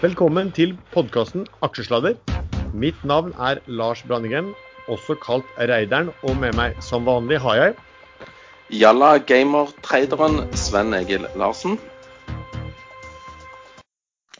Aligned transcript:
Velkommen 0.00 0.48
til 0.56 0.70
podkasten 0.94 1.42
Aksjesladder. 1.60 2.14
Mitt 2.72 2.96
navn 3.04 3.34
er 3.36 3.58
Lars 3.68 4.00
Brandegren, 4.08 4.46
også 4.88 5.12
kalt 5.20 5.44
Reideren, 5.60 6.08
og 6.24 6.38
med 6.40 6.56
meg 6.56 6.78
som 6.80 7.04
vanlig 7.04 7.36
har 7.44 7.58
jeg 7.58 7.74
Jalla 8.80 9.10
gamer-traderen 9.28 10.46
Sven 10.56 10.96
Egil 10.96 11.28
Larsen. 11.36 11.76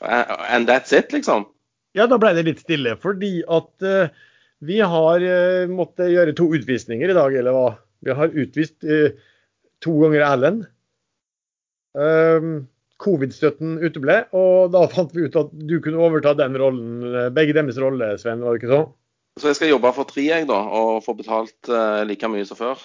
And 0.00 0.64
that's 0.64 0.96
it, 0.96 1.12
liksom? 1.12 1.44
Ja, 1.92 2.08
da 2.08 2.16
ble 2.16 2.32
det 2.40 2.48
litt 2.48 2.64
stille. 2.64 2.96
Fordi 3.04 3.42
at 3.44 3.84
uh, 3.84 4.08
vi 4.64 4.80
har 4.80 5.20
uh, 5.20 5.68
måttet 5.68 6.14
gjøre 6.14 6.38
to 6.40 6.48
utvisninger 6.56 7.12
i 7.12 7.20
dag, 7.20 7.36
eller 7.36 7.58
hva? 7.58 7.70
Vi 8.00 8.16
har 8.16 8.32
utvist 8.32 8.80
uh, 8.88 9.12
to 9.84 10.00
ganger 10.06 10.24
Erlend. 10.24 10.68
Um, 11.92 12.62
Covid-støtten 13.00 13.78
uteble, 13.80 14.16
og 14.36 14.72
da 14.74 14.84
fant 14.92 15.12
vi 15.16 15.26
ut 15.26 15.36
at 15.40 15.52
du 15.52 15.78
kunne 15.82 16.00
overta 16.04 16.34
den 16.38 16.58
rollen, 16.60 17.04
begge 17.36 17.56
deres 17.56 17.80
rolle, 17.80 18.12
Sven, 18.20 18.44
var 18.44 18.54
det 18.54 18.62
ikke 18.62 18.72
sånn? 18.74 18.88
Så 19.40 19.50
jeg 19.50 19.58
skal 19.60 19.70
jobbe 19.72 19.92
for 19.96 20.08
tre, 20.10 20.24
jeg, 20.26 20.48
da, 20.50 20.58
og 20.76 21.04
få 21.04 21.14
betalt 21.16 21.70
uh, 21.72 22.02
like 22.04 22.28
mye 22.28 22.46
som 22.48 22.58
før. 22.58 22.80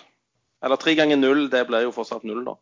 Eller 0.64 0.80
tre 0.80 0.94
ganger 0.98 1.20
null, 1.20 1.48
det 1.52 1.66
blir 1.68 1.88
jo 1.88 1.94
fortsatt 1.96 2.24
null, 2.28 2.46
da. 2.48 2.56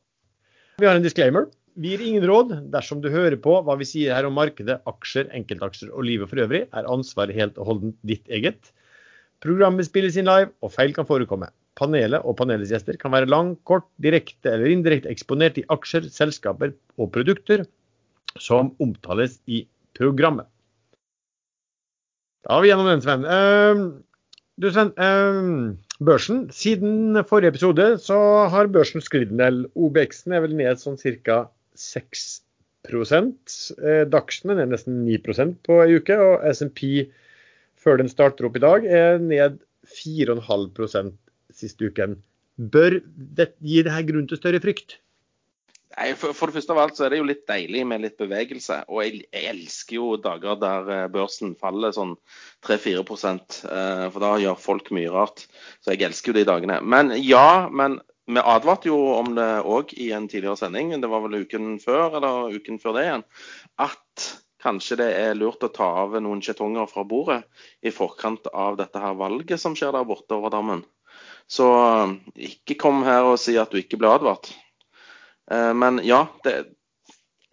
Vi 0.81 0.87
har 0.89 0.97
en 0.97 1.05
disclaimer. 1.05 1.49
Vi 1.77 1.93
gir 1.93 2.03
ingen 2.05 2.25
råd. 2.25 2.55
Dersom 2.73 3.01
du 3.03 3.09
hører 3.13 3.37
på 3.41 3.59
hva 3.65 3.75
vi 3.79 3.87
sier 3.87 4.15
her 4.17 4.27
om 4.27 4.35
markedet, 4.37 4.79
aksjer, 4.89 5.29
enkeltaksjer 5.37 5.91
og 5.93 6.05
livet 6.07 6.31
for 6.31 6.41
øvrig, 6.41 6.63
er 6.73 6.89
ansvaret 6.89 7.37
helt 7.37 7.59
og 7.61 7.69
holdent 7.69 7.99
ditt 8.07 8.25
eget. 8.33 8.71
Programmet 9.43 9.85
spilles 9.87 10.17
inn 10.17 10.29
live, 10.29 10.53
og 10.63 10.73
feil 10.73 10.93
kan 10.95 11.07
forekomme. 11.09 11.51
Panelet 11.79 12.21
og 12.21 12.37
panelets 12.37 12.71
gjester 12.73 12.97
kan 13.01 13.13
være 13.15 13.29
lang, 13.31 13.55
kort, 13.65 13.87
direkte 14.03 14.51
eller 14.51 14.69
indirekte 14.69 15.09
eksponert 15.09 15.57
i 15.57 15.65
aksjer, 15.73 16.05
selskaper 16.13 16.75
og 17.01 17.09
produkter 17.15 17.65
som 18.41 18.73
omtales 18.83 19.39
i 19.49 19.63
programmet. 19.97 20.45
Da 22.43 22.57
er 22.57 22.63
vi 22.63 22.69
gjennom 22.69 22.89
den, 22.91 23.01
Sven. 23.03 23.25
Uh, 23.25 23.83
du, 24.61 24.69
Sven. 24.69 24.93
Uh, 24.99 25.73
børsen. 26.03 26.47
Siden 26.51 27.17
forrige 27.29 27.53
episode 27.53 27.97
så 28.03 28.17
har 28.51 28.71
børsen 28.73 29.03
sklidd 29.03 29.31
en 29.31 29.41
del. 29.41 29.59
OBX-en 29.75 30.35
er 30.35 30.43
vel 30.45 30.55
ned 30.59 30.81
sånn 30.81 30.99
ca. 30.99 31.45
6 31.79 32.41
uh, 32.91 34.03
Dagsen 34.11 34.53
er 34.53 34.67
nesten 34.69 35.05
9 35.07 35.19
på 35.65 35.79
ei 35.85 35.97
uke. 35.97 36.17
Og 36.19 36.43
SMP 36.51 37.07
før 37.79 37.99
den 37.99 38.11
starter 38.11 38.47
opp 38.47 38.57
i 38.59 38.63
dag, 38.63 38.85
er 38.85 39.19
ned 39.23 39.59
4,5 39.87 41.13
siste 41.63 41.89
uken. 41.89 42.19
Bør 42.57 42.99
det 43.15 43.53
gi 43.63 43.81
det 43.85 43.95
her 43.95 44.05
grunn 44.07 44.27
til 44.29 44.39
større 44.39 44.61
frykt? 44.63 44.99
Nei, 45.93 46.13
for, 46.17 46.33
for, 46.33 46.49
det 46.49 46.57
første 46.57 46.73
av 46.73 46.79
alt 46.81 46.97
så 46.97 47.05
er 47.05 47.13
det 47.13 47.19
jo 47.19 47.27
litt 47.29 47.43
deilig 47.49 47.83
med 47.85 48.01
litt 48.01 48.15
bevegelse. 48.17 48.79
Og 48.89 49.03
jeg, 49.03 49.25
jeg 49.29 49.49
elsker 49.51 49.97
jo 49.99 50.15
dager 50.21 50.57
der 50.61 50.89
eh, 50.89 51.09
børsen 51.13 51.53
faller 51.59 51.93
sånn 51.93 52.15
3-4 52.65 53.03
eh, 53.03 54.07
for 54.09 54.23
da 54.23 54.31
gjør 54.41 54.57
folk 54.61 54.89
mye 54.95 55.11
rart. 55.13 55.45
Så 55.83 55.93
jeg 55.93 56.07
elsker 56.09 56.33
jo 56.33 56.39
de 56.39 56.47
dagene. 56.49 56.79
Men 56.81 57.13
ja, 57.21 57.69
men 57.69 57.99
vi 58.25 58.41
advarte 58.41 58.89
jo 58.89 58.97
om 59.19 59.35
det 59.37 59.49
òg 59.67 59.93
i 59.99 60.09
en 60.15 60.29
tidligere 60.31 60.57
sending, 60.57 60.95
det 61.01 61.11
var 61.11 61.25
vel 61.25 61.43
uken 61.43 61.75
før 61.83 62.17
eller 62.17 62.55
uken 62.55 62.79
før 62.81 62.97
det 62.97 63.03
igjen, 63.03 63.25
at 63.83 64.27
kanskje 64.63 64.97
det 65.01 65.09
er 65.19 65.35
lurt 65.35 65.65
å 65.67 65.71
ta 65.75 65.89
av 66.05 66.15
noen 66.23 66.41
skjetonger 66.41 66.87
fra 66.87 67.03
bordet 67.03 67.41
i 67.83 67.91
forkant 67.91 68.47
av 68.55 68.79
dette 68.79 69.01
her 69.03 69.17
valget 69.19 69.59
som 69.59 69.75
skjer 69.75 69.91
der 69.91 70.07
borte 70.07 70.39
over 70.39 70.53
dammen. 70.55 70.85
Så 71.53 71.67
ikke 72.33 72.79
kom 72.81 73.03
her 73.05 73.27
og 73.33 73.39
si 73.41 73.55
at 73.61 73.69
du 73.69 73.77
ikke 73.77 73.99
ble 74.01 74.09
advart. 74.09 74.49
Eh, 75.51 75.71
men 75.77 76.01
ja, 76.05 76.25
det, 76.45 76.55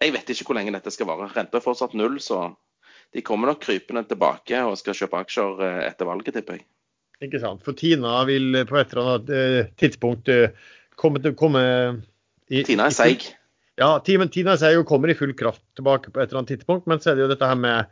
jeg 0.01 0.15
vet 0.15 0.33
ikke 0.33 0.49
hvor 0.49 0.57
lenge 0.57 0.73
dette 0.73 0.93
skal 0.93 1.09
vare. 1.11 1.29
Renta 1.35 1.59
er 1.59 1.65
fortsatt 1.65 1.93
null, 1.97 2.17
så 2.23 2.47
de 3.13 3.23
kommer 3.25 3.51
nok 3.51 3.61
krypende 3.65 4.05
tilbake 4.09 4.63
og 4.65 4.77
skal 4.79 4.97
kjøpe 4.97 5.21
aksjer 5.21 5.65
eh, 5.67 5.81
etter 5.89 6.09
valget, 6.09 6.33
tipper 6.37 6.57
jeg. 6.57 6.65
Ikke 7.21 7.43
sant. 7.43 7.61
For 7.61 7.77
Tina 7.77 8.15
vil 8.25 8.63
på 8.65 8.79
et 8.79 8.95
eller 8.95 9.11
annet 9.11 9.35
eh, 9.37 9.73
tidspunkt 9.77 10.31
komme 10.97 11.21
til 11.21 11.37
komme 11.37 11.61
i, 12.51 12.63
Tina 12.67 12.89
er 12.89 12.95
seig. 12.95 13.29
Ja, 13.79 13.95
Tina 14.03 14.27
er 14.27 14.59
seig 14.59 14.79
og 14.79 14.87
kommer 14.89 15.11
i 15.11 15.17
full 15.17 15.33
kraft 15.37 15.61
tilbake 15.77 16.11
på 16.11 16.19
et 16.19 16.29
eller 16.29 16.41
annet 16.41 16.55
tidspunkt. 16.57 16.89
Men 16.89 17.01
så 17.01 17.11
er 17.11 17.19
det 17.19 17.27
jo 17.27 17.31
dette 17.31 17.47
her 17.47 17.59
med, 17.59 17.91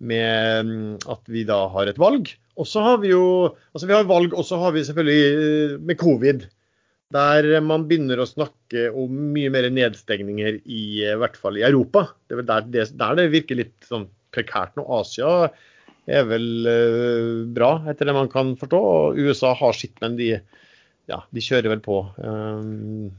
med 0.00 0.70
mm, 0.70 0.94
at 1.12 1.30
vi 1.30 1.44
da 1.48 1.62
har 1.74 1.90
et 1.90 2.00
valg. 2.00 2.32
Og 2.60 2.68
så 2.68 2.82
har 2.84 2.98
vi 3.00 3.12
jo 3.14 3.24
altså 3.72 3.88
vi 3.88 3.96
har 3.96 4.08
valg, 4.08 4.34
og 4.36 4.44
så 4.46 4.60
har 4.60 4.74
vi 4.76 4.84
selvfølgelig 4.84 5.80
med 5.80 6.00
covid. 6.00 6.46
Der 7.10 7.48
man 7.64 7.88
begynner 7.90 8.20
å 8.22 8.28
snakke 8.28 8.86
om 8.94 9.14
mye 9.34 9.50
mer 9.50 9.66
nedstengninger, 9.74 10.60
i, 10.62 10.82
i 11.02 11.16
hvert 11.18 11.38
fall 11.40 11.58
i 11.58 11.66
Europa. 11.66 12.06
Det 12.28 12.36
er 12.36 12.42
vel 12.42 12.50
der 12.52 12.68
det, 12.70 12.86
der 13.00 13.18
det 13.18 13.30
virker 13.32 13.58
litt 13.58 13.88
sånn 13.88 14.06
prekært 14.34 14.76
nå. 14.78 14.84
Asia 15.00 15.50
er 16.10 16.28
vel 16.28 16.46
uh, 16.66 17.48
bra, 17.54 17.72
etter 17.90 18.08
det 18.08 18.16
man 18.16 18.30
kan 18.30 18.54
forstå. 18.60 18.78
Og 18.78 19.18
USA 19.18 19.54
har 19.58 19.74
sitt, 19.76 19.96
men 20.02 20.16
de, 20.20 20.36
ja, 21.10 21.20
de 21.30 21.44
kjører 21.44 21.74
vel 21.74 21.82
på. 21.84 22.04
Um, 22.22 23.10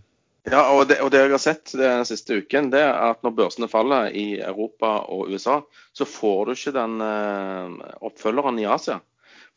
ja, 0.50 0.64
og 0.74 0.88
det, 0.90 0.98
og 1.04 1.12
det, 1.14 1.22
jeg 1.22 1.36
har 1.36 1.44
sett 1.44 1.76
den 1.78 2.08
siste 2.08 2.40
uken, 2.42 2.72
det 2.74 2.82
er 2.82 2.96
at 3.12 3.22
når 3.26 3.36
børsene 3.38 3.70
faller 3.72 4.10
i 4.18 4.40
Europa 4.40 5.02
og 5.14 5.30
USA, 5.30 5.60
så 5.94 6.08
får 6.08 6.48
du 6.48 6.56
ikke 6.56 6.76
den 6.80 6.98
uh, 7.04 7.96
oppfølgeren 8.08 8.60
i 8.62 8.70
Asia. 8.70 9.02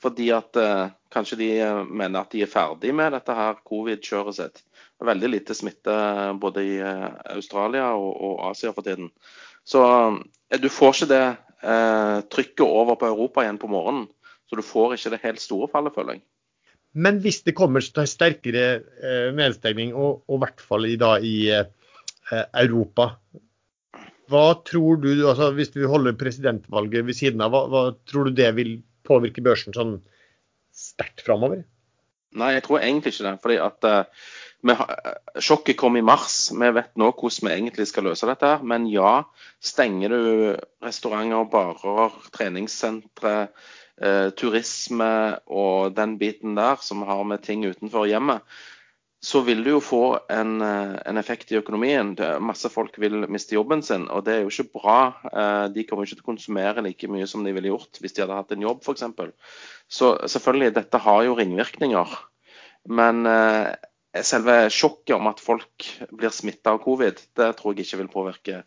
Fordi 0.04 0.26
at 0.36 0.58
eh, 0.60 0.92
kanskje 1.14 1.38
de 1.40 1.48
eh, 1.64 1.80
mener 1.88 2.20
at 2.20 2.34
de 2.34 2.42
er 2.44 2.50
ferdig 2.50 2.92
med 2.96 3.14
dette 3.16 3.36
her 3.36 3.56
covid-kjøret 3.64 4.36
sitt. 4.36 4.60
Veldig 5.04 5.30
lite 5.32 5.56
smitte 5.56 5.94
eh, 5.94 6.34
både 6.40 6.64
i 6.64 6.74
eh, 6.84 7.08
Australia 7.36 7.90
og, 7.96 8.10
og, 8.12 8.34
Asia 8.50 8.74
for 8.76 8.86
tiden. 8.86 9.08
Så 9.64 9.80
du 10.60 10.68
får 10.68 10.92
ikke 10.98 11.10
det 11.14 11.24
eh, 11.24 12.18
trykket 12.36 12.66
over 12.66 13.00
på 13.00 13.08
Europa 13.08 13.44
igjen 13.46 13.60
på 13.62 13.70
morgenen. 13.72 14.10
Så 14.44 14.60
du 14.60 14.64
får 14.66 14.98
ikke 14.98 15.14
det 15.14 15.22
helt 15.24 15.40
store 15.40 15.70
fallet, 15.72 15.96
føler 15.96 16.18
jeg. 16.18 16.24
Men 16.94 17.16
hvis 17.24 17.40
det 17.46 17.56
kommer 17.58 17.82
sterkere 17.82 18.66
eh, 18.76 19.30
nedstengning, 19.34 19.96
og 19.96 20.22
i 20.28 20.42
hvert 20.44 20.60
fall 20.62 20.84
i, 20.86 20.98
da, 21.00 21.16
i 21.18 21.48
Europa, 22.60 23.14
hva 24.30 24.44
tror 24.64 25.00
du, 25.02 25.10
altså 25.28 25.50
hvis 25.56 25.72
vi 25.74 25.88
holder 25.88 26.16
presidentvalget 26.20 27.08
ved 27.08 27.16
siden 27.16 27.42
av, 27.44 27.52
hva, 27.52 27.64
hva 27.72 27.82
tror 28.08 28.28
du 28.28 28.36
det 28.36 28.52
vil 28.56 28.76
påvirke 29.06 29.44
børsen 29.44 29.76
sånn 29.76 29.98
sterkt 30.74 31.22
framover? 31.26 31.62
Nei, 32.34 32.54
jeg 32.56 32.64
tror 32.66 32.82
egentlig 32.82 33.14
ikke 33.14 33.28
det. 33.28 33.34
fordi 33.42 33.58
at 33.62 33.86
uh, 33.86 34.24
vi, 34.66 34.74
Sjokket 35.44 35.78
kom 35.78 35.98
i 35.98 36.02
mars. 36.04 36.48
Vi 36.50 36.70
vet 36.74 36.90
nå 36.98 37.12
hvordan 37.12 37.48
vi 37.48 37.54
egentlig 37.54 37.86
skal 37.90 38.08
løse 38.08 38.26
dette. 38.26 38.56
Men 38.66 38.88
ja, 38.90 39.22
stenger 39.62 40.14
du 40.14 40.22
restauranter, 40.82 41.46
barer, 41.52 42.16
treningssentre, 42.34 43.36
uh, 44.02 44.28
turisme 44.34 45.12
og 45.46 45.94
den 45.94 46.18
biten 46.18 46.58
der 46.58 46.82
som 46.82 47.06
har 47.06 47.22
med 47.28 47.44
ting 47.46 47.62
utenfor 47.68 48.10
hjemmet, 48.10 48.42
så 49.24 49.40
vil 49.40 49.62
du 49.64 49.70
jo 49.70 49.80
få 49.80 50.02
en, 50.32 50.58
eh, 50.60 50.96
en, 51.08 51.16
effekt 51.16 51.52
i 51.52 51.56
økonomien. 51.56 52.12
Masse 52.44 52.68
folk 52.68 52.98
vil 53.00 53.24
miste 53.32 53.56
jobben 53.56 53.80
sin, 53.82 54.04
og 54.12 54.26
det 54.26 54.34
er 54.34 54.42
jo 54.42 54.50
ikke 54.52 54.80
bra. 54.80 54.98
Eh, 55.30 55.68
de 55.72 55.84
kommer 55.88 56.04
ikke 56.04 56.18
til 56.18 56.26
å 56.26 56.28
konsumere 56.28 56.84
like 56.84 57.08
mye 57.08 57.28
som 57.30 57.46
de 57.46 57.54
ville 57.56 57.70
gjort 57.70 58.00
hvis 58.02 58.12
de 58.12 58.24
hadde 58.24 58.36
hatt 58.36 58.52
en 58.52 58.66
jobb, 58.66 58.82
f.eks. 58.84 59.06
Så 59.88 60.10
selvfølgelig, 60.28 60.74
dette 60.76 61.00
har 61.06 61.22
jo 61.24 61.36
ringvirkninger. 61.38 62.12
Men 62.92 63.24
eh, 63.30 63.70
selve 64.20 64.58
sjokket 64.68 65.14
om 65.16 65.30
at 65.30 65.40
folk 65.40 65.86
blir 66.12 66.34
smitta 66.34 66.74
av 66.74 66.82
covid, 66.84 67.22
det 67.40 67.48
tror 67.56 67.72
jeg 67.72 67.88
ikke 67.88 68.02
vil 68.02 68.12
påvirke 68.12 68.60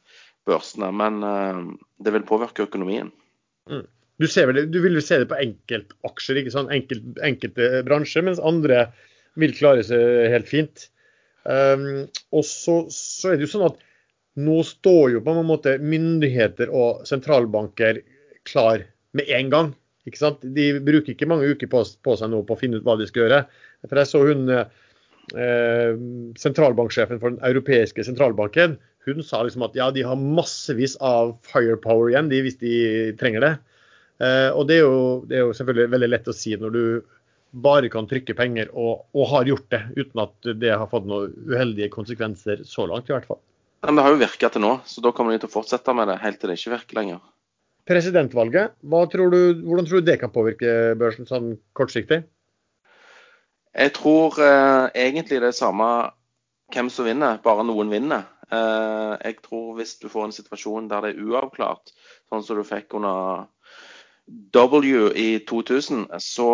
børsene. 0.47 0.89
Men 0.89 1.21
det 2.01 2.15
vil 2.15 2.25
påvirke 2.25 2.65
økonomien. 2.65 3.11
Mm. 3.69 3.85
Du, 4.17 4.25
vel, 4.25 4.63
du, 4.71 4.79
vil 4.81 4.97
jo 4.97 5.05
se 5.05 5.19
det 5.21 5.29
på 5.29 5.37
enkeltaksjer, 5.37 6.41
ikke 6.41 6.55
sant? 6.55 6.73
Enkel, 6.73 7.03
enkelte 7.21 7.83
bransjer, 7.85 8.25
mens 8.25 8.41
andre 8.41 8.87
vil 9.39 9.55
klare 9.57 9.83
seg 9.85 10.31
helt 10.33 10.49
fint. 10.49 10.87
Um, 11.47 12.07
og 12.35 12.43
så, 12.43 12.81
så, 12.91 13.31
er 13.31 13.37
det 13.37 13.47
jo 13.47 13.53
sånn 13.53 13.69
at 13.69 13.83
nå 14.37 14.59
står 14.67 15.15
jo 15.15 15.23
på 15.25 15.33
en 15.33 15.47
måte 15.47 15.77
myndigheter 15.81 16.69
og 16.69 17.05
sentralbanker 17.07 18.01
klar 18.47 18.83
med 19.17 19.31
en 19.33 19.53
gang. 19.53 19.71
ikke 20.07 20.19
sant? 20.19 20.43
De 20.43 20.69
bruker 20.83 21.13
ikke 21.13 21.29
mange 21.29 21.47
uker 21.49 21.71
på, 21.71 21.81
på 22.03 22.17
seg 22.19 22.31
nå 22.31 22.43
på 22.45 22.57
å 22.57 22.59
finne 22.59 22.79
ut 22.79 22.85
hva 22.85 22.97
de 22.99 23.07
skal 23.09 23.25
gjøre. 23.25 23.39
For 23.87 24.01
jeg 24.01 24.11
så 24.11 24.21
hun 24.27 24.51
eh, 24.53 25.95
sentralbanksjefen 26.43 27.23
for 27.23 27.33
den 27.33 27.41
europeiske 27.47 28.05
sentralbanken. 28.05 28.77
Hun 29.07 29.23
sa 29.23 29.41
liksom 29.43 29.65
at 29.65 29.75
ja, 29.79 29.89
de 29.95 30.03
har 30.03 30.19
massevis 30.19 30.97
av 31.03 31.37
firepower 31.47 32.11
igjen 32.11 32.29
de, 32.31 32.43
hvis 32.43 32.59
de 32.61 32.75
trenger 33.19 33.45
det. 33.45 33.53
Eh, 34.21 34.49
og 34.51 34.67
det 34.69 34.81
er, 34.81 34.85
jo, 34.85 35.01
det 35.29 35.39
er 35.39 35.45
jo 35.45 35.55
selvfølgelig 35.57 35.93
veldig 35.95 36.11
lett 36.11 36.29
å 36.29 36.35
si 36.35 36.55
når 36.59 36.75
du 36.75 36.83
bare 37.51 37.89
kan 37.89 38.07
trykke 38.09 38.35
penger, 38.37 38.71
og, 38.73 39.07
og, 39.15 39.25
har 39.31 39.49
gjort 39.49 39.69
det 39.73 39.81
uten 39.97 40.23
at 40.23 40.49
det 40.61 40.73
har 40.73 40.89
fått 40.91 41.07
noen 41.09 41.33
uheldige 41.47 41.91
konsekvenser 41.93 42.63
så 42.67 42.87
langt, 42.89 43.09
i 43.09 43.15
hvert 43.15 43.27
fall. 43.29 43.41
Men 43.85 43.97
det 43.97 44.03
har 44.05 44.13
jo 44.13 44.21
virka 44.21 44.49
til 44.51 44.63
nå, 44.63 44.71
så 44.89 45.03
da 45.05 45.13
kommer 45.15 45.33
de 45.33 45.41
til 45.41 45.51
å 45.51 45.53
fortsette 45.53 45.93
med 45.95 46.09
det 46.11 46.19
helt 46.23 46.41
til 46.41 46.51
det 46.51 46.57
ikke 46.59 46.73
virker 46.75 46.99
lenger. 46.99 47.21
Presidentvalget, 47.87 48.73
tror 48.83 49.31
du, 49.31 49.39
hvordan 49.63 49.87
tror 49.87 50.01
du 50.01 50.09
det 50.09 50.17
kan 50.19 50.33
påvirke 50.33 50.95
børsen 50.99 51.29
sånn 51.29 51.53
kortsiktig? 51.77 52.25
Jeg 53.77 53.93
tror 53.95 54.39
eh, 54.41 54.87
egentlig 55.05 55.39
det 55.39 55.51
er 55.53 55.55
samme 55.55 55.87
hvem 56.73 56.89
som 56.91 57.07
vinner, 57.07 57.37
bare 57.43 57.63
noen 57.63 57.93
vinner. 57.93 58.25
Eh, 58.51 59.13
jeg 59.21 59.37
tror 59.45 59.77
hvis 59.77 59.95
du 60.01 60.09
får 60.11 60.27
en 60.27 60.35
situasjon 60.35 60.89
der 60.91 61.05
det 61.05 61.13
er 61.13 61.29
uavklart, 61.29 61.93
sånn 62.27 62.43
som 62.43 62.59
du 62.59 62.65
fikk 62.67 62.97
under 62.97 63.47
W 64.27 65.11
i 65.15 65.39
2000, 65.47 66.07
så, 66.19 66.49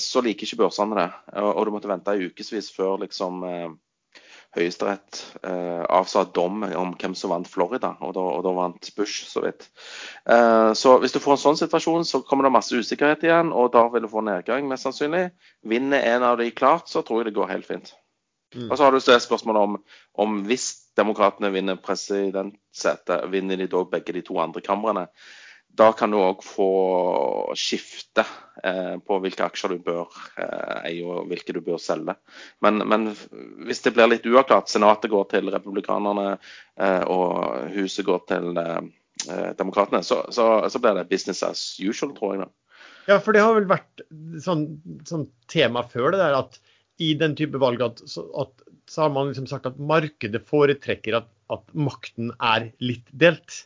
så 0.00 0.22
liker 0.24 0.46
ikke 0.46 0.62
børsene 0.62 0.96
det. 0.96 1.08
Og 1.42 1.66
du 1.66 1.74
måtte 1.74 1.90
vente 1.90 2.16
i 2.16 2.30
ukevis 2.30 2.70
før 2.72 2.96
liksom 3.02 3.44
eh, 3.44 3.68
Høyesterett 4.56 5.18
eh, 5.44 5.82
avsa 5.92 6.22
dom 6.24 6.62
om 6.64 6.94
hvem 6.96 7.12
som 7.18 7.34
vant 7.34 7.48
Florida, 7.50 7.90
og 8.00 8.14
da, 8.16 8.22
og 8.38 8.46
da 8.46 8.54
vant 8.56 8.90
Bush 8.96 9.26
så 9.28 9.42
vidt. 9.44 9.66
Eh, 10.24 10.72
så 10.72 10.94
hvis 11.02 11.12
du 11.12 11.20
får 11.20 11.36
en 11.36 11.42
sånn 11.42 11.60
situasjon, 11.60 12.06
så 12.08 12.22
kommer 12.24 12.48
det 12.48 12.54
masse 12.56 12.72
usikkerhet 12.72 13.26
igjen, 13.28 13.52
og 13.52 13.74
da 13.76 13.84
vil 13.92 14.06
du 14.06 14.10
få 14.12 14.24
nedgang, 14.24 14.64
mest 14.70 14.88
sannsynlig. 14.88 15.26
Vinner 15.68 16.06
en 16.14 16.24
av 16.30 16.40
de 16.40 16.48
klart, 16.56 16.88
så 16.88 17.04
tror 17.04 17.20
jeg 17.20 17.28
det 17.28 17.36
går 17.36 17.52
helt 17.52 17.68
fint. 17.68 17.92
Mm. 18.56 18.70
Og 18.70 18.78
så 18.78 18.86
har 18.86 18.96
du 18.96 19.02
spørsmålet 19.04 19.68
om, 19.68 19.76
om 20.24 20.40
hvis 20.48 20.70
demokratene 20.96 21.52
vinner 21.52 21.76
presidentsetet, 21.84 23.28
vinner 23.28 23.60
de 23.60 23.68
da 23.68 23.84
begge 23.92 24.16
de 24.16 24.24
to 24.24 24.40
andre 24.40 24.64
kamrene? 24.64 25.04
Da 25.78 25.92
kan 25.94 26.10
du 26.10 26.18
òg 26.18 26.42
få 26.42 26.68
skifte 27.58 28.24
eh, 28.66 28.96
på 28.98 29.18
hvilke 29.22 29.46
aksjer 29.46 29.76
du 29.76 29.82
bør 29.84 30.06
eh, 30.40 30.78
eie 30.90 31.04
og 31.06 31.28
hvilke 31.30 31.54
du 31.54 31.60
bør 31.64 31.78
selge. 31.82 32.16
Men, 32.64 32.82
men, 32.88 33.10
hvis 33.68 33.84
det 33.84 33.94
blir 33.94 34.10
litt 34.10 34.26
uavklart, 34.26 34.70
Senatet 34.72 35.12
går 35.12 35.28
til 35.34 35.52
republikanerne 35.54 36.32
eh, 36.34 37.04
og 37.06 37.68
huset 37.76 38.06
går 38.08 38.24
til 38.32 38.58
demokratene, 39.58 39.98
så, 40.06 40.20
så, 40.30 40.44
så, 40.70 40.78
blir 40.78 40.94
det 40.94 41.08
business 41.10 41.42
as 41.42 41.60
usual, 41.82 42.12
tror 42.14 42.36
jeg. 42.36 42.44
da. 42.46 42.78
Ja, 43.08 43.16
for 43.18 43.34
det 43.34 43.42
har 43.42 43.56
vel 43.56 43.66
vært 43.66 44.02
sånn, 44.44 44.66
sånn 45.08 45.24
tema 45.50 45.82
før 45.90 46.12
det 46.14 46.20
der 46.20 46.36
at 46.38 46.60
i 47.02 47.12
den 47.18 47.34
type 47.38 47.58
valg 47.58 47.82
at, 47.82 48.02
at 48.04 48.68
så 48.88 49.04
har 49.04 49.10
man 49.14 49.30
liksom 49.30 49.48
sagt 49.50 49.66
at 49.68 49.78
markedet 49.78 50.42
foretrekker 50.48 51.18
at, 51.20 51.28
at 51.52 51.74
makten 51.76 52.32
er 52.38 52.70
litt 52.82 53.10
delt. 53.10 53.64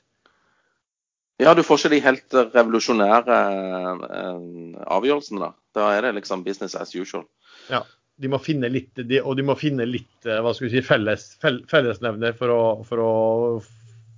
Ja, 1.42 1.54
du 1.58 1.62
får 1.66 1.80
ikke 1.80 1.92
de 1.92 2.00
helt 2.04 2.36
revolusjonære 2.54 3.38
eh, 3.58 4.78
avgjørelsene, 4.96 5.42
da. 5.42 5.50
Da 5.76 5.90
er 5.96 6.06
det 6.06 6.16
liksom 6.20 6.44
business 6.46 6.76
as 6.78 6.94
usual. 6.94 7.24
Ja, 7.72 7.82
de 8.22 8.30
må 8.30 8.40
finne 8.42 8.70
litt, 8.70 8.92
de, 8.96 9.20
og 9.20 9.38
de 9.38 9.46
må 9.46 9.56
finne 9.58 9.86
litt 9.88 10.28
eh, 10.28 10.40
hva 10.44 10.54
skal 10.54 10.68
vi 10.68 10.74
si, 10.76 10.84
felles, 10.86 11.28
fellesnevner 11.70 12.36
for 12.38 12.54
å, 12.54 12.62
for, 12.88 13.02
å, 13.02 13.12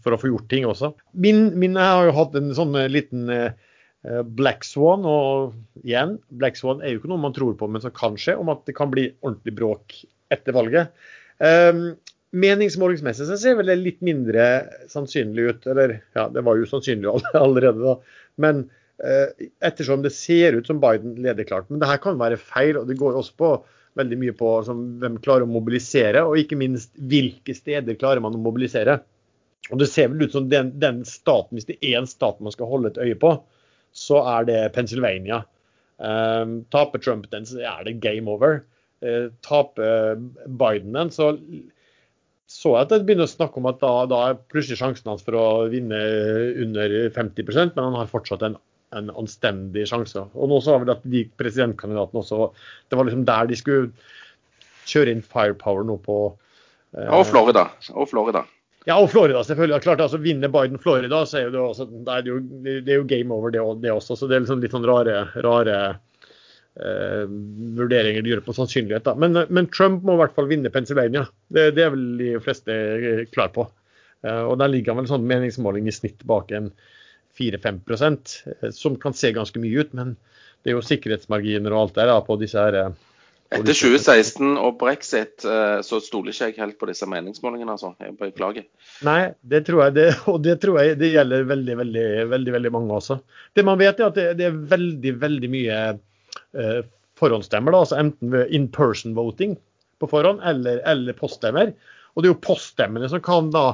for 0.05 0.17
å, 0.17 0.21
få 0.21 0.32
gjort 0.32 0.50
ting 0.53 0.69
også. 0.69 0.93
Min, 1.26 1.47
min 1.61 1.79
har 1.81 2.11
jo 2.11 2.17
hatt 2.19 2.37
en 2.41 2.53
sånn 2.56 2.76
eh, 2.81 2.91
liten 2.93 3.31
Black 4.37 4.67
Swan, 4.69 5.06
og 5.09 5.55
igjen, 5.81 6.19
Black 6.37 6.59
Swan 6.61 6.82
er 6.85 6.93
jo 6.93 7.00
ikke 7.00 7.09
noe 7.09 7.23
man 7.23 7.32
tror 7.32 7.55
på, 7.56 7.71
men 7.73 7.81
som 7.81 7.94
kan 7.97 8.19
skje, 8.21 8.35
om 8.37 8.50
at 8.53 8.67
det 8.69 8.75
kan 8.76 8.91
bli 8.93 9.06
ordentlig 9.25 9.55
bråk 9.56 9.97
etter 10.35 10.53
valget. 10.53 10.91
Um, 11.41 11.94
Meningsmålingsmessig 12.34 13.28
så 13.28 13.36
ser 13.38 13.58
vel 13.60 13.70
det 13.70 13.78
litt 13.81 14.00
mindre 14.04 14.46
sannsynlig 14.90 15.50
ut. 15.50 15.69
Eller 15.70 15.98
ja, 16.16 16.26
det 16.32 16.42
var 16.46 16.58
jo 16.58 16.69
sannsynlig 16.70 17.12
allerede, 17.44 17.78
da. 17.84 18.19
Men 18.42 18.66
eh, 18.98 19.46
ettersom 19.64 20.02
det 20.04 20.14
ser 20.16 20.58
ut 20.58 20.66
som 20.70 20.82
Biden 20.82 21.16
leder 21.22 21.46
klart. 21.48 21.70
Men 21.70 21.82
det 21.82 21.90
her 21.90 22.02
kan 22.02 22.19
være 22.20 22.40
feil, 22.40 22.81
og 22.81 22.90
det 22.90 22.98
går 23.00 23.20
også 23.20 23.38
på 23.40 23.54
veldig 23.98 24.19
mye 24.19 24.34
på 24.36 24.50
som, 24.66 24.84
hvem 25.02 25.20
klarer 25.22 25.46
å 25.46 25.50
mobilisere, 25.50 26.25
og 26.26 26.38
ikke 26.40 26.58
minst 26.58 26.90
hvilke 26.98 27.54
steder 27.54 27.98
klarer 27.98 28.22
man 28.25 28.34
å 28.34 28.42
mobilisere. 28.42 28.98
Og 29.72 29.80
det 29.80 29.88
ser 29.88 30.10
vel 30.12 30.26
ut 30.26 30.34
som 30.34 30.48
den, 30.50 30.75
den 30.82 31.02
staten, 31.08 31.56
hvis 31.56 31.69
det 31.70 31.78
er 31.80 32.00
en 32.00 32.10
stat 32.10 32.42
man 32.44 32.52
skal 32.52 32.69
holde 32.69 32.90
et 32.92 33.00
øye 33.00 33.19
på, 33.20 33.37
så 33.94 34.20
er 34.34 34.48
det 34.48 34.60
Pennsylvania. 34.75 35.44
Um, 36.02 36.64
taper 36.75 36.98
Trump 37.00 37.28
den, 37.30 37.46
så 37.46 37.62
er 37.62 37.87
det 37.87 38.00
game 38.02 38.30
over. 38.30 38.64
Uh, 39.04 39.30
taper 39.46 40.19
Biden 40.50 40.98
den, 40.98 41.14
så 41.14 41.32
så 42.54 42.76
jeg 42.76 42.86
at 42.86 42.92
det 42.92 43.02
begynner 43.08 43.26
å 43.26 43.32
snakke 43.32 43.58
om 43.58 43.66
at 43.66 43.80
da, 43.82 43.92
da 44.10 44.20
er 44.28 44.38
plutselig 44.52 44.78
sjansen 44.78 45.10
hans 45.10 45.24
for 45.26 45.34
å 45.38 45.46
vinne 45.72 45.98
under 46.62 46.94
50% 47.16 47.74
men 47.74 47.88
han 47.88 47.98
har 47.98 48.12
fortsatt 48.12 48.44
en, 48.46 48.54
en 48.94 49.10
anstendig 49.18 49.88
sjanse. 49.90 50.22
Og 50.38 50.50
nå 50.52 50.60
så 50.62 50.76
var 50.76 50.84
vel 50.84 50.94
at 50.94 51.08
de 51.16 51.24
presidentkandidatene 51.40 52.22
også 52.22 52.52
Det 52.88 52.98
var 53.00 53.08
liksom 53.08 53.26
der 53.26 53.50
de 53.50 53.58
skulle 53.58 53.90
kjøre 54.86 55.16
inn 55.16 55.24
firepower 55.24 55.86
nå 55.88 55.98
på 56.04 56.18
eh, 56.30 57.10
Og 57.10 57.26
Florida. 57.26 57.66
Og 57.96 58.06
Florida. 58.12 58.44
Ja, 58.84 58.98
og 59.00 59.08
Florida, 59.10 59.40
selvfølgelig. 59.42 59.80
Klart, 59.82 60.02
altså 60.04 60.20
Vinner 60.20 60.50
Biden 60.52 60.78
Florida, 60.78 61.22
så 61.26 61.40
er 61.40 61.50
det, 61.50 61.60
også, 61.60 61.86
det, 61.88 62.18
er 62.18 62.26
jo, 62.28 62.40
det 62.62 62.82
er 62.84 62.98
jo 63.00 63.06
game 63.08 63.32
over, 63.32 63.50
det, 63.50 63.62
det, 63.80 63.92
også. 63.92 64.16
Så 64.20 64.28
det 64.28 64.36
er 64.36 64.44
liksom 64.44 64.60
litt 64.60 64.76
sånn 64.76 64.84
rare, 64.86 65.24
rare 65.42 65.78
eh, 66.81 67.25
vurderinger 67.79 68.25
de 68.25 68.35
gjør 68.35 68.44
på 68.47 68.56
sannsynlighet. 68.56 69.06
Da. 69.06 69.15
Men, 69.21 69.44
men, 69.49 69.71
Trump 69.73 70.05
må 70.05 70.17
i 70.17 70.23
hvert 70.23 70.37
fall 70.37 70.50
vinne 70.50 70.73
Pennsylvania. 70.75 71.26
Det, 71.49 71.71
det 71.76 71.87
er 71.87 71.94
vel 71.94 72.05
de 72.21 72.35
fleste 72.44 72.76
klar 73.35 73.55
på. 73.55 73.69
Eh, 74.26 74.43
og 74.43 74.59
Der 74.62 74.73
ligger 74.73 74.94
han 74.94 75.03
vel 75.03 75.11
sånn 75.12 75.26
meningsmåling 75.31 75.88
i 75.91 75.94
snitt 75.94 76.25
bak 76.29 76.55
en 76.56 76.73
4-5 77.38 77.81
eh, 77.91 78.71
som 78.75 79.00
kan 79.00 79.17
se 79.17 79.32
ganske 79.37 79.62
mye 79.62 79.85
ut. 79.85 79.97
Men 79.97 80.17
det 80.62 80.73
er 80.73 80.79
jo 80.79 80.87
sikkerhetsmarginer 80.87 81.75
og 81.75 81.87
alt 81.87 81.99
der 81.99 82.12
da, 82.12 82.21
på 82.25 82.38
disse 82.41 82.61
her 82.61 82.81
eh, 82.81 82.94
etter 83.55 83.76
2016 83.76 84.56
og 84.56 84.79
brexit 84.81 85.44
eh, 85.47 85.79
så 85.87 86.00
stoler 86.03 86.32
ikke 86.32 86.49
jeg 86.49 86.56
helt 86.59 86.79
på 86.81 86.88
disse 86.88 87.06
meningsmålingene. 87.11 87.76
altså. 87.76 87.93
Jeg 88.00 88.17
beklager. 88.19 88.67
Nei, 89.06 89.35
det 89.43 89.65
tror 89.69 89.85
jeg 89.87 89.97
det, 89.99 90.09
og 90.32 90.41
det 90.44 90.56
tror 90.62 90.81
jeg 90.81 90.99
det 91.00 91.12
gjelder 91.12 91.47
veldig 91.50 91.76
veldig, 91.82 92.09
veldig, 92.32 92.56
veldig 92.56 92.75
mange 92.75 92.99
også. 92.99 93.21
Det 93.55 93.67
man 93.67 93.79
vet 93.81 94.00
er 94.00 94.11
at 94.11 94.19
det, 94.19 94.26
det 94.41 94.49
er 94.49 94.59
veldig 94.75 95.15
veldig 95.23 95.53
mye 95.53 95.79
eh, 95.93 96.03
forhåndsstemmer, 97.18 97.74
da, 97.74 97.82
altså 97.84 97.98
enten 98.00 98.32
ved 98.32 98.52
in 98.54 98.68
person 98.72 99.14
voting 99.16 99.56
på 100.02 100.08
forhånd 100.10 100.42
eller, 100.46 100.80
eller 100.90 101.16
poststemmer. 101.18 101.72
Og 102.14 102.22
det 102.22 102.30
er 102.30 102.34
jo 102.34 102.44
poststemmene 102.46 103.08
som 103.10 103.22
kan 103.24 103.50
da 103.54 103.66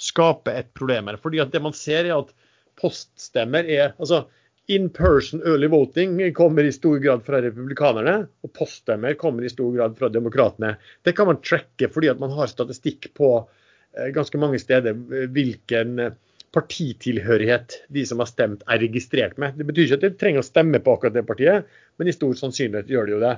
skape 0.00 0.52
et 0.56 0.70
problem 0.76 1.10
her. 1.10 1.18
fordi 1.20 1.40
at 1.42 1.52
det 1.52 1.62
man 1.62 1.76
ser 1.76 2.06
er 2.06 2.18
at 2.18 2.34
poststemmer 2.80 3.66
er 3.68 3.94
altså 3.98 4.26
In 4.70 4.86
person 4.94 5.40
early 5.42 5.66
voting 5.66 6.12
kommer 6.34 6.62
i 6.62 6.70
stor 6.72 7.00
grad 7.02 7.24
fra 7.26 7.40
republikanerne, 7.42 8.28
og 8.44 8.52
poststemmer 8.54 9.16
kommer 9.18 9.42
i 9.42 9.50
stor 9.50 9.72
grad 9.74 9.96
fra 9.98 10.06
demokratene. 10.14 10.76
Det 11.02 11.16
kan 11.18 11.26
man 11.26 11.40
trekke 11.42 11.88
fordi 11.90 12.12
at 12.12 12.20
man 12.22 12.30
har 12.36 12.46
statistikk 12.46 13.08
på 13.18 13.32
eh, 13.40 14.12
ganske 14.14 14.38
mange 14.38 14.60
steder 14.62 14.94
eh, 14.94 15.26
hvilken 15.34 15.98
eh, 15.98 16.14
partitilhørighet 16.54 17.76
de 17.94 18.02
som 18.06 18.22
har 18.22 18.28
stemt, 18.30 18.64
er 18.66 18.82
registrert 18.82 19.36
med. 19.38 19.54
Det 19.58 19.66
betyr 19.68 19.86
ikke 19.86 19.98
at 20.00 20.06
de 20.06 20.18
trenger 20.18 20.42
å 20.42 20.46
stemme 20.46 20.80
på 20.82 20.96
akkurat 20.96 21.14
det 21.14 21.26
partiet, 21.28 21.68
men 21.98 22.10
i 22.10 22.14
stor 22.14 22.34
sannsynlighet 22.38 22.90
gjør 22.90 23.06
de 23.06 23.14
jo 23.14 23.22
det. 23.22 23.34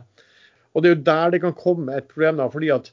Og 0.73 0.83
Det 0.83 0.89
er 0.89 0.95
jo 0.95 1.07
der 1.11 1.33
det 1.35 1.41
kan 1.43 1.57
komme 1.57 1.97
et 1.97 2.09
problem. 2.09 2.39
da, 2.41 2.49
fordi 2.49 2.71
at 2.73 2.93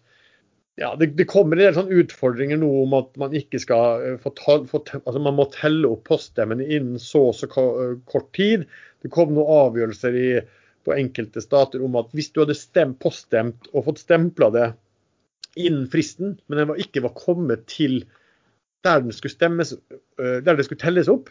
ja, 0.80 0.96
det, 0.96 1.12
det 1.20 1.28
kommer 1.28 1.58
en 1.58 1.64
del 1.64 1.76
sånne 1.76 2.04
utfordringer 2.04 2.60
nå 2.60 2.70
om 2.84 2.94
at 2.96 3.16
man 3.20 3.34
ikke 3.36 3.60
skal 3.60 4.04
eh, 4.06 4.20
få, 4.20 4.32
ta, 4.36 4.60
få 4.68 4.80
altså 5.00 5.20
man 5.24 5.36
må 5.36 5.48
telle 5.52 5.90
opp 5.92 6.06
poststemmene 6.08 6.68
innen 6.68 7.02
så 7.04 7.26
og 7.32 7.36
så 7.36 7.50
kort 7.52 8.30
tid. 8.36 8.64
Det 9.04 9.12
kom 9.12 9.34
noen 9.36 9.52
avgjørelser 9.68 10.16
i, 10.16 10.30
på 10.88 10.96
enkelte 10.96 11.44
stater 11.44 11.84
om 11.84 11.98
at 12.00 12.14
hvis 12.16 12.32
du 12.32 12.44
hadde 12.44 12.56
stemt, 12.56 13.00
poststemt 13.04 13.68
og 13.74 13.90
fått 13.90 14.04
stempla 14.06 14.52
det 14.56 14.70
innen 15.60 15.90
fristen, 15.92 16.38
men 16.48 16.62
den 16.62 16.72
var, 16.72 16.80
ikke 16.80 17.04
var 17.04 17.16
kommet 17.18 17.68
til 17.72 18.02
der, 18.86 19.06
stemmes, 19.12 19.74
øh, 20.20 20.40
der 20.46 20.56
det 20.56 20.66
skulle 20.68 20.82
telles 20.82 21.10
opp 21.12 21.30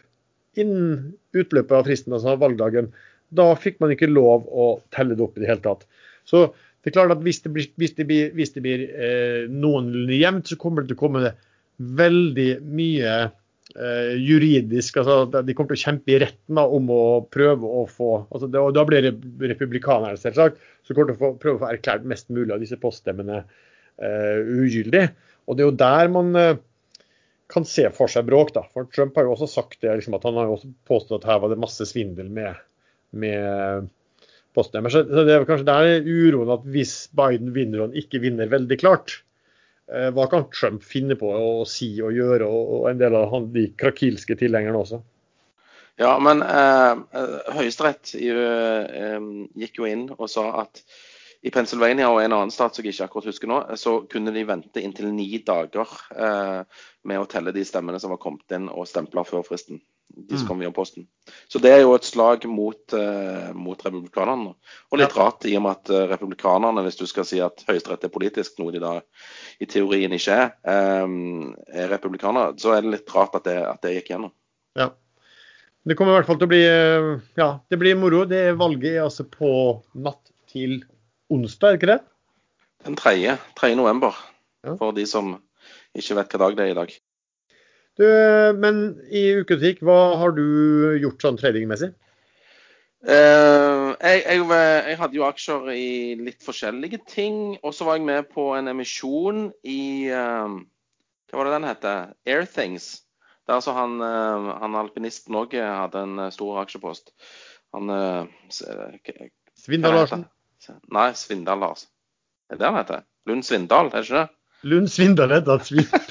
innen 0.59 1.13
utløpet 1.37 1.75
av 1.77 1.85
fristen, 1.87 2.13
altså 2.15 2.35
valgdagen, 2.39 2.89
da 3.29 3.51
fikk 3.57 3.77
man 3.81 3.93
ikke 3.93 4.09
lov 4.09 4.47
å 4.49 4.71
telle 4.95 5.17
det 5.17 5.23
opp 5.25 5.37
i 5.37 5.43
det 5.43 5.51
hele 5.51 5.63
tatt. 5.63 5.85
Så 6.27 6.47
det 6.79 6.91
er 6.91 6.95
klart 6.95 7.13
at 7.13 7.25
hvis 7.25 7.41
det 7.43 7.51
blir, 7.53 7.67
hvis 7.79 7.95
det 7.97 8.05
blir, 8.09 8.31
hvis 8.37 8.55
det 8.55 8.63
blir 8.65 8.85
eh, 8.87 9.43
noenlunde 9.51 10.17
jevnt, 10.17 10.49
så 10.49 10.57
kommer 10.59 10.83
det 10.83 10.93
til 10.93 10.99
å 10.99 11.03
komme 11.03 11.33
veldig 11.99 12.49
mye 12.75 13.11
eh, 13.27 14.13
juridisk 14.19 14.97
altså 14.99 15.43
De 15.45 15.55
kommer 15.55 15.71
til 15.71 15.79
å 15.79 15.83
kjempe 15.85 16.11
i 16.11 16.19
retten 16.23 16.59
da, 16.59 16.65
om 16.65 16.89
å 16.91 17.03
prøve 17.31 17.67
å 17.67 17.85
få 17.87 18.09
altså 18.25 18.49
det, 18.51 18.59
og 18.59 18.73
Da 18.75 18.83
blir 18.87 19.05
det 19.05 19.13
republikanerne 19.53 20.19
selvsagt, 20.19 20.59
som 20.83 20.95
kommer 20.95 21.13
til 21.13 21.19
å 21.19 21.21
få, 21.21 21.33
prøve 21.39 21.59
å 21.59 21.63
få 21.63 21.71
erklært 21.73 22.07
mest 22.09 22.31
mulig 22.33 22.51
av 22.55 22.63
disse 22.63 22.79
poststemmene 22.79 23.43
eh, 23.43 24.39
ugyldig. 24.39 25.05
Og 25.47 25.57
det 25.57 25.65
er 25.65 25.69
jo 25.69 25.79
der 25.83 26.11
man 26.15 26.33
eh, 26.39 26.57
kan 27.49 27.65
se 27.65 27.87
for 27.95 28.11
seg 28.11 28.27
bråk. 28.27 28.53
da, 28.53 28.65
for 28.73 28.89
Trump 28.93 29.17
har 29.17 29.27
jo 29.27 29.35
også 29.35 29.49
sagt 29.49 29.79
det, 29.81 29.95
liksom, 29.99 30.17
at 30.17 30.27
han 30.27 30.37
har 30.37 30.49
jo 30.49 30.57
også 30.57 30.73
påstått 30.89 31.23
at 31.23 31.31
her 31.31 31.41
var 31.43 31.53
det 31.53 31.61
masse 31.61 31.87
svindel 31.89 32.29
med, 32.33 32.59
med 33.11 33.89
poststemmer. 34.57 34.93
Så, 34.93 35.03
det 35.03 35.33
er 35.33 35.47
kanskje 35.49 35.69
der 35.69 36.05
uroen 36.05 36.53
at 36.53 36.67
hvis 36.69 37.07
Biden 37.17 37.53
vinner 37.55 37.81
og 37.81 37.89
han 37.89 38.01
ikke 38.01 38.21
vinner 38.23 38.51
veldig 38.51 38.79
klart, 38.81 39.19
eh, 39.91 40.09
hva 40.13 40.27
kan 40.31 40.49
Trump 40.53 40.85
finne 40.85 41.17
på 41.19 41.31
å 41.33 41.65
si 41.69 41.95
og 42.05 42.13
gjøre, 42.17 42.47
og, 42.47 42.75
og 42.79 42.91
en 42.91 43.01
del 43.01 43.17
av 43.17 43.31
han, 43.33 43.49
de 43.55 43.69
krakilske 43.79 44.37
tilhengerne 44.39 44.83
også? 44.85 45.01
Ja, 45.99 46.13
men 46.23 46.45
eh, 46.45 46.93
eh 47.19 47.55
Høyesterett 47.57 48.13
eh, 48.15 49.17
gikk 49.59 49.81
jo 49.81 49.89
inn 49.89 50.05
og 50.15 50.29
sa 50.31 50.45
at 50.61 50.83
i 51.41 51.51
Pennsylvania 51.55 52.09
og 52.11 52.19
en 52.19 52.33
annen 52.35 52.51
stat 52.51 52.75
som 52.75 52.83
jeg 52.83 52.95
ikke 52.95 53.05
akkurat 53.07 53.29
husker 53.29 53.47
nå, 53.47 53.59
så 53.79 54.01
kunne 54.11 54.33
de 54.35 54.43
vente 54.47 54.81
inntil 54.83 55.07
ni 55.15 55.29
dager 55.45 55.87
eh, 56.11 56.81
med 57.07 57.21
å 57.21 57.29
telle 57.31 57.53
de 57.55 57.63
stemmene 57.67 57.99
som 58.01 58.11
var 58.11 58.19
kommet 58.19 58.55
inn 58.55 58.67
og 58.67 58.89
stempla 58.89 59.23
før 59.27 59.45
fristen. 59.47 59.79
de 60.09 60.37
som 60.37 60.47
kom 60.49 60.59
via 60.59 60.71
posten. 60.73 61.05
Så 61.47 61.59
det 61.61 61.69
er 61.69 61.83
jo 61.83 61.93
et 61.93 62.03
slag 62.03 62.43
mot, 62.49 62.93
eh, 62.97 63.51
mot 63.53 63.85
republikanerne. 63.85 64.55
Og 64.89 64.97
litt 64.97 65.13
ja. 65.13 65.21
rart 65.21 65.45
i 65.45 65.53
og 65.55 65.61
med 65.63 65.77
at 65.77 65.91
uh, 65.93 66.07
republikanerne, 66.09 66.81
hvis 66.83 66.97
du 66.97 67.05
skal 67.07 67.27
si 67.29 67.37
at 67.45 67.61
Høyesterett 67.67 68.07
er 68.07 68.11
politisk, 68.11 68.57
noe 68.57 68.73
de 68.73 68.81
da 68.81 68.95
i 69.61 69.67
teorien 69.69 70.11
ikke 70.17 70.33
er, 70.33 70.49
eh, 70.65 71.13
er 71.83 71.93
republikanere, 71.93 72.57
så 72.57 72.73
er 72.73 72.81
det 72.81 72.95
litt 72.97 73.13
rart 73.15 73.37
at 73.37 73.45
det, 73.45 73.59
at 73.69 73.85
det 73.85 73.93
gikk 73.99 74.09
gjennom. 74.15 74.33
Ja. 74.81 74.89
Det 75.85 75.95
kommer 75.95 76.17
i 76.17 76.19
hvert 76.19 76.27
fall 76.27 76.41
til 76.41 76.49
å 76.49 76.51
bli 76.51 76.63
ja, 77.39 77.51
det 77.69 77.79
blir 77.79 77.95
moro. 78.01 78.25
Det 78.27 78.57
valget 78.59 78.97
er 78.97 79.05
altså 79.05 79.23
på 79.29 79.51
natt 79.93 80.33
til 80.51 80.81
onsdag, 81.29 81.69
er 81.69 81.79
ikke 81.79 81.91
det? 81.93 81.99
Den 82.85 82.95
3. 82.99 83.37
3. 83.59 83.75
november, 83.75 84.15
ja. 84.65 84.75
for 84.79 84.95
de 84.95 85.05
som 85.09 85.35
ikke 85.97 86.17
vet 86.19 86.33
hva 86.33 86.43
dag 86.45 86.57
det 86.57 86.65
er 86.65 86.73
i 86.73 86.77
dag. 86.77 86.93
Du, 87.99 88.05
men 88.55 88.77
i 89.11 89.25
Ukebutikk, 89.41 89.81
hva 89.83 90.15
har 90.21 90.31
du 90.37 90.45
gjort 91.01 91.25
sånn 91.25 91.39
tradingmessig? 91.39 91.91
Uh, 92.99 93.95
jeg, 94.03 94.23
jeg, 94.25 94.41
jeg, 94.43 94.95
hadde 94.99 95.15
jo 95.15 95.25
aksjer 95.27 95.69
i 95.71 95.91
litt 96.19 96.43
forskjellige 96.43 97.01
ting. 97.11 97.57
Og 97.63 97.75
så 97.75 97.87
var 97.87 97.99
jeg 97.99 98.07
med 98.07 98.31
på 98.31 98.49
en 98.57 98.71
emisjon 98.71 99.49
i 99.67 100.07
uh, 100.11 100.59
Hva 101.29 101.39
var 101.39 101.49
det 101.49 101.55
den 101.57 101.69
heter? 101.69 102.09
Airthings. 102.27 102.89
Der 103.49 103.63
så 103.65 103.75
han, 103.75 103.99
uh, 103.99 104.55
han 104.63 104.79
alpinisten 104.79 105.35
òg 105.39 105.55
hadde 105.59 106.03
en 106.07 106.25
stor 106.35 106.61
aksjepost. 106.63 107.11
Han 107.75 107.91
Svindal 109.59 109.95
Larsen? 109.95 110.23
Nei, 110.67 111.11
Svindal 111.15 111.61
Larsen. 111.63 111.89
Er 112.49 112.57
det 112.57 112.63
det 112.63 112.71
han 112.71 112.79
heter? 112.81 113.05
Lund 113.29 113.45
Svindal, 113.45 113.91
er 113.93 114.01
det 114.01 114.07
ikke 114.07 114.19
det? 114.23 114.27
Lund 114.71 114.89
Svindal 114.91 115.35
heter 115.35 115.63
Svindal. 115.63 116.01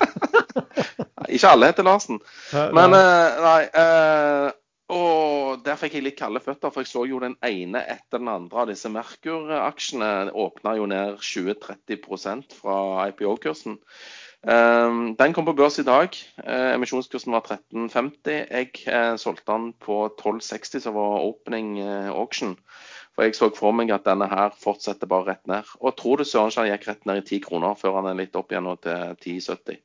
ikke 1.34 1.50
alle 1.50 1.72
heter 1.72 1.86
Larsen. 1.86 2.22
Men 2.52 2.96
uh, 2.96 3.42
nei. 3.44 3.60
Uh, 3.74 4.54
og 4.88 5.64
der 5.66 5.76
fikk 5.76 5.98
jeg 5.98 6.04
litt 6.06 6.16
kalde 6.16 6.40
føtter, 6.40 6.72
for 6.72 6.80
jeg 6.80 6.88
så 6.88 7.02
jo 7.04 7.18
den 7.20 7.34
ene 7.44 7.82
etter 7.92 8.22
den 8.22 8.30
andre 8.32 8.62
av 8.62 8.70
disse 8.70 8.88
Merkur-aksjene 8.88 10.30
åpna 10.32 10.72
jo 10.78 10.86
ned 10.88 11.18
20-30 11.20 12.54
fra 12.56 12.78
IPO-kursen. 13.10 13.76
Um, 14.48 15.12
den 15.18 15.34
kom 15.36 15.44
på 15.44 15.52
børs 15.58 15.76
i 15.82 15.84
dag. 15.84 16.16
Uh, 16.40 16.70
emisjonskursen 16.78 17.36
var 17.36 17.44
13,50. 17.50 18.32
Jeg 18.48 19.20
solgte 19.20 19.50
den 19.52 19.74
på 19.76 20.06
12,60, 20.22 20.86
som 20.86 20.96
var 20.96 21.26
opening 21.26 21.76
auction. 22.14 22.56
For 23.18 23.26
jeg 23.26 23.34
så 23.34 23.48
for 23.50 23.74
meg 23.74 23.90
at 23.90 24.04
denne 24.06 24.28
her 24.30 24.52
fortsetter 24.54 25.08
bare 25.10 25.32
rett 25.32 25.48
ned. 25.50 25.66
Og 25.82 25.96
tror 25.98 26.20
du 26.20 26.24
søren 26.28 26.52
ikke 26.52 26.62
han 26.62 26.68
gikk 26.70 26.84
rett 26.86 27.08
ned 27.10 27.18
i 27.18 27.24
10 27.26 27.40
kroner 27.48 27.74
før 27.74 27.96
han 27.96 28.06
er 28.06 28.20
litt 28.20 28.38
opp 28.38 28.54
igjen 28.54 28.68
til 28.78 29.40
10,70. 29.42 29.80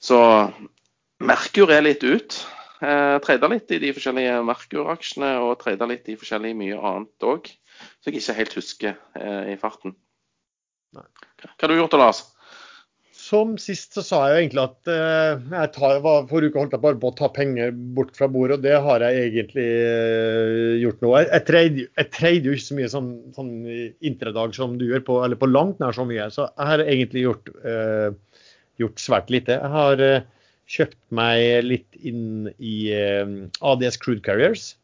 Så 0.00 0.20
Merkur 1.20 1.68
er 1.68 1.84
litt 1.84 2.00
ut. 2.00 2.38
Eh, 2.80 3.18
Trada 3.20 3.50
litt 3.52 3.68
i 3.76 3.82
de 3.82 3.92
forskjellige 3.92 4.38
Merkur-aksjene 4.48 5.34
og 5.44 5.58
trada 5.60 5.84
litt 5.90 6.08
i 6.08 6.16
forskjellig 6.16 6.54
mye 6.56 6.80
annet 6.80 7.28
òg. 7.28 7.52
Så 8.00 8.08
jeg 8.08 8.22
ikke 8.22 8.38
helt 8.38 8.56
husker 8.56 8.96
eh, 9.20 9.52
i 9.52 9.60
farten. 9.60 9.92
Hva 10.96 11.04
har 11.60 11.68
du 11.68 11.76
gjort, 11.76 11.92
da, 11.92 12.06
Lars? 12.06 12.24
Som 13.30 13.52
sist 13.62 13.94
så 13.94 14.02
sa 14.04 14.20
jeg 14.26 14.32
jo 14.32 14.40
egentlig 14.40 14.62
at 14.64 14.90
eh, 14.90 15.44
jeg 15.54 15.70
tar, 15.76 16.00
var, 16.02 16.24
forrige 16.30 16.50
uke 16.50 16.60
holdt 16.60 16.74
jeg 16.74 16.82
bare 16.82 16.98
på 17.02 17.12
å 17.12 17.16
ta 17.18 17.28
penger 17.34 17.70
bort 17.96 18.10
fra 18.18 18.26
bordet, 18.32 18.58
og 18.58 18.64
det 18.66 18.74
har 18.82 19.04
jeg 19.06 19.28
egentlig 19.28 19.66
eh, 19.66 20.74
gjort 20.82 21.04
nå. 21.04 21.12
Jeg, 21.20 21.28
jeg 21.94 22.10
treide 22.16 22.50
jo 22.50 22.56
ikke 22.56 22.66
så 22.66 22.78
mye 22.80 22.90
sånn, 22.96 23.10
sånn 23.36 23.52
intradag 24.10 24.56
som 24.58 24.74
du 24.80 24.88
gjør, 24.88 25.04
på, 25.06 25.20
eller 25.26 25.38
på 25.38 25.50
langt 25.50 25.78
nær 25.82 25.94
så 25.96 26.06
mye. 26.08 26.26
Så 26.34 26.48
jeg 26.48 26.70
har 26.72 26.84
egentlig 26.84 27.24
gjort, 27.28 27.52
eh, 27.62 28.42
gjort 28.82 29.02
svært 29.02 29.30
lite. 29.32 29.60
Jeg 29.60 29.74
har 29.76 30.04
eh, 30.06 30.26
kjøpt 30.70 31.00
meg 31.20 31.46
litt 31.66 32.02
inn 32.02 32.50
i 32.58 32.76
eh, 32.94 33.36
ADS 33.62 34.00
Crude 34.02 34.24
Carriers. 34.26 34.74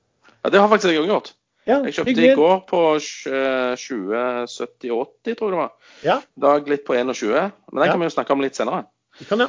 Ja, 0.43 0.55
Det 0.55 0.63
har 0.63 0.71
faktisk 0.71 0.95
jeg 0.95 1.03
òg 1.03 1.13
gjort. 1.15 1.35
Ja, 1.67 1.81
jeg 1.83 1.97
kjøpte 1.97 2.13
hyggelig. 2.13 2.29
i 2.31 2.39
går 2.39 2.61
på 2.69 2.81
2070-80, 3.03 5.35
tror 5.35 5.51
jeg 5.51 5.57
det 5.57 5.59
var. 5.59 5.73
Ja. 6.07 6.21
Dag 6.39 6.69
litt 6.71 6.85
på 6.87 6.95
21. 6.95 7.51
Men 7.73 7.83
den 7.83 7.91
kan 7.91 7.99
vi 7.99 8.07
jo 8.07 8.15
snakke 8.15 8.31
om 8.37 8.43
litt 8.45 8.55
senere. 8.59 8.85
Det 9.19 9.27
kan, 9.27 9.43
ja. 9.43 9.49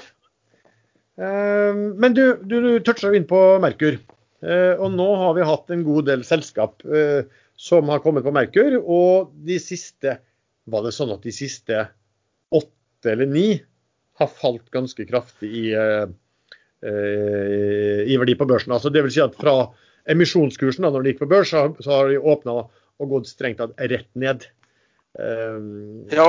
Uh, 1.18 1.74
men 1.98 2.14
du, 2.18 2.38
du, 2.42 2.62
du 2.62 2.80
toucha 2.86 3.14
inn 3.14 3.28
på 3.30 3.60
Merkur. 3.62 4.00
Uh, 4.42 4.74
og 4.82 4.92
nå 4.94 5.16
har 5.22 5.34
vi 5.38 5.46
hatt 5.46 5.70
en 5.74 5.84
god 5.86 6.06
del 6.10 6.22
selskap 6.26 6.82
uh, 6.90 7.22
som 7.58 7.90
har 7.94 8.02
kommet 8.02 8.26
på 8.26 8.34
Merkur. 8.34 8.80
Og 8.82 9.30
de 9.46 9.60
siste 9.62 10.18
Var 10.68 10.84
det 10.84 10.92
sånn 10.98 11.14
at 11.14 11.24
de 11.24 11.32
siste 11.32 11.86
åtte 12.52 13.12
eller 13.14 13.28
ni 13.30 13.62
har 14.20 14.30
falt 14.34 14.68
ganske 14.74 15.06
kraftig 15.08 15.48
i, 15.48 15.70
i 16.84 18.18
verdi 18.20 18.36
på 18.36 18.48
børsen? 18.50 18.74
Altså 18.76 18.92
det 18.92 19.00
vil 19.06 19.14
si 19.14 19.22
at 19.24 19.38
fra 19.38 19.70
emisjonskursen 20.12 20.86
da 20.86 20.92
når 20.92 21.04
den 21.04 21.14
gikk 21.14 21.24
på 21.24 21.32
børs, 21.32 21.54
så, 21.54 21.68
så 21.84 21.94
har 21.94 22.12
de 22.12 22.22
åpna 22.22 22.62
og 22.98 23.12
gått 23.12 23.30
strengt 23.30 23.60
tatt 23.62 23.76
rett 23.92 24.10
ned. 24.18 24.48
Um, 25.18 26.06
ja, 26.14 26.26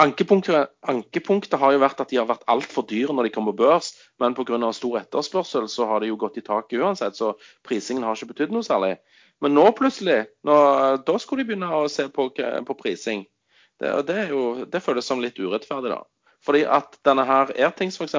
ankepunktet, 0.00 0.70
ankepunktet, 0.88 1.58
har 1.60 1.74
jo 1.74 1.80
vært 1.82 1.98
at 2.00 2.08
de 2.08 2.16
har 2.16 2.28
vært 2.28 2.46
altfor 2.48 2.86
dyre 2.88 3.12
når 3.12 3.28
de 3.28 3.32
kom 3.34 3.48
på 3.50 3.56
børs, 3.58 3.90
men 4.22 4.36
pga. 4.36 4.56
stor 4.72 5.00
etterspørsel 5.02 5.68
så 5.68 5.88
har 5.90 6.00
de 6.00 6.08
jo 6.08 6.16
gått 6.20 6.38
i 6.40 6.44
taket 6.44 6.80
uansett, 6.80 7.18
så 7.18 7.34
prisingen 7.66 8.06
har 8.06 8.16
ikke 8.16 8.32
betydd 8.32 8.54
noe 8.56 8.64
særlig. 8.64 8.94
Men 9.44 9.54
nå 9.56 9.66
plutselig, 9.76 10.22
nå, 10.44 10.56
da 11.04 11.18
skulle 11.20 11.44
de 11.44 11.50
begynne 11.52 11.68
å 11.68 11.84
se 11.88 12.08
på, 12.12 12.30
på 12.32 12.78
prising. 12.80 13.26
Det, 13.80 13.92
det, 14.08 14.26
jo, 14.32 14.64
det, 14.68 14.82
føles 14.84 15.06
som 15.08 15.20
litt 15.20 15.40
urettferdig, 15.40 15.92
da. 15.92 16.00
Fordi 16.44 16.64
at 16.68 16.96
denne 17.04 17.24
her 17.28 17.52
Airthings 17.56 18.00
f.eks., 18.00 18.16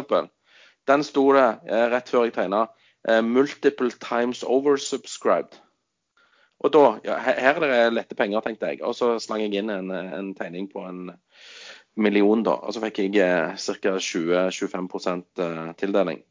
den 0.89 1.03
sto 1.05 1.27
det 1.33 1.47
eh, 1.69 1.87
rett 1.93 2.09
før 2.09 2.25
jeg 2.25 2.33
tegna 2.33 2.65
multiple 3.25 3.89
times 3.97 4.43
oversubscribed. 4.43 5.57
Og 6.61 6.73
da, 6.73 6.81
ja, 7.05 7.15
Her 7.17 7.57
er 7.57 7.63
det 7.63 7.93
lette 7.95 8.17
penger, 8.17 8.43
tenkte 8.45 8.69
jeg. 8.69 8.83
Og 8.85 8.93
så 8.93 9.15
slang 9.23 9.41
jeg 9.41 9.57
inn 9.57 9.71
en, 9.73 9.89
en 9.89 10.33
tegning 10.37 10.67
på 10.69 10.83
en 10.85 11.07
million, 11.99 12.43
da. 12.45 12.57
Og 12.61 12.75
så 12.75 12.83
fikk 12.83 13.01
jeg 13.01 13.17
eh, 13.23 13.55
ca. 13.57 13.95
20-25 13.97 15.23
eh, 15.41 15.71
tildeling. 15.79 16.21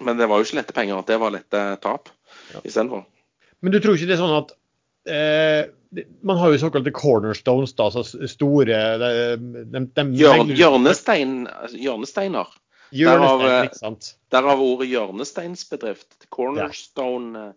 Men 0.00 0.20
det 0.20 0.30
var 0.30 0.40
jo 0.40 0.46
ikke 0.46 0.60
lette 0.60 0.76
penger, 0.76 1.02
det 1.06 1.18
var 1.20 1.34
lette 1.34 1.64
tap 1.82 2.08
ja. 2.54 2.62
istedenfor. 2.62 3.04
Men 3.60 3.74
du 3.74 3.80
tror 3.82 3.98
ikke 3.98 4.08
det 4.08 4.16
er 4.16 4.22
sånn 4.22 4.38
at 4.38 4.54
eh, 5.12 5.66
Man 6.24 6.38
har 6.40 6.54
jo 6.54 6.60
såkalte 6.62 6.94
cornerstones, 6.94 7.74
da, 7.76 7.90
altså 7.90 8.28
store 8.30 8.78
de, 9.02 9.10
de, 9.74 9.82
de, 9.98 10.04
Hjørnestein, 10.22 11.42
hjørnesteiner. 11.74 12.48
Derav, 12.90 13.42
derav 14.32 14.62
ordet 14.64 14.88
hjørnesteinsbedrift. 14.90 16.26
Cornerstone 16.32 17.44
ja. 17.44 17.52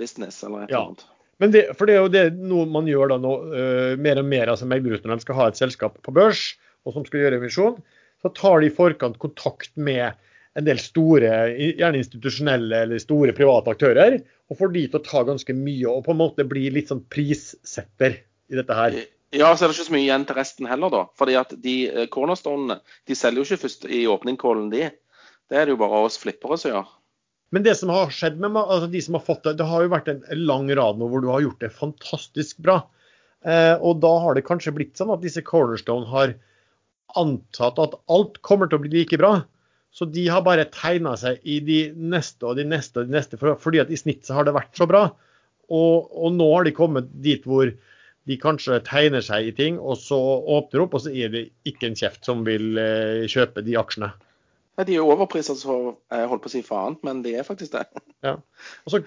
business, 0.00 0.42
eller 0.44 0.64
et 0.64 0.72
eller 0.72 0.94
annet. 0.94 1.04
Men 1.42 1.50
det, 1.50 1.64
for 1.78 1.90
det 1.90 1.96
er 1.96 2.04
jo 2.04 2.12
det 2.12 2.24
noe 2.38 2.66
man 2.70 2.86
gjør 2.88 3.10
da 3.10 3.18
nå, 3.20 3.32
uh, 3.50 3.94
mer 4.00 4.20
og 4.22 4.28
mer. 4.28 4.52
altså 4.52 4.68
seg 4.68 4.86
når 4.86 5.16
de 5.18 5.26
skal 5.26 5.40
ha 5.40 5.48
et 5.50 5.60
selskap 5.60 5.98
på 6.06 6.14
børs 6.14 6.52
og 6.84 6.94
som 6.94 7.06
skal 7.06 7.24
gjøre 7.24 7.40
emisjon, 7.40 7.80
så 8.22 8.30
tar 8.36 8.62
de 8.62 8.70
i 8.70 8.74
forkant 8.74 9.18
kontakt 9.20 9.72
med 9.76 10.14
en 10.54 10.66
del 10.66 10.78
store, 10.78 11.32
gjerne 11.58 11.98
institusjonelle 11.98 12.84
eller 12.86 13.02
store 13.02 13.34
private 13.34 13.72
aktører, 13.74 14.20
og 14.48 14.58
får 14.60 14.70
de 14.76 14.84
til 14.86 15.00
å 15.00 15.06
ta 15.06 15.24
ganske 15.26 15.56
mye 15.56 15.90
og 15.90 16.04
på 16.06 16.14
en 16.14 16.20
måte 16.20 16.46
bli 16.46 16.68
litt 16.72 16.92
sånn 16.92 17.02
prissetter 17.10 18.20
i 18.52 18.58
dette 18.60 18.76
her. 18.78 19.00
Ja, 19.34 19.48
så 19.56 19.64
er 19.64 19.70
det 19.70 19.74
ikke 19.76 19.88
så 19.88 19.94
mye 19.96 20.04
igjen 20.04 20.26
til 20.28 20.38
resten 20.38 20.68
heller, 20.70 20.92
da. 20.92 21.04
Fordi 21.18 21.34
at 21.38 21.54
de 21.64 21.76
eh, 21.90 22.10
cornerstonene 22.12 22.78
de 23.08 23.16
selger 23.18 23.42
jo 23.42 23.46
ikke 23.48 23.64
først 23.64 23.88
i 23.90 24.04
åpningcallen, 24.10 24.68
de. 24.70 24.90
Det 25.50 25.58
er 25.58 25.66
det 25.66 25.74
jo 25.74 25.80
bare 25.80 26.04
oss 26.06 26.20
flippere 26.22 26.58
som 26.60 26.70
gjør. 26.70 26.92
Men 27.54 27.66
det 27.66 27.76
som 27.78 27.92
har 27.94 28.10
skjedd 28.14 28.40
med 28.42 28.56
altså 28.58 28.88
de 28.90 29.00
som 29.04 29.18
har 29.18 29.26
fått 29.26 29.44
det, 29.46 29.56
det 29.60 29.66
har 29.68 29.84
jo 29.84 29.92
vært 29.92 30.10
en 30.10 30.22
lang 30.40 30.70
rad 30.74 30.98
nå 30.98 31.06
hvor 31.10 31.22
du 31.22 31.28
har 31.30 31.44
gjort 31.44 31.60
det 31.62 31.74
fantastisk 31.74 32.62
bra. 32.64 32.80
Eh, 33.44 33.74
og 33.78 34.00
da 34.02 34.10
har 34.24 34.34
det 34.34 34.46
kanskje 34.46 34.74
blitt 34.74 34.98
sånn 34.98 35.12
at 35.14 35.22
disse 35.22 35.42
Cornerstone 35.46 36.08
har 36.10 36.34
antatt 37.20 37.78
at 37.82 37.98
alt 38.10 38.40
kommer 38.46 38.70
til 38.70 38.80
å 38.80 38.84
bli 38.86 38.94
like 38.96 39.18
bra. 39.20 39.36
Så 39.94 40.08
de 40.10 40.24
har 40.26 40.42
bare 40.42 40.66
tegna 40.74 41.12
seg 41.18 41.42
i 41.46 41.60
de 41.62 41.78
neste 41.94 42.48
og 42.48 42.58
de 42.58 42.64
neste 42.66 42.98
og 42.98 43.10
de 43.10 43.14
neste, 43.14 43.38
fordi 43.38 43.82
at 43.82 43.92
i 43.94 43.98
snitt 44.00 44.26
så 44.26 44.40
har 44.40 44.48
det 44.48 44.56
vært 44.56 44.74
så 44.74 44.88
bra. 44.90 45.06
Og, 45.70 46.08
og 46.10 46.34
nå 46.34 46.48
har 46.50 46.66
de 46.66 46.74
kommet 46.74 47.12
dit 47.22 47.44
hvor 47.46 47.70
de 48.28 48.36
kanskje 48.40 48.80
tegner 48.86 49.24
seg 49.24 49.50
i 49.50 49.54
ting, 49.56 49.78
og 49.78 49.98
så 50.00 50.18
åpner 50.56 50.84
opp, 50.84 50.96
og 50.96 51.04
så 51.04 51.12
er 51.12 51.32
det 51.32 51.42
ikke 51.68 51.90
en 51.90 51.98
kjeft 51.98 52.24
som 52.24 52.44
vil 52.46 52.78
eh, 52.80 53.24
kjøpe 53.30 53.64
de 53.66 53.76
aksjene. 53.80 54.12
Ja, 54.74 54.86
de 54.88 54.96
er 54.98 55.06
overpriset 55.06 55.60
så 55.60 55.78
jeg 56.10 56.30
holdt 56.30 56.44
på 56.44 56.50
å 56.50 56.54
si 56.54 56.62
faen, 56.66 56.96
men 57.06 57.22
de 57.26 57.36
er 57.38 57.46
faktisk 57.46 57.76
det. 57.76 57.84
Ja. 58.26 58.38
Og 58.86 58.94
så 58.94 59.04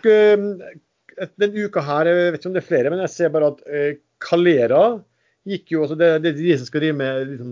Denne 1.18 1.66
uka 1.66 1.82
her, 1.82 2.06
jeg 2.06 2.18
vet 2.32 2.36
ikke 2.38 2.50
om 2.52 2.54
det 2.54 2.62
er 2.62 2.68
flere, 2.68 2.90
men 2.94 3.00
jeg 3.02 3.10
ser 3.10 3.32
bare 3.34 3.48
at 3.56 3.64
Calera 4.22 4.84
gikk 5.48 5.72
jo, 5.72 5.84
altså 5.86 5.98
det, 6.00 6.10
det 6.24 6.32
er 6.32 6.40
de 6.40 6.56
som 6.60 6.68
skal 6.68 6.84
drive 6.84 6.98
med 7.00 7.32
liksom? 7.32 7.52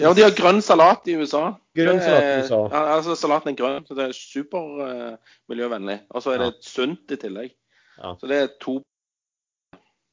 Ja, 0.00 0.12
de 0.16 0.24
har 0.24 0.34
grønn 0.36 0.60
salat 0.64 1.06
i 1.08 1.16
USA. 1.18 1.44
Grønn 1.76 2.00
salat 2.02 2.26
i 2.26 2.34
USA. 2.44 2.60
Ja, 2.72 2.82
altså 2.96 3.16
Salaten 3.18 3.52
er 3.52 3.58
grønn, 3.58 3.84
så 3.88 3.96
det 3.98 4.08
er 4.08 4.16
supermiljøvennlig. 4.18 5.98
Uh, 6.04 6.10
og 6.14 6.24
så 6.24 6.34
er 6.34 6.44
det 6.44 6.50
sunt 6.66 7.14
i 7.14 7.20
tillegg. 7.20 7.54
Ja. 7.96 8.14
Så 8.20 8.28
det 8.30 8.40
er 8.40 8.52
to 8.62 8.80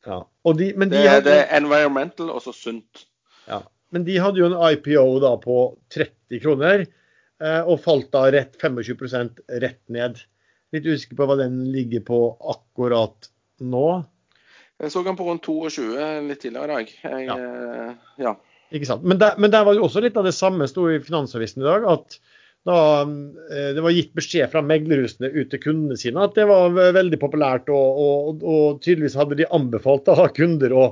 ja. 0.05 0.17
De, 0.43 0.71
de 0.73 0.89
det, 0.89 1.03
hadde, 1.07 1.27
det, 1.29 1.37
er 1.43 1.61
environmental 1.61 2.31
og 2.33 2.41
så 2.45 2.53
sunt. 2.55 3.05
Ja. 3.47 3.61
Men 3.91 4.05
de 4.07 4.17
hadde 4.23 4.39
jo 4.41 4.49
en 4.49 4.57
IPO 4.73 5.05
da 5.23 5.35
på 5.41 5.57
30 5.93 6.41
kroner, 6.43 6.85
eh, 7.43 7.61
og 7.61 7.81
falt 7.83 8.11
da 8.13 8.25
rett 8.33 8.55
25 8.61 9.43
rett 9.61 9.81
ned. 9.91 10.21
Litt 10.71 10.87
usikker 10.87 11.19
på 11.19 11.27
hva 11.27 11.35
den 11.41 11.65
ligger 11.73 12.03
på 12.07 12.21
akkurat 12.53 13.27
nå. 13.59 13.87
Jeg 14.81 14.93
så 14.93 15.03
den 15.05 15.17
på 15.19 15.27
rundt 15.27 15.45
22 15.45 15.89
litt 16.25 16.39
tidligere 16.41 16.65
i 16.65 16.75
dag. 16.75 16.93
Jeg, 17.03 17.25
Ja. 17.27 17.35
eh, 17.37 17.91
ja. 18.23 18.35
Ikke 18.71 18.87
sant? 18.87 19.03
Men 19.03 19.19
der, 19.19 19.35
men 19.37 19.51
der 19.51 19.65
var 19.67 19.75
jo 19.75 19.83
også 19.85 20.01
litt 20.01 20.15
av 20.17 20.23
det 20.25 20.33
samme 20.33 20.65
sto 20.71 20.87
i 20.89 21.01
Finansavisen 21.03 21.61
i 21.61 21.67
dag. 21.67 21.85
at 21.91 22.17
da 22.67 22.79
eh, 23.01 23.71
det 23.75 23.83
var 23.83 23.95
gitt 23.95 24.11
beskjed 24.17 24.51
fra 24.51 24.61
meglerhusene 24.65 25.31
ut 25.33 25.49
til 25.53 25.61
kundene 25.63 25.97
sine 25.97 26.25
at 26.27 26.35
det 26.37 26.45
var 26.49 26.75
veldig 26.75 27.19
populært, 27.21 27.71
og, 27.73 28.01
og, 28.01 28.43
og 28.43 28.83
tydeligvis 28.83 29.17
hadde 29.17 29.39
de 29.39 29.49
anbefalt 29.55 30.05
da, 30.09 30.27
kunder 30.35 30.75
å 30.77 30.85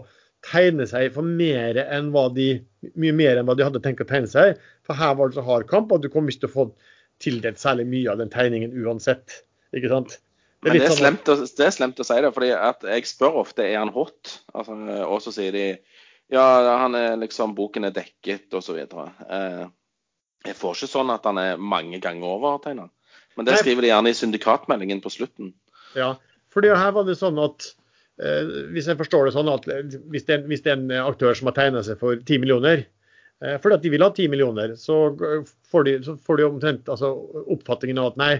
tegne 0.45 0.87
seg 0.87 1.11
for 1.15 1.25
mer 1.25 1.77
enn 1.83 2.13
hva 2.13 2.29
de, 2.33 2.53
mye 2.95 3.15
mer 3.15 3.39
enn 3.39 3.49
hva 3.49 3.57
de 3.59 3.67
hadde 3.67 3.81
tenkt 3.83 4.05
å 4.05 4.07
tegne 4.09 4.29
seg. 4.31 4.57
For 4.87 4.97
her 4.97 5.17
var 5.19 5.29
det 5.29 5.39
så 5.39 5.45
hard 5.45 5.67
kamp 5.69 5.91
at 5.93 6.03
du 6.05 6.09
kom 6.11 6.29
ikke 6.31 6.45
til 6.45 6.51
å 6.51 6.55
få 6.55 6.65
tildelt 7.19 7.59
særlig 7.59 7.85
mye 7.91 8.11
av 8.13 8.21
den 8.21 8.31
tegningen 8.31 8.75
uansett. 8.79 9.41
Ikke 9.75 9.91
sant? 9.91 10.17
Men 10.63 10.75
det 10.75 10.83
er, 10.83 10.91
sånn 10.91 10.99
slemt 11.03 11.31
å, 11.31 11.35
det 11.43 11.65
er 11.65 11.75
slemt 11.75 11.99
å 12.01 12.05
si 12.07 12.19
det, 12.23 12.31
fordi 12.35 12.51
jeg 12.51 13.07
spør 13.07 13.41
ofte 13.43 13.63
er 13.63 13.77
han 13.79 13.91
hot. 13.95 14.39
Altså, 14.51 14.75
og 15.05 15.19
så 15.23 15.33
sier 15.35 15.55
de 15.55 15.65
ja, 16.29 16.45
han 16.83 16.97
er 16.97 17.15
liksom, 17.19 17.55
boken 17.57 17.87
er 17.87 17.93
dekket 17.95 18.53
osv. 18.59 18.77
Eh, 18.79 19.63
jeg 20.47 20.55
får 20.55 20.77
ikke 20.77 20.91
sånn 20.91 21.11
at 21.13 21.25
han 21.27 21.39
er 21.41 21.59
mange 21.59 21.99
ganger 22.03 22.37
overtegna. 22.37 22.87
Men 23.37 23.47
det 23.47 23.59
skriver 23.61 23.85
de 23.85 23.91
gjerne 23.91 24.11
i 24.11 24.17
syndikatmeldingen 24.17 25.01
på 25.03 25.11
slutten. 25.13 25.51
Ja, 25.97 26.13
fordi 26.53 26.71
her 26.75 26.93
var 26.95 27.05
det 27.07 27.17
sånn 27.19 27.39
at 27.41 27.65
eh, 28.21 28.49
Hvis 28.73 28.89
jeg 28.89 28.99
forstår 28.99 29.25
det 29.25 29.35
sånn 29.35 29.49
at 29.51 29.67
eh, 29.71 29.83
hvis 30.11 30.27
det, 30.27 30.41
hvis 30.49 30.63
det 30.65 30.73
er 30.73 30.79
en 30.79 30.95
aktør 31.01 31.37
som 31.37 31.49
har 31.49 31.57
tegna 31.57 31.83
seg 31.85 31.99
for 32.01 32.19
10 32.19 32.43
millioner, 32.43 32.83
eh, 33.43 33.59
fordi 33.61 33.77
at 33.77 33.85
de 33.85 33.93
vil 33.93 34.05
ha 34.05 34.11
10 34.11 34.31
millioner, 34.33 34.75
så 34.79 35.01
får 35.71 35.87
de, 35.87 35.95
så 36.07 36.17
får 36.25 36.41
de 36.41 36.49
omtrent 36.49 36.91
altså, 36.91 37.13
oppfatningen 37.47 38.01
av 38.01 38.13
at 38.13 38.19
nei, 38.21 38.33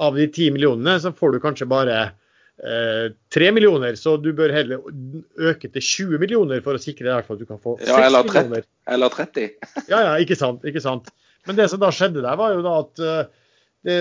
av 0.00 0.16
de 0.16 0.26
10 0.26 0.56
millionene 0.56 0.96
så 1.02 1.12
får 1.16 1.36
du 1.36 1.42
kanskje 1.44 1.68
bare 1.70 1.96
eh, 2.06 3.06
3 3.34 3.52
millioner, 3.56 3.94
så 4.00 4.16
du 4.20 4.32
bør 4.36 4.52
heller 4.54 4.82
øke 5.50 5.68
til 5.68 5.82
20 5.82 6.22
millioner 6.22 6.62
for 6.64 6.76
å 6.76 6.82
sikre 6.82 7.06
deg 7.06 7.12
i 7.12 7.16
hvert 7.18 7.28
fall 7.28 7.40
at 7.40 7.44
du 7.44 7.50
kan 7.50 7.62
få 7.62 7.78
6 7.80 7.90
Ja, 7.90 8.02
eller 8.06 8.24
30. 8.26 8.34
millioner. 8.34 8.68
Eller 8.96 9.14
30. 9.14 9.50
Ja, 9.92 10.04
ja, 10.08 10.14
ikke 10.22 10.38
sant. 10.40 10.64
ikke 10.68 10.82
sant. 10.84 11.12
Men 11.48 11.58
det 11.58 11.68
som 11.72 11.80
da 11.80 11.90
skjedde 11.94 12.24
der, 12.24 12.36
var 12.38 12.54
jo 12.54 12.64
da 12.64 12.76
at 12.82 13.02
eh, 13.04 13.20
det, 13.86 13.96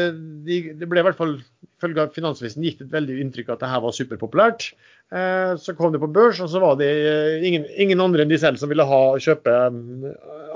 de, 0.47 0.59
det 0.75 0.87
ble 0.91 1.01
i 1.01 1.07
hvert 1.07 1.17
fall, 1.19 1.37
ifølge 1.79 2.09
Finansavisen, 2.15 2.65
gitt 2.65 2.81
et 2.83 2.91
veldig 2.91 3.19
inntrykk 3.23 3.51
av 3.51 3.57
at 3.57 3.63
det 3.63 3.71
her 3.73 3.83
var 3.85 3.95
superpopulært. 3.95 4.69
Eh, 5.15 5.53
så 5.61 5.75
kom 5.77 5.93
det 5.95 6.01
på 6.03 6.11
børs, 6.11 6.41
og 6.43 6.51
så 6.51 6.61
var 6.63 6.79
det 6.81 6.89
eh, 6.89 7.45
ingen, 7.47 7.67
ingen 7.79 8.03
andre 8.03 8.25
enn 8.25 8.33
de 8.33 8.39
selv 8.41 8.59
som 8.59 8.71
ville 8.71 8.85
ha 8.85 9.03
kjøpe 9.21 9.55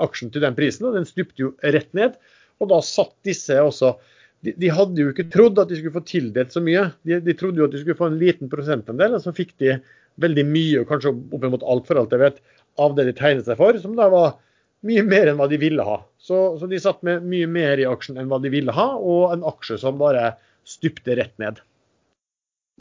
aksjen 0.04 0.34
til 0.34 0.44
den 0.44 0.58
prisen. 0.58 0.88
og 0.88 0.98
Den 0.98 1.08
stupte 1.08 1.46
jo 1.46 1.54
rett 1.64 1.88
ned. 1.96 2.18
Og 2.62 2.70
da 2.70 2.82
satt 2.84 3.16
disse 3.26 3.56
også 3.58 3.96
de, 4.44 4.52
de 4.60 4.70
hadde 4.76 5.00
jo 5.00 5.10
ikke 5.10 5.30
trodd 5.32 5.58
at 5.60 5.70
de 5.70 5.78
skulle 5.78 5.96
få 5.96 6.04
tildelt 6.04 6.52
så 6.52 6.60
mye. 6.64 6.90
De, 7.08 7.16
de 7.24 7.36
trodde 7.38 7.62
jo 7.62 7.68
at 7.68 7.72
de 7.72 7.80
skulle 7.80 7.98
få 7.98 8.10
en 8.10 8.20
liten 8.20 8.50
prosentandel, 8.52 9.16
og 9.16 9.24
så 9.24 9.32
fikk 9.36 9.54
de 9.62 9.78
veldig 10.20 10.44
mye, 10.46 10.82
kanskje 10.86 11.14
kanskje 11.14 11.38
oppimot 11.38 11.64
alt 11.66 11.88
for 11.88 11.98
alt 11.98 12.12
jeg 12.12 12.22
vet, 12.22 12.42
av 12.84 12.94
det 12.98 13.06
de 13.08 13.14
tegnet 13.16 13.48
seg 13.48 13.58
for, 13.58 13.78
som 13.80 13.96
da 13.98 14.10
var 14.12 14.36
mye 14.84 15.04
mer 15.06 15.30
enn 15.30 15.38
hva 15.40 15.48
de 15.50 15.58
ville 15.60 15.84
ha. 15.86 16.00
Så, 16.20 16.40
så 16.60 16.68
de 16.70 16.80
satt 16.80 17.04
med 17.06 17.24
mye 17.28 17.48
mer 17.50 17.80
i 17.80 17.86
aksjen 17.88 18.18
enn 18.20 18.28
hva 18.30 18.40
de 18.42 18.52
ville 18.52 18.74
ha, 18.74 18.88
og 18.96 19.32
en 19.34 19.46
aksje 19.48 19.78
som 19.80 20.00
bare 20.00 20.34
stupte 20.68 21.16
rett 21.18 21.34
ned. 21.42 21.62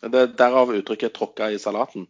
Det 0.03 0.19
er 0.19 0.35
derav 0.39 0.73
uttrykket 0.73 1.15
'tråkka 1.15 1.51
i 1.53 1.59
salaten'. 1.61 2.07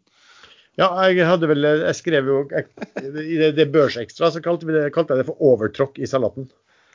Ja, 0.79 0.87
jeg 1.05 1.27
hadde 1.29 1.45
vel, 1.51 1.67
jeg 1.83 1.95
skrev 1.99 2.29
jo 2.29 2.37
jeg, 2.49 2.65
I 3.05 3.37
det, 3.37 3.51
det 3.59 3.69
børsekstra 3.73 4.31
så 4.33 4.41
kalte, 4.41 4.65
vi 4.65 4.73
det, 4.73 4.87
kalte 4.95 5.13
jeg 5.13 5.21
det 5.21 5.27
for 5.27 5.45
overtråkk 5.53 5.99
i 6.01 6.09
salaten. 6.09 6.47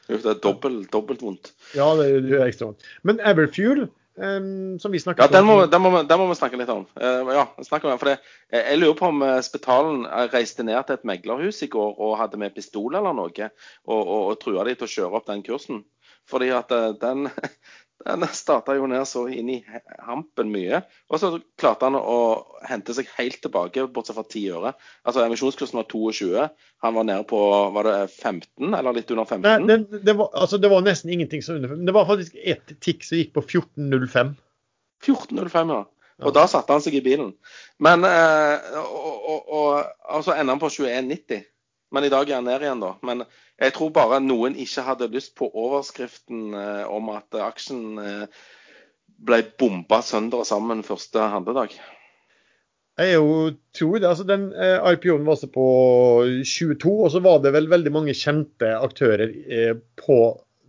Det 0.09 0.25
er 0.25 0.41
dobbelt, 0.43 0.89
dobbelt 0.91 1.23
vondt. 1.23 1.53
Ja, 1.77 1.93
det 1.99 2.09
gjør 2.27 2.47
ekstra 2.49 2.71
vondt. 2.71 2.87
Men 3.07 3.21
Everfuel, 3.29 3.85
em, 4.23 4.79
som 4.83 4.93
vi 4.93 5.01
snakket 5.03 5.25
Ja, 5.25 5.31
den 5.39 5.47
må, 5.49 5.57
den, 5.67 5.83
må, 5.83 6.03
den 6.03 6.21
må 6.21 6.29
vi 6.31 6.37
snakke 6.39 6.61
litt 6.61 6.73
om. 6.73 6.85
Uh, 6.99 7.31
ja, 7.35 7.45
snakk 7.67 7.85
om 7.85 7.93
den, 7.93 8.01
for 8.01 8.11
det, 8.13 8.19
jeg, 8.55 8.79
lurer 8.81 8.97
på 8.99 9.11
om 9.13 9.25
eh, 9.27 9.39
Spetalen 9.45 10.05
eh, 10.07 10.27
reiste 10.33 10.67
ned 10.67 10.81
til 10.87 10.99
et 10.99 11.07
meglerhus 11.09 11.63
i 11.67 11.71
går 11.73 11.97
og 11.97 12.17
hadde 12.21 12.41
med 12.41 12.57
pistol 12.57 12.99
eller 12.99 13.17
noe, 13.17 13.51
og, 13.87 14.01
og, 14.01 14.23
og 14.33 14.39
trua 14.43 14.67
de 14.69 14.77
til 14.77 14.89
å 14.89 14.95
kjøre 14.95 15.21
opp 15.21 15.29
den 15.31 15.45
kursen. 15.47 15.85
Fordi 16.29 16.51
at 16.53 16.73
den, 17.01 17.31
den 18.07 18.23
starta 18.33 18.77
jo 18.79 18.87
ned 18.87 19.03
så 19.11 19.25
inn 19.33 19.49
i 19.51 19.57
hampen 20.07 20.53
mye. 20.53 20.81
Og 21.11 21.19
så 21.21 21.33
klarte 21.59 21.89
han 21.89 21.99
å 21.99 22.19
hente 22.69 22.95
seg 22.95 23.09
helt 23.17 23.41
tilbake, 23.43 23.87
bortsett 23.93 24.17
fra 24.17 24.25
10 24.25 24.45
øre. 24.55 24.73
Altså 25.03 25.25
Emisjonskursen 25.25 25.81
var 25.81 25.89
22, 25.91 26.47
han 26.85 26.95
var 26.95 27.09
nede 27.09 27.27
på 27.29 27.41
var 27.75 27.89
det 27.89 27.97
15, 28.15 28.71
eller 28.79 28.95
litt 28.97 29.11
under 29.11 29.27
15? 29.27 29.43
Nei, 29.45 29.57
det, 29.67 30.03
det, 30.07 30.15
var, 30.21 30.31
altså, 30.35 30.61
det 30.63 30.71
var 30.73 30.87
nesten 30.87 31.11
ingenting 31.15 31.43
som 31.43 31.59
under 31.59 31.75
15. 31.75 31.87
Det 31.91 31.97
var 31.99 32.09
faktisk 32.13 32.39
ett 32.45 32.75
tikk 32.85 33.03
som 33.07 33.19
gikk 33.19 33.35
på 33.37 33.45
14,05. 33.51 34.35
14.05, 35.05 35.75
ja. 35.77 35.85
Og 36.19 36.33
Ja. 36.33 36.35
da 36.35 36.49
satte 36.51 36.75
han 36.75 36.83
seg 36.83 36.97
i 36.99 37.03
bilen. 37.05 37.29
Men 37.79 38.03
eh, 38.07 38.79
og, 38.81 39.19
og, 39.31 39.53
og, 39.55 39.93
og 40.11 40.25
så 40.27 40.35
ender 40.35 40.57
han 40.57 40.63
på 40.63 40.71
21,90. 40.75 41.45
Men 41.95 42.05
i 42.05 42.11
dag 42.13 42.29
er 42.29 42.41
han 42.41 42.49
ned 42.49 42.65
igjen, 42.65 42.83
da. 42.85 42.95
Men 43.07 43.25
jeg 43.59 43.75
tror 43.77 43.93
bare 43.97 44.21
noen 44.21 44.57
ikke 44.61 44.85
hadde 44.87 45.11
lyst 45.13 45.35
på 45.39 45.49
overskriften 45.49 46.53
eh, 46.57 46.85
om 46.85 47.09
at 47.15 47.39
aksjen 47.43 48.01
eh, 48.03 48.43
ble 49.29 49.41
bomba 49.61 50.03
sønder 50.05 50.45
og 50.45 50.49
sammen 50.49 50.85
første 50.87 51.31
handledag. 51.33 51.79
Jeg 52.99 53.15
jo 53.15 53.55
tror 53.79 54.01
det, 54.01 54.09
altså 54.11 54.27
Den 54.27 54.49
eh, 54.53 54.83
IPO-en 54.93 55.25
var 55.27 55.37
også 55.37 55.49
på 55.55 55.67
22, 56.43 56.93
og 56.93 57.11
så 57.15 57.23
var 57.23 57.41
det 57.45 57.55
vel 57.55 57.71
veldig 57.71 57.95
mange 57.95 58.15
kjente 58.19 58.73
aktører 58.75 59.31
eh, 59.31 59.75
på 60.03 60.19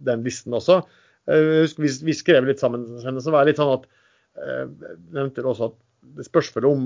den 0.05 0.23
listen 0.25 0.53
også. 0.53 0.81
Eh, 1.29 1.65
vi, 1.81 1.91
vi 2.05 2.15
skrev 2.17 2.47
litt 2.47 2.61
sammen, 2.61 2.85
så 3.01 3.33
var 3.33 3.43
det 3.43 3.53
litt 3.53 3.61
sånn 3.61 3.75
at 3.79 3.87
eh, 4.39 4.65
nevnte 5.17 5.45
også 5.45 5.71
at 5.71 5.79
det 6.19 6.27
spørs 6.29 6.53
vel 6.55 6.69
om 6.69 6.85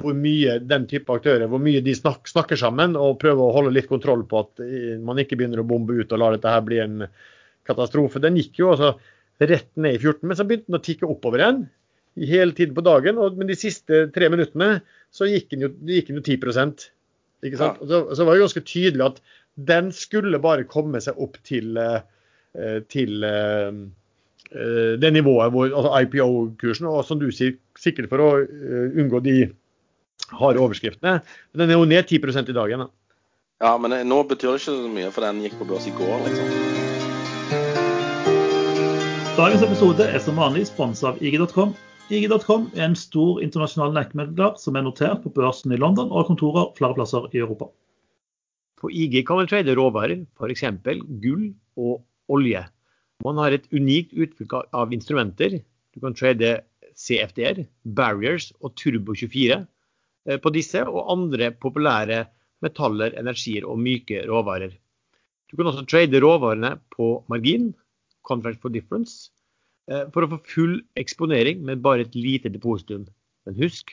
hvor 0.00 0.16
mye 0.16 0.56
den 0.64 0.86
type 0.88 1.12
aktører 1.12 1.50
hvor 1.50 1.60
mye 1.62 1.82
de 1.84 1.94
snak, 1.96 2.28
snakker 2.30 2.58
sammen 2.58 2.96
og 2.98 3.18
prøver 3.20 3.44
å 3.44 3.54
holde 3.56 3.74
litt 3.76 3.90
kontroll 3.90 4.24
på 4.28 4.40
at 4.40 4.62
eh, 4.64 4.96
man 5.02 5.20
ikke 5.20 5.36
begynner 5.38 5.62
å 5.62 5.68
bombe 5.68 5.98
ut 5.98 6.12
og 6.12 6.22
lar 6.22 6.36
dette 6.36 6.52
her 6.52 6.64
bli 6.64 6.80
en 6.82 7.04
katastrofe. 7.68 8.22
Den 8.22 8.38
gikk 8.40 8.62
jo 8.62 8.72
altså 8.72 8.94
rett 9.42 9.70
ned 9.76 9.98
i 9.98 10.00
14, 10.00 10.24
men 10.24 10.38
så 10.38 10.46
begynte 10.48 10.70
den 10.70 10.80
å 10.80 10.84
tikke 10.84 11.08
oppover 11.10 11.42
igjen 11.42 11.62
i 12.20 12.28
hele 12.28 12.56
tiden 12.56 12.74
på 12.76 12.84
dagen. 12.86 13.20
Og, 13.20 13.38
men 13.38 13.50
de 13.50 13.58
siste 13.58 14.06
tre 14.14 14.28
minuttene 14.32 14.80
så 15.12 15.28
gikk 15.28 15.52
den 15.52 15.66
jo, 15.66 15.72
gikk 15.88 16.10
den 16.10 16.20
jo 16.20 16.24
10 16.24 16.36
ikke 16.38 16.54
sant? 16.56 16.88
Ja. 17.42 17.88
Så, 17.90 18.02
så 18.16 18.24
var 18.24 18.36
det 18.36 18.44
ganske 18.44 18.64
tydelig 18.64 19.06
at 19.08 19.22
den 19.72 19.90
skulle 19.92 20.40
bare 20.40 20.68
komme 20.68 21.00
seg 21.04 21.18
opp 21.20 21.36
til, 21.44 21.74
eh, 21.76 22.78
til 22.88 23.26
eh, 23.26 23.82
det 25.02 25.10
nivået 25.12 25.52
hvor 25.52 25.68
altså 25.68 25.90
IPO-kursen, 26.04 26.88
og 26.88 27.02
som 27.08 27.20
du 27.20 27.28
sier, 27.34 27.58
sikkert 27.80 28.10
for 28.12 28.22
å 28.22 28.30
unngå 29.00 29.20
de 29.24 29.36
harde 30.32 30.60
overskriftene. 30.62 31.20
Men 31.52 31.62
den 31.62 31.70
er 31.72 31.80
jo 31.80 31.88
ned 31.88 32.08
10% 32.08 32.50
i 32.50 32.56
dag 32.56 32.72
igjen. 32.72 32.84
da. 32.86 32.90
Ja, 33.62 33.76
men 33.78 33.94
nå 34.08 34.22
betyr 34.26 34.56
det 34.56 34.60
ikke 34.62 34.72
så 34.72 34.88
mye, 34.90 35.10
for 35.14 35.22
den 35.22 35.42
gikk 35.44 35.54
på 35.60 35.68
børs 35.68 35.86
i 35.86 35.94
går, 35.94 36.24
liksom. 36.26 36.48
Dagens 39.32 39.62
episode 39.64 40.04
er 40.04 40.20
som 40.20 40.36
vanlig 40.36 40.66
sponset 40.68 41.06
av 41.08 41.20
IG.com. 41.24 41.70
IG.com 42.12 42.66
er 42.74 42.88
en 42.90 42.96
stor 42.98 43.38
internasjonal 43.40 43.94
nettmegler 43.96 44.58
som 44.60 44.76
er 44.76 44.84
notert 44.84 45.22
på 45.24 45.32
børsen 45.32 45.72
i 45.72 45.78
London 45.80 46.10
og 46.10 46.18
har 46.20 46.28
kontorer 46.28 46.72
flere 46.76 46.96
plasser 46.98 47.28
i 47.32 47.40
Europa. 47.40 47.70
På 48.82 48.90
IG 48.90 49.22
kan 49.24 49.38
man 49.38 49.48
trade 49.48 49.72
råvarer, 49.78 50.24
f.eks. 50.36 50.64
gull 51.22 51.52
og 51.78 52.02
olje. 52.28 52.64
Man 53.24 53.38
har 53.38 53.54
et 53.54 53.68
unikt 53.72 54.12
uttrykk 54.12 54.58
av- 54.74 54.92
instrumenter. 54.92 55.60
Du 55.94 56.00
kan 56.02 56.18
trade 56.18 56.58
CFD-er, 56.98 57.62
Barriers 57.86 58.50
og 58.60 58.74
Turbo24 58.76 59.54
eh, 59.54 59.64
på 60.42 60.52
disse 60.54 60.82
og 60.86 61.10
andre 61.12 61.50
populære 61.50 62.24
metaller, 62.62 63.14
energier 63.18 63.66
og 63.66 63.80
myke 63.82 64.22
råvarer. 64.28 64.74
Du 65.50 65.58
kan 65.58 65.68
også 65.68 65.84
trade 65.84 66.20
råvarene 66.22 66.76
på 66.94 67.24
margin, 67.28 67.72
contract 68.24 68.62
for 68.62 68.72
difference, 68.72 69.30
eh, 69.90 70.06
for 70.14 70.24
å 70.24 70.30
få 70.30 70.38
full 70.48 70.78
eksponering 70.96 71.64
med 71.66 71.82
bare 71.84 72.06
et 72.06 72.14
lite 72.16 72.52
depositum. 72.54 73.04
Men 73.46 73.58
husk 73.58 73.92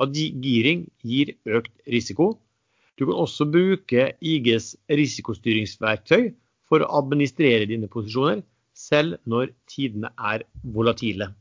at 0.00 0.14
giring 0.14 0.86
gir 1.02 1.34
økt 1.48 1.72
risiko. 1.88 2.38
Du 2.96 3.06
kan 3.08 3.16
også 3.16 3.48
bruke 3.50 4.12
IGs 4.20 4.74
risikostyringsverktøy 4.88 6.30
for 6.68 6.84
å 6.84 6.92
administrere 7.00 7.66
dine 7.66 7.88
posisjoner, 7.90 8.44
selv 8.76 9.18
når 9.26 9.50
tidene 9.68 10.12
er 10.16 10.44
volatile. 10.62 11.32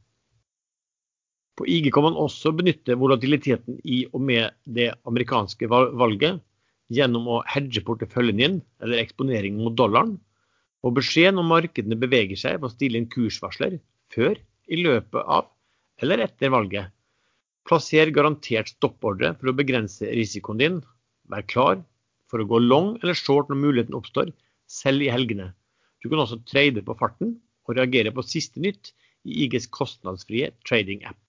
På 1.60 1.66
IG 1.68 1.90
kan 1.92 2.06
man 2.06 2.16
også 2.16 2.54
benytte 2.56 2.96
volatiliteten 2.96 3.82
i 3.84 4.06
og 4.14 4.22
med 4.24 4.54
det 4.64 4.94
amerikanske 5.10 5.68
valget 5.68 6.40
gjennom 6.96 7.28
å 7.28 7.42
hedge 7.52 7.84
porteføljen 7.84 8.40
din 8.40 8.56
eller 8.80 9.02
eksponering 9.02 9.58
mot 9.60 9.76
dollaren. 9.76 10.14
Og 10.88 10.96
beskjed 10.96 11.36
når 11.36 11.50
markedene 11.50 12.00
beveger 12.00 12.40
seg 12.40 12.62
ved 12.62 12.70
å 12.70 12.72
stille 12.72 13.02
inn 13.02 13.10
kursvarsler 13.12 13.76
før, 14.16 14.40
i 14.72 14.80
løpet 14.80 15.20
av 15.20 15.52
eller 16.00 16.24
etter 16.24 16.56
valget. 16.56 16.96
Plasser 17.68 18.16
garantert 18.16 18.72
stoppordre 18.72 19.36
for 19.36 19.52
å 19.52 19.58
begrense 19.60 20.08
risikoen 20.16 20.64
din. 20.64 20.82
Vær 21.28 21.44
klar 21.52 21.84
for 22.32 22.40
å 22.40 22.48
gå 22.48 22.64
long 22.64 22.94
eller 23.02 23.20
short 23.20 23.52
når 23.52 23.64
muligheten 23.66 24.00
oppstår, 24.00 24.32
selv 24.72 25.04
i 25.04 25.12
helgene. 25.12 25.52
Du 26.00 26.08
kan 26.08 26.24
også 26.24 26.40
trade 26.48 26.88
på 26.88 26.96
farten 26.96 27.36
og 27.68 27.76
reagere 27.76 28.16
på 28.16 28.24
siste 28.24 28.64
nytt 28.64 28.94
i 29.28 29.44
IGs 29.44 29.68
kostnadsfrie 29.76 30.54
trading-app. 30.64 31.20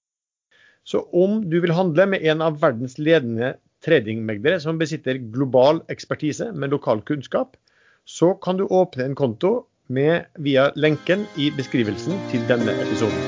Så 0.90 1.04
om 1.14 1.38
du 1.50 1.60
vil 1.62 1.70
handle 1.70 2.06
med 2.10 2.24
en 2.26 2.40
av 2.42 2.56
verdens 2.58 2.96
ledende 2.98 3.52
tradingmeglere 3.86 4.58
som 4.62 4.78
besitter 4.80 5.20
global 5.30 5.78
ekspertise 5.92 6.48
med 6.50 6.74
lokal 6.74 7.04
kunnskap, 7.06 7.54
så 8.10 8.32
kan 8.42 8.58
du 8.58 8.64
åpne 8.66 9.06
en 9.06 9.14
konto 9.14 9.52
med 9.86 10.26
via 10.42 10.70
lenken 10.74 11.28
i 11.38 11.52
beskrivelsen 11.54 12.18
til 12.32 12.42
denne 12.50 12.74
episoden. 12.82 13.22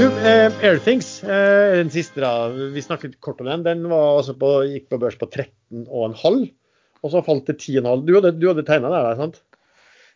Du, 0.00 0.06
eh, 0.24 0.48
Airthings, 0.64 1.12
eh, 1.24 1.76
den 1.76 1.92
siste 1.92 2.24
da, 2.24 2.48
vi 2.48 2.80
snakket 2.80 3.20
kort 3.20 3.40
om 3.44 3.52
den. 3.52 3.66
Den 3.68 3.84
altså 3.92 4.32
på, 4.32 4.62
gikk 4.64 4.88
på 4.88 5.00
børs 5.02 5.20
på 5.20 5.28
13,5, 5.28 6.46
og 7.04 7.12
så 7.12 7.20
falt 7.26 7.52
det 7.52 7.60
10,5. 7.60 8.06
Du 8.08 8.14
hadde, 8.16 8.32
du 8.40 8.48
hadde 8.48 8.64
tegna 8.64 8.88
der, 8.96 9.16
sant? 9.20 9.42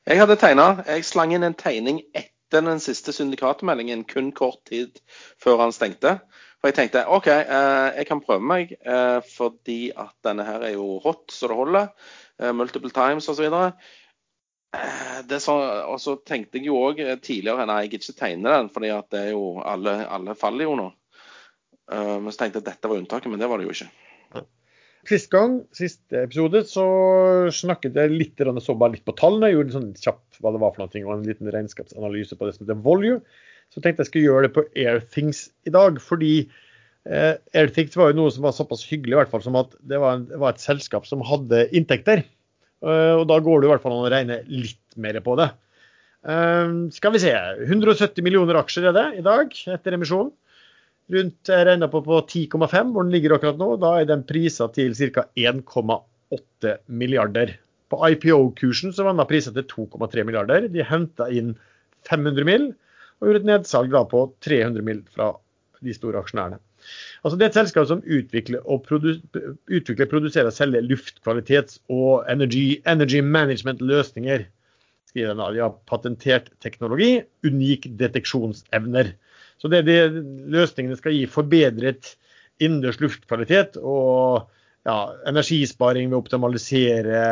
Jeg 0.09 0.25
hadde 0.25 0.41
tegna. 0.41 0.71
Jeg 0.89 1.05
slang 1.05 1.37
inn 1.37 1.45
en 1.45 1.57
tegning 1.57 2.01
etter 2.15 2.33
den 2.55 2.81
siste 2.83 3.13
syndikatmeldingen 3.13 4.05
kun 4.07 4.31
kort 4.37 4.63
tid 4.71 5.01
før 5.43 5.65
han 5.65 5.75
stengte. 5.75 6.19
For 6.65 6.71
jeg 6.71 6.79
tenkte 6.79 7.03
OK, 7.13 7.27
eh, 7.29 7.89
jeg 7.99 8.07
kan 8.09 8.23
prøve 8.25 8.41
meg, 8.41 8.71
eh, 8.81 9.19
fordi 9.35 9.91
at 9.93 10.15
denne 10.25 10.47
her 10.47 10.63
er 10.65 10.73
jo 10.79 10.99
hot 11.05 11.29
så 11.35 11.51
det 11.51 11.59
holder. 11.59 11.91
Eh, 12.41 12.55
multiple 12.57 12.89
times 12.89 13.29
osv. 13.29 13.51
Og 14.75 15.99
så 16.01 16.15
tenkte 16.25 16.59
jeg 16.59 16.71
jo 16.71 16.79
òg 16.81 17.03
tidligere 17.21 17.67
nei, 17.69 17.83
jeg 17.85 17.93
gidder 17.93 18.09
ikke 18.09 18.21
tegne 18.23 18.57
den, 18.57 18.73
fordi 18.73 18.95
at 18.97 19.11
det 19.13 19.21
er 19.27 19.35
jo 19.35 19.61
alle, 19.61 19.99
alle 20.09 20.35
faller 20.39 20.65
jo 20.65 20.79
nå. 20.81 20.89
Men 21.93 22.33
så 22.33 22.41
tenkte 22.41 22.59
jeg 22.59 22.65
at 22.65 22.71
dette 22.73 22.89
var 22.89 22.97
unntaket, 22.97 23.29
men 23.31 23.39
det 23.43 23.51
var 23.51 23.61
det 23.61 23.69
jo 23.69 23.75
ikke. 23.77 23.91
Sist 25.05 25.29
gang, 25.33 25.59
siste 25.77 26.23
episode, 26.25 26.63
så 26.69 26.85
snakket 27.53 27.97
jeg 27.99 28.13
litt, 28.13 28.41
så 28.65 28.77
bare 28.79 28.95
litt 28.95 29.05
på 29.05 29.17
tallene. 29.19 29.51
Jeg 29.51 29.59
gjorde 29.59 29.71
en 29.71 29.77
sånn 29.79 29.91
kjapp 30.01 30.39
hva 30.41 30.53
det 30.55 30.61
var 30.63 30.73
for 30.73 30.85
noe, 30.85 31.03
og 31.05 31.13
en 31.17 31.27
liten 31.29 31.51
regnskapsanalyse 31.53 32.39
på 32.39 32.49
det 32.49 32.55
som 32.57 32.65
heter 32.65 32.81
Volue. 32.85 33.19
Så 33.75 33.83
tenkte 33.83 34.05
jeg 34.05 34.11
skulle 34.11 34.29
gjøre 34.31 34.47
det 34.47 34.55
på 34.55 34.65
Airthings 34.85 35.49
i 35.69 35.73
dag. 35.75 35.99
Fordi 36.03 36.33
eh, 36.45 37.35
Airthings 37.57 37.99
var 38.01 38.13
jo 38.13 38.21
noe 38.21 38.33
som 38.33 38.47
var 38.47 38.57
såpass 38.57 38.85
hyggelig 38.89 39.17
i 39.17 39.21
hvert 39.23 39.33
fall 39.33 39.45
som 39.45 39.59
at 39.61 39.75
det 39.83 40.01
var, 40.01 40.21
en, 40.21 40.29
var 40.41 40.55
et 40.55 40.65
selskap 40.65 41.09
som 41.09 41.25
hadde 41.27 41.67
inntekter. 41.77 42.25
Uh, 42.85 43.21
og 43.23 43.29
da 43.31 43.39
går 43.41 43.63
det 43.63 43.69
i 43.69 43.71
hvert 43.73 43.85
fall 43.85 43.95
an 43.97 44.05
å 44.05 44.13
regne 44.13 44.43
litt 44.51 44.99
mer 45.01 45.17
på 45.25 45.37
det. 45.41 45.49
Uh, 46.25 46.89
skal 46.93 47.15
vi 47.15 47.23
se. 47.23 47.33
170 47.65 48.25
millioner 48.25 48.61
aksjer 48.61 48.91
er 48.91 48.97
det 48.97 49.07
i 49.21 49.25
dag 49.25 49.53
etter 49.53 49.97
emisjonen. 49.97 50.33
Rundt 51.13 51.51
regner 51.53 51.91
på 51.93 52.01
på 52.05 52.21
10,5 52.23 52.93
hvor 52.95 53.05
den 53.05 53.13
ligger 53.13 53.37
akkurat 53.37 53.61
nå. 53.61 53.75
Da 53.83 53.93
er 54.01 54.09
den 54.09 54.25
prisa 54.29 54.71
til 54.73 54.95
ca. 54.97 55.27
1,8 55.37 56.75
milliarder. 56.89 57.57
På 57.93 58.01
IPO-kursen 58.09 58.95
så 58.97 59.05
var 59.05 59.17
den 59.17 59.29
prisa 59.29 59.53
til 59.53 59.67
2,3 59.69 60.25
milliarder. 60.25 60.69
De 60.73 60.87
henta 60.87 61.29
inn 61.29 61.55
500 62.09 62.49
mill 62.49 62.71
og 63.21 63.29
gjorde 63.29 63.43
et 63.45 63.51
nedsalg 63.53 63.99
på 64.11 64.27
300 64.45 64.85
mill. 64.85 65.03
fra 65.13 65.35
de 65.85 65.93
store 65.93 66.23
aksjonærene. 66.25 66.59
Altså 67.25 67.37
Det 67.39 67.45
er 67.45 67.51
et 67.53 67.59
selskap 67.61 67.87
som 67.89 68.03
utvikler, 68.05 68.61
og 68.65 68.83
produ 68.85 69.15
utvikler 69.73 70.09
produserer 70.09 70.51
og 70.51 70.57
selger 70.57 70.85
luftkvalitets- 70.85 71.81
og 71.89 72.25
energy, 72.29 72.81
energy 72.87 73.21
management-løsninger. 73.21 74.45
De 75.15 75.25
har 75.25 75.77
patentert 75.87 76.51
teknologi, 76.61 77.23
unik 77.47 77.87
deteksjonsevner. 78.01 79.15
Så 79.65 79.71
det, 79.73 79.87
det 79.89 79.99
Løsningene 80.53 80.99
skal 80.99 81.15
gi 81.17 81.23
forbedret 81.25 82.11
innendørs 82.61 82.99
luftkvalitet 83.01 83.79
og 83.81 84.51
ja, 84.85 84.97
energisparing 85.25 86.11
ved 86.11 86.19
å 86.19 86.21
optimalisere 86.21 87.23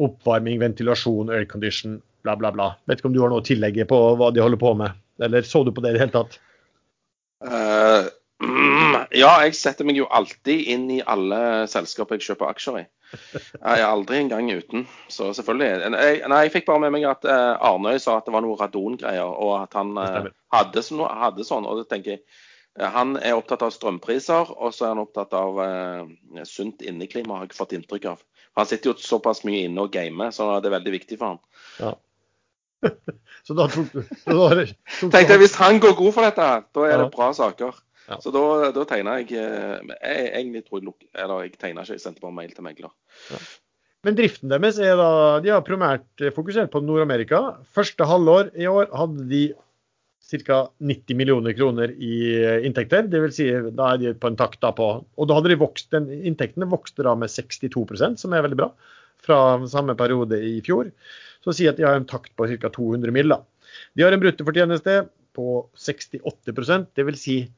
oppvarming, 0.00 0.56
ventilasjon, 0.62 1.28
aircondition, 1.36 1.98
bla, 2.24 2.32
bla, 2.40 2.48
bla. 2.54 2.70
Vet 2.88 3.02
ikke 3.02 3.10
om 3.10 3.18
du 3.18 3.20
har 3.20 3.28
noe 3.28 3.44
å 3.44 3.46
tillegge 3.46 3.84
på 3.90 3.98
hva 4.16 4.30
de 4.32 4.40
holder 4.40 4.62
på 4.62 4.72
med? 4.80 4.96
Eller 5.20 5.44
så 5.44 5.60
du 5.66 5.72
på 5.76 5.84
det 5.84 5.92
i 5.92 5.98
det 5.98 6.06
hele 6.06 6.16
tatt? 6.16 6.38
Uh, 7.44 8.08
ja, 9.16 9.32
jeg 9.44 9.56
setter 9.58 9.86
meg 9.88 9.98
jo 9.98 10.08
alltid 10.12 10.68
inn 10.72 10.86
i 10.94 11.00
alle 11.02 11.66
selskaper 11.70 12.18
jeg 12.18 12.30
kjøper 12.30 12.52
aksjer 12.52 12.78
i. 12.82 12.84
Jeg 13.12 13.80
er 13.80 13.86
aldri 13.86 14.18
engang 14.20 14.50
uten. 14.50 14.86
Så 15.12 15.30
selvfølgelig. 15.36 15.68
Jeg, 15.86 16.22
nei, 16.30 16.42
jeg 16.46 16.54
fikk 16.56 16.66
bare 16.68 16.82
med 16.86 16.94
meg 16.96 17.06
at 17.08 17.26
uh, 17.28 17.54
Arnøy 17.70 18.00
sa 18.02 18.18
at 18.18 18.28
det 18.28 18.34
var 18.34 18.44
noe 18.44 18.58
radongreier, 18.60 19.26
og 19.26 19.54
at 19.62 19.76
han 19.78 19.94
uh, 19.98 20.28
hadde, 20.54 20.84
hadde, 21.22 21.46
sånn. 21.46 21.68
Og 21.68 21.82
det 21.82 21.88
tenker 21.92 22.16
jeg 22.16 22.24
han 22.76 23.14
er 23.16 23.38
opptatt 23.38 23.62
av 23.64 23.72
strømpriser, 23.72 24.50
og 24.52 24.74
så 24.76 24.84
er 24.84 24.90
han 24.92 25.04
opptatt 25.06 25.32
av 25.36 25.60
uh, 25.62 26.42
sunt 26.44 26.84
inneklima, 26.84 27.38
har 27.38 27.48
jeg 27.48 27.56
fått 27.56 27.72
inntrykk 27.78 28.10
av. 28.12 28.24
Han 28.56 28.68
sitter 28.68 28.92
jo 28.92 28.98
såpass 29.00 29.44
mye 29.48 29.64
inne 29.68 29.86
og 29.86 29.92
gamer, 29.92 30.32
så 30.32 30.50
det 30.60 30.68
er 30.68 30.76
veldig 30.76 30.92
viktig 30.92 31.18
for 31.20 31.34
han. 31.34 31.40
Ja. 31.80 31.94
så 33.46 33.56
da 33.56 33.64
tok 33.72 33.88
du 33.94 34.02
Tenkte 34.04 35.32
jeg, 35.32 35.40
Hvis 35.40 35.56
han 35.56 35.80
går 35.80 35.94
god 35.96 36.12
for 36.12 36.28
dette, 36.28 36.48
da 36.76 36.84
er 36.84 37.00
det 37.00 37.08
bra 37.14 37.30
saker. 37.36 37.78
Ja. 38.06 38.18
Så 38.22 38.32
da, 38.34 38.70
da 38.74 38.86
tegna 38.88 39.18
jeg, 39.20 39.34
eh, 39.34 39.92
jeg 39.98 40.30
Egentlig 40.30 40.64
tror 40.66 40.82
jeg 40.82 41.08
Eller 41.12 41.46
jeg 41.46 41.56
tegna 41.58 41.82
ikke, 41.82 41.96
jeg 41.96 42.04
sendte 42.04 42.22
bare 42.22 42.36
mail 42.36 42.52
til 42.54 42.66
megler. 42.66 42.92
Ja. 43.32 43.40
Men 44.06 44.18
driften 44.18 44.52
deres 44.52 44.78
er 44.78 44.94
da 45.00 45.10
De 45.42 45.50
har 45.50 45.64
primært 45.66 46.26
fokusert 46.36 46.70
på 46.70 46.82
Nord-Amerika. 46.84 47.60
Første 47.74 48.06
halvår 48.06 48.52
i 48.54 48.68
år 48.70 48.92
hadde 48.94 49.26
de 49.30 49.44
ca. 50.26 50.60
90 50.82 51.18
millioner 51.18 51.54
kroner 51.54 51.92
i 52.02 52.16
inntekter. 52.66 53.06
Det 53.10 53.20
vil 53.22 53.34
si, 53.34 53.46
da 53.78 53.92
er 53.92 54.02
de 54.02 54.14
på 54.18 54.30
en 54.30 54.38
takt 54.38 54.58
da 54.62 54.72
på 54.74 54.88
Og 55.04 55.28
da 55.28 55.36
hadde 55.38 55.52
de 55.52 55.58
vokst, 55.60 55.90
den, 55.94 56.08
inntektene 56.26 56.66
vokste 56.70 57.06
da 57.06 57.14
med 57.18 57.30
62% 57.30 58.22
som 58.22 58.34
er 58.34 58.42
veldig 58.46 58.58
bra, 58.58 58.72
fra 59.22 59.38
samme 59.70 59.94
periode 59.98 60.38
i 60.42 60.58
fjor 60.66 60.90
så 61.46 61.54
si 61.54 61.68
at 61.70 61.78
de 61.78 61.86
har 61.86 61.94
en 61.94 62.08
takt 62.08 62.34
på 62.34 62.48
ca. 62.50 62.70
200 62.74 63.14
mill. 63.14 63.34
De 63.94 64.02
har 64.02 64.14
en 64.14 64.22
bruttofortjeneste 64.22 65.04
på 65.36 65.60
68% 65.78 66.88
dvs. 66.98 67.20
Si, 67.22 67.36
eh, 67.44 67.50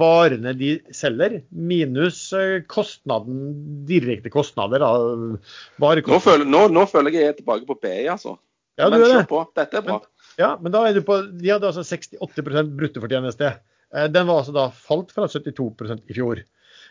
varene 0.00 0.52
de 0.58 0.74
selger, 0.94 1.38
minus 1.48 2.18
eh, 2.36 2.60
kostnaden, 2.68 3.40
direkte 3.88 4.32
kostnader. 4.32 4.84
Nå 4.84 6.20
føler, 6.20 6.44
nå, 6.44 6.66
nå, 6.68 6.84
føler 6.90 7.16
jeg 7.16 7.24
jeg 7.24 7.32
er 7.34 7.40
tilbake 7.40 7.68
på 7.68 7.78
BI, 7.80 8.04
altså. 8.12 8.36
Ja, 8.80 8.88
men 8.88 9.04
kjør 9.04 9.26
på. 9.30 9.42
Dette 9.56 9.80
er 9.80 9.86
bra. 9.86 9.98
Men, 10.00 10.34
ja, 10.40 10.54
men 10.60 10.72
da 10.72 10.84
er 10.88 10.96
du 10.96 11.02
på, 11.04 11.18
De 11.36 11.50
hadde 11.52 11.68
altså 11.68 11.84
68% 11.84 12.76
bruttofortjeneste. 12.76 13.54
Eh, 13.94 14.06
den 14.12 14.28
var 14.28 14.42
altså 14.42 14.56
da 14.56 14.68
falt 14.72 15.12
fra 15.16 15.28
72% 15.28 16.04
i 16.08 16.16
fjor. 16.16 16.44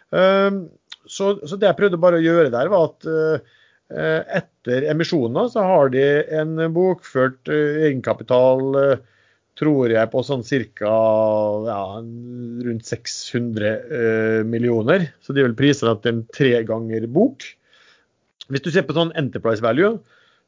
Um, 0.10 0.68
så, 1.06 1.36
så, 1.46 1.58
det 1.58 1.70
jeg 1.70 1.78
prøvde 1.78 2.02
bare 2.02 2.18
å 2.18 2.24
gjøre 2.24 2.52
der, 2.54 2.70
var 2.74 2.90
at 2.90 3.50
Eh, 3.90 4.22
etter 4.38 4.86
emisjoner 4.92 5.48
så 5.50 5.64
har 5.66 5.90
de 5.90 6.04
en 6.38 6.60
bokført 6.76 7.50
eh, 7.50 7.88
egenkapital, 7.88 8.68
eh, 8.78 9.00
tror 9.60 9.92
jeg, 9.92 10.10
på 10.12 10.24
sånn 10.24 10.46
ca. 10.48 10.94
Ja, 11.68 11.82
rundt 12.00 12.86
600 12.88 14.46
millioner. 14.48 15.10
Så 15.20 15.36
de 15.36 15.44
vil 15.44 15.58
prise 15.60 15.86
det 15.88 15.98
til 16.04 16.14
en 16.16 16.24
tre 16.36 16.54
ganger 16.68 17.08
bok. 17.12 17.44
Hvis 18.50 18.64
du 18.66 18.72
ser 18.74 18.88
på 18.88 18.96
sånn 18.96 19.12
enterprise 19.20 19.62
value, 19.62 20.00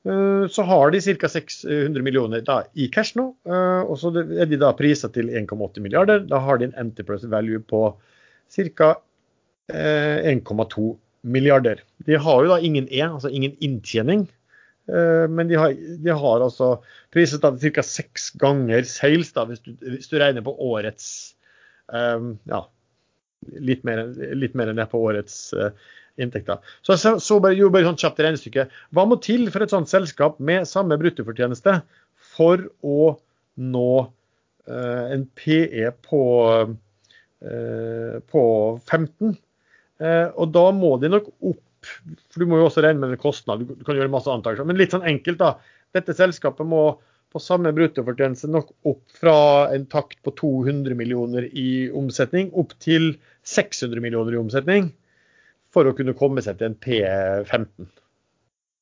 så 0.01 0.63
har 0.65 0.89
de 0.95 1.03
ca. 1.21 1.29
600 1.29 2.01
millioner 2.01 2.41
da, 2.47 2.63
i 2.73 2.87
cash 2.89 3.13
nå. 3.19 3.27
Og 3.45 3.95
så 4.01 4.09
er 4.15 4.47
de 4.49 4.57
da 4.63 4.71
prisa 4.73 5.11
til 5.13 5.29
1,8 5.29 5.83
milliarder. 5.83 6.23
Da 6.25 6.39
har 6.41 6.57
de 6.57 6.71
en 6.71 6.77
enterprise 6.87 7.27
value 7.29 7.61
på 7.61 7.91
ca. 8.55 8.95
1,2 9.71 10.87
milliarder. 11.21 11.83
De 12.07 12.17
har 12.17 12.41
jo 12.41 12.49
da 12.49 12.57
ingen 12.65 12.87
E, 12.89 13.03
altså 13.05 13.29
ingen 13.29 13.53
inntjening. 13.61 14.25
Eh, 14.89 15.25
men 15.29 15.49
de 15.49 15.57
har, 15.59 15.73
de 15.75 16.17
har 16.23 16.43
altså 16.43 16.73
priset 17.13 17.43
til 17.43 17.73
ca. 17.75 17.85
seks 17.85 18.31
ganger 18.41 18.85
sales, 18.89 19.33
da, 19.35 19.45
hvis 19.49 19.63
du, 19.65 19.73
hvis 19.81 20.09
du 20.11 20.17
regner 20.21 20.45
på 20.45 20.55
årets 20.71 21.07
um, 21.87 22.35
ja, 22.49 22.63
litt 23.61 23.83
mer, 23.87 24.07
litt 24.37 24.55
mer 24.57 24.71
enn 24.71 24.79
det 24.81 24.87
på 24.91 25.01
årets 25.01 25.37
uh, 25.57 25.69
inntekter. 26.21 26.61
Så 26.81 26.95
jeg 26.95 27.21
så 27.23 27.39
bare, 27.43 27.57
gjorde 27.57 27.77
bare 27.77 27.89
sånn 27.89 28.01
kjapt 28.01 28.23
regnestykke. 28.23 28.67
Hva 28.95 29.05
må 29.09 29.19
til 29.23 29.47
for 29.53 29.65
et 29.65 29.73
sånt 29.73 29.91
selskap 29.91 30.41
med 30.43 30.69
samme 30.69 30.97
bruttofortjeneste 31.01 31.79
for 32.33 32.65
å 32.81 33.13
nå 33.61 33.93
uh, 34.01 35.05
en 35.11 35.27
PE 35.37 35.93
på, 36.07 36.25
uh, 37.45 38.19
på 38.33 38.43
15? 38.89 39.39
Eh, 40.01 40.27
og 40.33 40.49
da 40.55 40.63
må 40.73 40.95
de 41.01 41.11
nok 41.11 41.29
opp, 41.51 41.61
for 41.81 42.43
du 42.43 42.49
må 42.49 42.59
jo 42.59 42.67
også 42.67 42.83
regne 42.85 43.01
med 43.01 43.15
en 43.15 43.21
kostnad. 43.21 43.63
Du 43.65 43.85
kan 43.87 43.97
gjøre 43.97 44.11
masse 44.13 44.31
antakelser. 44.31 44.67
Men 44.69 44.79
litt 44.79 44.93
sånn 44.93 45.07
enkelt, 45.07 45.41
da. 45.41 45.55
Dette 45.95 46.15
selskapet 46.15 46.67
må 46.67 46.83
på 47.31 47.39
samme 47.39 47.71
bruttofortjeneste 47.75 48.49
nok 48.51 48.73
opp 48.91 49.03
fra 49.15 49.35
en 49.71 49.85
takt 49.91 50.19
på 50.25 50.33
200 50.35 50.97
millioner 50.99 51.47
i 51.47 51.87
omsetning 51.95 52.51
opp 52.59 52.73
til 52.83 53.13
600 53.47 54.03
millioner 54.03 54.35
i 54.35 54.41
omsetning 54.41 54.89
for 55.71 55.87
å 55.87 55.95
kunne 55.95 56.15
komme 56.17 56.43
seg 56.43 56.59
til 56.59 56.71
en 56.71 56.79
P15 56.83 57.87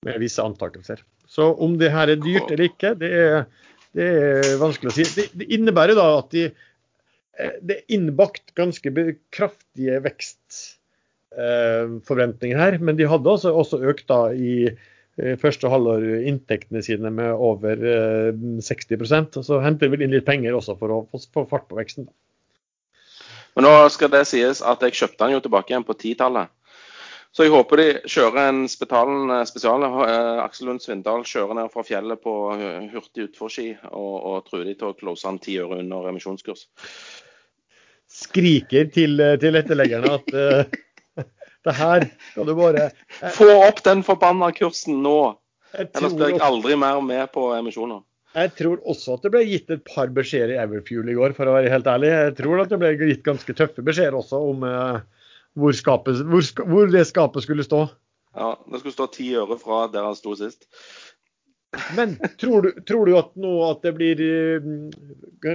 med 0.08 0.22
visse 0.22 0.42
antakelser. 0.42 1.04
Så 1.30 1.52
om 1.62 1.76
det 1.78 1.92
her 1.94 2.10
er 2.10 2.22
dyrt 2.22 2.50
eller 2.50 2.72
ikke, 2.72 2.96
det 2.98 3.12
er, 3.14 3.46
det 3.94 4.10
er 4.10 4.58
vanskelig 4.62 4.90
å 4.90 4.96
si. 4.98 5.06
Det, 5.14 5.28
det 5.38 5.50
innebærer 5.60 5.98
da 6.00 6.08
at 6.18 6.34
de, 6.34 6.48
eh, 7.38 7.56
det 7.62 7.78
er 7.78 7.98
innbakt 8.00 8.56
ganske 8.58 8.94
kraftige 9.36 10.02
vekst 10.08 10.79
forventninger 11.30 12.58
her. 12.58 12.80
Men 12.82 12.98
de 12.98 13.06
hadde 13.06 13.30
også, 13.30 13.52
også 13.54 13.78
økt 13.92 14.08
da 14.10 14.32
i 14.34 14.72
i 15.20 15.36
første 15.40 15.70
halvår 15.72 16.06
inntektene 16.30 16.82
sine 16.86 17.12
med 17.12 17.34
over 17.34 17.82
eh, 17.84 18.30
60 18.64 19.38
og 19.40 19.44
så 19.46 19.60
henter 19.64 19.88
de 19.88 19.96
vel 19.96 20.06
inn 20.06 20.14
litt 20.14 20.28
penger 20.28 20.56
også 20.56 20.78
for 20.80 20.96
å 20.96 21.00
få 21.12 21.46
fart 21.50 21.68
på 21.70 21.80
veksten. 21.80 22.08
Men 23.58 23.68
nå 23.68 23.74
skal 23.92 24.12
det 24.14 24.24
sies 24.30 24.62
at 24.62 24.84
jeg 24.86 24.96
kjøpte 24.96 25.26
den 25.26 25.36
jo 25.36 25.44
tilbake 25.44 25.74
igjen 25.74 25.88
på 25.88 25.98
10-tallet. 25.98 26.54
Så 27.36 27.46
jeg 27.46 27.54
håper 27.54 27.78
de 27.78 27.88
kjører 28.10 28.40
en 28.48 28.62
spetalen 28.72 29.34
spesial. 29.46 29.84
Eh, 29.86 30.40
Aksel 30.46 30.70
Lund 30.70 30.82
Svindal 30.82 31.26
kjører 31.28 31.58
ned 31.60 31.74
fra 31.74 31.84
fjellet 31.86 32.22
på 32.24 32.36
eh, 32.56 32.88
hurtig 32.94 33.28
utforski 33.28 33.74
og, 33.92 34.14
og 34.16 34.46
truer 34.48 34.70
de 34.70 34.78
til 34.80 34.94
å 34.94 34.98
close 34.98 35.28
han 35.28 35.42
ti 35.44 35.60
øre 35.62 35.82
under 35.84 36.08
emisjonskurs. 36.14 36.70
Skriker 38.10 38.88
til, 38.94 39.20
eh, 39.22 39.36
til 39.42 39.60
etterleggerne 39.60 40.16
at 40.16 40.32
eh, 40.34 40.80
det 41.68 41.76
her 41.76 42.06
skal 42.32 42.48
du 42.48 42.54
bare 42.58 42.86
jeg, 42.86 43.32
Få 43.36 43.48
opp 43.68 43.82
den 43.86 44.04
forbanna 44.08 44.52
kursen 44.56 45.02
nå! 45.04 45.18
Ellers 45.78 46.16
blir 46.18 46.34
jeg 46.34 46.42
aldri 46.42 46.78
mer 46.80 47.02
med 47.06 47.30
på 47.34 47.50
emisjoner. 47.54 48.02
jeg 48.34 48.54
tror 48.58 48.80
også 48.90 49.18
at 49.18 49.26
det 49.26 49.32
ble 49.36 49.44
gitt 49.46 49.70
et 49.74 49.84
par 49.86 50.10
beskjeder 50.16 50.56
i 50.56 50.60
Everfuel 50.64 51.12
i 51.12 51.18
går, 51.18 51.36
for 51.38 51.50
å 51.50 51.56
være 51.58 51.70
helt 51.74 51.90
ærlig. 51.90 52.10
Jeg 52.14 52.36
tror 52.40 52.64
at 52.64 52.72
det 52.72 52.80
ble 52.82 52.94
gitt 52.98 53.26
ganske 53.26 53.56
tøffe 53.58 53.86
beskjeder 53.86 54.18
også 54.18 54.42
om 54.50 54.66
eh, 54.66 55.02
hvor, 55.60 55.76
skapet, 55.78 56.24
hvor, 56.26 56.46
hvor 56.70 56.90
det 56.94 57.06
skapet 57.10 57.46
skulle 57.46 57.66
stå. 57.68 57.84
Ja, 58.38 58.54
Det 58.70 58.82
skulle 58.82 58.96
stå 58.96 59.08
ti 59.14 59.30
øre 59.38 59.58
fra 59.62 59.88
der 59.92 60.06
han 60.06 60.18
sto 60.18 60.36
sist. 60.38 60.68
Men 61.96 62.16
tror 62.42 62.64
du, 62.66 62.70
tror 62.90 63.06
du 63.06 63.12
at 63.20 63.36
nå 63.38 63.50
at 63.68 63.84
det 63.86 63.92
blir 63.98 64.22
eh, 64.26 64.70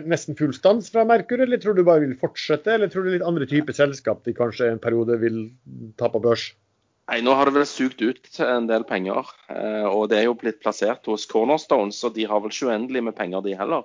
nesten 0.07 0.37
full 0.39 0.53
stans 0.55 0.91
fra 0.95 1.03
Merkur, 1.09 1.41
eller 1.43 1.59
tror 1.59 1.75
du 1.75 1.83
bare 1.87 2.05
vil 2.05 2.15
fortsette? 2.21 2.71
Eller 2.77 2.91
tror 2.93 3.07
du 3.07 3.15
litt 3.17 3.25
andre 3.27 3.49
typer 3.51 3.75
selskap 3.75 4.23
de 4.27 4.35
kanskje 4.37 4.69
en 4.71 4.79
periode 4.83 5.17
vil 5.23 5.41
ta 5.99 6.11
på 6.13 6.23
børs? 6.23 6.53
Nei, 7.11 7.19
Nå 7.21 7.35
har 7.37 7.51
det 7.51 7.57
vel 7.59 7.67
sugd 7.69 8.01
ut 8.01 8.39
en 8.47 8.71
del 8.71 8.87
penger. 8.89 9.27
eh, 9.51 9.85
Og 9.91 10.07
det 10.13 10.21
er 10.21 10.29
jo 10.29 10.39
blitt 10.39 10.63
plassert 10.63 11.05
hos 11.11 11.27
Cornerstones, 11.29 11.99
og 12.07 12.15
de 12.15 12.29
har 12.31 12.41
vel 12.41 12.55
ikke 12.55 12.71
uendelig 12.71 13.03
med 13.11 13.19
penger, 13.19 13.43
de 13.45 13.59
heller. 13.59 13.85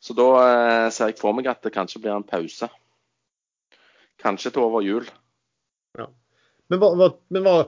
Så 0.00 0.16
da 0.16 0.26
eh, 0.40 0.88
ser 0.90 1.12
jeg 1.12 1.20
for 1.20 1.36
meg 1.36 1.46
at 1.52 1.60
det 1.62 1.76
kanskje 1.76 2.00
blir 2.02 2.16
en 2.16 2.26
pause. 2.26 2.70
Kanskje 4.24 4.50
til 4.56 4.64
over 4.64 4.82
jul. 4.82 5.04
Men 6.66 6.80
hva, 6.82 6.88
hva, 6.98 7.06
men 7.30 7.44
hva, 7.46 7.58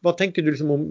hva 0.00 0.12
tenker 0.16 0.46
du 0.46 0.54
liksom 0.54 0.70
om 0.72 0.84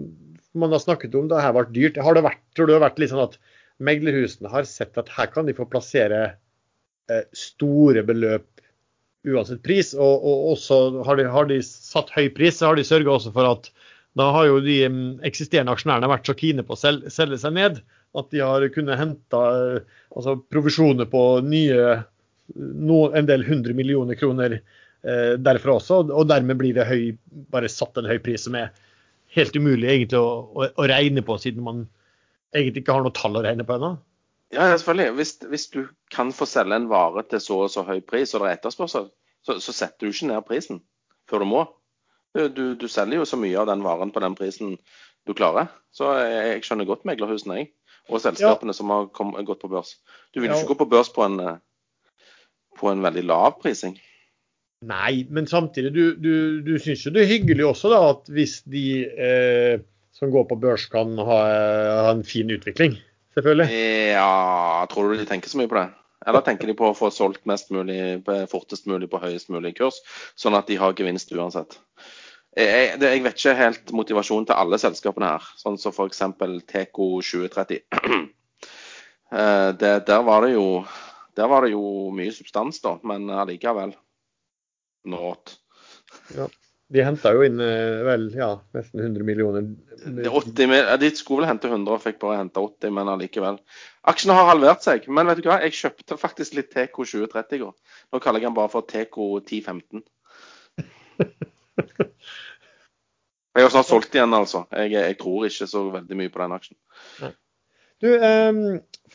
Man 0.58 0.72
har 0.74 0.82
snakket 0.82 1.14
om 1.14 1.28
det 1.30 1.40
her 1.42 1.54
vært 1.54 1.74
dyrt. 1.74 2.00
Har 2.02 2.16
det 2.16 2.24
vært, 2.26 2.40
tror 2.56 2.66
du 2.66 2.72
det 2.72 2.78
har 2.80 2.88
vært 2.88 3.02
litt 3.02 3.12
sånn 3.12 3.26
at 3.26 3.36
meglerhusene 3.80 4.50
har 4.52 4.66
sett 4.68 4.98
at 5.00 5.12
her 5.14 5.30
kan 5.32 5.46
de 5.48 5.54
få 5.56 5.66
plassere 5.70 6.22
eh, 7.10 7.22
store 7.36 8.02
beløp 8.06 8.48
uansett 9.28 9.62
pris, 9.62 9.92
og, 9.94 10.24
og 10.24 10.50
også 10.54 10.80
har 11.04 11.20
de, 11.20 11.26
har 11.28 11.48
de 11.50 11.60
satt 11.64 12.12
høy 12.14 12.30
pris, 12.32 12.56
så 12.56 12.70
har 12.70 12.78
de 12.78 12.86
sørga 12.88 13.12
også 13.12 13.32
for 13.34 13.48
at 13.48 13.70
da 14.18 14.26
har 14.34 14.48
jo 14.48 14.60
de 14.64 14.78
mm, 14.90 15.20
eksisterende 15.28 15.74
aksjonærene 15.76 16.10
vært 16.10 16.26
så 16.26 16.34
kine 16.38 16.64
på 16.66 16.74
å 16.74 16.80
sel, 16.80 17.02
selge 17.12 17.38
seg 17.42 17.54
ned 17.56 17.82
at 18.18 18.30
de 18.32 18.40
har 18.42 18.64
kunnet 18.74 18.98
hente 18.98 19.40
eh, 19.40 19.98
altså, 20.16 20.36
provisjoner 20.50 21.06
på 21.10 21.24
nye 21.46 22.00
no, 22.56 23.04
en 23.14 23.28
del 23.28 23.44
hundre 23.46 23.76
millioner 23.76 24.18
kroner 24.18 24.58
eh, 24.58 25.34
derfra 25.38 25.76
også, 25.78 26.02
og 26.08 26.30
dermed 26.30 26.58
blir 26.58 26.74
det 26.76 26.88
høy, 26.88 27.12
bare 27.52 27.70
satt 27.70 28.00
en 28.00 28.10
høy 28.10 28.18
pris 28.24 28.48
som 28.48 28.58
er 28.58 28.72
helt 29.36 29.56
umulig 29.56 29.88
egentlig 29.88 30.20
å, 30.20 30.30
å, 30.54 30.68
å 30.74 30.86
regne 30.90 31.22
på, 31.26 31.36
siden 31.42 31.64
man 31.66 31.84
egentlig 32.54 32.82
ikke 32.84 32.96
har 32.96 33.04
noe 33.06 33.14
tall 33.14 33.38
å 33.38 33.44
regne 33.46 33.66
på 33.66 33.76
ennå. 33.76 33.94
Ja, 34.50 34.64
ja, 34.66 34.76
selvfølgelig. 34.76 35.12
Hvis, 35.18 35.32
hvis 35.46 35.66
du 35.70 35.80
kan 36.10 36.32
få 36.34 36.46
selge 36.50 36.74
en 36.74 36.88
vare 36.90 37.22
til 37.30 37.42
så 37.42 37.60
og 37.66 37.70
så 37.70 37.84
høy 37.86 38.00
pris, 38.02 38.32
og 38.34 38.42
det 38.42 38.48
er 38.50 38.56
etterspørsel, 38.58 39.06
så, 39.46 39.58
så 39.62 39.74
setter 39.74 40.08
du 40.08 40.10
ikke 40.10 40.30
ned 40.32 40.46
prisen 40.48 40.82
før 41.30 41.44
du 41.44 41.50
må. 41.52 41.60
Du, 42.34 42.48
du, 42.50 42.64
du 42.78 42.88
selger 42.90 43.22
jo 43.22 43.28
så 43.28 43.38
mye 43.38 43.58
av 43.58 43.68
den 43.70 43.84
varen 43.86 44.10
på 44.14 44.22
den 44.22 44.34
prisen 44.38 44.74
du 45.26 45.34
klarer. 45.38 45.70
Så 45.94 46.10
jeg, 46.18 46.42
jeg 46.50 46.66
skjønner 46.66 46.88
godt 46.90 47.06
meglerhusene, 47.08 47.60
jeg. 47.62 47.70
Og 48.10 48.22
selskapene 48.22 48.74
som 48.74 48.90
har 48.90 49.06
kom, 49.14 49.32
gått 49.46 49.62
på 49.62 49.70
børs. 49.70 49.96
Du 50.34 50.40
vil 50.40 50.50
jo 50.50 50.56
Ja. 50.56 50.58
ikke 50.58 50.74
gå 50.74 50.80
på 50.82 50.90
børs 50.96 51.12
på 51.14 51.22
en, 51.22 51.38
eh, 51.38 51.58
på 52.78 52.90
en 52.90 53.02
veldig 53.06 53.22
lav 53.28 53.60
prising. 53.62 53.94
Nei, 54.88 55.26
men 55.28 55.46
samtidig, 55.46 55.92
du, 55.92 56.04
du, 56.16 56.34
du 56.64 56.74
syns 56.80 57.02
jo 57.04 57.12
det 57.12 57.26
er 57.26 57.32
hyggelig 57.34 57.66
også 57.68 57.90
da, 57.92 57.98
at 58.14 58.30
hvis 58.32 58.62
de 58.64 58.84
eh, 59.04 59.82
som 60.16 60.32
går 60.32 60.46
på 60.48 60.56
børs 60.62 60.86
kan 60.92 61.18
ha, 61.20 61.40
ha 62.06 62.12
en 62.14 62.24
fin 62.24 62.48
utvikling, 62.52 62.96
selvfølgelig. 63.36 63.82
Ja, 64.14 64.86
tror 64.88 65.10
du 65.12 65.20
de 65.20 65.28
tenker 65.28 65.52
så 65.52 65.60
mye 65.60 65.68
på 65.68 65.76
det? 65.76 65.90
Eller 66.28 66.44
tenker 66.44 66.68
de 66.68 66.76
på 66.76 66.90
å 66.90 66.96
få 66.96 67.08
solgt 67.12 67.46
mest 67.48 67.70
mulig 67.72 68.20
fortest 68.52 68.88
mulig 68.88 69.08
på 69.12 69.20
høyest 69.20 69.52
mulig 69.52 69.74
kurs, 69.78 70.00
sånn 70.36 70.56
at 70.56 70.68
de 70.68 70.80
har 70.80 70.96
gevinst 70.96 71.32
uansett? 71.32 71.78
Jeg, 72.56 72.96
jeg, 72.98 73.22
vet 73.22 73.38
ikke 73.38 73.56
helt 73.60 73.92
motivasjonen 73.94 74.48
til 74.48 74.58
alle 74.58 74.80
selskapene 74.80 75.36
her, 75.36 75.48
sånn 75.60 75.76
som 75.80 75.94
f.eks. 75.94 76.24
Teco 76.72 77.12
2030. 77.20 77.84
Eh, 79.30 79.68
det, 79.78 79.90
der, 80.08 80.22
var 80.26 80.42
det 80.42 80.56
jo, 80.56 80.80
der 81.38 81.46
var 81.46 81.62
det 81.62 81.68
jo 81.70 82.08
mye 82.10 82.32
substans, 82.34 82.80
da, 82.82 82.96
men 83.06 83.28
allikevel. 83.30 83.92
Not. 85.08 85.56
De 86.90 87.04
henta 87.06 87.30
jo 87.36 87.44
inn 87.46 87.60
eh, 87.62 88.00
vel 88.02 88.24
ja, 88.34 88.48
nesten 88.74 89.02
100 89.04 89.26
millioner. 89.26 89.68
Er 90.00 90.26
80, 90.26 90.72
de 90.98 91.10
skulle 91.14 91.44
vel 91.44 91.50
hente 91.52 91.70
100 91.70 91.94
og 91.94 92.02
fikk 92.02 92.18
bare 92.22 92.40
hente 92.40 92.62
80, 92.62 92.90
men 92.96 93.10
allikevel. 93.12 93.60
Aksjene 94.10 94.34
har 94.34 94.50
halvert 94.50 94.82
seg. 94.82 95.06
Men 95.06 95.30
vet 95.30 95.42
du 95.44 95.50
hva, 95.50 95.60
jeg 95.62 95.76
kjøpte 95.78 96.18
faktisk 96.18 96.56
litt 96.58 96.72
TK 96.74 96.98
2030 96.98 97.60
i 97.60 97.62
går. 97.62 97.76
Nå 98.10 98.22
kaller 98.24 98.42
jeg 98.42 98.50
den 98.50 98.58
bare 98.58 98.72
for 98.72 98.86
TK 98.90 99.20
1015. 99.44 100.02
Jeg 103.50 103.66
har 103.66 103.72
snart 103.72 103.88
solgt 103.88 104.14
igjen, 104.14 104.34
altså. 104.36 104.60
Jeg, 104.70 104.92
jeg 104.94 105.16
tror 105.18 105.46
ikke 105.48 105.66
så 105.66 105.80
veldig 105.90 106.16
mye 106.20 106.30
på 106.30 106.38
den 106.38 106.52
aksjen. 106.54 106.76
Du, 108.00 108.06
um, 108.14 108.60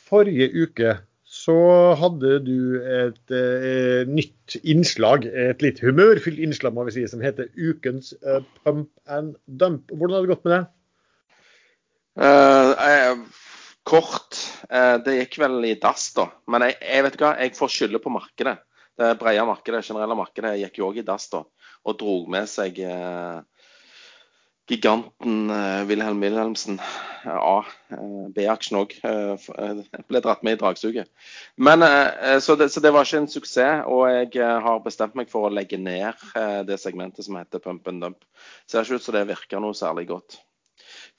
forrige 0.10 0.50
uke 0.60 0.98
så 1.46 1.56
hadde 2.00 2.40
du 2.42 2.78
et 2.82 3.34
eh, 3.36 4.08
nytt 4.10 4.56
innslag, 4.66 5.28
et 5.30 5.62
litt 5.62 5.82
humørfylt 5.84 6.40
innslag 6.42 6.74
må 6.74 6.88
vi 6.88 6.96
si, 6.96 7.04
som 7.12 7.22
heter 7.22 7.52
Ukens 7.54 8.16
eh, 8.24 8.42
Pump 8.64 8.90
and 9.06 9.36
Dump. 9.46 9.94
Hvordan 9.94 10.18
har 10.18 10.26
det 10.26 10.34
gått 10.34 10.48
med 10.48 10.56
det? 10.56 10.64
Uh, 12.16 12.72
eh, 12.88 13.18
kort. 13.86 14.40
eh, 14.70 14.96
det 15.06 15.20
gikk 15.20 15.38
vel 15.44 15.60
i 15.68 15.76
dass, 15.82 16.08
da. 16.16 16.30
Men 16.50 16.66
jeg, 16.66 16.80
jeg 16.82 17.06
vet 17.06 17.20
hva, 17.22 17.36
jeg 17.44 17.58
får 17.60 17.74
skylde 17.76 18.02
på 18.02 18.14
markedet. 18.14 18.58
Det 18.96 19.12
brede 19.20 19.46
markedet, 19.46 19.84
generelle 19.86 20.18
markedet, 20.18 20.56
gikk 20.64 20.80
jo 20.80 20.90
òg 20.90 21.02
i 21.04 21.06
dass 21.06 21.28
da. 21.34 21.44
Og 21.86 22.00
dro 22.00 22.16
med 22.32 22.50
seg 22.50 22.80
eh, 22.82 23.42
giganten 24.70 25.50
eh, 25.50 25.84
Wilhelm 25.90 26.24
Wilhelmsen. 26.24 26.80
A. 27.26 27.66
Eh, 27.90 28.26
B-aksjen 28.36 28.80
òg. 28.80 28.96
ble 30.10 30.22
dratt 30.22 30.44
med 30.46 30.58
i 30.58 30.62
dragsuget. 30.62 31.10
Men, 31.58 31.86
eh, 31.86 32.40
så, 32.40 32.58
det, 32.60 32.70
så 32.74 32.84
det 32.84 32.94
var 32.94 33.08
ikke 33.08 33.24
en 33.24 33.32
suksess. 33.32 33.86
Og 33.90 34.08
jeg 34.12 34.34
eh, 34.40 34.58
har 34.68 34.84
bestemt 34.86 35.18
meg 35.18 35.32
for 35.32 35.48
å 35.48 35.54
legge 35.54 35.82
ned 35.82 36.14
eh, 36.36 36.60
det 36.68 36.80
segmentet 36.82 37.28
som 37.28 37.40
heter 37.40 37.64
pump 37.64 37.88
and 37.92 38.04
dump. 38.06 38.28
Ser 38.70 38.86
ikke 38.86 39.00
ut 39.00 39.08
som 39.08 39.18
det 39.18 39.28
virker 39.32 39.64
noe 39.64 39.78
særlig 39.78 40.10
godt 40.12 40.42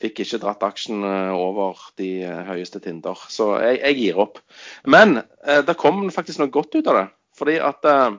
fikk 0.02 0.20
ikke 0.24 0.40
dratt 0.42 0.64
aksjen 0.66 1.04
eh, 1.06 1.32
over 1.32 1.80
de 2.00 2.10
eh, 2.26 2.42
høyeste 2.50 2.80
tinder. 2.84 3.20
Så 3.32 3.54
jeg, 3.62 3.80
jeg 3.80 3.98
gir 4.00 4.22
opp. 4.26 4.40
Men 4.88 5.20
eh, 5.20 5.62
det 5.66 5.78
kom 5.80 6.04
faktisk 6.14 6.42
noe 6.42 6.52
godt 6.52 6.76
ut 6.76 6.90
av 6.92 7.00
det. 7.00 7.06
Fordi 7.36 7.56
at 7.64 7.88
eh, 7.88 8.18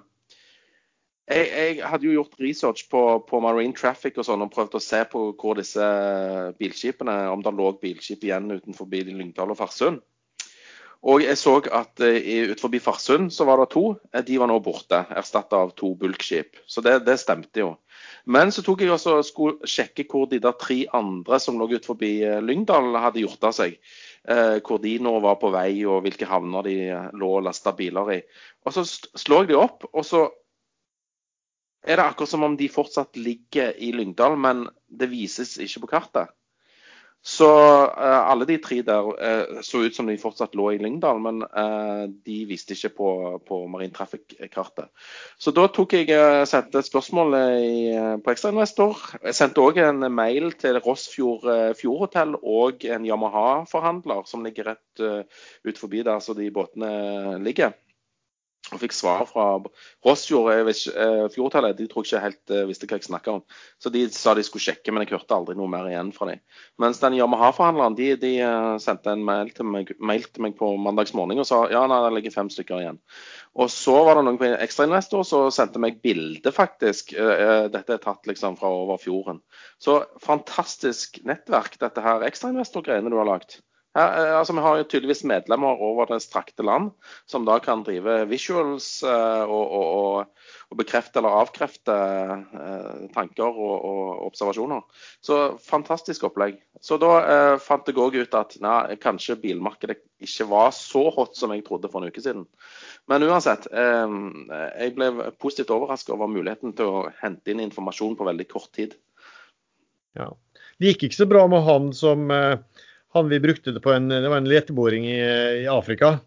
jeg, 1.27 1.47
jeg 1.51 1.87
hadde 1.91 2.07
jo 2.07 2.17
gjort 2.17 2.37
research 2.39 2.85
på, 2.91 3.01
på 3.27 3.39
Marine 3.43 3.75
Traffic 3.75 4.19
og 4.19 4.27
sånn, 4.27 4.45
og 4.45 4.53
prøvd 4.53 4.77
å 4.79 4.83
se 4.83 5.01
på 5.11 5.23
hvor 5.35 5.59
disse 5.59 5.87
bilskipene, 6.59 7.17
om 7.33 7.43
det 7.43 7.55
lå 7.55 7.73
bilskip 7.81 8.23
igjen 8.23 8.51
utenfor 8.53 8.87
Lyngdal 8.91 9.51
og 9.51 9.59
Farsund. 9.59 10.03
Og 11.07 11.21
jeg 11.21 11.37
så 11.37 11.59
at 11.61 12.01
uh, 12.01 12.15
utenfor 12.51 12.79
Farsund 12.81 13.29
så 13.33 13.45
var 13.45 13.61
det 13.61 13.69
to. 13.75 13.91
Eh, 14.13 14.23
De 14.25 14.39
var 14.41 14.49
nå 14.49 14.57
borte, 14.65 15.03
erstatta 15.13 15.59
av 15.67 15.75
to 15.77 15.93
bulkskip. 15.95 16.57
Så 16.65 16.81
det, 16.81 17.03
det 17.05 17.19
stemte 17.21 17.61
jo. 17.61 17.75
Men 18.25 18.51
så 18.51 18.63
tok 18.65 18.81
jeg 18.81 18.91
også 18.91 19.19
skulle 19.23 19.69
sjekke 19.69 20.07
hvor 20.09 20.25
de 20.31 20.41
der 20.43 20.57
tre 20.59 20.81
andre 20.97 21.39
som 21.39 21.59
lå 21.59 21.69
utenfor 21.69 22.01
Lyngdal 22.43 22.97
hadde 22.97 23.21
gjort 23.21 23.45
av 23.45 23.55
seg. 23.55 23.77
Eh, 24.27 24.57
hvor 24.65 24.81
de 24.83 24.97
nå 24.99 25.13
var 25.23 25.37
på 25.39 25.53
vei 25.53 25.85
og 25.87 26.01
hvilke 26.03 26.27
havner 26.27 26.65
de 26.67 26.75
eh, 26.89 27.07
lå 27.13 27.29
og 27.37 27.45
lasta 27.45 27.71
biler 27.77 28.11
i. 28.17 28.19
Og 28.65 28.75
så 28.75 28.83
slår 28.87 29.45
jeg 29.45 29.53
de 29.53 29.61
opp, 29.61 29.87
og 29.93 30.03
så 30.03 30.25
er 31.87 31.99
det 31.99 32.05
akkurat 32.05 32.29
som 32.29 32.43
om 32.43 32.57
de 32.59 32.67
fortsatt 32.71 33.17
ligger 33.17 33.71
i 33.79 33.93
Lyngdal, 33.95 34.35
men 34.39 34.67
det 34.87 35.09
vises 35.11 35.55
ikke 35.63 35.85
på 35.85 35.93
kartet. 35.95 36.33
Så 37.27 37.47
eh, 37.85 38.29
alle 38.29 38.45
de 38.47 38.55
tre 38.63 38.77
der 38.85 39.07
eh, 39.19 39.57
så 39.65 39.81
ut 39.83 39.95
som 39.95 40.07
de 40.07 40.15
fortsatt 40.21 40.53
lå 40.55 40.69
i 40.71 40.77
Lyngdal, 40.79 41.17
men 41.19 41.41
eh, 41.43 42.03
de 42.23 42.37
viste 42.47 42.77
ikke 42.77 42.93
på, 42.95 43.09
på 43.47 43.57
Marine 43.67 43.91
Traffic-kartet. 43.91 44.87
Så 45.35 45.51
da 45.51 45.65
tok 45.73 45.97
jeg 45.97 46.13
eh, 46.13 46.43
sendte 46.47 46.85
spørsmål 46.85 47.35
i, 47.41 47.73
eh, 47.91 48.13
på 48.23 48.31
Ekstrainvestor. 48.31 49.01
Jeg 49.25 49.35
sendte 49.41 49.65
òg 49.65 49.81
en 49.83 50.07
mail 50.13 50.53
til 50.61 50.79
Rossfjord 50.85 51.49
eh, 51.51 51.73
Fjordhotell 51.75 52.37
og 52.37 52.87
en 52.87 53.09
Yamaha-forhandler 53.09 54.23
som 54.29 54.45
ligger 54.47 54.71
rett 54.71 55.03
uh, 55.03 55.43
ut 55.67 55.77
forbi 55.81 56.05
der 56.07 56.23
så 56.23 56.37
de 56.37 56.47
båtene 56.53 57.41
ligger. 57.43 57.75
Og 58.73 58.81
fikk 58.81 58.95
svar 58.95 59.23
fra 59.29 59.45
Rossfjord. 60.03 60.49
jeg 60.51 60.65
vet 60.67 60.79
ikke, 60.81 61.05
Fjordtallet 61.31 61.77
de 61.77 61.85
tror 61.87 62.03
jeg 62.03 62.09
ikke 62.09 62.23
helt 62.25 62.53
eh, 62.53 62.65
visste 62.67 62.87
hva 62.89 62.97
jeg 62.99 63.07
snakka 63.07 63.35
om. 63.37 63.43
Så 63.79 63.91
de 63.93 64.01
sa 64.11 64.33
de 64.35 64.43
skulle 64.43 64.65
sjekke, 64.65 64.91
men 64.91 65.05
jeg 65.05 65.13
hørte 65.13 65.37
aldri 65.37 65.55
noe 65.55 65.71
mer 65.71 65.87
igjen 65.87 66.11
fra 66.15 66.27
dem. 66.31 66.41
Mens 66.83 66.99
den 66.99 67.15
Yamaha-forhandleren 67.15 67.95
de, 67.95 68.09
de 68.19 68.31
uh, 68.43 68.75
sendte 68.83 69.13
en 69.13 69.23
mail 69.27 69.53
til, 69.55 69.69
meg, 69.71 69.93
mail 70.03 70.27
til 70.27 70.43
meg 70.43 70.57
på 70.59 70.73
mandagsmorgen 70.83 71.43
og 71.43 71.47
sa 71.47 71.61
ja, 71.71 71.85
nei, 71.87 72.01
det 72.03 72.11
ligger 72.17 72.35
fem 72.35 72.51
stykker 72.51 72.83
igjen. 72.83 72.99
Og 73.57 73.71
så 73.73 73.95
var 74.05 74.19
det 74.19 74.25
noen 74.27 74.41
på 74.41 74.51
ekstrainvestor 74.51 75.23
som 75.27 75.47
sendte 75.53 75.81
meg 75.81 76.01
bilde, 76.03 76.51
faktisk. 76.53 77.15
Dette 77.15 77.95
er 77.95 78.03
tatt 78.03 78.27
liksom 78.29 78.59
fra 78.59 78.69
over 78.83 78.99
fjorden. 79.01 79.39
Så 79.81 80.01
fantastisk 80.21 81.17
nettverk, 81.25 81.79
dette 81.81 82.03
her 82.03 82.27
ekstrainvestor-greiene 82.27 83.09
du 83.09 83.17
har 83.17 83.31
lagd. 83.31 83.57
Her, 83.97 84.27
eh, 84.27 84.39
altså, 84.39 84.53
vi 84.53 84.61
har 84.61 84.77
jo 84.77 84.85
tydeligvis 84.85 85.23
medlemmer 85.25 85.79
over 85.81 86.09
det 86.11 86.19
strakte 86.21 86.65
land 86.65 86.91
som 87.25 87.47
da 87.47 87.57
kan 87.63 87.81
drive 87.85 88.19
visuals 88.29 89.01
eh, 89.01 89.43
og, 89.43 89.73
og, 89.73 89.87
og, 89.87 90.51
og, 90.69 90.77
bekrefte 90.77 91.17
eller 91.17 91.37
avkrefte 91.39 91.95
eh, 91.95 93.07
tanker 93.15 93.57
og, 93.57 94.21
observasjoner. 94.27 94.85
Så 95.25 95.57
fantastisk 95.63 96.27
opplegg. 96.29 96.59
Så 96.81 96.99
da 97.01 97.11
eh, 97.23 97.55
fant 97.63 97.89
jeg 97.89 97.97
òg 97.97 98.19
ut 98.21 98.37
at 98.37 98.57
nei, 98.61 98.99
kanskje 99.01 99.39
bilmarkedet 99.41 99.97
ikke 100.21 100.49
var 100.51 100.73
så 100.77 101.07
hot 101.13 101.37
som 101.37 101.53
jeg 101.53 101.65
trodde 101.65 101.89
for 101.89 102.01
en 102.01 102.13
uke 102.13 102.21
siden. 102.21 102.45
Men 103.09 103.25
uansett, 103.25 103.65
eh, 103.73 104.17
jeg 104.77 104.93
ble 104.97 105.31
positivt 105.41 105.73
overrasket 105.73 106.13
over 106.13 106.29
muligheten 106.29 106.77
til 106.77 106.99
å 106.99 107.05
hente 107.23 107.53
inn 107.53 107.65
informasjon 107.65 108.17
på 108.19 108.29
veldig 108.29 108.51
kort 108.53 108.69
tid. 108.77 108.93
Ja. 110.17 110.35
Det 110.77 110.91
gikk 110.91 111.07
ikke 111.07 111.23
så 111.23 111.25
bra 111.29 111.47
med 111.49 111.65
han 111.65 111.89
som 111.97 112.29
eh 112.29 112.59
han 113.15 113.29
vi 113.31 113.39
brukte 113.43 113.71
det 113.75 113.83
på 113.83 113.93
en, 113.95 114.09
det 114.11 114.27
var 114.27 114.41
en 114.41 114.49
leteboring 114.49 115.07
i, 115.09 115.21
i 115.63 115.67
Afrika. 115.71 116.17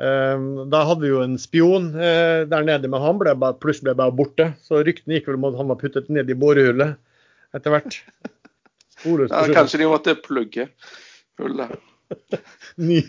Um, 0.00 0.70
da 0.72 0.86
hadde 0.88 1.04
vi 1.04 1.10
jo 1.10 1.20
en 1.20 1.36
spion 1.36 1.90
uh, 1.92 2.46
der 2.48 2.64
nede, 2.64 2.88
men 2.88 3.02
han 3.04 3.18
ble 3.20 3.34
bare, 3.36 3.58
plutselig 3.60 3.90
ble 3.90 3.98
bare 4.00 4.16
borte. 4.16 4.46
Så 4.64 4.80
ryktene 4.86 5.18
gikk 5.18 5.28
vel 5.28 5.36
om 5.36 5.50
at 5.50 5.58
han 5.60 5.68
var 5.72 5.80
puttet 5.82 6.08
ned 6.12 6.32
i 6.32 6.38
borehullet 6.40 6.96
etter 7.56 7.74
hvert. 7.74 8.00
Ja, 9.04 9.44
kanskje 9.52 9.82
de 9.82 9.88
måtte 9.90 10.16
plugge 10.24 10.70
hullet. 11.40 11.76
ny, 12.88 13.00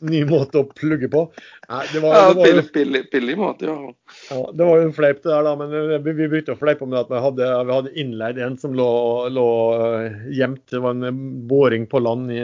ny, 0.00 0.22
måte 0.28 0.62
å 0.62 0.66
plugge 0.72 1.08
på. 1.12 1.24
Nei, 1.68 1.84
det 1.92 2.02
var, 2.02 2.16
ja, 2.16 2.24
det 2.32 2.40
var, 2.40 2.48
billig, 2.48 2.64
billig, 2.74 3.02
billig, 3.12 3.36
måte, 3.38 3.68
ja. 3.68 3.92
ja. 4.30 4.40
Det 4.52 4.68
var 4.68 4.80
jo 4.80 4.88
en 4.88 4.96
fleip 4.96 5.22
det 5.22 5.30
der, 5.30 5.46
da. 5.46 5.54
Men 5.60 5.76
eh, 5.78 5.94
vi, 6.04 6.16
vi 6.18 6.28
begynte 6.32 6.56
å 6.56 6.60
fleipe 6.60 6.88
med 6.88 7.00
at 7.00 7.12
vi 7.12 7.22
hadde, 7.22 7.50
vi 7.68 7.76
hadde 7.76 7.94
innleid 8.02 8.40
en 8.44 8.58
som 8.60 8.74
lå, 8.76 8.90
lå 9.34 9.48
eh, 9.76 10.18
gjemt. 10.40 10.64
Det 10.72 10.82
var 10.84 10.96
en 10.96 11.22
boring 11.50 11.86
på 11.90 12.02
land 12.02 12.32
i 12.34 12.42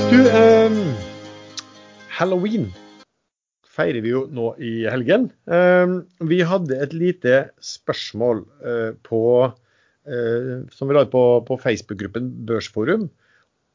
Du, 0.08 0.18
um, 0.24 0.94
halloween 2.08 2.70
feirer 3.78 4.02
vi 4.02 4.12
jo 4.12 4.24
nå 4.34 4.52
i 4.62 4.72
helgen. 4.90 5.28
Ehm, 5.50 6.02
vi 6.30 6.42
hadde 6.46 6.80
et 6.82 6.94
lite 6.96 7.38
spørsmål 7.64 8.42
eh, 8.66 8.90
på, 9.06 9.22
eh, 10.08 10.50
som 10.74 10.90
vi 10.90 10.96
la 10.96 11.04
ut 11.06 11.14
på, 11.14 11.24
på 11.46 11.58
Facebook-gruppen 11.62 12.32
Børsforum 12.48 13.08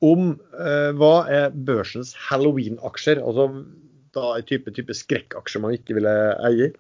om 0.03 0.33
eh, 0.59 0.91
hva 0.99 1.13
er 1.31 1.55
børsens 1.55 2.11
halloween-aksjer. 2.27 3.23
Altså 3.23 3.47
da 4.13 4.35
en 4.37 4.47
type, 4.49 4.73
type 4.75 4.95
skrekkaksjer 4.97 5.63
man 5.63 5.77
ikke 5.77 5.97
ville 5.97 6.13
eie. 6.49 6.73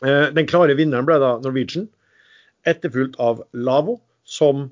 Den 0.00 0.46
klare 0.48 0.72
vinneren 0.78 1.04
ble 1.04 1.18
da 1.20 1.34
Norwegian, 1.44 1.86
etterfulgt 2.68 3.18
av 3.20 3.42
Lavo, 3.52 3.98
som 4.24 4.68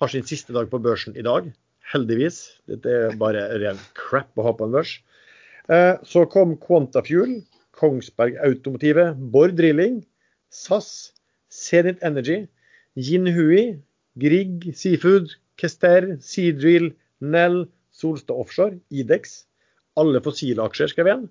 har 0.00 0.12
sin 0.12 0.24
siste 0.28 0.54
dag 0.56 0.68
på 0.72 0.80
børsen 0.80 1.16
i 1.16 1.24
dag. 1.24 1.48
Heldigvis. 1.92 2.38
Dette 2.68 2.92
er 2.92 3.18
bare 3.20 3.46
ren 3.60 3.80
crap 3.96 4.32
å 4.36 4.46
ha 4.48 4.54
på 4.56 4.68
en 4.68 4.76
børs. 4.76 4.96
Eh, 5.68 5.94
så 6.06 6.22
kom 6.30 6.54
Quantafuel, 6.62 7.40
Kongsberg 7.76 8.36
Automotive, 8.46 9.14
Bård 9.18 9.56
Drilling, 9.58 10.04
SAS, 10.50 11.12
Zenit 11.50 12.02
Energy, 12.06 12.44
Yinhui, 12.94 13.80
Grieg 14.16 14.70
Seafood, 14.76 15.34
Kester, 15.58 16.14
Seadrill, 16.22 16.92
Nell, 17.20 17.64
Solstad 17.90 18.36
Offshore, 18.36 18.78
Idex. 18.90 19.42
Alle 19.96 20.20
fossile 20.22 20.62
aksjer, 20.62 20.92
skrev 20.92 21.10
igjen. 21.10 21.26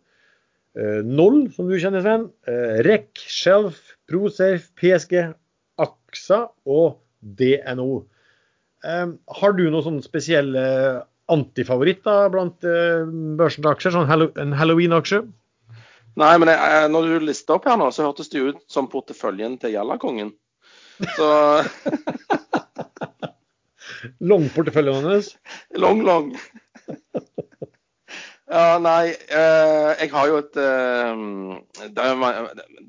Eh, 0.75 1.01
Noll, 1.05 1.45
som 1.55 1.69
du 1.69 1.77
kjenner, 1.79 2.03
Sven. 2.03 2.27
Eh, 2.49 2.81
REC, 2.85 3.23
Shelf, 3.31 3.79
Prosafe, 4.09 4.67
PSG, 4.81 5.31
AXA 5.79 6.45
og 6.67 6.99
DNO. 7.21 8.05
Har 8.85 9.55
du 9.57 9.63
noen 9.65 9.81
sånne 9.81 10.05
spesielle 10.05 10.61
antifavoritt 11.31 12.03
da, 12.05 12.25
blant 12.33 12.65
uh, 12.67 13.07
børsens 13.39 13.67
aksjer? 13.71 13.95
Sånn 13.95 14.09
en 14.41 14.55
halloween-aksje? 14.57 15.23
Nei, 16.15 16.31
men 16.39 16.51
jeg, 16.51 16.89
når 16.93 17.09
du 17.09 17.27
lista 17.27 17.57
opp 17.57 17.65
her 17.67 17.79
nå, 17.79 17.89
så 17.91 18.07
hørtes 18.07 18.31
det 18.31 18.43
ut 18.43 18.61
som 18.71 18.87
porteføljen 18.91 19.57
til 19.59 19.75
Jallakongen. 19.75 20.31
Så 21.17 21.31
Long 24.29 24.45
porteføljen 24.55 25.09
hans? 25.09 25.33
Long, 25.75 26.05
long. 26.05 26.31
Ja, 28.45 28.77
nei, 28.77 29.09
eh, 29.09 29.91
jeg 30.03 30.11
har 30.13 30.27
jo 30.29 30.35
et 30.37 30.57
eh, 30.61 31.21
det, 31.97 32.03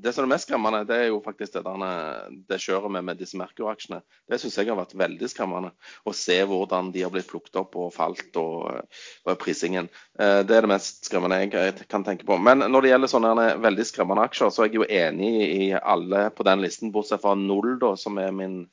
det, 0.05 0.13
som 0.13 0.27
er 0.27 0.29
mest 0.35 0.45
skremmende, 0.45 0.83
det 0.85 0.99
er 1.01 1.07
jo 1.09 1.23
faktisk 1.25 1.55
det, 1.55 1.63
der, 1.65 2.27
det 2.51 2.59
kjøret 2.61 2.93
med, 2.93 3.07
med 3.09 3.17
disse 3.17 3.41
Merkur-aksjene. 3.41 4.03
Det 4.29 4.37
syns 4.43 4.59
jeg 4.61 4.69
har 4.69 4.77
vært 4.77 4.93
veldig 5.01 5.31
skremmende. 5.33 5.73
Å 6.05 6.13
se 6.13 6.37
hvordan 6.45 6.93
de 6.93 7.07
har 7.07 7.15
blitt 7.15 7.31
plukket 7.31 7.57
opp 7.63 7.79
og 7.81 7.89
falt, 7.97 8.37
og, 8.37 9.01
og 9.25 9.41
prisingen. 9.41 9.89
Eh, 10.21 10.43
det 10.45 10.59
er 10.59 10.69
det 10.69 10.75
mest 10.75 11.09
skremmende 11.09 11.41
jeg 11.47 11.89
kan 11.89 12.05
tenke 12.05 12.29
på. 12.29 12.37
Men 12.37 12.67
når 12.69 12.85
det 12.85 12.93
gjelder 12.93 13.15
sånne 13.15 13.49
veldig 13.65 13.89
skremmende 13.89 14.29
aksjer, 14.29 14.53
så 14.53 14.67
er 14.67 14.69
jeg 14.69 14.83
jo 14.83 14.91
enig 15.01 15.35
i 15.41 15.73
alle 15.81 16.27
på 16.37 16.45
den 16.45 16.69
listen, 16.69 16.93
bortsett 16.93 17.25
fra 17.25 17.33
Null, 17.33 17.79
da, 17.81 17.95
som 17.97 18.21
er 18.21 18.37
min 18.37 18.67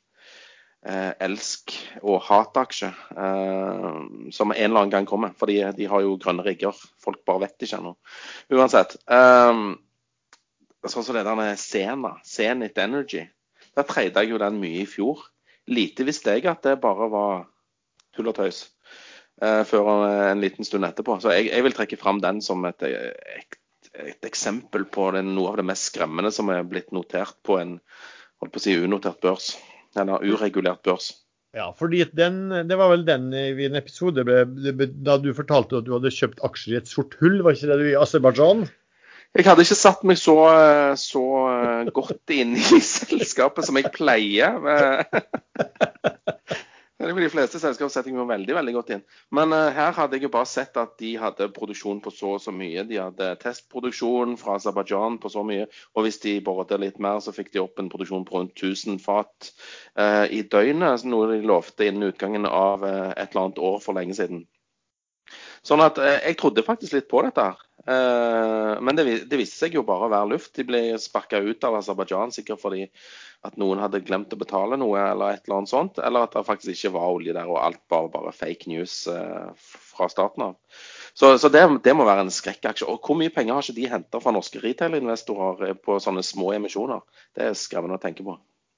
eh, 0.86 1.13
elsk- 1.19 1.76
og 2.02 2.22
hataksje 2.28 2.89
eh, 2.91 3.88
som 4.32 4.52
en 4.52 4.60
eller 4.60 4.82
annen 4.82 4.93
gang 4.93 5.08
kommer. 5.10 5.34
For 5.38 5.50
de 5.50 5.88
har 5.89 6.04
jo 6.04 6.17
grønne 6.22 6.46
rigger. 6.46 6.78
Folk 7.04 7.24
bare 7.28 7.48
vet 7.48 7.66
ikke 7.66 7.80
ennå. 7.80 7.95
Uansett. 8.53 8.97
Eh, 9.07 9.64
sånn 10.84 11.07
som 11.07 11.16
det 11.16 11.26
der 11.28 11.39
med 11.39 11.60
Sena, 11.60 12.18
Zenit 12.28 12.78
Energy. 12.78 13.26
Der 13.74 13.88
treide 13.89 14.22
jeg 14.22 14.34
jo 14.34 14.41
den 14.41 14.60
mye 14.62 14.84
i 14.84 14.89
fjor. 14.89 15.24
Lite 15.72 16.05
visste 16.07 16.36
jeg 16.36 16.47
at 16.51 16.66
det 16.66 16.82
bare 16.84 17.10
var 17.12 17.43
tull 18.14 18.30
og 18.30 18.38
tøys. 18.38 18.66
Eh, 19.41 19.64
før 19.68 19.91
en 20.05 20.43
liten 20.43 20.68
stund 20.68 20.86
etterpå. 20.86 21.20
Så 21.24 21.34
jeg, 21.34 21.49
jeg 21.51 21.66
vil 21.66 21.76
trekke 21.76 21.99
fram 22.01 22.22
den 22.24 22.41
som 22.43 22.66
et, 22.70 22.84
et, 22.84 23.62
et 24.03 24.28
eksempel 24.28 24.86
på 24.91 25.10
det, 25.16 25.24
noe 25.26 25.53
av 25.53 25.62
det 25.62 25.70
mest 25.72 25.89
skremmende 25.89 26.34
som 26.36 26.51
er 26.53 26.68
blitt 26.68 26.91
notert 26.93 27.39
på 27.45 27.57
en 27.62 27.78
holdt 28.43 28.53
på 28.53 28.60
å 28.60 28.64
si, 28.66 28.76
unotert 28.76 29.22
børs 29.24 29.53
eller 30.00 30.24
uregulert 30.26 30.84
børs. 30.86 31.12
Ja, 31.54 31.68
fordi 31.78 32.02
den, 32.18 32.48
det 32.66 32.78
var 32.80 32.89
vel 32.89 33.04
den 33.06 33.28
i 33.34 33.68
en 33.68 33.78
episode 33.78 34.24
da 34.26 35.18
du 35.22 35.34
fortalte 35.38 35.82
at 35.82 35.86
du 35.86 35.94
hadde 35.94 36.14
kjøpt 36.14 36.41
aksjer 36.46 36.74
i 36.74 36.80
et 36.80 36.89
sort 36.89 37.14
hull, 37.20 37.44
var 37.46 37.54
ikke 37.54 37.70
det 37.70 37.78
du 37.84 37.89
i 37.91 38.00
Aserbajdsjan? 38.00 38.66
Jeg 39.34 39.46
hadde 39.48 39.66
ikke 39.66 39.78
satt 39.78 40.02
meg 40.06 40.18
så, 40.22 40.36
så 40.98 41.22
godt 41.94 42.34
inn 42.34 42.58
i 42.58 42.82
selskapet 42.86 43.66
som 43.70 43.78
jeg 43.78 43.94
pleier. 43.94 44.58
Er 47.04 47.18
de 47.20 47.30
fleste 47.32 47.60
selskap 47.60 47.91
setter 47.91 48.12
jeg 48.12 48.16
meg 48.16 48.30
veldig 48.30 48.56
veldig 48.56 48.74
godt 48.78 48.91
inn. 48.95 49.01
Men 49.36 49.51
uh, 49.51 49.68
her 49.76 49.91
hadde 49.97 50.16
jeg 50.16 50.28
jo 50.28 50.32
bare 50.32 50.47
sett 50.47 50.78
at 50.80 50.93
de 51.01 51.12
hadde 51.20 51.49
produksjon 51.56 51.99
på 52.04 52.14
så 52.16 52.36
og 52.38 52.43
så 52.43 52.54
mye. 52.56 52.86
De 52.88 52.99
hadde 53.01 53.28
testproduksjon 53.41 54.38
fra 54.39 54.56
Aserbajdsjan 54.56 55.20
på 55.20 55.32
så 55.34 55.43
mye. 55.47 55.68
Og 55.97 56.08
hvis 56.08 56.22
de 56.24 56.38
boret 56.45 56.72
litt 56.80 57.01
mer, 57.04 57.20
så 57.24 57.36
fikk 57.36 57.51
de 57.51 57.62
opp 57.64 57.82
en 57.82 57.91
produksjon 57.91 58.24
på 58.30 58.38
rundt 58.38 58.56
1000 58.56 59.01
fat 59.04 59.51
uh, 59.99 60.26
i 60.32 60.45
døgnet. 60.47 61.04
Noe 61.10 61.28
de 61.34 61.43
lovte 61.43 61.89
innen 61.89 62.14
utgangen 62.14 62.47
av 62.47 62.88
uh, 62.88 63.12
et 63.12 63.28
eller 63.34 63.49
annet 63.49 63.64
år 63.72 63.80
for 63.84 63.99
lenge 63.99 64.16
siden. 64.18 64.45
Sånn 65.64 65.84
at 65.84 65.99
jeg 65.99 66.36
trodde 66.39 66.66
faktisk 66.68 66.95
litt 66.95 67.12
på 67.12 67.22
dette. 67.26 67.43
her. 67.51 67.72
Men 67.84 68.95
det, 68.95 69.03
det 69.27 69.38
viste 69.41 69.65
seg 69.65 69.73
jo 69.75 69.81
bare 69.84 70.07
å 70.07 70.11
være 70.13 70.29
luft. 70.31 70.53
De 70.55 70.63
ble 70.67 70.79
sparka 71.01 71.41
ut 71.43 71.65
av 71.67 71.75
Aserbajdsjan 71.81 72.31
sikkert 72.31 72.61
fordi 72.61 72.86
at 73.43 73.57
noen 73.59 73.81
hadde 73.84 73.99
glemt 74.07 74.31
å 74.31 74.39
betale 74.39 74.77
noe, 74.79 74.99
eller 75.03 75.36
et 75.36 75.43
eller 75.43 75.57
annet 75.59 75.71
sånt. 75.71 75.99
Eller 75.99 76.25
at 76.25 76.36
det 76.36 76.45
faktisk 76.47 76.71
ikke 76.77 76.93
var 76.95 77.11
olje 77.11 77.34
der, 77.36 77.49
og 77.51 77.59
alt 77.59 77.81
bare, 77.91 78.11
bare 78.13 78.31
fake 78.36 78.69
news 78.71 79.01
eh, 79.11 79.49
fra 79.59 80.07
starten 80.11 80.45
av. 80.45 80.53
Så, 81.13 81.34
så 81.38 81.51
det, 81.51 81.65
det, 81.84 81.95
må 81.97 82.07
være 82.07 82.23
en 82.23 82.31
skrekkaksje. 82.34 82.88
Og 82.89 83.03
hvor 83.03 83.19
mye 83.19 83.34
penger 83.36 83.57
har 83.57 83.65
ikke 83.65 83.77
de 83.81 83.89
henta 83.91 84.21
fra 84.23 84.34
norske 84.34 84.63
retail-investorer 84.63 85.75
på 85.84 85.99
sånne 86.03 86.23
små 86.25 86.53
emisjoner? 86.55 87.03
Det 87.36 87.49
er 87.49 87.59
skremmende 87.59 87.99
å 87.99 88.03
tenke 88.03 88.25
på. 88.25 88.38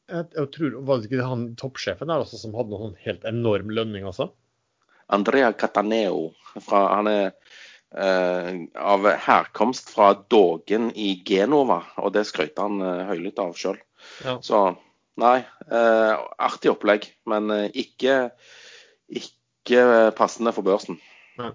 Jeg, 0.09 0.25
jeg 0.33 0.49
tror, 0.57 0.79
Var 0.89 0.97
det 0.97 1.11
ikke 1.11 1.29
han 1.29 1.45
toppsjefen 1.61 2.09
der 2.09 2.25
også 2.25 2.41
som 2.41 2.57
hadde 2.57 2.73
noen 2.73 2.97
helt 3.05 3.29
enorm 3.29 3.69
lønning 3.73 4.09
også? 4.09 4.31
Andrea 5.13 5.53
Cataneo. 5.53 6.31
Fra, 6.57 6.87
han 6.95 7.11
er 7.11 7.23
eh, 7.29 7.55
av 7.95 9.05
herkomst 9.23 9.93
fra 9.95 10.09
Dogen 10.31 10.89
i 10.91 11.13
Genova, 11.27 11.81
og 12.01 12.11
det 12.15 12.25
skrøt 12.27 12.59
han 12.59 12.81
eh, 12.83 13.05
høylytt 13.07 13.39
av 13.39 13.53
sjøl. 13.55 13.77
Ja. 14.25 14.37
Så 14.43 14.61
nei, 15.21 15.37
eh, 15.71 16.23
artig 16.43 16.73
opplegg, 16.73 17.07
men 17.31 17.51
eh, 17.55 17.69
ikke, 17.85 18.17
ikke 19.07 19.85
passende 20.17 20.51
for 20.55 20.67
børsen. 20.67 20.99
Nei. 21.39 21.53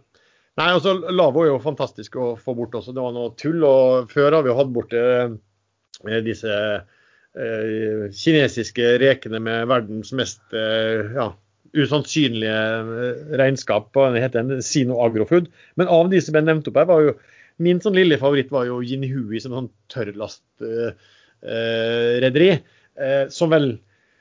Nei, 0.58 0.72
altså 0.74 0.96
Lavo 1.12 1.44
er 1.44 1.52
jo 1.52 1.60
fantastisk 1.62 2.16
å 2.20 2.32
få 2.40 2.54
bort 2.58 2.74
også. 2.76 2.92
Det 2.92 3.04
var 3.04 3.14
noe 3.16 3.32
tull. 3.40 3.62
og 3.64 4.10
Før 4.12 4.36
har 4.36 4.44
vi 4.44 4.56
hatt 4.56 4.72
borte 4.74 5.04
eh, 5.04 6.18
disse 6.26 6.56
eh, 6.56 8.08
kinesiske 8.16 8.96
rekene 9.00 9.40
med 9.44 9.70
verdens 9.70 10.12
mest 10.16 10.42
eh, 10.52 11.14
ja, 11.16 11.30
usannsynlige 11.76 12.54
eh, 12.54 13.36
regnskap. 13.40 13.84
Det 13.94 14.22
heter 14.24 14.38
en 14.40 14.62
Sino 14.64 14.94
Agrofood. 15.04 15.46
Men 15.80 15.86
av 15.92 16.04
de 16.12 16.18
som 16.22 16.32
ble 16.36 16.42
nevnt 16.46 16.68
opp 16.70 16.78
her, 16.80 16.88
var 16.90 17.00
jo 17.04 17.12
min 17.60 17.80
sånn 17.82 17.98
lille 17.98 18.16
favoritt 18.20 18.52
var 18.52 18.64
jo 18.68 18.84
Jinhui 18.84 19.38
som 19.42 19.52
sånn 19.56 19.70
tørrlastrederi. 19.92 21.40
Uh, 21.44 22.56
uh, 22.56 22.60
eh, 23.04 23.24
som 23.32 23.48
vel 23.52 23.66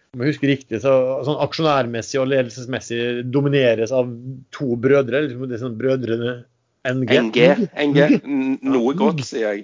om 0.10 0.18
jeg 0.24 0.30
husker 0.32 0.50
riktig, 0.50 0.78
så, 0.82 0.91
sånn 1.22 1.38
aksjonærmessig 1.43 2.18
og 2.18 2.32
ledelsesmessig 2.32 3.02
domineres 3.30 3.91
av 3.93 4.10
to 4.56 4.74
brødre. 4.82 5.22
Liksom, 5.28 5.43
det 5.45 5.56
er 5.56 5.62
sånn 5.62 5.78
brødrene 5.78 6.32
NG. 6.89 7.12
NG. 7.28 7.38
NG. 7.86 8.00
Noe 8.66 8.91
godt, 8.97 9.22
sier 9.28 9.54
jeg. 9.54 9.62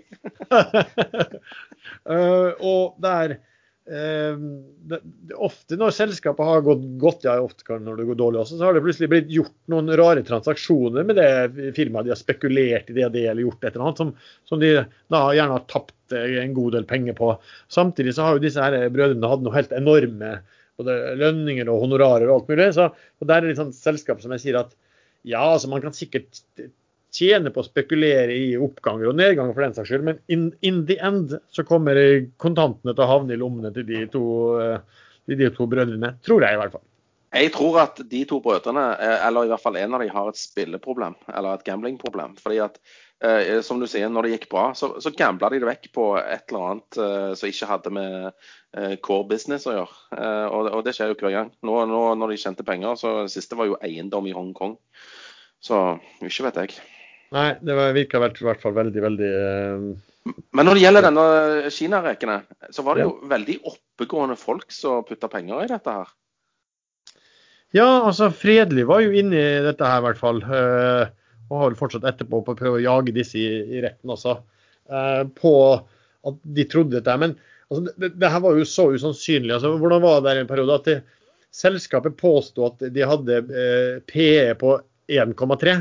uh, 2.06 2.52
og 2.62 2.94
der 3.02 3.28
Ehm, 3.36 3.42
det, 3.86 4.98
det, 5.30 5.36
ofte 5.38 5.78
når 5.78 5.92
selskapet 5.94 6.48
har 6.48 6.64
gått 6.66 6.86
godt, 7.02 7.26
ja 7.28 7.36
ofte 7.38 7.78
når 7.78 8.00
det 8.00 8.08
går 8.08 8.18
dårlig 8.18 8.40
også, 8.42 8.58
så 8.58 8.66
har 8.66 8.74
det 8.74 8.82
plutselig 8.82 9.10
blitt 9.12 9.30
gjort 9.30 9.54
noen 9.70 9.92
rare 10.00 10.24
transaksjoner 10.26 11.06
med 11.06 11.20
det 11.20 11.74
firmaet. 11.78 12.08
De 12.08 12.14
har 12.16 12.18
spekulert 12.18 12.90
i 12.90 12.96
det 12.98 13.12
det, 13.14 13.28
eller 13.30 13.46
gjort 13.46 13.62
et 13.62 13.76
eller 13.76 13.86
annet 13.86 14.02
som, 14.02 14.14
som 14.50 14.62
de 14.64 14.72
da 15.14 15.22
gjerne 15.38 15.60
har 15.60 15.68
tapt 15.70 16.16
eh, 16.18 16.40
en 16.42 16.56
god 16.58 16.80
del 16.80 16.88
penger 16.90 17.18
på. 17.20 17.36
Samtidig 17.70 18.16
så 18.18 18.26
har 18.26 18.40
jo 18.40 18.46
disse 18.48 18.64
her 18.64 18.90
brødrene 18.94 19.30
hatt 19.30 19.46
noe 19.46 19.58
helt 19.58 19.76
enorme 19.78 20.40
både 20.82 20.96
lønninger 21.22 21.70
og 21.72 21.86
honorarer 21.86 22.26
og 22.26 22.40
alt 22.40 22.50
mulig. 22.52 22.72
Så, 22.80 22.90
og 22.90 23.30
der 23.30 23.38
er 23.38 23.48
det 23.48 23.54
et 23.54 23.62
sånt 23.62 23.78
selskap 23.78 24.24
som 24.24 24.34
jeg 24.34 24.48
sier 24.48 24.60
at 24.64 24.74
ja, 25.26 25.46
altså 25.46 25.70
man 25.70 25.86
kan 25.86 25.94
sikkert 25.96 26.42
tjene 27.16 27.51
på 27.53 27.61
å 27.63 27.68
spekulere 27.68 28.36
i 28.36 28.55
oppganger 28.59 29.11
og 29.11 29.20
nedganger 29.20 29.55
for 29.55 29.66
den 29.66 29.78
saks 29.78 29.91
skyld, 29.91 30.07
men 30.07 30.20
in, 30.32 30.49
in, 30.68 30.84
the 30.89 30.99
end 31.03 31.38
så 31.53 31.66
kommer 31.68 31.97
kontantene 32.41 32.95
til 32.95 33.05
å 33.05 33.11
havne 33.13 33.36
i 33.36 33.39
lommene 33.39 33.72
til 33.76 33.88
de 33.88 34.03
to, 34.11 34.26
eh, 34.61 35.07
de 35.32 35.49
to 35.55 35.70
brødrene. 35.72 36.16
Tror 36.26 36.45
jeg 36.45 36.57
i 36.57 36.61
hvert 36.61 36.76
fall. 36.76 36.86
Jeg 37.36 37.51
tror 37.51 37.82
at 37.82 37.97
de 38.07 38.22
to 38.28 38.38
brødrene, 38.43 38.84
eh, 39.01 39.26
eller 39.28 39.47
i 39.47 39.49
hvert 39.51 39.63
fall 39.63 39.76
en 39.80 39.95
av 39.97 40.03
dem, 40.03 40.11
har 40.13 40.30
et 40.32 40.39
spilleproblem, 40.39 41.18
eller 41.34 41.57
et 41.57 41.66
gamblingproblem. 41.68 42.38
Fordi 42.39 42.61
at, 42.63 42.80
eh, 43.20 43.59
som 43.66 43.82
du 43.82 43.88
sier, 43.91 44.07
når 44.09 44.24
det 44.24 44.32
gikk 44.36 44.47
bra, 44.53 44.70
så, 44.78 44.93
så 45.03 45.11
gambla 45.11 45.49
de 45.51 45.59
det 45.59 45.68
vekk 45.68 45.91
på 45.97 46.05
et 46.22 46.47
eller 46.47 46.70
annet 46.70 47.01
eh, 47.03 47.34
som 47.36 47.51
ikke 47.51 47.70
hadde 47.74 47.93
med 47.97 48.16
eh, 48.30 48.95
core 49.03 49.28
business 49.34 49.68
å 49.68 49.76
gjøre. 49.76 50.01
Eh, 50.16 50.47
og, 50.47 50.72
og, 50.72 50.82
det 50.88 50.95
skjer 50.95 51.11
jo 51.11 51.20
hver 51.20 51.36
gang. 51.36 51.51
Nå, 51.68 51.78
nå, 51.91 52.01
når 52.22 52.34
de 52.34 52.41
tjente 52.45 52.68
penger, 52.68 52.95
så 53.01 53.16
det 53.26 53.36
siste 53.36 53.59
var 53.59 53.68
jo 53.68 53.80
eiendom 53.84 54.32
i 54.32 54.36
Hongkong. 54.36 54.78
Så 55.59 55.82
ikke 56.24 56.47
vet 56.47 56.61
jeg. 56.63 56.80
Nei, 57.36 57.50
det 57.60 57.76
virka 57.98 58.20
i 58.20 58.24
hvert 58.24 58.62
fall 58.64 58.76
veldig, 58.76 59.02
veldig 59.04 59.32
uh... 59.36 59.88
Men 60.56 60.66
når 60.66 60.78
det 60.78 60.84
gjelder 60.86 61.06
denne 61.06 61.26
Kina-rekene, 61.74 62.38
så 62.74 62.86
var 62.86 62.98
det 62.98 63.04
jo 63.04 63.12
ja. 63.12 63.28
veldig 63.36 63.58
oppegående 63.70 64.38
folk 64.40 64.72
som 64.74 65.04
putta 65.06 65.30
penger 65.30 65.66
i 65.66 65.70
dette 65.70 65.94
her. 66.00 66.14
Ja, 67.76 67.90
altså 68.08 68.32
Fredelig 68.34 68.88
var 68.90 69.04
jo 69.04 69.14
inne 69.14 69.38
i 69.38 69.64
dette 69.66 69.86
her, 69.86 70.00
i 70.02 70.06
hvert 70.08 70.22
fall. 70.22 70.40
Uh, 70.48 71.12
og 71.52 71.60
har 71.62 71.78
fortsatt 71.78 72.08
etterpå 72.10 72.40
på 72.42 72.56
å 72.56 72.58
prøve 72.58 72.80
å 72.80 72.86
jage 72.86 73.14
disse 73.14 73.38
i, 73.38 73.50
i 73.78 73.84
retten 73.84 74.16
også. 74.16 74.40
Uh, 74.90 75.28
på 75.38 75.54
at 76.26 76.40
de 76.58 76.66
trodde 76.72 76.98
dette. 76.98 77.18
Men 77.22 77.36
altså, 77.68 77.84
det, 77.92 78.16
det, 78.16 78.32
her 78.32 78.42
var 78.48 78.58
jo 78.58 78.70
så 78.70 78.88
usannsynlig. 78.96 79.54
Altså, 79.60 79.76
hvordan 79.82 80.02
var 80.08 80.24
det 80.24 80.32
der 80.32 80.42
en 80.42 80.50
periode 80.50 80.80
at 80.80 80.90
det, 80.90 80.98
selskapet 81.56 82.18
påsto 82.20 82.66
at 82.72 82.82
de 82.92 83.06
hadde 83.08 83.44
PE 84.10 84.56
på 84.60 84.74
1,3? 85.12 85.76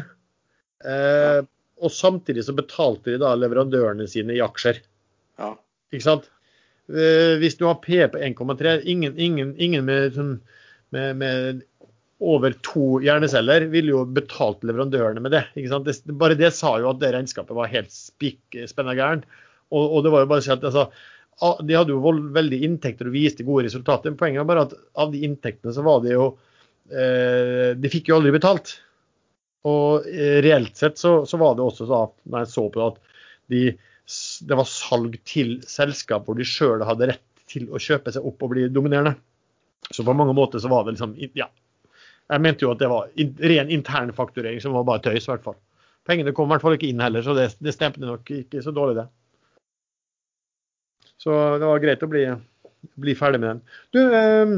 Eh, 0.84 1.40
og 1.84 1.92
samtidig 1.92 2.44
så 2.46 2.54
betalte 2.56 3.14
de 3.14 3.20
da 3.22 3.34
leverandørene 3.38 4.06
sine 4.10 4.36
i 4.36 4.42
aksjer. 4.44 4.80
Ja. 5.40 5.54
Ikke 5.92 6.06
sant? 6.06 6.30
Eh, 6.88 7.36
hvis 7.40 7.56
du 7.60 7.66
har 7.68 7.80
P 7.84 8.02
på 8.12 8.20
1,3, 8.20 8.80
ingen, 8.84 9.16
ingen, 9.16 9.54
ingen 9.56 9.86
med, 9.88 10.12
sånn, 10.16 10.34
med, 10.94 11.16
med, 11.20 11.64
over 12.24 12.54
to 12.64 13.00
hjerneceller 13.04 13.66
ville 13.72 13.92
jo 13.92 14.04
betalt 14.06 14.62
leverandørene 14.64 15.22
med 15.24 15.34
det. 15.34 15.42
Det, 15.56 15.96
bare 16.20 16.38
det 16.38 16.52
sa 16.56 16.76
jo 16.80 16.92
at 16.92 17.00
det 17.02 17.12
regnskapet 17.16 17.56
var 17.56 17.72
helt 17.72 17.92
spenna 17.92 18.94
gæren. 18.96 19.24
Og, 19.72 19.82
og, 19.82 19.98
det 20.04 20.12
var 20.14 20.24
jo 20.24 20.30
bare 20.30 20.44
å 20.44 20.46
si 20.46 20.52
at 20.54 20.64
altså, 20.64 20.86
De 21.66 21.74
hadde 21.74 21.90
jo 21.90 22.14
veldig 22.36 22.60
inntekter 22.68 23.08
og 23.08 23.16
viste 23.16 23.46
gode 23.46 23.66
resultater. 23.66 24.12
Men 24.12 24.20
poenget 24.20 24.44
er 24.44 24.48
bare 24.48 24.66
at 24.68 24.76
av 25.00 25.12
de 25.12 25.24
inntektene 25.26 25.74
så 25.74 25.84
var 25.84 26.04
det 26.04 26.14
jo 26.14 26.28
eh, 26.92 27.72
De 27.74 27.90
fikk 27.92 28.12
jo 28.12 28.20
aldri 28.20 28.36
betalt. 28.36 28.76
Og 29.70 30.06
eh, 30.10 30.38
reelt 30.44 30.76
sett 30.76 31.00
så, 31.00 31.22
så 31.26 31.40
var 31.40 31.56
det 31.56 31.64
også 31.64 31.88
da, 31.88 32.00
når 32.28 32.44
jeg 32.44 32.52
så 32.52 32.64
på 32.68 32.80
det, 32.80 32.88
at 32.88 33.20
de, 33.52 33.62
det 34.48 34.58
var 34.60 34.68
salg 34.68 35.16
til 35.28 35.56
selskap 35.68 36.26
hvor 36.28 36.36
de 36.38 36.46
sjøl 36.48 36.84
hadde 36.84 37.12
rett 37.14 37.44
til 37.50 37.68
å 37.72 37.80
kjøpe 37.80 38.12
seg 38.12 38.24
opp 38.26 38.44
og 38.44 38.54
bli 38.54 38.68
dominerende. 38.72 39.16
Så 39.90 40.04
på 40.04 40.14
mange 40.16 40.34
måter 40.36 40.62
så 40.62 40.70
var 40.72 40.84
det 40.84 40.96
liksom 40.96 41.16
Ja. 41.36 41.50
Jeg 42.32 42.40
mente 42.40 42.64
jo 42.64 42.70
at 42.72 42.80
det 42.80 42.88
var 42.88 43.10
in, 43.20 43.34
ren 43.36 43.68
internfakturering 43.68 44.60
som 44.64 44.72
var 44.72 44.86
bare 44.88 45.02
tøys, 45.04 45.26
i 45.26 45.30
hvert 45.34 45.44
fall. 45.44 45.58
Pengene 46.08 46.32
kom 46.36 46.48
i 46.48 46.54
hvert 46.54 46.64
fall 46.64 46.76
ikke 46.78 46.88
inn 46.88 47.02
heller, 47.04 47.20
så 47.24 47.34
det, 47.36 47.50
det 47.60 47.74
stemte 47.76 48.00
nok 48.00 48.30
ikke 48.32 48.62
så 48.64 48.72
dårlig, 48.72 49.02
det. 49.02 49.04
Så 51.20 51.36
det 51.60 51.68
var 51.68 51.82
greit 51.84 52.04
å 52.04 52.08
bli, 52.08 52.24
bli 53.00 53.14
ferdig 53.16 53.42
med 53.42 53.50
den. 53.50 53.60
Du, 53.92 54.00
um, 54.08 54.56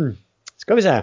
skal 0.63 0.79
vi 0.79 0.87
se. 0.87 0.95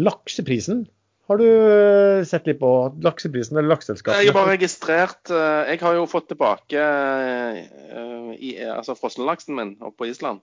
Lakseprisen 0.00 0.86
har 1.26 1.40
du 1.40 1.46
eh, 1.48 2.24
sett 2.28 2.48
litt 2.48 2.58
på 2.60 2.70
lakseprisen 3.04 3.56
eller 3.56 3.72
lakseselskapene? 3.72 4.20
Jeg 4.26 4.32
har 4.32 4.36
bare 4.36 4.56
registrert 4.56 5.30
eh, 5.32 5.70
Jeg 5.72 5.80
har 5.80 5.96
jo 5.96 6.08
fått 6.10 6.28
tilbake 6.32 6.82
eh, 6.82 8.66
altså 8.74 8.96
frossenlaksen 8.98 9.56
min 9.56 9.72
oppe 9.80 10.02
på 10.02 10.10
Island. 10.10 10.42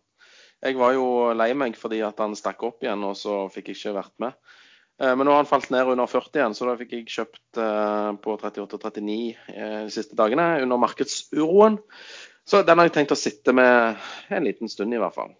Jeg 0.61 0.77
var 0.79 0.95
jo 0.97 1.05
lei 1.37 1.51
meg 1.57 1.77
fordi 1.77 2.01
at 2.05 2.17
han 2.21 2.33
stakk 2.37 2.65
opp 2.65 2.85
igjen, 2.85 3.05
og 3.05 3.13
så 3.17 3.43
fikk 3.53 3.71
jeg 3.71 3.79
ikke 3.79 3.95
vært 3.97 4.13
med. 4.21 4.57
Men 5.01 5.25
nå 5.25 5.33
har 5.33 5.39
han 5.39 5.49
falt 5.49 5.71
ned 5.73 5.89
under 5.89 6.05
40 6.05 6.37
igjen, 6.37 6.53
så 6.53 6.67
da 6.67 6.75
fikk 6.77 6.91
jeg 6.93 7.07
kjøpt 7.09 7.59
på 8.21 8.35
38-39 8.37 9.15
de 9.49 9.89
siste 9.89 10.13
dagene 10.19 10.45
under 10.61 10.77
markedsuroen. 10.83 11.79
Så 12.45 12.61
den 12.67 12.77
har 12.77 12.85
jeg 12.85 12.93
tenkt 12.99 13.15
å 13.15 13.17
sitte 13.17 13.55
med 13.57 13.97
en 14.29 14.45
liten 14.45 14.69
stund, 14.69 14.93
i 14.93 15.01
hvert 15.01 15.17
fall. 15.17 15.33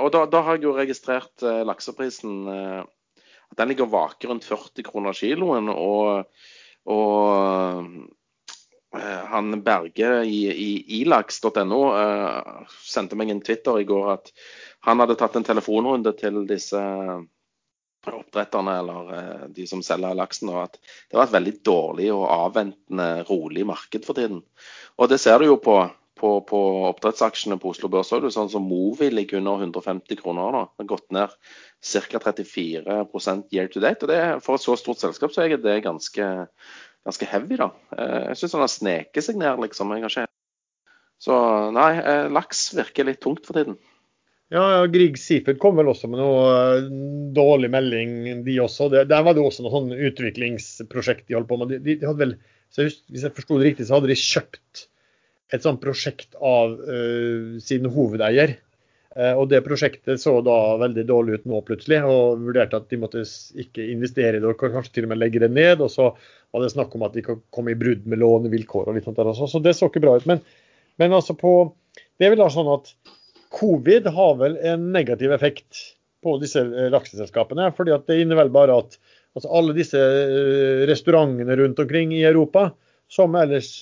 Og 0.00 0.08
da, 0.16 0.24
da 0.32 0.40
har 0.46 0.56
jeg 0.56 0.64
jo 0.70 0.72
registrert 0.78 1.44
lakseprisen 1.68 2.48
den 3.56 3.70
ligger 3.70 3.90
vaker 3.90 4.28
rundt 4.28 4.44
40 4.44 4.86
kroner 4.86 5.16
kiloen. 5.16 5.70
Og, 5.70 6.24
og 6.90 7.84
uh, 8.96 9.22
han 9.30 9.60
Berge 9.66 10.10
i, 10.28 10.40
i 10.50 10.70
ilaks.no 11.00 11.80
uh, 11.90 12.00
eh, 12.00 12.74
sendte 12.86 13.18
meg 13.18 13.32
en 13.34 13.42
Twitter 13.44 13.80
i 13.80 13.88
går 13.88 14.10
at 14.16 14.34
han 14.86 15.00
hadde 15.02 15.16
tatt 15.20 15.38
en 15.40 15.46
telefonrunde 15.46 16.12
til 16.18 16.44
disse 16.48 16.80
oppdretterne 18.04 18.78
eller 18.82 19.10
uh, 19.10 19.44
de 19.54 19.66
som 19.68 19.82
selger 19.82 20.16
laksen, 20.18 20.52
og 20.52 20.66
at 20.66 20.78
det 21.08 21.18
var 21.18 21.28
et 21.28 21.36
veldig 21.38 21.54
dårlig 21.64 22.10
og 22.12 22.28
avventende, 22.28 23.10
rolig 23.30 23.66
marked 23.66 24.06
for 24.06 24.18
tiden. 24.18 24.42
Og 25.00 25.10
det 25.10 25.20
ser 25.22 25.40
du 25.40 25.48
jo 25.48 25.60
på, 25.62 25.78
på, 26.24 26.32
på 26.48 26.60
oppdrettsaksjene 26.88 27.58
på 27.60 27.74
Oslo 27.74 27.90
Børs 27.92 28.12
òg. 28.16 28.24
Sånn 28.32 28.50
som 28.52 28.64
Movi 28.68 29.10
ligger 29.12 29.42
under 29.42 29.66
150 29.66 30.20
kroner 30.22 30.54
nå. 30.54 30.64
Har 30.80 30.88
gått 30.88 31.06
ned 31.14 31.34
ca. 31.84 32.22
34 32.30 32.96
year 33.52 33.68
to 33.68 33.82
date. 33.84 34.06
og 34.06 34.12
det, 34.12 34.20
For 34.44 34.56
et 34.56 34.64
så 34.64 34.76
stort 34.80 35.02
selskap 35.02 35.34
så 35.34 35.44
er 35.44 35.58
det 35.60 35.82
ganske, 35.84 36.30
ganske 37.04 37.28
heavy. 37.28 37.58
da. 37.60 37.72
Eh, 37.98 38.20
jeg 38.30 38.40
syns 38.40 38.56
han 38.56 38.64
har 38.64 38.72
sneket 38.72 39.26
seg 39.26 39.40
ned, 39.40 39.60
liksom. 39.66 39.92
Jeg 39.92 40.06
har 40.06 40.14
ikke... 40.14 40.30
Så 41.24 41.34
nei, 41.72 41.90
eh, 42.00 42.30
laks 42.32 42.70
virker 42.76 43.06
litt 43.08 43.20
tungt 43.24 43.44
for 43.46 43.56
tiden. 43.56 43.76
Ja, 44.52 44.84
Grieg 44.92 45.16
Seafood 45.18 45.60
kom 45.62 45.78
vel 45.78 45.88
også 45.88 46.08
med 46.10 46.20
noe 46.20 46.48
eh, 46.78 46.88
dårlig 47.36 47.70
melding, 47.72 48.16
de 48.48 48.56
også. 48.64 48.88
Der 48.96 49.28
var 49.28 49.36
det 49.36 49.44
også 49.44 49.64
noe 49.64 49.76
sånn 49.76 49.92
utviklingsprosjekt 49.92 51.28
de 51.28 51.36
holdt 51.36 51.52
på 51.52 51.60
med. 51.60 51.76
De, 51.84 52.00
de 52.00 52.08
hadde 52.08 52.20
vel, 52.24 52.36
jeg 52.74 52.90
husker, 52.90 53.06
Hvis 53.12 53.28
jeg 53.28 53.36
forsto 53.36 53.60
det 53.60 53.70
riktig, 53.70 53.88
så 53.88 53.98
hadde 53.98 54.12
de 54.12 54.20
kjøpt 54.20 54.88
et 55.52 55.64
sånt 55.64 55.82
prosjekt 55.82 56.36
av 56.40 56.76
uh, 56.78 57.56
sin 57.62 57.88
hovedeier. 57.90 58.56
Uh, 59.14 59.34
og 59.38 59.48
det 59.52 59.62
prosjektet 59.66 60.22
så 60.22 60.38
da 60.42 60.76
veldig 60.80 61.04
dårlig 61.06 61.38
ut 61.38 61.48
nå 61.50 61.60
plutselig, 61.66 62.00
og 62.08 62.42
vurderte 62.46 62.80
at 62.80 62.88
de 62.90 63.00
måtte 63.02 63.24
ikke 63.60 63.86
investere 63.92 64.38
i 64.38 64.42
det 64.42 64.50
og 64.50 64.58
kanskje 64.60 64.96
til 64.96 65.08
og 65.08 65.12
med 65.12 65.22
legge 65.22 65.42
det 65.44 65.52
ned. 65.54 65.84
Og 65.84 65.92
så 65.92 66.10
var 66.14 66.64
det 66.64 66.72
snakk 66.74 66.94
om 66.96 67.06
at 67.06 67.16
de 67.16 67.24
kan 67.26 67.42
komme 67.54 67.74
i 67.74 67.78
brudd 67.78 68.06
med 68.10 68.22
lånevilkår 68.22 68.88
og 68.88 68.96
litt 68.96 69.08
sånt 69.08 69.20
der 69.20 69.32
også. 69.32 69.50
Så 69.50 69.62
det 69.62 69.76
så 69.78 69.90
ikke 69.90 70.04
bra 70.04 70.16
ut. 70.18 70.28
Men, 70.30 70.42
men 71.02 71.16
altså 71.16 71.36
på 71.38 71.54
Det 72.18 72.28
vel 72.30 72.38
da 72.38 72.46
sånn 72.50 72.70
at 72.70 72.92
Covid 73.54 74.06
har 74.14 74.36
vel 74.38 74.54
en 74.66 74.88
negativ 74.94 75.32
effekt 75.34 75.80
på 76.24 76.36
disse 76.42 76.62
eh, 76.62 76.90
lakseselskapene. 76.90 77.72
fordi 77.76 77.94
at 77.94 78.06
Det 78.06 78.20
innebærer 78.22 78.54
bare 78.54 78.78
at 78.82 78.96
altså 79.34 79.50
alle 79.50 79.74
disse 79.74 79.98
restaurantene 80.90 81.56
rundt 81.58 81.78
omkring 81.82 82.14
i 82.14 82.22
Europa 82.26 82.68
som 83.10 83.34
ellers 83.38 83.80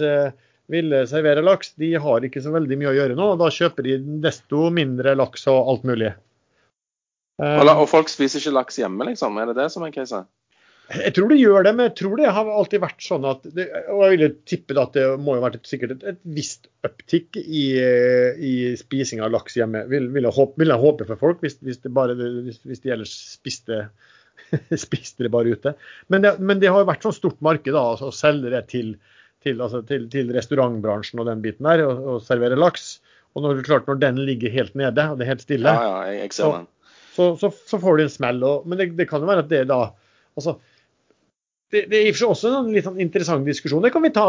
ville 0.72 1.04
servere 1.10 1.44
laks, 1.44 1.74
de 1.80 1.94
har 2.02 2.24
ikke 2.26 2.42
så 2.44 2.52
veldig 2.54 2.78
mye 2.80 2.92
å 2.92 2.96
gjøre 2.96 3.16
nå. 3.18 3.32
og 3.34 3.40
Da 3.42 3.50
kjøper 3.52 3.86
de 3.86 3.98
desto 4.24 4.68
mindre 4.74 5.16
laks 5.18 5.48
og 5.52 5.72
alt 5.72 5.88
mulig. 5.88 6.12
Og 7.42 7.88
folk 7.90 8.10
spiser 8.12 8.42
ikke 8.42 8.54
laks 8.58 8.78
hjemme, 8.78 9.08
liksom? 9.08 9.38
Er 9.40 9.50
det 9.50 9.58
det 9.58 9.68
som 9.74 9.84
er 9.86 9.94
casen? 9.94 10.28
Jeg 10.92 11.14
tror 11.16 11.30
det 11.30 11.38
gjør 11.38 11.64
det, 11.64 11.72
men 11.76 11.86
jeg 11.88 11.94
tror 12.02 12.18
det 12.18 12.32
har 12.36 12.48
alltid 12.50 12.82
vært 12.82 13.04
sånn 13.04 13.24
at 13.28 13.44
det, 13.56 13.64
Og 13.94 14.02
jeg 14.02 14.12
ville 14.16 14.28
tippe 14.50 14.76
at 14.80 14.96
det 14.96 15.04
må 15.22 15.36
jo 15.38 15.44
vært 15.44 15.60
et, 15.60 15.68
sikkert 15.68 15.94
et, 15.94 16.02
et 16.12 16.18
visst 16.36 16.68
uptick 16.84 17.38
i, 17.38 17.64
i, 18.36 18.52
spising 18.76 19.22
av 19.24 19.32
laks 19.32 19.56
hjemme. 19.56 19.84
Vil, 19.90 20.10
vil, 20.12 20.26
jeg, 20.26 20.36
håpe, 20.36 20.58
vil 20.60 20.74
jeg 20.74 20.82
håpe 20.82 21.06
for 21.08 21.20
folk, 21.20 21.40
hvis, 21.44 21.56
hvis, 21.64 21.80
bare, 21.86 22.16
hvis, 22.18 22.60
hvis 22.68 22.84
de 22.84 22.92
ellers 22.96 23.14
spiste, 23.38 23.80
spiste, 24.84 25.24
det 25.24 25.32
bare 25.32 25.54
ute. 25.54 25.74
Men 26.12 26.26
det, 26.26 26.34
men 26.42 26.60
det 26.60 26.72
har 26.72 26.82
jo 26.82 26.90
vært 26.90 27.06
sånn 27.06 27.16
stort 27.16 27.40
marked 27.44 27.72
da, 27.72 27.86
altså, 27.94 28.10
å 28.10 28.16
selge 28.16 28.52
det 28.52 28.66
til, 28.74 28.96
til, 29.44 29.62
altså, 29.62 29.82
til, 29.86 30.08
til, 30.12 30.32
restaurantbransjen 30.34 31.22
og 31.22 31.28
den 31.28 31.42
biten 31.44 31.68
der, 31.68 31.84
og, 31.86 32.02
og 32.14 32.26
servere 32.26 32.58
laks. 32.58 32.96
Og 33.32 33.44
når, 33.44 33.62
klart, 33.66 33.88
når 33.88 34.00
den 34.02 34.20
ligger 34.26 34.52
helt 34.52 34.74
nede 34.78 35.06
og 35.08 35.18
det 35.18 35.26
er 35.26 35.32
helt 35.32 35.44
stille, 35.44 35.72
ja, 35.72 35.86
ja, 35.88 36.10
jeg, 36.10 36.18
jeg 36.26 36.36
så, 36.36 36.50
så, 37.14 37.30
så, 37.40 37.48
så, 37.70 37.80
får 37.80 37.96
du 37.96 38.04
en 38.04 38.12
smell. 38.12 38.42
Og, 38.44 38.68
men 38.68 38.80
det, 38.80 38.90
det 38.98 39.08
kan 39.08 39.24
jo 39.24 39.30
være 39.30 39.44
at 39.46 39.50
det 39.52 39.64
da 39.70 39.80
altså, 40.36 40.58
det, 41.72 41.86
det, 41.88 41.96
er 41.96 42.06
i 42.06 42.12
og 42.12 42.16
for 42.16 42.20
seg 42.20 42.34
også 42.34 42.52
en 42.58 42.72
litt 42.74 42.86
sånn 42.88 43.00
interessant 43.00 43.48
diskusjon. 43.48 43.84
Det 43.84 43.92
kan 43.94 44.04
vi, 44.04 44.12
ta, 44.12 44.26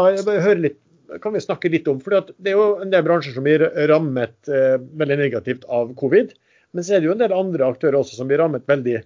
litt, 0.56 0.78
kan 1.20 1.34
vi 1.34 1.42
snakke 1.44 1.72
litt 1.72 1.88
om. 1.92 2.00
for 2.00 2.16
Det 2.32 2.52
er 2.52 2.56
jo 2.56 2.68
en 2.80 2.92
del 2.92 3.04
bransjer 3.04 3.36
som 3.36 3.44
blir 3.44 3.66
rammet 3.90 4.48
eh, 4.48 4.78
veldig 4.80 5.18
negativt 5.20 5.66
av 5.68 5.92
covid. 6.00 6.32
Men 6.74 6.86
så 6.86 6.96
er 6.96 7.02
det 7.02 7.10
jo 7.10 7.14
en 7.14 7.20
del 7.20 7.36
andre 7.36 7.68
aktører 7.68 8.00
også 8.00 8.16
som 8.18 8.30
blir 8.30 8.40
rammet 8.40 8.64
veldig 8.68 9.02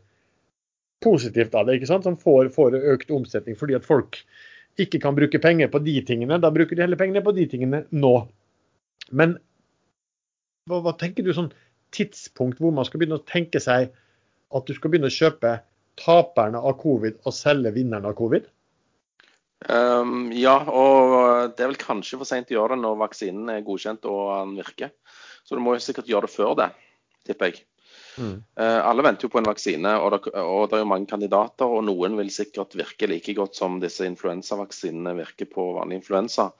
positivt 1.04 1.54
av 1.58 1.66
det. 1.66 1.78
ikke 1.78 1.90
sant? 1.90 2.06
Som 2.06 2.18
får, 2.20 2.52
får 2.54 2.78
økt 2.94 3.10
omsetning 3.14 3.58
fordi 3.58 3.76
at 3.78 3.86
folk 3.86 4.22
ikke 4.78 5.00
kan 5.02 5.16
bruke 5.16 5.40
penger 5.42 5.70
på 5.72 5.80
de 5.84 5.96
tingene. 6.06 6.40
Da 6.42 6.50
bruker 6.54 6.76
de 6.76 6.84
heller 6.84 7.00
pengene 7.00 7.24
på 7.24 7.34
de 7.36 7.46
tingene 7.50 7.84
nå. 7.90 8.14
Men 9.10 9.38
hva, 10.68 10.82
hva 10.84 10.94
tenker 11.00 11.26
du 11.26 11.32
sånn 11.34 11.50
tidspunkt 11.94 12.60
hvor 12.60 12.74
man 12.74 12.86
skal 12.86 13.00
begynne 13.00 13.18
å 13.18 13.26
tenke 13.28 13.60
seg 13.62 13.90
at 14.54 14.68
du 14.68 14.74
skal 14.76 14.92
begynne 14.92 15.10
å 15.10 15.14
kjøpe 15.14 15.58
taperne 15.98 16.60
av 16.60 16.76
covid 16.80 17.18
og 17.24 17.34
selge 17.34 17.72
vinnerne 17.74 18.12
av 18.12 18.16
covid? 18.18 18.46
Um, 19.66 20.28
ja, 20.38 20.54
og 20.70 21.56
det 21.56 21.64
er 21.64 21.72
vel 21.72 21.80
kanskje 21.80 22.20
for 22.20 22.28
seint 22.28 22.52
å 22.52 22.60
gjøre 22.60 22.76
det 22.76 22.84
når 22.84 23.00
vaksinen 23.00 23.50
er 23.50 23.64
godkjent 23.66 24.06
og 24.06 24.28
den 24.30 24.54
virker. 24.60 24.92
Så 25.42 25.58
du 25.58 25.64
må 25.64 25.74
jo 25.74 25.82
sikkert 25.82 26.10
gjøre 26.10 26.28
det 26.28 26.34
før 26.34 26.54
det, 26.60 26.68
tipper 27.26 27.50
jeg. 27.50 27.64
Mm. 28.18 28.34
Uh, 28.60 28.80
alle 28.90 29.04
venter 29.06 29.26
jo 29.26 29.32
på 29.32 29.40
en 29.40 29.48
vaksine, 29.48 29.94
og 30.02 30.12
det, 30.14 30.32
og 30.42 30.68
det, 30.68 30.78
er 30.78 30.84
jo 30.84 30.90
mange 30.90 31.08
kandidater. 31.10 31.70
Og 31.70 31.86
noen 31.86 32.18
vil 32.18 32.32
sikkert 32.34 32.76
virke 32.78 33.08
like 33.10 33.34
godt 33.38 33.58
som 33.58 33.78
disse 33.82 34.06
influensavaksinene 34.08 35.16
virker 35.20 35.50
på 35.52 35.70
vanlig 35.78 36.02
influensa. 36.02 36.50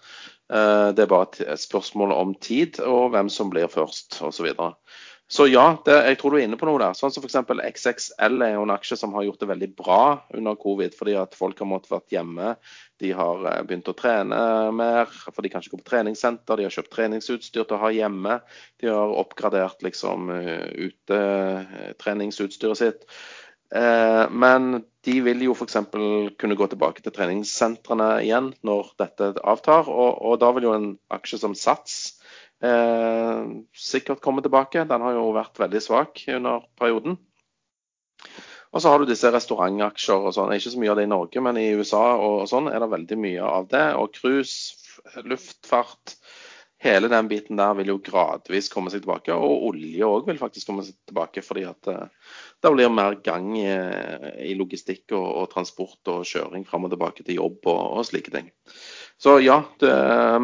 Uh, 0.49 0.91
det 0.97 1.05
er 1.05 1.13
bare 1.13 1.29
et 1.45 1.61
spørsmål 1.61 2.15
om 2.17 2.35
tid 2.41 2.81
og 2.85 3.13
hvem 3.15 3.33
som 3.33 3.53
blir 3.53 3.71
først, 3.73 4.21
osv. 4.25 4.53
Så 5.29 5.45
ja, 5.51 5.77
det, 5.85 5.93
jeg 6.07 6.17
tror 6.21 6.33
du 6.33 6.39
er 6.39 6.47
inne 6.47 6.57
på 6.57 6.65
noe 6.65 6.81
der. 6.81 6.95
Sånn 6.97 7.13
som 7.13 7.21
f.eks. 7.21 7.37
XXL 7.85 8.45
er 8.47 8.55
jo 8.55 8.63
en 8.65 8.73
aksje 8.73 8.97
som 8.97 9.13
har 9.13 9.27
gjort 9.27 9.43
det 9.43 9.51
veldig 9.51 9.69
bra 9.77 10.03
under 10.33 10.57
covid, 10.57 10.95
fordi 10.97 11.19
at 11.21 11.37
folk 11.37 11.59
har 11.61 11.69
måttet 11.69 11.93
vært 11.93 12.15
hjemme. 12.17 12.55
De 13.05 13.11
har 13.13 13.45
eh, 13.51 13.59
begynt 13.69 13.91
å 13.93 13.97
trene 13.99 14.39
mer, 14.73 15.13
for 15.29 15.45
de 15.45 15.51
kan 15.53 15.61
ikke 15.61 15.77
gå 15.77 15.83
på 15.83 15.91
treningssenter. 15.91 16.57
De 16.57 16.65
har 16.65 16.73
kjøpt 16.73 16.95
treningsutstyr 16.97 17.67
til 17.69 17.77
å 17.77 17.83
ha 17.83 17.93
hjemme. 17.93 18.39
De 18.81 18.89
har 18.89 19.13
oppgradert 19.21 19.85
liksom 19.85 20.33
eh, 20.33 20.65
utetreningsutstyret 20.89 22.81
sitt. 22.81 23.05
Eh, 23.77 24.25
men 24.33 24.81
de 25.05 25.19
vil 25.29 25.45
jo 25.45 25.53
f.eks. 25.53 25.77
kunne 26.41 26.57
gå 26.57 26.71
tilbake 26.73 27.05
til 27.05 27.13
treningssentrene 27.13 28.15
igjen 28.25 28.55
når 28.65 28.95
dette 29.05 29.35
avtar. 29.45 29.93
Og, 29.93 30.25
og 30.25 30.41
da 30.41 30.55
vil 30.57 30.71
jo 30.71 30.77
en 30.79 30.95
aksje 31.13 31.45
som 31.45 31.53
Sats 31.53 32.18
sikkert 32.59 34.23
komme 34.25 34.43
tilbake. 34.43 34.83
Den 34.89 35.05
har 35.05 35.15
jo 35.15 35.29
vært 35.37 35.61
veldig 35.63 35.83
svak 35.85 36.25
under 36.35 36.65
perioden. 36.81 37.15
Og 38.75 38.83
så 38.83 38.91
har 38.93 39.01
du 39.01 39.09
disse 39.09 39.31
restaurantaksjer 39.33 40.29
og 40.29 40.35
sånn. 40.37 40.53
Ikke 40.57 40.73
så 40.75 40.81
mye 40.81 40.93
av 40.93 41.01
det 41.01 41.07
i 41.09 41.13
Norge, 41.13 41.45
men 41.45 41.61
i 41.61 41.71
USA 41.79 42.05
og 42.21 42.43
sånn 42.51 42.69
er 42.71 42.83
det 42.83 42.93
veldig 42.93 43.19
mye 43.23 43.47
av 43.47 43.71
det. 43.71 43.87
Og 43.97 44.13
cruise, 44.19 44.77
luftfart, 45.25 46.19
hele 46.85 47.09
den 47.11 47.31
biten 47.31 47.59
der 47.59 47.73
vil 47.79 47.95
jo 47.95 47.99
gradvis 48.05 48.69
komme 48.73 48.93
seg 48.93 49.03
tilbake. 49.03 49.35
Og 49.35 49.71
olje 49.71 50.07
òg 50.07 50.29
vil 50.29 50.41
faktisk 50.41 50.69
komme 50.69 50.85
seg 50.87 50.99
tilbake, 51.09 51.43
fordi 51.47 51.65
at 51.71 51.91
eh, 51.91 52.35
det 52.63 52.75
blir 52.75 52.93
mer 52.93 53.17
gang 53.25 53.51
i, 53.57 53.67
i 54.51 54.55
logistikk 54.59 55.17
og, 55.17 55.27
og, 55.27 55.49
transport 55.55 56.13
og 56.13 56.29
kjøring 56.29 56.69
fram 56.69 56.87
og 56.87 56.95
tilbake 56.95 57.25
til 57.25 57.41
jobb 57.41 57.71
og, 57.73 57.83
og 57.99 58.09
slike 58.11 58.35
ting. 58.35 58.53
Så 59.19 59.41
ja, 59.43 59.63
det, 59.83 59.91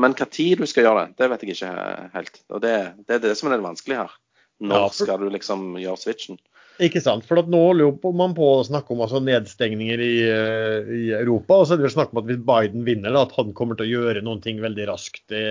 men 0.02 0.16
tid 0.18 0.58
du 0.58 0.66
skal 0.66 0.88
gjøre 0.88 1.04
det, 1.04 1.18
det 1.20 1.30
vet 1.30 1.44
jeg 1.44 1.54
ikke 1.54 1.74
helt. 2.16 2.40
Og 2.50 2.62
det, 2.64 2.74
det 3.06 3.18
er 3.18 3.22
det 3.22 3.36
som 3.38 3.50
er 3.50 3.56
det 3.56 3.66
vanskelige 3.68 4.02
her. 4.02 4.16
Når 4.64 4.90
skal 4.94 5.22
du 5.22 5.28
liksom 5.30 5.76
gjøre 5.78 6.00
switchen? 6.00 6.40
Ikke 6.82 6.98
sant. 7.02 7.22
For 7.26 7.38
nå 7.38 7.60
holder 7.68 8.14
man 8.18 8.34
på 8.34 8.48
å 8.56 8.66
snakke 8.66 8.90
om 8.94 9.04
altså 9.04 9.20
nedstengninger 9.22 10.00
i, 10.02 10.14
eh, 10.26 10.90
i, 10.90 11.04
Europa. 11.14 11.60
Og 11.60 11.68
så 11.68 11.76
er 11.76 11.84
det 11.84 11.92
snakk 11.94 12.10
om 12.10 12.22
at 12.22 12.28
hvis 12.30 12.42
Biden 12.42 12.86
vinner, 12.86 13.14
da, 13.14 13.22
at 13.28 13.34
han 13.38 13.54
kommer 13.54 13.78
til 13.78 13.86
å 13.86 13.92
gjøre 13.92 14.24
noen 14.26 14.42
ting 14.42 14.58
veldig 14.62 14.88
raskt. 14.90 15.22
Det, 15.30 15.44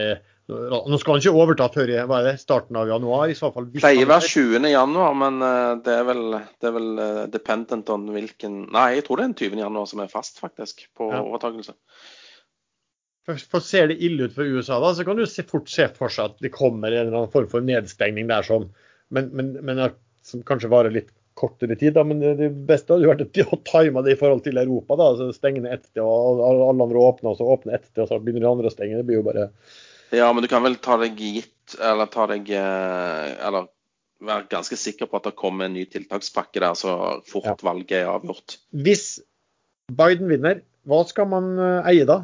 nå 0.52 1.00
skal 1.00 1.16
han 1.16 1.24
ikke 1.24 1.44
overta 1.46 1.70
før 1.72 1.94
hva 2.10 2.20
er 2.20 2.28
det, 2.28 2.34
starten 2.42 2.80
av 2.80 2.92
januar. 2.92 3.30
i 3.32 3.38
så 3.40 3.54
fall. 3.56 3.70
Pleier 3.78 4.04
å 4.04 4.12
være 4.12 4.32
20. 4.34 4.68
januar, 4.74 5.16
men 5.22 5.40
eh, 5.48 5.70
det 5.86 5.96
er 5.96 6.10
vel, 6.10 6.26
det 6.60 6.70
er 6.70 6.76
vel 6.76 6.92
eh, 7.06 7.22
dependent 7.32 7.94
on 7.94 8.10
hvilken 8.12 8.66
Nei, 8.76 8.90
jeg 8.98 9.08
tror 9.08 9.22
det 9.22 9.24
er 9.24 9.32
den 9.32 9.40
20. 9.56 9.64
januar 9.64 9.88
som 9.94 10.04
er 10.04 10.12
fast, 10.12 10.44
faktisk, 10.44 10.90
på 10.98 11.08
ja. 11.14 11.24
overtakelse. 11.24 11.78
For 13.24 13.64
Ser 13.64 13.88
det 13.88 14.02
ille 14.04 14.28
ut 14.28 14.36
for 14.36 14.44
USA, 14.44 14.82
da, 14.84 14.92
så 14.96 15.06
kan 15.08 15.20
du 15.20 15.26
fort 15.48 15.70
se 15.72 15.88
for 15.96 16.12
seg 16.12 16.34
at 16.34 16.42
det 16.44 16.52
kommer 16.56 16.92
en 16.92 17.06
eller 17.08 17.20
annen 17.22 17.32
form 17.32 17.50
for 17.52 17.64
nedstengning 17.64 18.28
der 18.28 18.44
som, 18.44 18.68
men, 19.16 19.30
men, 19.32 19.54
men 19.64 19.84
som 20.28 20.44
kanskje 20.48 20.72
varer 20.72 20.92
litt 20.92 21.14
kortere 21.40 21.76
tid. 21.80 21.94
Da. 21.94 22.04
Men 22.08 22.20
det 22.22 22.50
beste 22.68 22.94
hadde 22.94 23.10
vært 23.10 23.24
å 23.48 23.60
time 23.68 24.04
det 24.06 24.16
i 24.16 24.20
forhold 24.20 24.44
til 24.46 24.60
Europa. 24.62 24.98
da, 25.00 25.10
altså 25.14 25.32
Stenge 25.36 25.64
ned 25.64 25.78
ett 25.78 25.88
sted, 25.88 26.04
og 26.04 26.44
alle 26.44 26.88
andre 26.88 27.02
åpner, 27.02 27.34
og 27.34 27.40
så 27.40 27.50
åpne 27.56 27.78
ett 27.78 27.88
sted, 27.88 28.04
og 28.06 28.12
så 28.12 28.20
begynner 28.22 28.46
de 28.46 28.52
andre 28.52 28.72
å 28.72 28.76
stenge. 28.76 29.00
Det 29.00 29.08
blir 29.08 29.22
jo 29.22 29.28
bare 29.28 29.50
Ja, 30.14 30.28
men 30.34 30.46
du 30.46 30.50
kan 30.52 30.66
vel 30.66 30.78
ta 30.84 31.00
deg 31.02 31.18
gitt, 31.18 31.78
eller 31.80 32.12
ta 32.12 32.28
deg 32.30 32.50
eh, 32.54 33.30
Eller 33.48 33.70
være 34.24 34.48
ganske 34.52 34.78
sikker 34.80 35.10
på 35.10 35.20
at 35.20 35.26
det 35.30 35.40
kommer 35.40 35.68
en 35.68 35.74
ny 35.76 35.88
tiltakspakke 35.90 36.62
der 36.64 36.78
så 36.80 36.94
fort 37.28 37.50
ja. 37.50 37.56
valget 37.66 38.04
er 38.04 38.12
avgjort. 38.12 38.60
Hvis 38.72 39.18
Biden 39.92 40.30
vinner, 40.32 40.62
hva 40.88 41.02
skal 41.08 41.28
man 41.32 41.50
eh, 41.58 41.90
eie 41.92 42.06
da? 42.08 42.22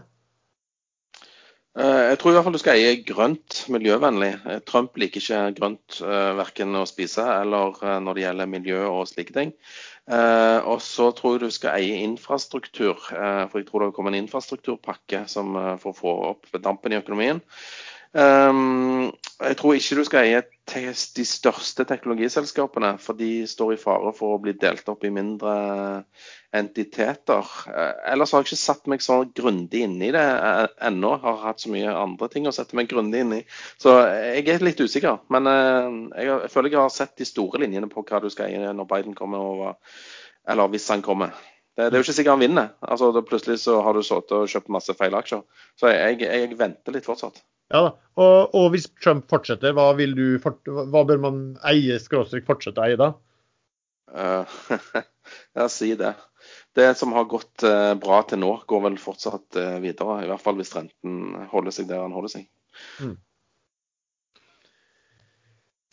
Eh, 1.78 2.04
jeg 2.10 2.18
tror 2.18 2.32
i 2.32 2.34
hvert 2.34 2.48
fall 2.48 2.56
du 2.56 2.62
skal 2.62 2.80
eie 2.80 2.96
grønt, 3.06 3.60
miljøvennlig. 3.70 4.32
Eh, 4.42 4.62
Trump 4.66 4.98
liker 4.98 5.22
ikke 5.22 5.42
grønt 5.60 6.00
uh, 6.02 6.34
verken 6.40 6.74
å 6.80 6.88
spise 6.90 7.22
eller 7.22 7.78
når 8.02 8.18
det 8.18 8.24
gjelder 8.26 8.50
miljø 8.50 8.82
og 8.88 9.06
slike 9.12 9.36
ting. 9.36 9.54
og 10.10 10.80
så 10.82 11.12
tror 11.14 11.36
jeg 11.36 11.42
du 11.44 11.54
skal 11.54 11.76
eie 11.78 12.00
infrastruktur, 12.02 12.98
for 12.98 13.60
jeg 13.60 13.68
tror 13.68 13.84
det 13.84 13.94
kommer 13.94 14.10
en 14.10 14.24
infrastrukturpakke 14.24 15.20
som, 15.30 15.54
for 15.78 15.92
å 15.92 16.00
få 16.00 16.14
opp 16.32 16.50
dampen 16.64 16.96
i 16.96 16.98
økonomien. 16.98 17.44
Um, 18.18 19.12
Jeg 19.40 19.56
tror 19.56 19.78
ikke 19.78 19.96
du 19.96 20.02
skal 20.04 20.26
eie 20.28 20.40
de 21.16 21.24
største 21.24 21.86
teknologiselskapene, 21.88 22.90
for 23.00 23.16
de 23.16 23.46
står 23.48 23.72
i 23.72 23.78
fare 23.80 24.12
for 24.18 24.36
å 24.36 24.40
bli 24.44 24.52
delt 24.60 24.90
opp 24.92 25.06
i 25.08 25.12
mindre 25.16 25.54
entiteter. 26.52 27.52
Eh, 27.72 28.02
ellers 28.12 28.34
har 28.36 28.44
jeg 28.44 28.50
ikke 28.50 28.60
satt 28.60 28.90
meg 28.92 29.04
så 29.06 29.22
grundig 29.40 29.86
inn 29.86 29.96
i 30.04 30.10
det 30.12 30.26
eh, 30.26 30.66
ennå. 30.90 31.14
Har 31.24 31.40
hatt 31.46 31.64
så 31.64 31.72
mye 31.72 31.94
andre 31.94 32.28
ting 32.34 32.50
å 32.50 32.54
sette 32.56 32.76
meg 32.76 32.92
grundig 32.92 33.22
inn 33.24 33.38
i. 33.38 33.40
Så 33.80 33.94
jeg 34.12 34.44
er 34.52 34.66
litt 34.66 34.84
usikker. 34.84 35.22
Men 35.32 35.48
jeg, 35.48 36.50
føler 36.52 36.76
jeg 36.76 36.82
har 36.82 36.92
sett 36.94 37.16
de 37.22 37.28
store 37.30 37.62
linjene 37.64 37.88
på 37.92 38.04
hva 38.04 38.20
du 38.20 38.28
skal 38.34 38.52
eie 38.52 38.74
når 38.76 38.90
Biden 38.92 39.16
kommer 39.16 39.46
over, 39.54 40.02
eller 40.52 40.74
hvis 40.74 40.90
han 40.92 41.06
kommer. 41.06 41.32
Det, 41.80 41.94
er 41.94 42.02
jo 42.02 42.04
ikke 42.04 42.18
sikkert 42.18 42.36
han 42.36 42.44
vinner. 42.44 42.74
Altså, 42.84 43.14
plutselig 43.24 43.62
så 43.64 43.80
har 43.86 43.96
du 43.96 44.04
sittet 44.04 44.36
og 44.36 44.52
kjøpt 44.52 44.76
masse 44.76 44.98
feil 45.00 45.16
aksjer. 45.16 45.48
Så 45.80 45.94
jeg, 45.94 46.20
jeg 46.28 46.60
venter 46.60 46.98
litt 46.98 47.08
fortsatt. 47.08 47.40
Ja 47.70 47.82
da. 47.86 47.90
Og, 48.20 48.56
og, 48.58 48.66
hvis 48.74 48.90
Trump 49.00 49.30
fortsetter, 49.32 49.76
hva, 49.78 49.92
vil 49.96 50.16
du, 50.18 50.26
hva 50.42 51.04
bør 51.08 51.22
man 51.24 51.44
eie, 51.70 52.00
skråstrek 52.02 52.48
fortsette 52.48 52.82
å 52.82 52.88
eie 52.88 53.00
da? 53.00 53.14
Uh, 54.10 54.58
ja, 55.58 55.70
si 55.72 55.94
det. 56.00 56.16
Det 56.76 56.90
som 57.00 57.14
har 57.16 57.30
gått 57.32 57.64
uh, 57.64 57.94
bra 58.02 58.24
til 58.28 58.42
nå, 58.42 58.52
går 58.68 58.84
vel 58.88 59.00
fortsatt 59.00 59.60
uh, 59.60 59.78
videre. 59.84 60.24
I 60.26 60.32
hvert 60.32 60.44
fall 60.44 60.58
hvis 60.60 60.74
renten 60.76 61.46
holder 61.54 61.76
seg 61.76 61.88
der 61.92 62.04
den 62.04 62.18
holder 62.18 62.34
seg. 62.34 62.50
Mm. 63.00 63.16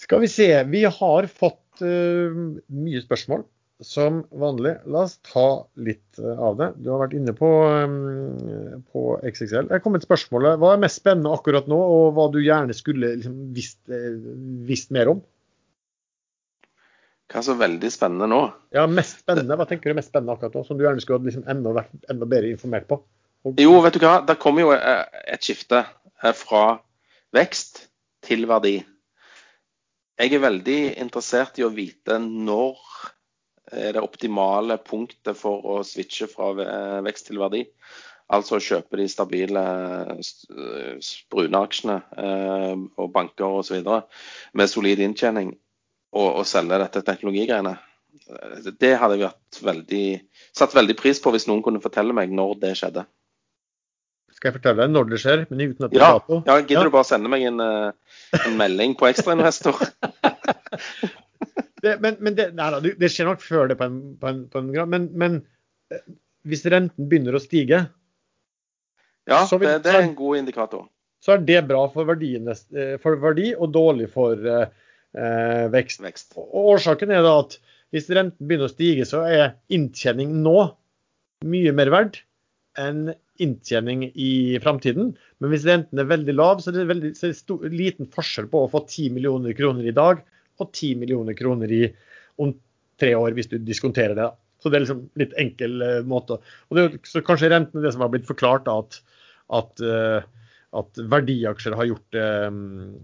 Skal 0.03 0.25
vi 0.25 0.33
se. 0.33 0.49
Vi 0.71 0.83
har 0.87 1.31
fått 1.31 1.63
mye 1.83 3.01
spørsmål 3.05 3.43
som 3.85 4.23
vanlig. 4.31 4.75
La 4.89 5.05
oss 5.05 5.19
ta 5.27 5.67
litt 5.75 6.19
eh, 6.19 6.39
av 6.39 6.57
det. 6.61 6.71
Du 6.81 6.91
har 6.93 7.03
vært 7.05 7.17
inne 7.19 7.35
på, 7.37 7.49
um, 7.85 8.83
på 8.93 9.05
XXL. 9.21 9.69
Jeg 9.73 9.85
kom 9.85 9.99
et 9.99 10.07
spørsmål. 10.07 10.51
Hva 10.61 10.75
er 10.75 10.83
mest 10.83 11.03
spennende 11.03 11.33
akkurat 11.37 11.69
nå, 11.71 11.77
og 11.77 12.07
hva 12.17 12.29
du 12.33 12.41
gjerne 12.41 12.77
skulle 12.77 13.17
liksom, 13.19 13.35
visst, 13.57 13.81
eh, 13.93 14.15
visst, 14.69 14.93
mer 14.97 15.13
om? 15.13 15.21
Hva 17.27 17.43
er 17.43 17.49
så 17.49 17.57
veldig 17.59 17.91
spennende 17.93 18.31
nå? 18.33 18.41
Ja, 18.77 18.87
mest 18.89 19.21
spennende. 19.25 19.59
Hva 19.59 19.69
tenker 19.69 19.91
du 19.91 19.97
er 19.97 20.01
mest 20.01 20.13
spennende 20.13 20.39
akkurat 20.39 20.57
nå, 20.57 20.65
som 20.69 20.79
du 20.79 20.87
gjerne 20.87 21.05
skulle 21.05 21.29
liksom, 21.29 21.45
enda, 21.51 21.75
vært 21.77 22.13
enda 22.13 22.29
bedre 22.33 22.55
informert 22.55 22.89
på? 22.89 23.03
Og... 23.47 23.61
Jo, 23.61 23.77
vet 23.85 23.99
du 23.99 24.07
hva. 24.07 24.19
Det 24.27 24.39
kommer 24.41 24.65
jo 24.65 24.73
eh, 24.77 25.05
et 25.37 25.45
skifte 25.45 25.85
fra 26.39 26.67
vekst 27.37 27.85
til 28.25 28.49
verdi. 28.49 28.79
Jeg 30.17 30.33
er 30.33 30.41
veldig 30.41 30.81
interessert 31.03 31.59
i 31.61 31.67
å 31.67 31.75
vite 31.75 32.17
når 32.23 32.81
er 33.73 33.97
det 33.97 34.03
optimale 34.03 34.79
punktet 34.83 35.39
for 35.39 35.65
å 35.67 35.81
switche 35.87 36.29
fra 36.31 36.53
vekst 37.05 37.31
til 37.31 37.41
verdi. 37.43 37.65
Altså 38.27 38.57
å 38.57 38.63
kjøpe 38.63 38.99
de 38.99 39.07
stabile 39.07 39.63
brune 41.31 41.61
aksjene 41.63 42.01
eh, 42.19 42.73
og 42.75 43.13
banker 43.15 43.61
osv. 43.61 43.87
med 44.59 44.71
solid 44.71 45.03
inntjening, 45.05 45.53
og, 46.17 46.31
og 46.41 46.49
selge 46.49 46.81
dette 46.83 47.05
teknologigreiene. 47.07 47.77
Det 48.81 48.97
hadde 48.99 49.21
jeg 49.21 49.63
veldig, 49.63 50.07
satt 50.57 50.75
veldig 50.75 50.97
pris 50.99 51.23
på 51.23 51.31
hvis 51.35 51.47
noen 51.47 51.63
kunne 51.63 51.83
fortelle 51.85 52.17
meg 52.17 52.33
når 52.35 52.59
det 52.65 52.73
skjedde. 52.81 53.07
Skal 54.35 54.51
jeg 54.51 54.57
fortelle 54.59 54.83
deg 54.83 54.93
når 54.93 55.07
det 55.13 55.21
skjer? 55.23 55.45
men 55.49 55.63
uten 55.63 55.87
at 55.87 55.95
det 55.95 56.01
ja, 56.01 56.09
dato? 56.19 56.41
Ja, 56.49 56.59
Gidder 56.61 56.83
ja. 56.83 56.89
du 56.89 56.97
bare 56.97 57.09
sende 57.09 57.31
meg 57.31 57.47
en, 57.47 57.63
eh, 57.63 58.19
en 58.43 58.59
melding 58.59 58.99
på 58.99 59.07
ekstrainvestor? 59.09 59.87
det, 61.87 61.97
men, 62.05 62.19
men 62.21 62.37
det, 62.39 62.51
nei, 62.59 62.69
det, 62.87 63.11
skjer 63.13 63.31
nok 63.31 63.45
før 63.45 63.71
det 63.71 63.79
på 63.81 63.87
en, 63.89 64.01
på 64.21 64.31
en, 64.31 64.43
på 64.53 64.63
en 64.63 64.73
grad. 64.75 64.91
Men, 64.93 65.09
men, 65.19 65.39
eh, 65.95 66.03
hvis 66.47 66.67
renten 66.71 67.09
begynner 67.11 67.37
å 67.37 67.43
stige 67.43 67.87
Ja, 69.27 69.41
vil, 69.51 69.65
det, 69.67 69.81
det, 69.87 69.95
er 69.95 70.05
en 70.05 70.19
god 70.19 70.43
indikator. 70.43 70.87
Så 71.25 71.35
er 71.35 71.47
det 71.47 71.65
bra 71.67 71.87
for, 71.91 72.13
eh, 72.13 72.97
for 73.03 73.23
verdi 73.23 73.53
og 73.57 73.73
dårlig 73.75 74.11
for 74.13 74.39
eh, 74.39 74.69
eh, 75.17 75.67
vekst. 75.73 76.03
vekst. 76.05 76.37
Og 76.39 76.77
årsaken 76.77 77.15
er 77.15 77.25
da 77.27 77.39
at 77.43 77.59
hvis 77.95 78.11
renten 78.15 78.47
begynner 78.47 78.71
å 78.71 78.75
stige, 78.75 79.07
så 79.09 79.25
er 79.27 79.57
inntjening 79.73 80.35
nå 80.45 80.59
mye 81.47 81.73
mer 81.77 81.91
verdt 81.93 82.23
enn 82.81 83.09
inntjening 83.43 84.07
i 84.13 84.57
framtiden. 84.63 85.11
Men 85.41 85.53
hvis 85.53 85.67
renten 85.69 86.01
er 86.01 86.09
veldig 86.09 86.35
lav, 86.37 86.63
så 86.63 86.71
er 86.73 86.81
det, 86.81 86.87
veldig, 86.91 87.13
så 87.17 87.27
er 87.27 87.35
det 87.35 87.41
stor, 87.41 87.67
liten 87.73 88.09
forskjell 88.13 88.49
på 88.53 88.63
å 88.65 88.71
få 88.73 88.83
10 88.87 89.13
millioner 89.17 89.57
kroner 89.57 89.89
i 89.89 89.95
dag 89.97 90.23
og 90.63 90.73
10 90.73 90.95
millioner 91.01 91.37
kroner 91.39 91.73
i 91.73 91.85
om 92.43 92.53
tre 93.01 93.13
år, 93.17 93.37
hvis 93.37 93.51
du 93.53 93.59
diskonterer 93.61 94.17
det. 94.17 94.29
Så 94.63 94.71
det 94.73 94.79
er 94.79 94.87
liksom 94.87 95.03
litt 95.21 95.35
enkel 95.41 95.83
uh, 95.85 95.99
måte. 96.09 96.39
Og 96.71 96.79
det, 96.79 96.87
så 97.09 97.23
kanskje 97.25 97.53
renten 97.53 97.81
er 97.81 97.89
det 97.89 97.93
som 97.95 98.05
har 98.05 98.13
blitt 98.13 98.29
forklart, 98.29 98.71
at, 98.73 99.01
at, 99.55 99.83
uh, 99.85 100.55
at 100.81 101.03
verdiaksjer 101.13 101.77
har 101.77 101.91
gjort, 101.91 102.07
uh, 102.17 102.49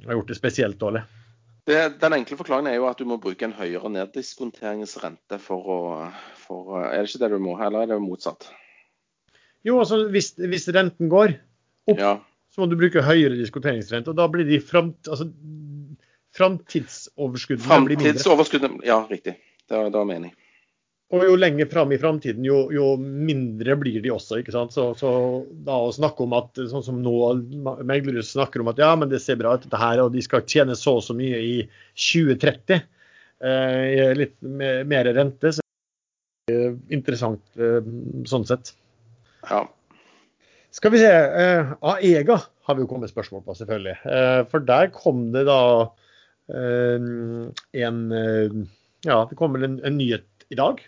har 0.09 0.16
gjort, 0.18 0.32
det 0.32 0.38
spesielt 0.40 0.80
dårlig. 0.80 1.05
Det, 1.68 1.78
den 2.03 2.16
enkle 2.16 2.40
forklaringen 2.40 2.72
er 2.72 2.80
jo 2.80 2.88
at 2.88 2.98
du 2.98 3.07
må 3.07 3.20
bruke 3.22 3.46
en 3.46 3.55
høyere 3.55 3.92
neddiskonteringsrente 3.94 5.38
for 5.38 5.68
å 5.70 5.78
for, 6.42 6.74
Er 6.88 7.05
det 7.05 7.12
ikke 7.12 7.22
det 7.22 7.30
du 7.36 7.44
må, 7.44 7.55
eller 7.62 7.84
er 7.84 7.92
det 7.92 8.03
motsatt? 8.03 8.48
Jo, 9.62 9.78
altså 9.78 10.00
hvis, 10.11 10.32
hvis 10.34 10.66
renten 10.74 11.11
går 11.12 11.36
opp, 11.86 12.00
ja. 12.00 12.16
så 12.50 12.62
må 12.62 12.66
du 12.66 12.74
bruke 12.80 13.05
høyere 13.07 13.38
diskonteringsrente. 13.38 14.11
Og 14.11 14.18
da 14.18 14.26
blir 14.30 14.48
de 14.48 14.59
framt... 14.59 15.07
Altså, 15.07 15.28
framtidsoverskuddene 16.37 17.68
Framtidsoverskuddene, 17.68 18.80
ja 18.87 19.03
riktig. 19.11 19.37
Det 19.68 19.91
var, 19.93 20.05
mening. 20.09 20.33
Og 21.12 21.26
jo 21.26 21.35
lenger 21.37 21.68
fram 21.68 21.91
i 21.93 21.99
framtiden, 22.01 22.45
jo, 22.45 22.62
jo, 22.72 22.95
mindre 22.97 23.76
blir 23.76 24.01
de 24.05 24.12
også. 24.14 24.39
ikke 24.41 24.55
sant? 24.55 24.72
Så, 24.72 24.87
så, 24.97 25.11
da 25.66 25.76
å 25.85 25.93
snakke 25.93 26.24
om 26.24 26.33
at 26.39 26.57
sånn 26.70 26.85
som 26.87 27.03
nå 27.05 27.16
meglere 27.85 28.24
snakker 28.24 28.64
om 28.64 28.72
at 28.72 28.80
ja, 28.80 28.95
men 28.97 29.12
det 29.12 29.20
ser 29.20 29.37
bra 29.41 29.53
ut 29.57 29.66
dette 29.66 29.80
her, 29.80 30.01
og 30.01 30.14
de 30.16 30.24
skal 30.24 30.47
tjene 30.49 30.76
så 30.78 30.97
og 31.01 31.05
så 31.05 31.16
mye 31.16 31.43
i 31.45 31.57
2030, 32.01 32.80
eh, 33.45 34.14
litt 34.16 34.39
mer 34.41 35.12
rente, 35.12 35.53
så 35.53 35.61
er 36.49 36.57
det 36.57 36.97
interessant 36.97 37.45
eh, 37.61 37.93
sånn 38.28 38.49
sett. 38.49 38.72
Ja. 39.51 39.66
Skal 40.72 40.95
vi 40.95 41.03
se. 41.03 41.12
Eh, 41.12 41.74
Aega 41.93 42.39
har 42.41 42.78
vi 42.78 42.87
jo 42.87 42.89
kommet 42.89 43.12
spørsmål 43.12 43.45
på, 43.45 43.57
selvfølgelig. 43.59 43.99
Eh, 44.09 44.41
for 44.49 44.64
der 44.64 44.89
kom 44.95 45.26
det 45.35 45.45
da 45.51 45.61
en 46.51 48.12
eh, 48.12 48.57
Ja, 49.03 49.26
det 49.28 49.36
kommer 49.38 49.62
en, 49.62 49.80
en 49.84 49.99
nyhet 49.99 50.47
i 50.49 50.59
dag. 50.59 50.82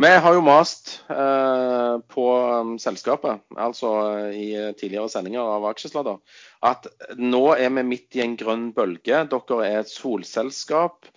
Vi 0.00 0.08
har 0.08 0.34
jo 0.34 0.40
mast 0.40 1.02
eh, 1.12 1.96
på 2.08 2.24
um, 2.32 2.78
selskapet, 2.80 3.42
altså 3.60 3.90
i 4.32 4.72
tidligere 4.80 5.10
sendinger 5.12 5.44
av 5.44 5.66
Aksjesladder, 5.68 6.16
at 6.64 6.88
nå 7.20 7.42
er 7.58 7.68
vi 7.76 7.84
midt 7.84 8.16
i 8.16 8.22
en 8.24 8.38
grønn 8.40 8.70
bølge. 8.72 9.20
Dere 9.28 9.58
er 9.66 9.82
et 9.82 9.92
solselskap. 9.92 11.10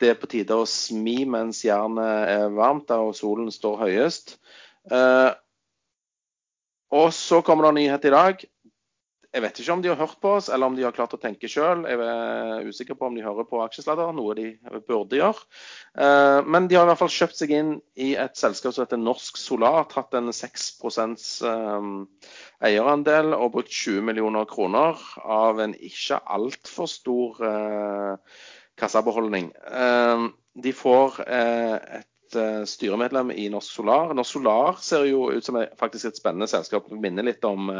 Det 0.00 0.14
er 0.14 0.18
på 0.18 0.30
tide 0.32 0.56
å 0.56 0.64
smi 0.66 1.22
mens 1.28 1.60
jernet 1.66 2.32
er 2.32 2.56
varmt 2.56 2.90
og 2.96 3.12
solen 3.14 3.52
står 3.52 3.84
høyest. 3.84 4.38
Eh, 4.90 5.30
og 6.92 7.12
så 7.16 7.40
kommer 7.44 7.68
det 7.68 7.72
en 7.72 7.80
nyhet 7.80 8.08
i 8.08 8.16
dag. 8.16 8.42
Jeg 9.32 9.40
vet 9.40 9.58
ikke 9.62 9.72
om 9.72 9.80
de 9.80 9.88
har 9.88 9.96
hørt 9.96 10.18
på 10.20 10.34
oss, 10.36 10.50
eller 10.52 10.68
om 10.68 10.74
de 10.76 10.82
har 10.84 10.92
klart 10.92 11.14
å 11.16 11.18
tenke 11.20 11.48
sjøl. 11.48 11.86
Jeg 11.88 11.96
er 12.04 12.66
usikker 12.68 12.98
på 13.00 13.06
om 13.08 13.14
de 13.16 13.22
hører 13.24 13.46
på 13.48 13.62
Aksjesladder, 13.64 14.10
noe 14.12 14.34
de 14.36 14.50
burde 14.84 15.16
gjøre. 15.16 15.46
Eh, 15.96 16.40
men 16.44 16.66
de 16.68 16.76
har 16.76 16.84
i 16.84 16.90
hvert 16.90 17.00
fall 17.00 17.14
kjøpt 17.14 17.40
seg 17.40 17.54
inn 17.56 17.70
i 17.96 18.10
et 18.20 18.36
selskap 18.36 18.76
som 18.76 18.84
heter 18.84 19.00
Norsk 19.00 19.40
Solar. 19.40 19.86
Tatt 19.88 20.12
en 20.20 20.28
6 20.36 20.66
eh, 21.48 21.88
eierandel 22.68 23.32
og 23.38 23.54
brukt 23.56 23.72
20 23.72 24.04
millioner 24.10 24.44
kroner 24.52 25.00
av 25.24 25.64
en 25.64 25.72
ikke 25.80 26.20
altfor 26.36 26.92
stor 26.92 27.40
eh, 27.48 28.36
kassabeholdning. 28.76 29.48
De 30.62 30.76
får 30.76 31.20
et 31.24 32.36
styremedlem 32.68 33.32
i 33.32 33.48
Norsk 33.52 33.80
Solar. 33.80 34.12
Norsk 34.16 34.36
Solar 34.36 34.78
ser 34.84 35.08
jo 35.08 35.30
ut 35.32 35.44
som 35.44 35.60
faktisk 35.80 36.10
et 36.10 36.20
spennende 36.20 36.48
selskap. 36.50 36.92
Minner 36.92 37.24
litt 37.28 37.44
om 37.48 37.70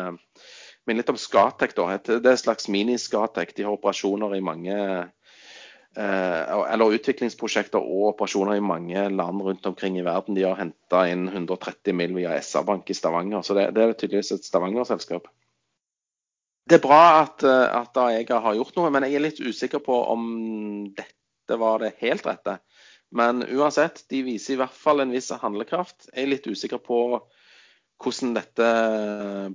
minner 0.86 1.02
litt 1.02 1.12
om 1.12 1.20
Skatek. 1.20 1.74
Det 1.76 2.14
er 2.18 2.32
et 2.32 2.42
slags 2.42 2.68
mini-Skatek. 2.72 3.54
De 3.56 3.66
har 3.66 3.76
operasjoner 3.76 4.36
i 4.36 4.42
mange 4.44 4.76
eh, 4.76 6.42
eller 6.72 6.96
utviklingsprosjekter 6.96 7.82
og 7.82 8.12
operasjoner 8.14 8.58
i 8.58 8.64
mange 8.64 9.06
land 9.12 9.44
rundt 9.46 9.68
omkring 9.70 9.98
i 10.00 10.06
verden. 10.06 10.38
De 10.38 10.46
har 10.46 10.58
henta 10.58 11.04
inn 11.10 11.28
130 11.28 11.96
mill. 11.98 12.16
via 12.18 12.34
SR-Bank 12.40 12.90
i 12.90 12.98
Stavanger, 12.98 13.42
så 13.46 13.58
det, 13.58 13.70
det 13.76 13.84
er 13.86 13.96
tydeligvis 13.96 14.34
et 14.36 14.48
Stavanger-selskap. 14.48 15.30
Det 16.68 16.78
er 16.78 16.84
bra 16.84 17.02
at, 17.24 17.42
eh, 17.42 17.66
at 17.82 17.98
Aega 17.98 18.38
har 18.42 18.58
gjort 18.58 18.78
noe, 18.78 18.90
men 18.94 19.06
jeg 19.06 19.18
er 19.18 19.26
litt 19.26 19.42
usikker 19.42 19.82
på 19.82 19.98
om 20.12 20.24
dette 20.96 21.58
var 21.58 21.82
det 21.82 21.96
helt 22.00 22.26
rette. 22.26 22.58
Men 23.12 23.42
uansett, 23.44 24.06
de 24.08 24.22
viser 24.24 24.54
i 24.54 24.60
hvert 24.62 24.74
fall 24.74 25.02
en 25.02 25.12
viss 25.12 25.28
handlekraft. 25.42 26.08
Jeg 26.08 26.22
er 26.22 26.30
litt 26.30 26.46
usikker 26.48 26.80
på 26.80 26.98
hvordan 28.00 28.34
dette 28.36 28.68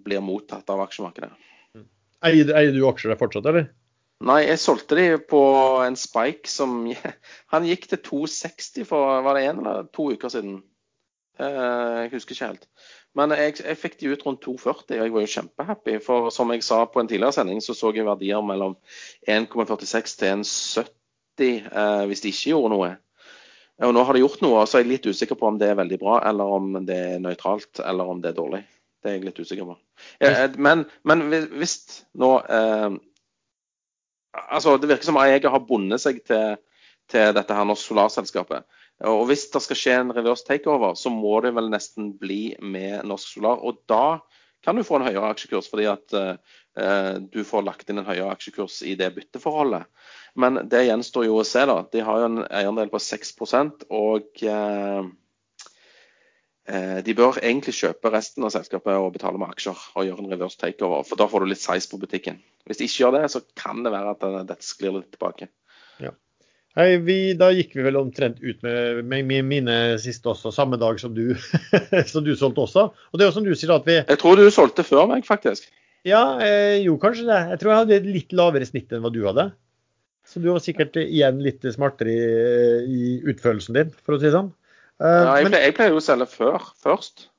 blir 0.05 0.23
mottatt 0.23 0.69
av 0.69 0.83
aksjemarkedet. 0.85 1.31
Eier, 2.25 2.49
eier 2.57 2.73
du 2.73 2.81
aksjer 2.89 3.13
der 3.13 3.19
fortsatt, 3.19 3.45
eller? 3.49 3.69
Nei, 4.25 4.39
jeg 4.47 4.57
solgte 4.57 4.97
de 4.97 5.09
på 5.29 5.41
en 5.85 5.97
spike 5.99 6.49
som 6.49 6.79
Han 7.53 7.67
gikk 7.67 7.85
til 7.91 8.01
2,60 8.01 8.87
for 8.89 9.21
var 9.25 9.37
det 9.37 9.45
en 9.45 9.61
eller 9.61 9.89
to 9.93 10.09
uker 10.15 10.33
siden. 10.33 10.63
Eh, 11.37 12.07
Jeg 12.07 12.13
husker 12.15 12.33
ikke 12.33 12.49
helt. 12.49 12.65
Men 13.17 13.33
jeg, 13.37 13.57
jeg 13.61 13.77
fikk 13.77 13.99
de 13.99 14.11
ut 14.13 14.25
rundt 14.25 14.45
2,40, 14.45 14.97
og 14.97 15.05
jeg 15.05 15.13
var 15.13 15.23
jo 15.23 15.33
kjempehappy. 15.33 15.97
For 16.05 16.29
som 16.33 16.51
jeg 16.53 16.65
sa 16.65 16.83
på 16.85 17.01
en 17.01 17.09
tidligere 17.09 17.33
sending, 17.37 17.61
så 17.61 17.73
så 17.77 17.93
jeg 17.93 18.05
verdier 18.05 18.41
mellom 18.45 18.77
1,46 19.29 20.17
til 20.17 20.33
1,70 20.33 21.69
eh, 21.69 22.03
hvis 22.09 22.25
de 22.25 22.33
ikke 22.33 22.53
gjorde 22.53 22.73
noe. 22.73 22.91
Og 23.85 23.93
nå 23.93 24.03
har 24.03 24.17
de 24.17 24.23
gjort 24.23 24.41
noe, 24.41 24.63
og 24.63 24.69
så 24.69 24.79
er 24.79 24.85
jeg 24.85 24.91
litt 24.95 25.05
usikker 25.05 25.37
på 25.37 25.51
om 25.51 25.57
det 25.61 25.69
er 25.69 25.77
veldig 25.77 25.99
bra, 26.01 26.17
eller 26.25 26.53
om 26.57 26.79
det 26.87 26.97
er 26.97 27.19
nøytralt, 27.21 27.83
eller 27.85 28.09
om 28.09 28.23
det 28.23 28.31
er 28.31 28.39
dårlig. 28.39 28.63
Det 29.03 29.11
er 29.11 29.17
jeg 29.19 29.27
litt 29.27 29.41
usikker 29.43 29.67
på. 29.69 29.75
Eh, 30.25 30.55
men, 30.57 30.87
men 31.07 31.27
hvis 31.29 31.77
nå 32.17 32.31
eh, 32.43 32.89
Altså, 34.37 34.75
det 34.77 34.85
virker 34.91 35.07
som 35.07 35.17
AEG 35.17 35.47
har 35.49 35.63
bundet 35.65 36.03
seg 36.03 36.19
til, 36.27 36.59
til 37.09 37.31
dette 37.33 37.55
her 37.57 37.65
Norsk 37.65 37.89
Solarselskapet. 37.89 38.67
Og 39.09 39.23
hvis 39.29 39.47
det 39.49 39.63
skal 39.65 39.79
skje 39.79 39.95
en 39.97 40.13
reverse 40.13 40.45
takeover, 40.45 40.93
så 40.93 41.09
må 41.09 41.39
det 41.41 41.55
vel 41.57 41.71
nesten 41.73 42.11
bli 42.21 42.51
med 42.61 43.05
Norsk 43.09 43.31
Solar. 43.33 43.63
Og 43.65 43.79
da 43.89 44.19
kan 44.67 44.75
du 44.75 44.83
få 44.83 44.97
en 44.97 45.05
høyere 45.07 45.29
aksjekurs, 45.31 45.69
fordi 45.71 45.85
at 45.87 46.13
eh, 46.19 47.13
du 47.31 47.39
får 47.47 47.63
lagt 47.63 47.87
inn 47.87 48.01
en 48.01 48.09
høyere 48.09 48.33
aksjekurs 48.33 48.81
i 48.83 48.97
det 48.99 49.13
bytteforholdet. 49.15 49.87
Men 50.35 50.59
det 50.67 50.81
gjenstår 50.89 51.23
jo 51.29 51.37
å 51.39 51.45
se, 51.47 51.63
da. 51.69 51.77
De 51.93 52.01
har 52.03 52.19
jo 52.19 52.27
en 52.27 52.41
eierandel 52.43 52.91
på 52.91 52.99
6% 52.99 53.85
og 53.95 54.43
eh, 54.43 55.07
eh, 56.67 56.99
de 57.07 57.15
bør 57.15 57.39
egentlig 57.39 57.77
kjøpe 57.79 58.11
resten 58.11 58.43
av 58.43 58.51
selskapet 58.57 58.99
og 58.99 59.13
betale 59.15 59.39
med 59.39 59.55
aksjer 59.55 59.87
og 59.95 60.09
gjøre 60.09 60.25
en 60.25 60.35
reverse 60.35 60.59
takeover, 60.59 61.07
for 61.07 61.23
da 61.23 61.29
får 61.31 61.45
du 61.45 61.53
litt 61.53 61.63
size 61.63 61.87
på 61.93 62.01
butikken. 62.03 62.43
Hvis 62.67 62.83
de 62.83 62.91
ikke 62.91 63.05
gjør 63.05 63.19
det, 63.21 63.25
så 63.31 63.45
kan 63.55 63.87
det 63.87 63.95
være 63.95 64.17
at 64.17 64.27
eh, 64.27 64.41
dette 64.51 64.67
sklir 64.67 64.99
litt 64.99 65.13
tilbake. 65.15 65.47
Hei, 66.77 66.91
vi, 67.01 67.15
da 67.33 67.47
gikk 67.55 67.71
vi 67.73 67.81
vel 67.87 67.95
omtrent 67.97 68.37
ut 68.43 68.59
med, 68.61 68.99
med, 69.09 69.23
med 69.25 69.45
mine 69.49 69.75
siste 70.01 70.29
også, 70.29 70.51
samme 70.53 70.77
dag 70.77 70.99
som 71.01 71.15
du, 71.15 71.31
som 72.11 72.21
du 72.25 72.35
solgte 72.37 72.61
også. 72.67 72.83
Og 72.93 73.17
det 73.17 73.25
er 73.25 73.31
jo 73.31 73.35
som 73.39 73.47
du 73.47 73.53
sier 73.57 73.73
at 73.73 73.87
vi 73.87 73.95
Jeg 73.97 74.19
tror 74.21 74.37
du 74.37 74.45
solgte 74.53 74.85
før 74.85 75.07
meg, 75.09 75.25
faktisk. 75.25 75.71
Ja, 76.05 76.21
eh, 76.45 76.75
jo 76.85 76.93
kanskje 77.01 77.25
det. 77.25 77.39
Jeg 77.55 77.59
tror 77.63 77.73
jeg 77.73 77.81
hadde 77.81 77.97
et 77.97 78.05
litt 78.19 78.35
lavere 78.37 78.67
snitt 78.69 78.93
enn 78.93 79.01
hva 79.01 79.09
du 79.15 79.23
hadde. 79.25 79.47
Så 80.27 80.43
du 80.43 80.51
var 80.51 80.61
sikkert 80.61 80.99
igjen 81.01 81.41
litt 81.41 81.65
smartere 81.73 82.13
i, 82.13 82.21
i 82.85 83.01
utførelsen 83.33 83.73
din, 83.79 83.91
for 84.05 84.15
å 84.15 84.21
si 84.21 84.27
det 84.29 84.35
sånn. 84.37 84.53
Eh, 85.01 85.17
Ja, 85.23 85.33
jeg, 85.39 85.49
men, 85.49 85.57
jeg 85.65 85.75
pleier 85.79 85.95
jo 85.95 86.01
å 86.03 86.05
selge 86.11 86.29
før, 86.29 86.69
først. 86.83 87.29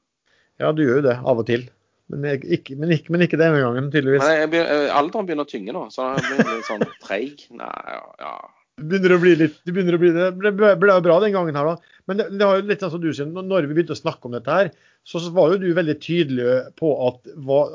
ja, 0.58 0.72
du 0.74 0.82
gjør 0.82 0.98
jo 1.02 1.06
det 1.12 1.18
av 1.22 1.44
og 1.44 1.46
til. 1.48 1.68
Men, 2.10 2.26
ikke, 2.42 2.74
men, 2.80 2.90
ikke, 2.96 3.12
men 3.14 3.22
ikke 3.28 3.38
denne 3.38 3.62
gangen, 3.62 3.90
tydeligvis. 3.94 4.24
Men 4.24 4.38
jeg, 4.42 4.50
begynner- 4.56 4.86
eh, 4.88 4.94
alderen 4.98 5.28
begynner 5.30 5.46
å 5.46 5.52
tynge 5.54 5.74
nå, 5.76 5.86
så 5.94 6.10
jeg 6.16 6.26
blir 6.40 6.54
litt 6.56 6.66
sånn 6.72 6.86
treig. 7.04 7.44
Nei, 7.54 7.74
ja, 7.94 8.02
ja. 8.24 8.36
Det 8.78 8.86
begynner 8.86 9.16
å 9.16 9.22
bli 9.22 9.32
litt, 9.36 9.56
det 9.66 9.72
begynner 9.74 9.96
å 9.96 10.00
bli, 10.00 10.10
det 10.14 10.28
ble, 10.38 10.52
ble 10.54 10.74
ble 10.78 10.98
bra 11.02 11.16
den 11.22 11.34
gangen 11.34 11.56
her, 11.58 11.72
da. 11.72 11.96
Men 12.08 12.20
det, 12.20 12.28
det 12.38 12.46
har 12.46 12.60
jo 12.60 12.68
litt 12.68 12.84
sånn 12.84 12.92
som 12.94 13.02
du 13.02 13.08
sier, 13.10 13.26
når 13.28 13.66
vi 13.66 13.74
begynte 13.74 13.96
å 13.96 13.98
snakke 13.98 14.28
om 14.28 14.36
dette 14.36 14.54
her, 14.54 14.70
så, 15.02 15.20
så 15.20 15.32
var 15.34 15.52
jo 15.52 15.58
du 15.62 15.72
veldig 15.76 15.96
tydelig 16.04 16.60
på 16.78 16.92
at, 17.08 17.26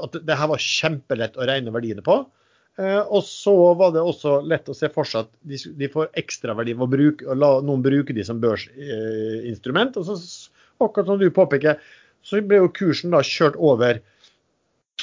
at 0.07 0.15
det 0.25 0.37
her 0.39 0.49
var 0.53 0.63
kjempelett 0.63 1.35
å 1.37 1.49
regne 1.49 1.73
verdiene 1.75 2.05
på. 2.05 2.21
Eh, 2.81 3.01
og 3.03 3.21
så 3.27 3.53
var 3.77 3.91
det 3.93 4.01
også 4.01 4.39
lett 4.49 4.71
å 4.71 4.77
se 4.77 4.89
for 4.93 5.05
seg 5.05 5.27
at 5.27 5.33
de, 5.45 5.59
de 5.77 5.89
får 5.93 6.09
ekstraverdi 6.23 6.73
ved 6.77 6.87
å 6.87 6.93
bruke, 6.95 7.35
la 7.37 7.51
noen 7.65 7.83
bruke 7.85 8.15
de 8.15 8.25
som 8.25 8.39
børsinstrument. 8.41 9.99
og 9.99 10.07
så, 10.09 10.17
akkurat 10.81 11.11
som 11.11 11.21
du 11.21 11.29
påpeker, 11.33 11.77
så 12.25 12.41
ble 12.41 12.63
jo 12.63 12.71
kursen 12.73 13.13
da 13.13 13.21
kjørt 13.27 13.59
over 13.59 13.99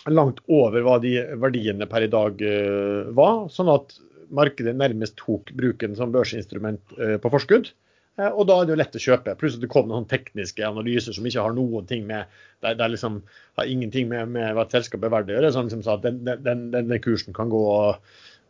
langt 0.09 0.41
over 0.49 0.85
hva 0.85 0.97
de 1.03 1.17
verdiene 1.41 1.89
per 1.91 2.07
i 2.07 2.11
dag 2.13 2.41
uh, 2.41 3.11
var. 3.17 3.47
Sånn 3.53 3.71
at 3.73 3.97
markedet 4.31 4.77
nærmest 4.79 5.19
tok 5.21 5.53
bruken 5.57 5.97
som 5.99 6.13
børsinstrument 6.15 6.95
uh, 6.99 7.17
på 7.21 7.33
forskudd. 7.33 7.73
Uh, 8.21 8.31
Og 8.31 8.47
da 8.49 8.61
er 8.61 8.69
det 8.69 8.75
jo 8.75 8.81
lett 8.81 8.99
å 9.01 9.05
kjøpe. 9.07 9.37
Pluss 9.41 9.59
at 9.59 9.65
det 9.65 9.73
kom 9.73 9.91
noen 9.91 10.09
tekniske 10.11 10.65
analyser 10.67 11.17
som 11.17 11.27
ikke 11.27 11.45
har 11.45 11.57
noen 11.57 11.89
ting 11.91 12.07
med 12.09 12.31
det, 12.63 12.77
det 12.79 12.91
liksom, 12.95 13.21
har 13.61 13.71
ingenting 13.71 14.09
med, 14.13 14.33
med 14.37 14.55
hva 14.57 14.67
et 14.67 14.79
selskap 14.79 15.05
er 15.05 15.15
verdt 15.17 15.33
å 15.33 15.37
gjøre. 15.37 15.53
Sånn 15.57 15.73
som 15.73 15.85
sa 15.85 15.99
at 15.99 16.07
den, 16.07 16.23
den, 16.27 16.45
den, 16.47 16.69
denne 16.75 17.01
kursen 17.03 17.37
kan 17.37 17.53
gå 17.53 17.65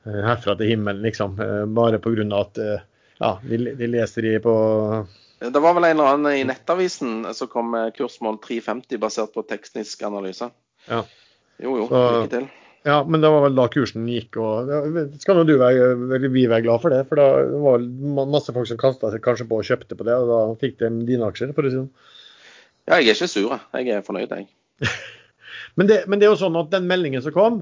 herfra 0.00 0.54
til 0.56 0.70
himmelen, 0.70 1.02
liksom. 1.04 1.34
Bare 1.76 1.98
pga. 2.00 2.24
at 2.38 2.60
ja, 3.20 3.34
de, 3.44 3.58
de 3.76 3.88
leser 3.90 4.24
i 4.24 4.38
på 4.40 4.54
Det 5.44 5.60
var 5.60 5.74
vel 5.76 5.90
en 5.90 5.98
eller 5.98 6.14
annen 6.14 6.38
i 6.38 6.46
Nettavisen 6.48 7.26
som 7.36 7.50
kom 7.52 7.68
med 7.74 7.92
kursmål 7.98 8.38
350 8.40 9.00
basert 9.02 9.34
på 9.36 9.44
teknisk 9.44 10.06
analyse. 10.08 10.48
Ja. 10.88 11.02
Jo, 11.60 11.76
jo. 11.82 11.86
Så- 11.90 12.02
Lykke 12.16 12.32
til. 12.36 12.48
Ja, 12.88 13.02
men 13.04 13.20
det 13.20 13.28
var 13.28 13.42
vel 13.44 13.56
da 13.58 13.66
kursen 13.68 14.06
gikk, 14.08 14.38
og 14.40 14.70
ja, 14.72 14.78
skal 15.20 15.36
nå 15.36 15.42
du 15.44 15.58
være, 15.60 15.90
vi 16.32 16.46
være 16.48 16.64
glad 16.64 16.80
for 16.80 16.88
det. 16.94 17.02
For 17.10 17.20
da 17.20 17.26
var 17.60 17.82
det 17.82 18.30
masse 18.32 18.54
folk 18.56 18.70
som 18.70 18.78
kasta 18.80 19.10
seg 19.12 19.20
kanskje 19.20 19.44
på 19.50 19.58
og 19.60 19.66
kjøpte 19.68 19.98
på 19.98 20.06
det, 20.08 20.14
og 20.16 20.30
da 20.30 20.38
fikk 20.62 20.78
de 20.80 20.88
dine 21.10 21.28
aksjer, 21.28 21.52
for 21.52 21.68
å 21.68 21.68
si 21.68 21.76
det 21.76 21.82
sånn. 21.82 21.90
Ja, 22.88 22.96
jeg 22.96 23.12
er 23.12 23.18
ikke 23.18 23.28
sur. 23.28 23.50
jeg. 23.52 23.84
Jeg 23.84 23.98
er 23.98 24.06
fornøyd, 24.06 24.32
jeg. 24.32 24.48
Men 25.76 25.86
det, 25.86 26.00
men 26.08 26.18
det 26.18 26.26
er 26.26 26.32
jo 26.32 26.40
sånn 26.40 26.56
at 26.58 26.70
den 26.72 26.88
meldingen 26.88 27.22
som 27.22 27.32
kom, 27.36 27.60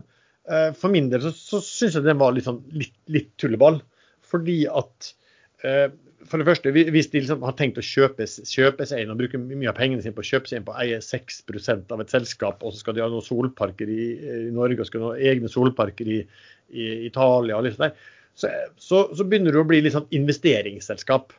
eh, 0.49 0.71
for 0.79 0.89
min 0.95 1.11
del 1.11 1.21
så, 1.21 1.33
så 1.35 1.59
syns 1.61 1.99
jeg 1.99 2.07
den 2.07 2.19
var 2.21 2.33
litt, 2.33 2.47
sånn, 2.47 2.63
litt, 2.73 2.95
litt 3.13 3.35
tulleball. 3.41 3.81
Fordi 4.31 4.61
at 4.71 5.11
eh, 5.67 5.89
for 6.27 6.41
det 6.41 6.47
første, 6.49 6.71
hvis 6.75 7.11
de 7.13 7.21
liksom 7.21 7.45
har 7.47 7.55
tenkt 7.59 7.79
å 7.79 7.85
kjøpe, 7.85 8.27
kjøpe 8.27 8.87
seg 8.89 9.05
inn 9.05 9.13
og 9.13 9.21
bruke 9.21 9.39
mye 9.39 9.71
av 9.71 9.77
pengene 9.79 10.03
sine 10.03 10.17
på 10.17 10.25
å 10.25 10.29
kjøpe 10.29 10.51
seg 10.51 10.61
inn 10.61 10.67
på 10.67 10.75
å 10.75 10.79
eie 10.83 10.99
6% 11.05 11.95
av 11.95 12.03
et 12.03 12.15
selskap, 12.15 12.63
og 12.63 12.75
så 12.75 12.83
skal 12.83 12.97
de 12.97 13.05
ha 13.05 13.11
noen 13.13 13.25
solparker 13.25 13.91
i, 13.93 14.07
i 14.49 14.55
Norge 14.55 14.83
og 14.83 14.89
skal 14.89 15.05
ha 15.05 15.13
noen 15.13 15.29
egne 15.31 15.51
solparker 15.53 16.11
i, 16.11 16.23
i 16.75 16.89
Italia 17.07 17.59
og 17.59 17.69
litt 17.69 17.79
der, 17.79 17.95
så, 18.39 18.51
så, 18.79 19.05
så 19.15 19.27
begynner 19.27 19.55
det 19.55 19.63
å 19.63 19.69
bli 19.69 19.81
litt 19.83 19.95
sånn 19.95 20.11
investeringsselskap. 20.15 21.35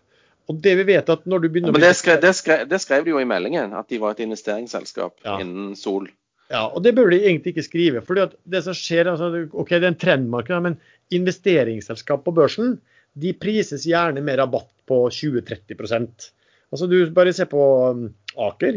Og 0.49 0.57
det 0.63 0.73
vi 0.79 0.87
vet 0.89 1.11
at 1.11 1.27
når 1.29 1.43
du 1.43 1.49
begynner 1.49 1.71
ja, 1.71 1.77
Men 1.77 1.85
det 1.85 1.93
skrev, 1.99 2.17
det, 2.23 2.33
skrev, 2.35 2.63
det 2.67 2.79
skrev 2.81 3.05
de 3.05 3.13
jo 3.13 3.21
i 3.21 3.27
meldingen, 3.27 3.75
at 3.77 3.91
de 3.91 3.99
var 4.01 4.15
et 4.15 4.23
investeringsselskap 4.25 5.19
Ja. 5.27 5.37
innen 5.43 5.75
sol. 5.79 6.09
Ja, 6.49 6.63
og 6.65 6.81
det 6.81 6.95
bør 6.97 7.11
de 7.13 7.19
egentlig 7.21 7.53
ikke 7.53 7.67
skrive. 7.67 8.01
at 8.23 8.33
det 8.43 8.63
som 8.65 8.73
skjer, 8.73 9.11
altså, 9.11 9.45
ok, 9.53 9.69
det 9.69 9.83
er 9.83 9.91
en 9.93 10.01
trendmarked, 10.01 10.63
men 10.65 10.79
investeringsselskap 11.13 12.23
på 12.25 12.33
børsen 12.33 12.79
de 13.13 13.33
prises 13.37 13.85
gjerne 13.87 14.21
med 14.25 14.39
rabatt 14.41 14.71
på 14.89 15.05
20-30% 15.13 16.29
Altså 16.69 16.85
Du 16.85 16.99
bare 17.15 17.33
se 17.33 17.47
på 17.49 17.61
um, 17.89 18.03
Aker. 18.37 18.75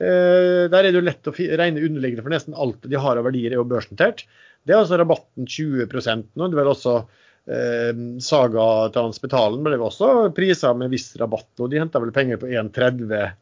Eh, 0.00 0.62
der 0.72 0.78
er 0.78 0.86
det 0.88 0.96
jo 0.96 1.04
lett 1.04 1.28
å 1.28 1.34
regne 1.36 1.82
underliggende 1.84 2.24
for 2.24 2.32
nesten 2.32 2.56
alt 2.56 2.86
de 2.88 2.96
har 2.96 3.20
av 3.20 3.26
verdier 3.28 3.52
er 3.52 3.58
jo 3.60 3.66
børsnotert. 3.68 4.22
Det 4.64 4.72
er 4.72 4.80
altså 4.80 4.96
rabatten 4.96 5.44
20 5.44 5.84
nå. 5.84 6.46
Det 6.46 6.46
er 6.46 6.56
vel 6.56 6.70
også 6.72 6.94
eh, 6.96 8.00
Saga 8.24 8.64
Transpitalen 8.94 9.60
ble 9.66 9.76
vel 9.76 9.84
også 9.84 10.30
priser 10.36 10.80
med 10.80 10.94
viss 10.96 11.10
rabatt. 11.20 11.50
og 11.60 11.68
De 11.68 11.82
henta 11.82 12.00
vel 12.00 12.14
penger 12.16 12.40
på 12.40 12.48
1,30 12.48 13.36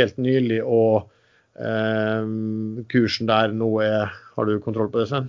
helt 0.00 0.16
nylig. 0.24 0.62
og 0.64 1.12
Eh, 1.54 2.26
kursen 2.90 3.28
der 3.30 3.52
nå 3.54 3.68
er 3.78 4.10
Har 4.34 4.46
du 4.46 4.58
kontroll 4.58 4.90
på 4.90 4.98
det, 4.98 5.06
Sven? 5.06 5.28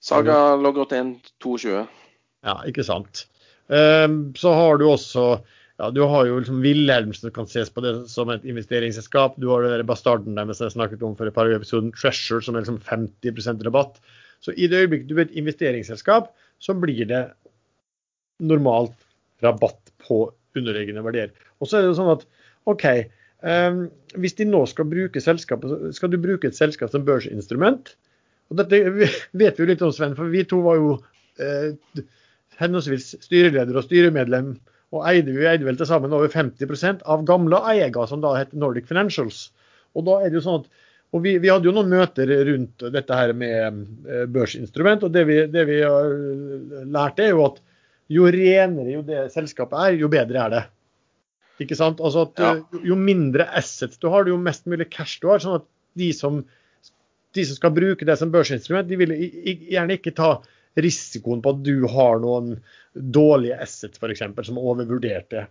Saga 0.00 0.56
lå 0.56 0.72
godt 0.72 0.94
til 0.94 1.10
1,22. 1.44 1.82
Ja, 2.44 2.54
ikke 2.68 2.84
sant. 2.84 3.26
Eh, 3.72 4.08
så 4.36 4.54
har 4.54 4.80
du 4.80 4.88
også 4.90 5.28
ja, 5.78 5.88
Du 5.90 6.02
har 6.06 6.26
jo 6.28 6.36
liksom 6.38 6.60
Wilhelmsen 6.62 7.32
kan 7.34 7.48
ses 7.50 7.72
på 7.72 7.82
det 7.84 7.94
som 8.12 8.30
et 8.30 8.44
investeringsselskap. 8.46 9.38
Du 9.42 9.48
har 9.50 9.64
det 9.66 9.86
bastarden 9.88 10.36
der 10.38 10.52
som 10.52 10.68
jeg 10.68 10.76
snakket 10.76 11.02
om 11.02 11.16
for 11.18 11.26
et 11.26 11.34
par 11.34 11.50
episoder, 11.50 11.90
Treasure, 11.98 12.42
som 12.44 12.54
er 12.54 12.62
liksom 12.62 12.78
50% 12.84 13.64
rabatt. 13.66 13.98
Så 14.44 14.54
i 14.54 14.68
det 14.70 14.84
øyeblikket 14.84 15.10
du 15.10 15.16
er 15.16 15.26
et 15.26 15.36
investeringsselskap, 15.40 16.30
så 16.62 16.76
blir 16.78 17.08
det 17.08 17.24
normalt 18.44 18.94
rabatt 19.42 19.92
på 20.04 20.28
underliggende 20.54 21.02
verdier. 21.04 21.32
Og 21.58 21.68
så 21.68 21.78
er 21.78 21.84
det 21.84 21.92
jo 21.92 21.98
sånn 21.98 22.14
at 22.14 22.24
OK, 22.70 22.84
um, 23.42 23.84
hvis 24.20 24.36
de 24.38 24.46
nå 24.48 24.62
skal 24.70 24.88
bruke 24.88 25.22
selskapet, 25.22 25.94
skal 25.96 26.12
du 26.12 26.18
bruke 26.22 26.48
et 26.48 26.58
selskap 26.58 26.92
som 26.92 27.06
børsinstrument. 27.06 27.94
Og 28.52 28.60
dette 28.60 28.80
vet 29.40 29.58
vi 29.58 29.64
jo 29.64 29.70
litt 29.70 29.82
om, 29.84 29.92
Sven, 29.94 30.16
for 30.18 30.30
vi 30.32 30.44
to 30.48 30.60
var 30.64 30.78
jo 30.80 30.94
eh, 31.42 31.74
henholdsvis 32.60 33.14
styreleder 33.24 33.76
og 33.76 33.86
styremedlem, 33.86 34.54
og 34.94 35.06
eide, 35.10 35.32
vi 35.34 35.46
eide 35.50 35.66
vel 35.66 35.76
til 35.80 35.88
sammen 35.90 36.12
over 36.14 36.30
50% 36.30 37.02
av 37.10 37.24
gamle 37.26 37.58
eier 37.72 37.94
som 38.06 38.20
da 38.22 38.34
het 38.38 38.52
Nordic 38.54 38.86
Financials. 38.86 39.48
Og 39.94 40.06
da 40.06 40.20
er 40.22 40.30
det 40.30 40.38
jo 40.40 40.44
sånn 40.46 40.64
at 40.64 40.72
og 41.14 41.22
vi, 41.22 41.36
vi 41.38 41.46
hadde 41.46 41.68
jo 41.68 41.72
noen 41.76 41.92
møter 41.92 42.26
rundt 42.48 42.82
dette 42.90 43.14
her 43.14 43.30
med 43.38 43.76
eh, 44.10 44.24
børsinstrument, 44.34 45.04
og 45.06 45.12
det 45.14 45.22
vi, 45.28 45.36
det 45.46 45.62
vi 45.68 45.76
har 45.84 46.08
lært, 46.90 47.20
er 47.22 47.30
jo 47.30 47.44
at 47.46 47.60
jo 48.10 48.26
renere 48.34 48.96
jo 48.96 49.02
det 49.06 49.20
selskapet 49.30 49.78
er, 49.78 49.98
jo 50.00 50.08
bedre 50.10 50.40
er 50.42 50.50
det. 50.56 50.62
Ikke 51.62 51.78
sant? 51.78 52.02
Altså 52.02 52.24
at 52.26 52.42
Ja. 52.42 52.50
eh, 52.58 52.82
Jo 52.90 52.96
mindre 52.98 53.46
assets 53.54 54.00
du 54.02 54.08
har, 54.10 54.26
jo 54.26 54.36
mest 54.42 54.66
mulig 54.66 54.88
cash 54.90 55.20
du 55.22 55.28
har. 55.30 55.38
sånn 55.38 55.60
at 55.60 55.68
de 55.94 56.10
som, 56.12 56.42
de 57.38 57.44
som 57.46 57.60
skal 57.60 57.70
bruke 57.70 58.04
det 58.04 58.18
som 58.18 58.32
børsinstrument, 58.34 58.88
de 58.90 58.98
vil 58.98 59.14
gjerne 59.70 59.94
ikke 59.94 60.16
ta 60.18 60.40
risikoen 60.80 61.42
på 61.44 61.54
at 61.54 61.62
du 61.66 61.86
har 61.90 62.20
noen 62.22 62.56
dårlige 62.94 63.58
assets 63.62 64.00
f.eks. 64.00 64.22
som 64.22 64.58
er 64.58 64.68
overvurderte. 64.72 65.46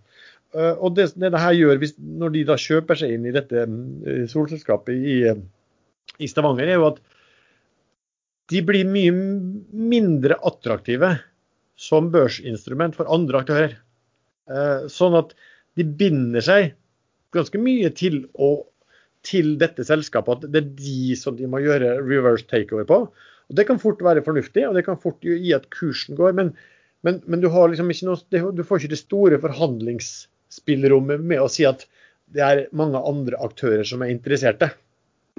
Eh, 0.53 0.74
og 0.74 0.95
det, 0.97 1.09
det 1.19 1.32
det 1.34 1.41
her 1.41 1.57
gjør 1.57 1.82
hvis, 1.82 1.95
når 1.97 2.36
de 2.36 2.45
da 2.49 2.59
kjøper 2.59 2.99
seg 2.99 3.15
inn 3.15 3.28
i 3.30 3.36
dette 3.36 3.65
eh, 3.65 4.26
solselskapet 4.32 4.93
i, 4.93 5.17
i 6.19 6.30
Stavanger, 6.30 6.69
er 6.69 6.80
jo 6.80 6.89
at 6.91 7.01
de 8.51 8.59
blir 8.65 8.86
mye 8.89 9.13
mindre 9.13 10.38
attraktive 10.45 11.15
som 11.80 12.11
børsinstrument 12.13 12.95
for 12.97 13.09
andre 13.11 13.41
aktører. 13.41 13.76
Eh, 14.51 14.86
Sånn 14.91 15.17
at 15.17 15.34
de 15.80 15.88
binder 15.88 16.43
seg 16.45 16.74
ganske 17.34 17.57
mye 17.57 17.89
til 17.97 18.26
å 18.36 18.55
til 19.24 19.53
dette 19.55 19.86
selskapet 19.88 20.43
at 20.43 20.51
det 20.51 20.59
er 20.59 20.71
de 20.76 21.15
som 21.15 21.38
de 21.38 21.47
må 21.47 21.61
gjøre 21.63 21.95
reverse 22.03 22.43
takeover 22.49 22.88
på. 22.89 22.97
Og 23.50 23.60
Det 23.60 23.68
kan 23.70 23.82
fort 23.82 24.04
være 24.04 24.24
fornuftig, 24.26 24.66
og 24.68 24.78
det 24.78 24.86
kan 24.88 25.02
fort 25.02 25.26
gi 25.26 25.54
at 25.56 25.70
kursen 25.74 26.18
går. 26.20 26.36
Men, 26.38 26.54
men, 27.04 27.20
men 27.28 27.44
du, 27.44 27.50
har 27.54 27.72
liksom 27.72 27.91
ikke 27.91 28.10
noe, 28.10 28.56
du 28.56 28.64
får 28.64 28.84
ikke 28.84 28.96
det 28.96 29.02
store 29.02 29.41
forhandlingsspillrommet 29.44 31.22
med 31.22 31.44
å 31.44 31.52
si 31.52 31.68
at 31.68 31.86
det 32.34 32.44
er 32.44 32.68
mange 32.76 33.02
andre 33.04 33.39
aktører 33.44 33.86
som 33.88 34.02
er 34.02 34.14
interesserte. 34.14 34.72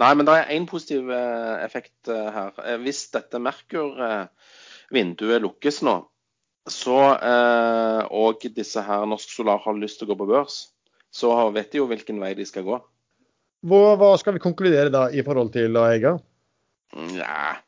Nei, 0.00 0.10
men 0.18 0.26
det 0.26 0.34
er 0.34 0.50
én 0.56 0.64
positiv 0.66 1.10
eh, 1.14 1.54
effekt 1.62 2.10
eh, 2.10 2.30
her. 2.34 2.56
Eh, 2.66 2.80
hvis 2.82 3.04
dette 3.14 3.38
Merkur-vinduet 3.42 5.44
lukkes 5.44 5.84
nå, 5.86 6.00
så, 6.64 6.96
og 8.08 8.44
disse 8.56 8.80
her 8.86 9.02
Norsk 9.04 9.28
Solar 9.28 9.58
har 9.60 9.76
lyst 9.76 9.98
til 10.00 10.08
å 10.08 10.14
gå 10.14 10.22
på 10.22 10.30
børs, 10.30 10.72
så 11.12 11.28
vet 11.52 11.74
de 11.74 11.82
jo 11.82 11.88
hvilken 11.90 12.16
vei 12.22 12.30
de 12.38 12.46
skal 12.48 12.64
gå. 12.64 12.78
Hva, 13.68 13.80
hva 14.00 14.14
skal 14.16 14.38
vi 14.38 14.40
konkludere 14.40 14.88
da 14.92 15.10
i 15.12 15.20
forhold 15.26 15.52
til 15.52 15.76
Aega? 15.76 16.14
Ja, 17.12 17.60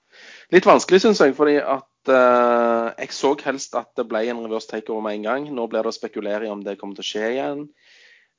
litt 0.55 0.67
vanskelig, 0.69 1.03
syns 1.03 1.23
jeg. 1.23 1.35
fordi 1.37 1.57
at 1.61 2.11
uh, 2.13 2.93
jeg 2.99 3.15
så 3.15 3.33
helst 3.45 3.77
at 3.79 3.91
det 3.99 4.07
ble 4.11 4.25
en 4.31 4.45
reverse 4.45 4.71
takeover 4.71 5.05
med 5.07 5.19
en 5.19 5.29
gang. 5.29 5.49
Nå 5.55 5.69
blir 5.71 5.87
det 5.87 5.93
å 5.93 5.97
spekulere 5.97 6.47
i 6.47 6.53
om 6.53 6.65
det 6.65 6.79
kommer 6.81 6.99
til 6.99 7.07
å 7.07 7.11
skje 7.11 7.33
igjen. 7.35 7.65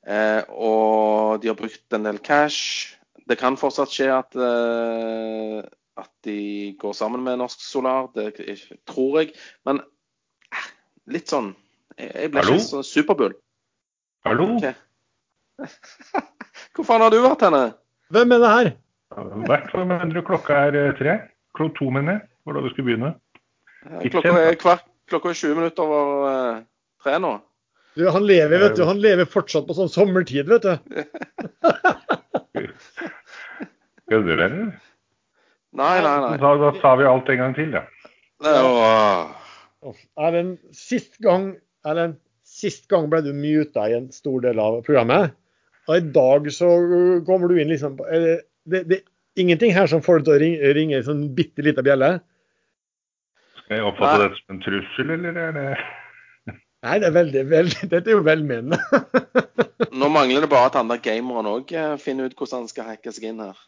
Uh, 0.08 0.42
og 0.54 1.42
de 1.42 1.50
har 1.50 1.58
brukt 1.58 1.96
en 1.96 2.06
del 2.06 2.20
cash. 2.24 2.94
Det 3.28 3.36
kan 3.40 3.58
fortsatt 3.60 3.92
skje 3.92 4.08
at, 4.14 4.38
uh, 4.40 5.60
at 6.00 6.12
de 6.24 6.74
går 6.80 6.96
sammen 6.96 7.24
med 7.26 7.40
Norsk 7.42 7.64
Solar, 7.64 8.08
det 8.16 8.32
tror 8.88 9.20
jeg. 9.20 9.34
Men 9.68 9.82
litt 11.08 11.28
sånn 11.28 11.54
Jeg 11.98 12.30
ble 12.30 12.44
Hallo? 12.44 12.54
ikke 12.54 12.64
så 12.64 12.82
superbull. 12.86 13.32
Hallo? 14.26 14.52
Okay. 14.54 14.76
Hvor 16.76 16.86
faen 16.86 17.02
har 17.02 17.10
du 17.10 17.18
vært 17.24 17.42
henne? 17.42 17.62
Hvem 18.14 18.36
er 18.36 18.42
det 18.44 18.50
her? 18.52 18.68
Vært 19.48 19.72
du 20.12 20.20
klokka 20.22 20.60
er 20.68 20.94
tre. 20.98 21.16
Klokka 21.58 21.78
to, 21.78 21.90
mener 21.90 22.16
jeg. 22.16 22.26
Var 22.46 22.54
da 22.56 22.62
du 22.62 22.70
skulle 22.72 22.88
begynne. 22.88 23.12
Klokka 24.06 24.34
er, 24.38 24.56
kvart, 24.58 24.84
klokka 25.10 25.32
er 25.32 25.38
20 25.40 25.58
minutter 25.58 25.82
over 25.84 26.26
uh, 26.28 26.60
tre 27.02 27.18
nå. 27.22 27.32
Du, 27.98 28.04
han 28.14 28.26
lever 28.26 28.62
vet 28.62 28.76
du, 28.78 28.84
han 28.86 29.00
lever 29.02 29.26
fortsatt 29.26 29.66
på 29.66 29.74
sånn 29.74 29.90
sommertid, 29.90 30.46
vet 30.46 30.62
du. 30.62 30.74
Kødder 34.08 34.38
dere? 34.38 34.68
Nei, 35.78 35.96
nei, 36.04 36.14
nei. 36.22 36.36
Da, 36.40 36.52
da 36.62 36.70
tar 36.78 37.00
vi 37.00 37.08
alt 37.10 37.28
en 37.32 37.42
gang 37.42 37.56
til. 37.58 37.74
Ja. 37.74 37.82
Erlend, 40.18 40.56
sist 40.74 41.18
gang 41.24 41.50
Erlend, 41.86 42.16
sist 42.46 42.86
gang 42.90 43.10
ble 43.10 43.20
du 43.26 43.32
muta 43.34 43.88
i 43.90 43.96
en 43.98 44.08
stor 44.14 44.40
del 44.46 44.62
av 44.62 44.80
programmet. 44.86 45.34
Og 45.88 45.98
i 45.98 46.06
dag 46.14 46.48
så 46.54 46.70
kommer 47.26 47.50
du 47.50 47.58
inn 47.58 47.70
liksom 47.72 47.98
det, 47.98 48.38
det, 48.68 49.00
er 49.00 49.04
ingenting 49.40 49.72
her 49.76 49.88
som 49.90 50.02
får 50.04 50.20
deg 50.20 50.26
til 50.26 50.34
å 50.34 50.40
ringe, 50.42 50.74
ringe 50.76 50.98
en 50.98 51.06
sånn 51.06 51.22
bitte 51.36 51.64
lita 51.64 51.84
bjelle? 51.86 52.18
Skal 53.62 53.80
jeg 53.80 53.88
oppfatte 53.88 54.26
dette 54.26 54.40
som 54.40 54.56
en 54.56 54.62
trussel, 54.64 55.16
eller 55.16 55.40
er 55.46 55.56
det 55.56 55.70
Nei, 56.86 57.00
det 57.02 57.08
er 57.08 57.14
veldig, 57.16 57.40
veldig, 57.50 57.86
dette 57.92 58.06
er 58.06 58.14
jo 58.14 58.24
velmenende. 58.26 58.78
Nå 59.98 60.10
mangler 60.14 60.44
det 60.44 60.50
bare 60.52 60.70
at 60.70 60.78
andre 60.78 61.00
gameren 61.02 61.48
òg 61.50 61.72
eh, 61.74 61.96
finner 61.98 62.28
ut 62.28 62.36
hvordan 62.38 62.62
han 62.62 62.70
skal 62.70 62.86
hacke 62.92 63.10
seg 63.14 63.32
inn 63.32 63.42
her. 63.42 63.58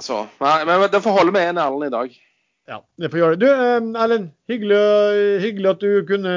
Så, 0.00 0.22
nei, 0.40 0.62
men 0.68 0.86
Det 0.90 1.02
får 1.04 1.18
holde 1.18 1.34
med 1.36 1.50
en 1.50 1.60
Erlend 1.60 1.90
i 1.90 1.92
dag. 1.92 2.14
Ja, 2.70 2.78
det 2.96 3.10
får 3.12 3.20
gjøre 3.20 3.36
det. 3.36 3.42
Du, 3.44 3.50
eh, 3.52 4.04
Erlend, 4.04 4.30
hyggelig, 4.48 4.80
hyggelig, 5.44 5.74
at 5.74 5.84
du 5.84 5.90
kunne, 6.08 6.36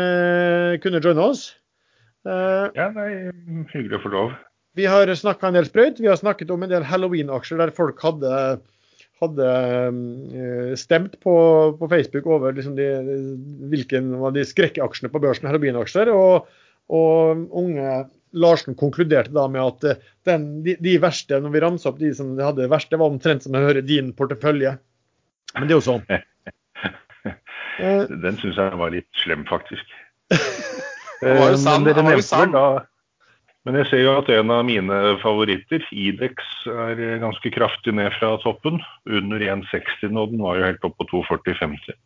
kunne 0.83 1.01
joine 1.03 1.23
oss. 1.23 1.47
Uh, 2.25 2.73
ja, 2.73 2.89
nei, 2.89 3.09
hyggelig 3.71 3.99
å 3.99 4.03
få 4.03 4.11
lov. 4.11 4.35
Vi 4.75 4.85
har 4.91 5.09
snakka 5.15 5.49
en 5.49 5.57
del 5.57 5.67
sprøyt. 5.67 6.01
Vi 6.03 6.09
har 6.11 6.19
snakket 6.19 6.51
om 6.51 6.63
en 6.65 6.71
del 6.71 6.85
halloween-aksjer 6.85 7.61
der 7.61 7.75
folk 7.75 8.01
hadde 8.03 8.31
hadde 9.23 9.47
eh, 10.35 10.75
stemt 10.75 11.19
på, 11.23 11.35
på 11.79 11.89
Facebook 11.91 12.27
over 12.27 12.55
liksom 12.55 12.75
de, 12.75 12.87
hvilken 13.71 14.11
var 14.19 14.35
de 14.35 14.43
skrekkaksjene 14.47 15.11
på 15.11 15.21
børsen, 15.23 15.47
halloween-aksjer. 15.49 16.11
Og, 16.11 16.49
og, 16.91 17.45
unge 17.55 18.05
Larsen 18.35 18.75
konkluderte 18.75 19.31
da 19.31 19.45
med 19.47 19.63
at 19.63 19.85
eh, 19.87 20.01
den, 20.27 20.47
de, 20.65 20.75
de, 20.83 20.97
verste, 20.99 21.39
når 21.39 21.53
vi 21.53 21.63
ramsa 21.63 21.91
opp 21.91 22.01
de 22.01 22.11
som 22.17 22.33
hadde 22.35 22.65
det 22.65 22.71
verste, 22.73 22.99
var 22.99 23.13
omtrent 23.13 23.45
som 23.45 23.55
å 23.55 23.63
høre 23.63 23.85
din 23.85 24.11
portefølje. 24.17 24.75
Men 25.55 25.69
det 25.69 25.77
er 25.77 25.79
jo 25.79 25.85
sånn. 25.85 26.03
Den 27.75 28.37
syns 28.39 28.59
jeg 28.59 28.79
var 28.79 28.91
litt 28.91 29.07
slem, 29.19 29.41
faktisk. 29.47 29.95
det 31.21 31.33
var 31.39 31.49
jo 31.51 31.57
sann. 31.59 31.87
Han 31.87 32.07
var 32.07 32.15
jo 32.19 32.23
sann. 32.23 32.55
Men 33.65 33.79
jeg 33.79 33.89
ser 33.89 34.03
jo 34.03 34.13
at 34.19 34.27
en 34.29 34.51
av 34.53 34.65
mine 34.67 34.97
favoritter, 35.23 35.81
Idex, 35.89 36.37
er 36.69 36.99
ganske 37.23 37.49
kraftig 37.53 37.95
ned 37.97 38.13
fra 38.19 38.35
toppen. 38.43 38.77
Under 39.09 39.41
1,60 39.41 40.13
nå. 40.13 40.27
Den 40.29 40.43
var 40.45 40.59
jo 40.59 40.67
helt 40.67 40.85
opp 40.85 40.99
på 41.01 41.07
2,40-50. 41.09 41.97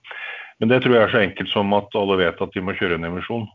Men 0.59 0.71
det 0.71 0.81
tror 0.83 0.95
jeg 0.95 1.03
er 1.03 1.11
så 1.11 1.23
enkelt 1.23 1.51
som 1.51 1.75
at 1.75 1.95
alle 1.99 2.19
vet 2.19 2.39
at 2.43 2.55
de 2.55 2.63
må 2.63 2.75
kjøre 2.79 2.95
en 2.99 3.09
emisjon. 3.11 3.45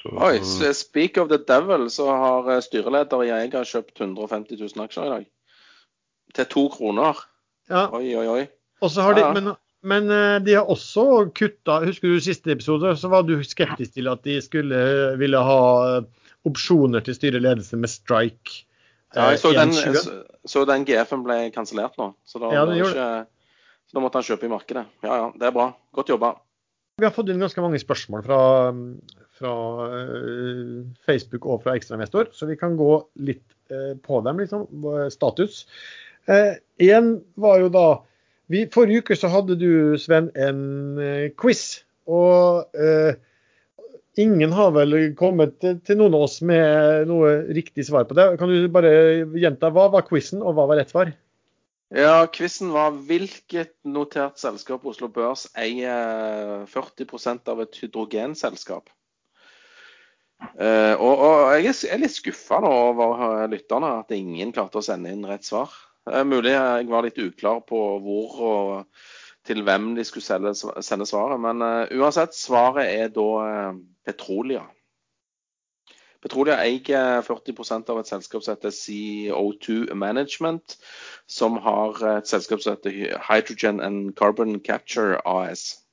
Så... 0.00 0.10
Oi, 0.26 0.42
speak 0.74 1.22
of 1.22 1.30
the 1.30 1.38
devil, 1.38 1.86
så 1.90 2.10
har 2.10 2.50
eh, 2.52 2.62
styreleder 2.62 3.22
i 3.24 3.32
Eiga 3.38 3.62
kjøpt 3.66 4.02
150 4.02 4.58
000 4.58 4.84
aksjer 4.84 5.06
i 5.06 5.12
dag. 5.14 5.28
Til 6.34 6.50
to 6.50 6.66
kroner. 6.74 7.22
Ja. 7.70 7.86
Oi, 7.94 8.10
oi, 8.18 8.26
oi. 8.26 8.42
Og 8.82 8.90
så 8.90 9.06
har 9.06 9.16
de, 9.16 9.22
ja. 9.22 9.30
men 9.32 9.54
men 9.84 10.10
eh, 10.10 10.36
de 10.44 10.56
har 10.56 10.70
også 10.72 11.04
kutta 11.36 11.80
Husker 11.84 12.14
du 12.14 12.22
siste 12.22 12.54
episode, 12.54 12.94
så 12.96 13.10
var 13.12 13.26
du 13.28 13.36
skeptisk 13.44 13.98
til 13.98 14.08
at 14.08 14.22
de 14.24 14.38
skulle 14.44 14.78
ville 15.20 15.40
ha 15.44 15.64
eh, 15.88 16.30
opsjoner 16.48 17.04
til 17.04 17.16
styreledelse 17.16 17.76
med 17.80 17.92
strike. 17.92 18.64
Ja, 19.14 19.30
jeg 19.34 19.42
så, 19.42 19.52
eh, 19.52 19.60
den, 19.60 19.74
så, 19.76 20.14
så 20.48 20.64
den 20.68 20.86
GF-en 20.88 21.24
ble 21.26 21.38
kansellert 21.54 21.98
nå. 22.00 22.10
Så 22.28 22.40
da, 22.40 22.52
ja, 22.56 22.64
ikke, 22.72 23.08
så 23.84 23.98
da 23.98 24.04
måtte 24.04 24.20
han 24.20 24.28
kjøpe 24.30 24.48
i 24.48 24.52
markedet. 24.52 24.86
Ja 25.04 25.20
ja, 25.20 25.28
det 25.36 25.50
er 25.50 25.56
bra. 25.56 25.68
Godt 25.96 26.14
jobba. 26.14 26.32
Vi 27.00 27.08
har 27.08 27.12
fått 27.12 27.28
inn 27.32 27.42
ganske 27.42 27.60
mange 27.60 27.80
spørsmål 27.82 28.22
fra, 28.22 28.40
fra 29.34 29.54
Facebook 31.02 31.48
og 31.50 31.64
fra 31.64 31.74
ekstrainvestor, 31.74 32.28
så 32.30 32.46
vi 32.46 32.54
kan 32.56 32.76
gå 32.78 32.92
litt 33.26 33.48
på 34.06 34.20
dem, 34.22 34.38
liksom. 34.38 34.68
Status. 35.10 35.64
Én 36.30 37.08
var 37.42 37.58
jo 37.64 37.72
da 37.74 37.88
vi, 38.52 38.64
forrige 38.72 39.04
uke 39.04 39.16
så 39.18 39.30
hadde 39.32 39.56
du, 39.60 39.70
Sven, 40.00 40.30
en 40.36 40.60
uh, 41.00 41.28
quiz. 41.40 41.84
Og 42.10 42.66
uh, 42.76 43.12
ingen 44.20 44.52
har 44.54 44.74
vel 44.76 44.96
kommet 45.18 45.56
til, 45.62 45.98
noen 45.98 46.16
av 46.16 46.26
oss 46.26 46.40
med 46.44 47.08
noe 47.10 47.36
riktig 47.56 47.86
svar 47.88 48.08
på 48.08 48.16
det. 48.18 48.34
Kan 48.40 48.52
du 48.52 48.68
bare 48.72 48.94
gjenta 49.40 49.72
hva 49.74 49.88
var 49.94 50.06
quizen, 50.08 50.44
og 50.44 50.58
hva 50.58 50.68
var 50.70 50.82
rett 50.82 50.92
svar? 50.92 51.14
Ja, 51.94 52.26
Quizen 52.26 52.72
var 52.74 52.94
hvilket 53.06 53.76
notert 53.86 54.40
selskap 54.40 54.82
Oslo 54.88 55.06
Børs 55.12 55.44
eier 55.54 56.64
40% 56.66 57.50
av 57.52 57.60
et 57.62 57.76
hydrogenselskap. 57.78 58.88
Uh, 60.58 60.94
og, 60.98 61.12
og, 61.12 61.36
jeg 61.62 61.76
er 61.92 62.00
litt 62.02 62.16
skuffa 62.16 62.58
over 62.66 63.46
lytterne, 63.52 63.92
at 64.02 64.10
ingen 64.16 64.52
klarte 64.56 64.80
å 64.80 64.84
sende 64.84 65.12
inn 65.14 65.22
rett 65.28 65.46
svar. 65.46 65.70
Det 66.04 66.14
er 66.20 66.28
mulig 66.28 66.52
jeg 66.52 66.88
var 66.90 67.04
litt 67.06 67.18
uklar 67.20 67.62
på 67.64 67.80
hvor 68.04 68.40
og 68.44 69.04
til 69.44 69.62
hvem 69.64 69.94
de 69.96 70.04
skulle 70.04 70.24
sende, 70.24 70.54
sende 70.84 71.06
svaret. 71.08 71.40
Men 71.40 71.62
uh, 71.64 71.88
uansett, 71.96 72.36
svaret 72.36 72.88
er 72.88 73.12
da 73.12 73.26
uh, 73.44 73.78
Petrolia. 74.04 74.64
Petrolia 76.24 76.56
eier 76.64 77.20
40% 77.20 77.90
av 77.92 77.98
et 78.00 78.08
selskap 78.08 78.44
som 78.44 78.54
heter 78.54 78.72
CO2 78.72 79.92
Management, 79.92 80.78
som 81.28 81.58
har 81.60 82.00
et 82.14 82.28
selskap 82.28 82.64
som 82.64 82.78
heter 82.78 83.18
Hydrogen 83.28 83.80
and 83.84 84.14
Carbon 84.16 84.56
Capture 84.64 85.20
AS. 85.28 85.84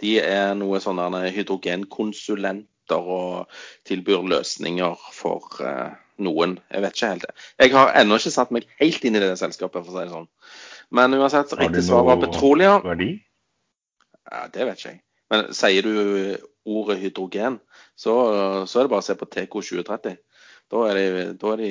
De 0.00 0.18
er 0.20 0.52
noe 0.54 0.80
sånne 0.84 1.08
hydrogenkonsulenter 2.88 2.96
og 2.96 3.48
tilbyr 3.84 4.28
løsninger 4.28 4.96
for 5.12 5.60
eh, 5.60 5.96
noen. 6.18 6.58
Jeg 6.70 6.82
vet 6.82 6.96
ikke 6.96 7.10
helt. 7.12 7.24
Jeg 7.58 7.72
har 7.72 7.92
ennå 7.94 8.16
ikke 8.16 8.30
satt 8.30 8.50
meg 8.50 8.66
helt 8.80 9.04
inn 9.04 9.16
i 9.16 9.20
det 9.20 9.38
selskapet, 9.38 9.84
for 9.84 9.92
å 9.92 9.98
si 9.98 10.04
det 10.04 10.12
sånn. 10.12 10.28
Men 10.90 11.14
uansett, 11.14 11.52
riktig 11.58 11.84
svar 11.84 12.04
var 12.04 12.16
noe 12.16 12.80
Verdi? 12.84 13.20
Ja, 14.30 14.48
det 14.48 14.64
vet 14.64 14.78
ikke 14.78 14.92
jeg. 14.92 15.02
Men 15.30 15.52
sier 15.52 15.82
du 15.82 16.38
ordet 16.64 16.98
hydrogen, 17.02 17.60
så, 17.96 18.64
så 18.66 18.80
er 18.80 18.86
det 18.86 18.92
bare 18.92 19.04
å 19.04 19.04
se 19.04 19.16
på 19.16 19.28
TK 19.28 19.52
2030. 19.52 20.16
Da 20.68 20.88
er 20.88 20.96
de, 20.96 21.24
da 21.36 21.52
er 21.52 21.62
de 21.62 21.70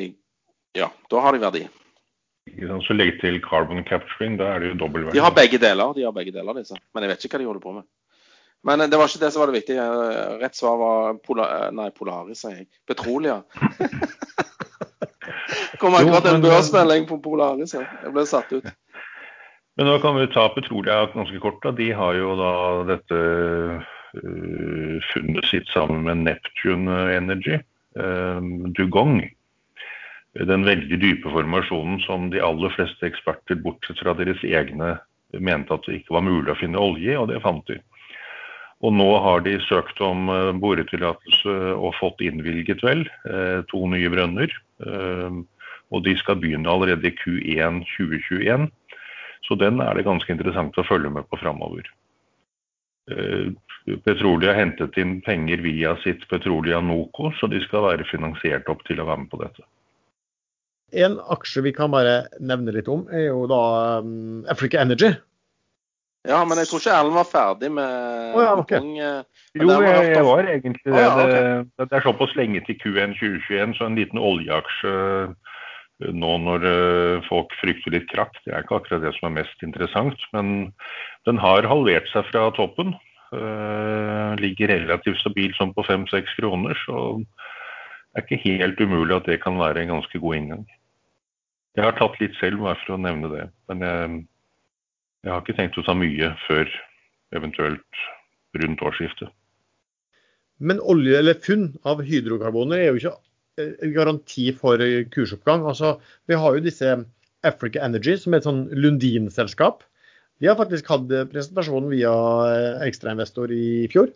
Ja, 0.77 0.91
da 1.09 1.21
har 1.21 1.33
de 1.33 1.41
verdi. 1.41 1.63
Så 2.85 2.93
legg 2.93 3.17
til 3.19 3.39
carbon 3.41 3.81
capturing, 3.83 4.37
da 4.37 4.51
er 4.53 4.61
det 4.61 4.69
jo 4.69 4.77
dobbel 4.83 5.07
verdi. 5.07 5.17
De 5.17 5.23
har 5.25 5.33
begge 5.33 5.57
deler, 5.57 5.93
de 5.97 6.05
har 6.05 6.13
begge 6.13 6.33
deler 6.35 6.59
disse. 6.61 6.77
Men 6.93 7.03
jeg 7.03 7.11
vet 7.11 7.25
ikke 7.25 7.37
hva 7.37 7.41
de 7.41 7.49
holder 7.49 7.63
på 7.63 7.73
med. 7.79 7.87
Men 8.65 8.81
det 8.89 8.97
var 8.97 9.07
ikke 9.07 9.21
det 9.21 9.29
som 9.33 9.43
var 9.43 9.51
det 9.51 9.59
viktige. 9.59 9.83
Rett 10.41 10.57
svar 10.57 10.79
var 10.81 11.19
pola, 11.23 11.45
nei, 11.75 11.91
Polaris, 11.95 12.41
sier 12.41 12.63
jeg. 12.63 12.71
Petrolia. 12.89 13.43
kom 15.79 15.95
akkurat 15.95 16.25
en 16.25 16.41
børsmelding 16.41 17.07
på 17.07 17.19
Polaris. 17.23 17.75
Jeg 17.77 18.13
ble 18.13 18.25
satt 18.27 18.51
ut. 18.53 18.67
Men 19.77 19.91
nå 19.91 19.97
kan 20.01 20.17
vi 20.17 20.27
ta 20.33 20.47
Petrolia 20.55 21.05
ganske 21.13 21.39
kort. 21.39 21.61
da. 21.63 21.71
De 21.71 21.91
har 21.93 22.17
jo 22.17 22.33
da 22.39 22.51
dette 22.89 23.17
uh, 24.17 24.95
funnet 25.13 25.49
sitt 25.51 25.69
sammen 25.73 26.05
med 26.07 26.23
Neptune 26.25 27.01
Energy, 27.13 27.59
uh, 27.99 28.41
Dugong. 28.77 29.21
den 30.37 30.65
veldig 30.65 30.99
dype 31.01 31.31
formasjonen 31.33 31.97
som 32.03 32.27
de 32.29 32.41
aller 32.45 32.69
fleste 32.75 33.07
eksperter, 33.07 33.57
bortsett 33.57 33.97
fra 34.03 34.13
deres 34.13 34.43
egne, 34.45 34.99
mente 35.33 35.73
at 35.73 35.87
det 35.87 35.95
ikke 35.97 36.13
var 36.13 36.27
mulig 36.27 36.51
å 36.53 36.59
finne 36.59 36.77
olje 36.77 37.09
i, 37.09 37.15
og 37.17 37.31
det 37.31 37.39
fant 37.41 37.65
de. 37.65 37.79
Og 38.85 38.93
nå 38.93 39.07
har 39.23 39.41
de 39.45 39.55
søkt 39.65 39.99
om 40.05 40.29
eh, 40.29 40.53
boretillatelse 40.61 41.53
og 41.73 41.95
fått 41.97 42.21
innvilget 42.25 42.83
vel 42.85 43.05
eh, 43.29 43.63
to 43.71 43.85
nye 43.89 44.09
brønner. 44.13 44.53
Eh, 44.85 45.39
og 45.87 46.03
de 46.05 46.13
skal 46.19 46.37
begynne 46.41 46.69
allerede 46.69 47.09
i 47.09 47.15
Q1 47.17 47.81
2021. 47.95 48.67
Så 49.47 49.57
den 49.57 49.81
er 49.81 49.95
det 49.95 50.05
ganske 50.05 50.29
interessant 50.33 50.77
å 50.77 50.85
følge 50.85 51.09
med 51.13 51.25
på 51.31 51.39
framover. 51.39 51.87
Petrolia 54.03 54.51
har 54.51 54.57
hentet 54.59 54.97
inn 54.99 55.13
penger 55.23 55.61
via 55.63 55.93
sitt 56.01 56.25
Petrolia 56.27 56.81
Noco, 56.83 57.29
så 57.39 57.47
de 57.47 57.61
skal 57.63 57.85
være 57.85 58.07
finansiert 58.09 58.67
opp 58.67 58.81
til 58.89 58.99
å 58.99 59.05
være 59.07 59.21
med 59.21 59.29
på 59.31 59.39
dette. 59.39 59.63
En 60.91 61.15
aksje 61.31 61.63
vi 61.63 61.71
kan 61.75 61.93
bare 61.93 62.25
nevne 62.43 62.75
litt 62.75 62.91
om, 62.91 63.05
er 63.07 63.29
jo 63.29 63.45
da 63.47 63.61
um, 64.03 64.43
Africa 64.51 64.83
Energy. 64.83 65.13
Ja, 66.27 66.41
men 66.43 66.59
jeg 66.59 66.67
tror 66.67 66.81
ikke 66.81 66.95
Erlend 66.97 67.15
var 67.15 67.27
ferdig 67.31 67.69
med 67.71 67.91
oh, 68.35 68.41
ja, 68.43 68.53
okay. 68.59 68.81
Ung, 68.83 68.95
Jo, 68.97 69.67
jeg, 69.81 70.09
jeg, 70.11 70.23
var 70.27 70.41
egentlig 70.43 70.83
det. 70.83 70.93
Oh, 70.93 70.99
ja, 70.99 71.11
okay. 71.15 71.43
det. 71.79 71.87
Det 71.87 71.97
er 71.97 72.05
såpass 72.05 72.33
lenge 72.35 72.63
til 72.67 72.79
Q1 72.81 73.15
2021, 73.15 73.75
så 73.77 73.87
en 73.87 73.97
liten 73.97 74.19
oljeaksje 74.19 74.93
eh, 74.93 75.53
nå 76.13 76.33
når 76.43 76.67
eh, 76.69 77.27
folk 77.29 77.55
frykter 77.61 77.95
litt 77.95 78.09
krakk, 78.11 78.35
det 78.45 78.53
er 78.53 78.65
ikke 78.65 78.81
akkurat 78.81 79.05
det 79.05 79.15
som 79.17 79.31
er 79.31 79.37
mest 79.39 79.63
interessant. 79.65 80.27
Men 80.35 80.73
den 81.29 81.39
har 81.41 81.69
halvert 81.69 82.09
seg 82.13 82.27
fra 82.31 82.49
toppen. 82.57 82.95
Uh, 83.27 84.37
ligger 84.39 84.69
relativt 84.71 85.19
stabil 85.19 85.51
sånn 85.57 85.73
på 85.75 85.83
5-6 85.83 86.29
kroner, 86.37 86.77
så 86.85 87.17
det 87.19 88.21
er 88.21 88.23
ikke 88.23 88.37
helt 88.45 88.79
umulig 88.79 89.17
at 89.17 89.27
det 89.27 89.41
kan 89.43 89.59
være 89.59 89.81
en 89.83 89.97
ganske 89.97 90.21
god 90.23 90.37
inngang. 90.37 90.61
Jeg 91.75 91.83
har 91.83 91.97
tatt 91.99 92.15
litt 92.21 92.37
selv, 92.39 92.63
bare 92.63 92.79
for 92.85 92.95
å 92.95 93.01
nevne 93.03 93.27
det. 93.33 93.43
Men 93.67 93.83
jeg, 93.83 94.21
jeg 95.27 95.33
har 95.33 95.43
ikke 95.43 95.57
tenkt 95.57 95.79
å 95.79 95.83
ta 95.83 95.95
mye 95.97 96.31
før 96.45 96.69
eventuelt 97.35 98.03
rundt 98.57 98.83
årsskiftet. 98.87 99.31
Men 100.57 100.79
olje 100.79 101.19
eller 101.19 101.37
funn 101.43 101.73
av 101.85 101.99
hydrokarboner 102.05 102.79
er 102.79 102.87
jo 102.89 103.01
ikke 103.01 103.17
en 103.83 103.93
garanti 103.93 104.47
for 104.55 104.81
kursoppgang. 105.13 105.65
Altså, 105.67 105.97
vi 106.29 106.37
har 106.39 106.55
jo 106.55 106.63
disse 106.63 106.95
Africa 107.45 107.83
Energy, 107.85 108.15
som 108.17 108.33
er 108.33 108.41
et 108.41 108.47
sånn 108.47 108.63
Lundin-selskap. 108.71 109.83
De 110.41 110.49
har 110.49 110.57
faktisk 110.57 110.89
hatt 110.89 111.11
presentasjonen 111.33 111.91
via 111.91 112.13
ekstrainvestor 112.87 113.53
i 113.53 113.85
fjor. 113.91 114.09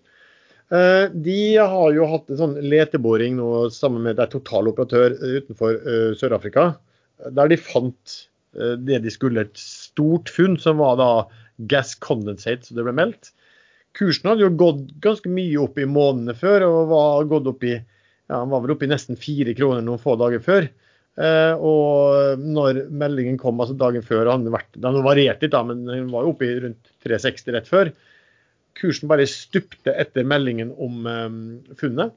Eh, 0.72 1.06
de 1.12 1.40
har 1.60 1.92
jo 1.92 2.08
hatt 2.08 2.30
en 2.32 2.40
sånn 2.40 2.58
leteboring 2.64 3.36
nå 3.36 3.68
sammen 3.76 4.06
med 4.08 4.22
en 4.22 4.32
totaloperatør 4.32 5.18
utenfor 5.20 5.76
eh, 5.76 6.12
Sør-Afrika 6.16 6.70
der 7.36 7.52
de 7.52 7.58
fant 7.60 8.14
eh, 8.56 8.78
det 8.80 9.02
de 9.04 9.12
skulle, 9.12 9.44
stort 10.02 10.34
funn, 10.34 10.58
som 10.60 10.82
var 10.82 10.98
da 10.98 11.12
gas 11.70 11.94
condensate, 12.02 12.66
så 12.66 12.76
det 12.78 12.86
ble 12.88 12.96
meldt. 12.98 13.32
Kursen 13.98 14.30
hadde 14.32 14.46
jo 14.46 14.54
gått 14.56 14.86
ganske 15.04 15.30
mye 15.30 15.60
opp 15.62 15.78
i 15.78 15.86
månedene 15.86 16.36
før, 16.38 16.66
og 16.68 16.94
var 16.94 17.28
gått 17.30 17.50
opp 17.52 17.66
i 17.68 17.76
ja, 17.76 18.38
han 18.40 18.52
var 18.54 18.64
vel 18.64 18.78
oppe 18.78 18.88
i 18.88 18.92
nesten 18.92 19.20
fire 19.20 19.54
kroner 19.58 19.84
noen 19.84 20.00
få 20.00 20.16
dager 20.20 20.40
før. 20.44 20.70
Eh, 21.20 21.54
og 21.60 22.40
når 22.40 22.86
meldingen 22.88 23.36
kom 23.40 23.60
altså 23.60 23.76
dagen 23.76 24.06
før, 24.06 24.30
han 24.32 24.48
vært, 24.48 24.72
den 24.80 25.02
varierte 25.04 25.46
litt, 25.46 25.52
da, 25.52 25.66
men 25.68 25.84
den 25.90 26.08
var 26.14 26.24
jo 26.24 26.32
oppe 26.32 26.48
i 26.48 26.56
rundt 26.64 26.94
360 27.04 27.58
rett 27.58 27.68
før. 27.68 27.92
Kursen 28.80 29.12
bare 29.12 29.28
stupte 29.28 29.92
etter 30.00 30.24
meldingen 30.28 30.72
om 30.80 31.12
eh, 31.12 31.76
funnet, 31.82 32.16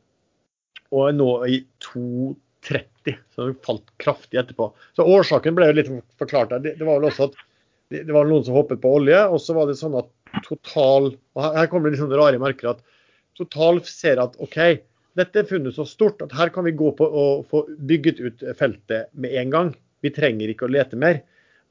og 0.94 1.08
er 1.08 1.18
nå 1.18 1.30
i 1.50 1.58
2,30, 1.82 3.18
så 3.34 3.50
det 3.50 3.66
falt 3.66 3.90
kraftig 3.98 4.38
etterpå. 4.44 4.70
Så 4.94 5.08
Årsaken 5.16 5.58
ble 5.58 5.72
jo 5.72 5.78
litt 5.80 5.90
forklart 6.22 6.54
der. 6.54 6.62
Det, 6.62 6.76
det 6.78 6.86
var 6.86 7.02
vel 7.02 7.10
også 7.10 7.32
at 7.32 7.42
det, 8.02 8.14
var 8.14 8.26
noen 8.28 8.44
som 8.46 8.56
hoppet 8.58 8.82
på 8.82 8.96
olje, 8.98 9.20
og 9.30 9.40
så 9.42 9.56
var 9.56 9.70
det 9.70 9.78
sånn 9.78 9.96
at 10.00 10.10
Total 10.42 11.12
og 11.14 11.40
Her 11.44 11.68
kommer 11.70 11.86
det 11.86 11.94
litt 11.94 12.02
sånne 12.02 12.18
rare 12.18 12.40
merker 12.42 12.72
at 12.72 12.82
Total 13.38 13.78
ser 13.86 14.18
at 14.22 14.34
OK, 14.42 14.58
dette 15.18 15.40
er 15.40 15.46
funnet 15.46 15.76
så 15.76 15.86
stort 15.86 16.22
at 16.24 16.34
her 16.34 16.50
kan 16.54 16.66
vi 16.66 16.74
gå 16.74 16.90
på 16.98 17.06
og 17.06 17.46
få 17.50 17.64
bygget 17.86 18.20
ut 18.22 18.44
feltet 18.58 19.10
med 19.12 19.34
en 19.38 19.50
gang. 19.50 19.72
Vi 20.02 20.10
trenger 20.14 20.50
ikke 20.50 20.66
å 20.66 20.74
lete 20.74 20.98
mer. 20.98 21.20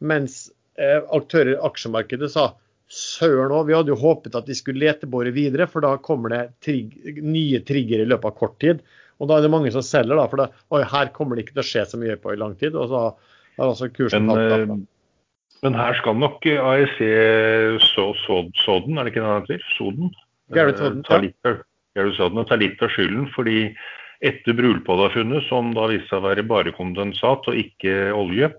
Mens 0.04 0.46
eh, 0.80 1.00
aktører 1.16 1.54
i 1.54 1.62
aksjemarkedet 1.68 2.32
sa 2.32 2.54
søren 2.94 3.52
òg, 3.56 3.68
vi 3.68 3.76
hadde 3.76 3.94
jo 3.94 4.00
håpet 4.00 4.36
at 4.38 4.48
de 4.48 4.56
skulle 4.58 4.84
letebore 4.84 5.32
videre, 5.36 5.68
for 5.72 5.84
da 5.84 5.96
kommer 6.04 6.34
det 6.34 6.42
trig 6.64 6.96
nye 7.24 7.62
trigger 7.68 8.04
i 8.04 8.08
løpet 8.10 8.32
av 8.32 8.38
kort 8.40 8.58
tid. 8.64 8.84
Og 9.22 9.30
da 9.30 9.38
er 9.38 9.46
det 9.46 9.54
mange 9.54 9.72
som 9.76 9.86
selger, 9.86 10.18
da, 10.20 10.28
for 10.30 10.44
da, 10.44 10.50
oi, 10.76 10.84
her 10.90 11.12
kommer 11.16 11.36
det 11.36 11.46
ikke 11.46 11.58
til 11.58 11.64
å 11.64 11.70
skje 11.70 11.86
så 11.90 12.00
mye 12.02 12.18
på 12.20 12.34
i 12.34 12.40
lang 12.40 12.56
tid. 12.60 12.76
og 12.76 12.90
så 12.92 13.04
har 13.58 13.70
altså 13.70 13.90
kursen 13.94 14.30
tatt, 14.30 14.44
tatt 14.52 14.68
da. 14.72 14.80
Eh, 15.64 15.70
men 15.70 15.80
her 15.80 15.96
skal 16.00 16.20
nok 16.20 16.46
AEC 16.46 17.00
Soden, 17.88 18.98
er 18.98 19.04
det 19.04 19.14
ikke 19.14 19.24
det 19.24 19.30
han 19.30 19.46
heter? 19.48 19.68
Soden? 19.78 20.14
Gareth 20.54 20.84
Soden, 20.84 21.04
ta 21.08 21.20
litt, 21.24 21.38
Gareth 21.96 22.60
litt 22.60 22.82
av 22.84 22.92
skylden. 22.92 23.30
fordi 23.34 23.76
etter 24.24 24.56
Brulpodda-funnet, 24.56 25.44
som 25.50 25.74
da 25.76 25.90
viste 25.92 26.08
seg 26.08 26.22
å 26.22 26.28
være 26.30 26.46
bare 26.48 26.72
kondensat 26.76 27.48
og 27.52 27.58
ikke 27.60 28.14
olje, 28.16 28.54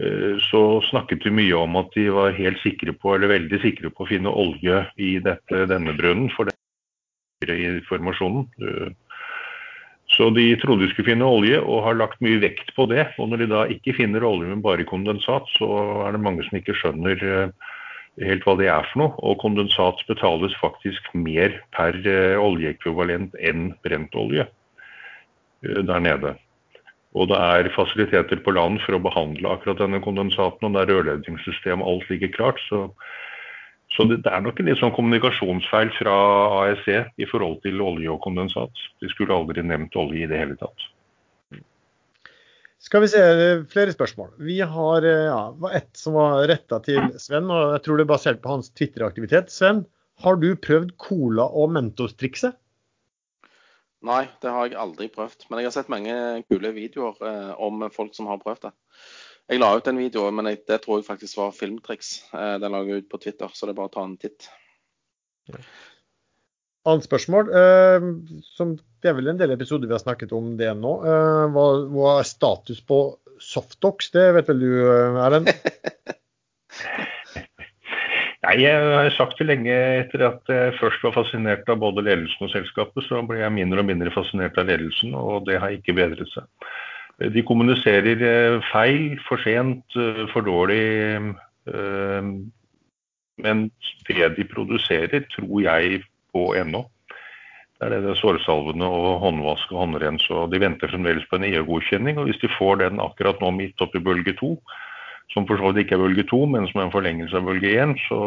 eh, 0.00 0.36
så 0.48 0.80
snakket 0.88 1.26
vi 1.26 1.34
mye 1.42 1.56
om 1.56 1.76
at 1.76 1.92
de 1.96 2.08
var 2.08 2.32
helt 2.32 2.60
sikre 2.62 2.94
på, 2.96 3.14
eller 3.14 3.28
veldig 3.34 3.60
sikre 3.60 3.90
på 3.90 4.04
å 4.04 4.08
finne 4.08 4.32
olje 4.32 4.86
i 4.96 5.18
dette, 5.20 5.66
denne 5.68 5.92
brønnen. 5.96 6.30
For 6.32 6.48
det 6.48 6.56
er 7.48 7.52
i 7.52 7.84
formasjonen. 7.88 8.48
Så 10.18 10.32
de 10.34 10.50
trodde 10.58 10.82
de 10.82 10.90
skulle 10.90 11.12
finne 11.12 11.26
olje, 11.26 11.60
og 11.62 11.84
har 11.86 11.94
lagt 11.94 12.18
mye 12.24 12.40
vekt 12.42 12.72
på 12.74 12.88
det. 12.90 13.04
Og 13.22 13.30
når 13.30 13.44
de 13.44 13.46
da 13.52 13.60
ikke 13.70 13.94
finner 14.00 14.26
olje, 14.26 14.50
men 14.50 14.64
bare 14.64 14.86
kondensat, 14.88 15.46
så 15.54 15.68
er 16.08 16.16
det 16.16 16.24
mange 16.24 16.42
som 16.48 16.58
ikke 16.58 16.74
skjønner 16.74 17.22
eh, 17.22 17.68
helt 18.26 18.42
hva 18.42 18.56
det 18.58 18.66
er 18.66 18.88
for 18.90 19.04
noe. 19.04 19.14
Og 19.22 19.38
kondensat 19.44 20.02
betales 20.10 20.56
faktisk 20.58 21.06
mer 21.14 21.54
per 21.76 22.00
eh, 22.02 22.34
oljeekvivalent 22.34 23.38
enn 23.38 23.70
brent 23.86 24.18
olje 24.18 24.48
eh, 24.48 25.80
der 25.86 26.02
nede. 26.02 26.34
Og 27.14 27.30
det 27.30 27.38
er 27.38 27.70
fasiliteter 27.78 28.42
på 28.42 28.58
land 28.58 28.82
for 28.82 28.98
å 28.98 29.04
behandle 29.06 29.54
akkurat 29.54 29.78
denne 29.84 30.02
kondensaten, 30.02 30.66
og 30.66 30.74
det 30.74 30.82
er 30.82 30.92
rørledningssystem, 30.96 31.86
alt 31.86 32.10
ligger 32.10 32.34
klart. 32.34 32.58
så 32.66 32.88
så 33.96 34.04
det, 34.04 34.20
det, 34.24 34.30
er 34.30 34.44
nok 34.44 34.60
en 34.60 34.68
litt 34.68 34.80
sånn 34.82 34.92
kommunikasjonsfeil 34.96 35.90
fra 35.96 36.14
ASC 36.60 36.86
e 36.92 37.00
i 37.24 37.26
forhold 37.28 37.62
til 37.64 37.80
olje 37.80 38.12
og 38.12 38.20
kondensat. 38.24 38.84
De 39.00 39.08
skulle 39.12 39.34
aldri 39.34 39.64
nevnt 39.64 39.96
olje 39.98 40.26
i 40.26 40.30
det 40.30 40.40
hele 40.42 40.58
tatt. 40.60 40.88
Skal 42.78 43.02
vi 43.02 43.08
se 43.10 43.22
flere 43.72 43.92
spørsmål. 43.94 44.36
Vi 44.44 44.60
har 44.60 45.06
ja, 45.08 45.40
ett 45.74 45.90
som 45.98 46.14
var 46.14 46.44
retta 46.46 46.78
til 46.84 47.00
Sven, 47.18 47.48
og 47.50 47.74
jeg 47.74 47.82
tror 47.84 47.98
det 47.98 48.04
er 48.06 48.12
basert 48.12 48.42
på 48.44 48.52
hans 48.52 48.70
Twitter-aktivitet. 48.70 49.50
Sven, 49.50 49.82
har 50.22 50.38
du 50.38 50.52
prøvd 50.54 50.94
Cola 51.00 51.48
og 51.48 51.72
Mentos-trikset? 51.74 52.54
Nei, 54.06 54.24
det 54.42 54.52
har 54.54 54.68
jeg 54.68 54.78
aldri 54.78 55.08
prøvd. 55.10 55.48
Men 55.48 55.60
jeg 55.60 55.68
har 55.68 55.74
sett 55.74 55.90
mange 55.90 56.14
kule 56.46 56.70
videoer 56.76 57.18
eh, 57.26 57.54
om 57.58 57.82
folk 57.94 58.14
som 58.14 58.30
har 58.30 58.38
prøvd 58.42 58.68
det. 58.68 58.72
Jeg 59.48 59.62
la 59.62 59.70
ut 59.78 59.86
en 59.88 60.00
video, 60.00 60.26
men 60.34 60.50
jeg, 60.50 60.60
det 60.68 60.82
tror 60.84 61.00
jeg 61.00 61.08
faktisk 61.08 61.38
var 61.40 61.54
filmtriks. 61.56 62.08
Eh, 62.36 62.56
den 62.60 62.74
la 62.74 62.82
jeg 62.84 63.04
ut 63.04 63.12
på 63.12 63.20
Twitter, 63.22 63.52
så 63.54 63.66
det 63.66 63.72
er 63.72 63.78
bare 63.78 63.90
å 63.90 63.94
ta 63.94 64.04
en 64.04 64.18
titt. 64.20 64.50
Ja. 65.48 65.62
Annet 66.88 67.04
spørsmål. 67.08 67.48
Eh, 67.60 68.08
som, 68.56 68.76
det 69.02 69.10
er 69.10 69.16
vel 69.18 69.32
en 69.32 69.40
del 69.40 69.52
episoder 69.54 69.88
vi 69.88 69.96
har 69.96 70.04
snakket 70.04 70.32
om 70.36 70.54
det 70.60 70.70
nå. 70.78 70.92
Eh, 71.04 71.44
hva, 71.54 71.66
hva, 71.92 72.10
er 72.20 72.28
status 72.28 72.80
på 72.84 73.00
Softox? 73.42 74.12
Det 74.14 74.26
vet 74.36 74.50
vel 74.52 74.64
du, 74.64 74.72
eh, 74.84 75.20
Erlend? 75.26 75.52
Nei, 78.46 78.54
jeg 78.62 78.92
har 78.94 79.10
sagt 79.16 79.40
det 79.40 79.48
lenge 79.48 79.74
etter 79.98 80.22
at 80.28 80.48
jeg 80.48 80.76
først 80.78 81.02
var 81.04 81.16
fascinert 81.18 81.68
av 81.68 81.80
både 81.82 82.04
ledelsen 82.06 82.46
og 82.46 82.52
selskapet, 82.52 83.02
så 83.04 83.20
ble 83.26 83.42
jeg 83.42 83.52
mindre 83.52 83.82
og 83.82 83.88
mindre 83.90 84.12
fascinert 84.14 84.56
av 84.60 84.70
ledelsen, 84.70 85.12
og 85.18 85.44
det 85.48 85.58
har 85.60 85.74
ikke 85.74 85.96
bedret 85.98 86.30
seg. 86.32 86.46
De 87.18 87.42
kommuniserer 87.42 88.20
eh, 88.22 88.60
feil, 88.70 89.18
for 89.26 89.42
sent, 89.42 89.82
eh, 89.98 90.22
for 90.30 90.46
dårlig. 90.46 90.84
Eh, 91.66 92.28
men 93.38 93.64
det 94.06 94.28
de 94.36 94.46
produserer, 94.46 95.26
tror 95.34 95.60
jeg 95.62 96.02
på 96.32 96.52
ennå. 96.58 96.84
Det 97.78 97.86
er 97.86 98.02
det, 98.02 98.16
sårsalvene 98.18 98.86
og 98.86 99.20
håndvask 99.22 99.72
og 99.72 99.78
håndrens. 99.84 100.24
og 100.30 100.50
De 100.52 100.60
venter 100.62 100.90
fremdeles 100.90 101.26
på 101.30 101.38
en 101.38 101.46
EU-godkjenning. 101.46 102.18
og 102.18 102.26
Hvis 102.26 102.40
de 102.42 102.50
får 102.58 102.82
den 102.82 103.00
akkurat 103.00 103.40
nå 103.40 103.50
midt 103.54 103.80
oppi 103.80 104.02
bølge 104.02 104.34
to, 104.38 104.56
som 105.30 105.46
for 105.46 105.58
så 105.58 105.70
vidt 105.70 105.86
ikke 105.86 105.94
er 105.94 106.04
bølge 106.06 106.26
to, 106.26 106.44
men 106.46 106.66
som 106.66 106.80
er 106.80 106.88
en 106.88 106.94
forlengelse 106.94 107.36
av 107.36 107.46
bølge 107.46 107.74
én, 107.82 107.94
så 108.08 108.18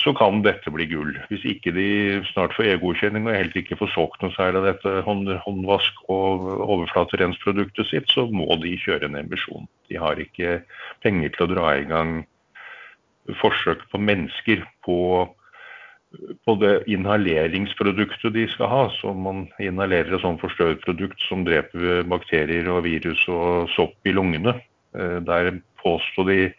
så 0.00 0.12
kan 0.16 0.40
dette 0.44 0.70
bli 0.72 0.86
gull. 0.88 1.12
Hvis 1.28 1.44
ikke 1.48 1.72
de 1.76 1.86
snart 2.30 2.54
får 2.56 2.70
EU-godkjenning 2.72 3.26
og 3.28 3.36
helt 3.36 3.56
ikke 3.58 3.76
får 3.80 3.92
solgt 3.92 4.24
noe 4.24 4.32
særlig 4.36 4.62
av 4.62 4.68
dette 4.70 4.92
håndvask- 5.06 6.04
og 6.12 6.46
overflaterensproduktet 6.64 7.90
sitt, 7.90 8.08
så 8.08 8.24
må 8.30 8.48
de 8.62 8.76
kjøre 8.80 9.10
en 9.10 9.20
emisjon. 9.20 9.68
De 9.90 10.00
har 10.00 10.20
ikke 10.22 10.62
penger 11.04 11.34
til 11.34 11.46
å 11.46 11.52
dra 11.54 11.76
i 11.76 11.86
gang 11.90 12.22
forsøk 13.42 13.84
på 13.92 14.00
mennesker 14.02 14.64
på 14.86 14.98
på 16.46 16.56
det 16.60 16.72
inhaleringsproduktet 16.92 18.34
de 18.34 18.46
skal 18.52 18.68
ha. 18.68 18.82
Så 19.00 19.14
man 19.16 19.46
inhalerer 19.62 20.16
et 20.16 20.24
sånt 20.24 20.42
forstørret 20.42 20.82
produkt 20.84 21.20
som 21.28 21.44
dreper 21.46 22.04
bakterier 22.08 22.68
og 22.72 22.84
virus 22.84 23.22
og 23.32 23.70
sopp 23.72 23.96
i 24.04 24.12
lungene. 24.12 24.58
Eh, 24.92 25.20
Der 25.24 25.60
påsto 25.82 26.26
de 26.28 26.52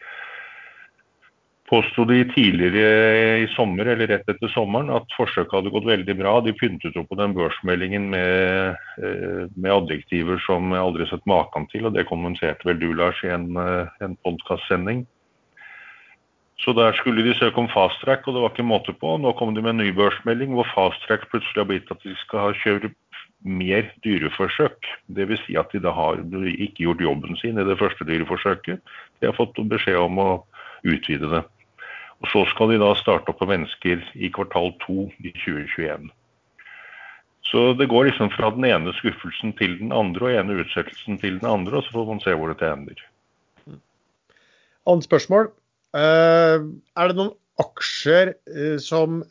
påsto 1.74 2.06
de 2.06 2.20
tidligere 2.36 3.40
i 3.42 3.48
sommer, 3.56 3.88
eller 3.90 4.12
rett 4.12 4.28
etter 4.30 4.52
sommeren, 4.54 4.92
at 4.94 5.16
forsøket 5.18 5.56
hadde 5.58 5.72
gått 5.74 5.88
veldig 5.90 6.16
bra. 6.20 6.36
De 6.46 6.54
pyntet 6.54 6.98
opp 7.00 7.10
på 7.10 7.18
den 7.18 7.34
børsmeldingen 7.34 8.12
med, 8.14 8.78
eh, 9.02 9.48
med 9.56 9.72
adjektiver 9.74 10.42
som 10.46 10.70
jeg 10.70 10.84
aldri 10.84 11.08
har 11.08 11.16
sett 11.16 11.26
maken 11.30 11.66
til, 11.72 11.88
og 11.88 11.96
det 11.96 12.06
kommenterte 12.10 12.70
vel 12.70 12.78
du, 12.80 12.92
Lars, 12.94 13.24
i 13.24 13.34
en, 13.34 13.50
eh, 13.58 13.88
en 14.06 14.16
podkastsending. 14.26 15.06
Så 16.62 16.76
der 16.78 16.94
skulle 16.94 17.24
de 17.26 17.34
søke 17.34 17.58
om 17.58 17.68
fast 17.68 18.00
track, 18.02 18.28
og 18.28 18.36
det 18.36 18.42
var 18.44 18.54
ikke 18.54 18.70
måte 18.70 18.94
på. 18.94 19.18
Nå 19.18 19.34
kom 19.38 19.56
de 19.56 19.62
med 19.62 19.74
en 19.74 19.82
ny 19.84 19.92
børsmelding 19.92 20.54
hvor 20.54 20.70
fast 20.76 21.02
track 21.08 21.26
plutselig 21.32 21.58
har 21.64 21.66
blitt 21.72 21.92
at 21.92 22.04
de 22.06 22.14
skal 22.22 22.54
kjøre 22.54 22.94
mer 23.44 23.90
dyreforsøk. 24.06 24.78
Dvs. 25.10 25.42
Si 25.48 25.58
at 25.58 25.74
de 25.74 25.82
da 25.84 25.92
har 25.92 26.22
ikke 26.22 26.86
gjort 26.86 27.02
jobben 27.02 27.36
sin 27.42 27.58
i 27.58 27.66
det 27.66 27.80
første 27.82 28.06
dyreforsøket. 28.06 28.80
De 29.20 29.28
har 29.28 29.36
fått 29.36 29.58
beskjed 29.68 29.98
om 29.98 30.22
å 30.22 30.30
utvide 30.84 31.28
det. 31.32 31.44
Og 32.22 32.30
Så 32.32 32.43
skal 32.53 32.72
de 32.72 32.82
da 32.82 32.93
starte 32.95 33.32
opp 33.32 33.39
på 33.41 33.49
mennesker 33.49 34.03
i 34.16 34.30
kvartal 34.32 34.72
to 34.86 35.09
i 35.24 35.34
2021. 35.43 36.11
Så 37.43 37.74
det 37.78 37.89
går 37.91 38.07
liksom 38.07 38.32
fra 38.34 38.49
den 38.55 38.66
ene 38.66 38.93
skuffelsen 38.97 39.51
til 39.59 39.76
den 39.82 39.91
andre 39.93 40.30
og 40.30 40.38
ene 40.39 40.61
utsettelsen 40.64 41.20
til 41.22 41.41
den 41.41 41.49
andre, 41.49 41.78
og 41.78 41.84
så 41.86 41.95
får 41.97 42.07
man 42.09 42.22
se 42.24 42.36
hvor 42.39 42.53
dette 42.53 42.70
ender. 42.70 43.03
Annet 44.89 45.07
spørsmål. 45.07 45.51
Eh, 45.93 46.64
er 46.97 47.11
det 47.11 47.18
noen 47.20 47.34
aksjer 47.61 48.34
eh, 48.49 48.78
som 48.82 49.22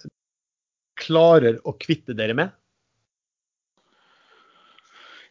klarer 1.00 1.58
å 1.66 1.74
kvitte 1.80 2.14
dere 2.14 2.36
med? 2.38 2.52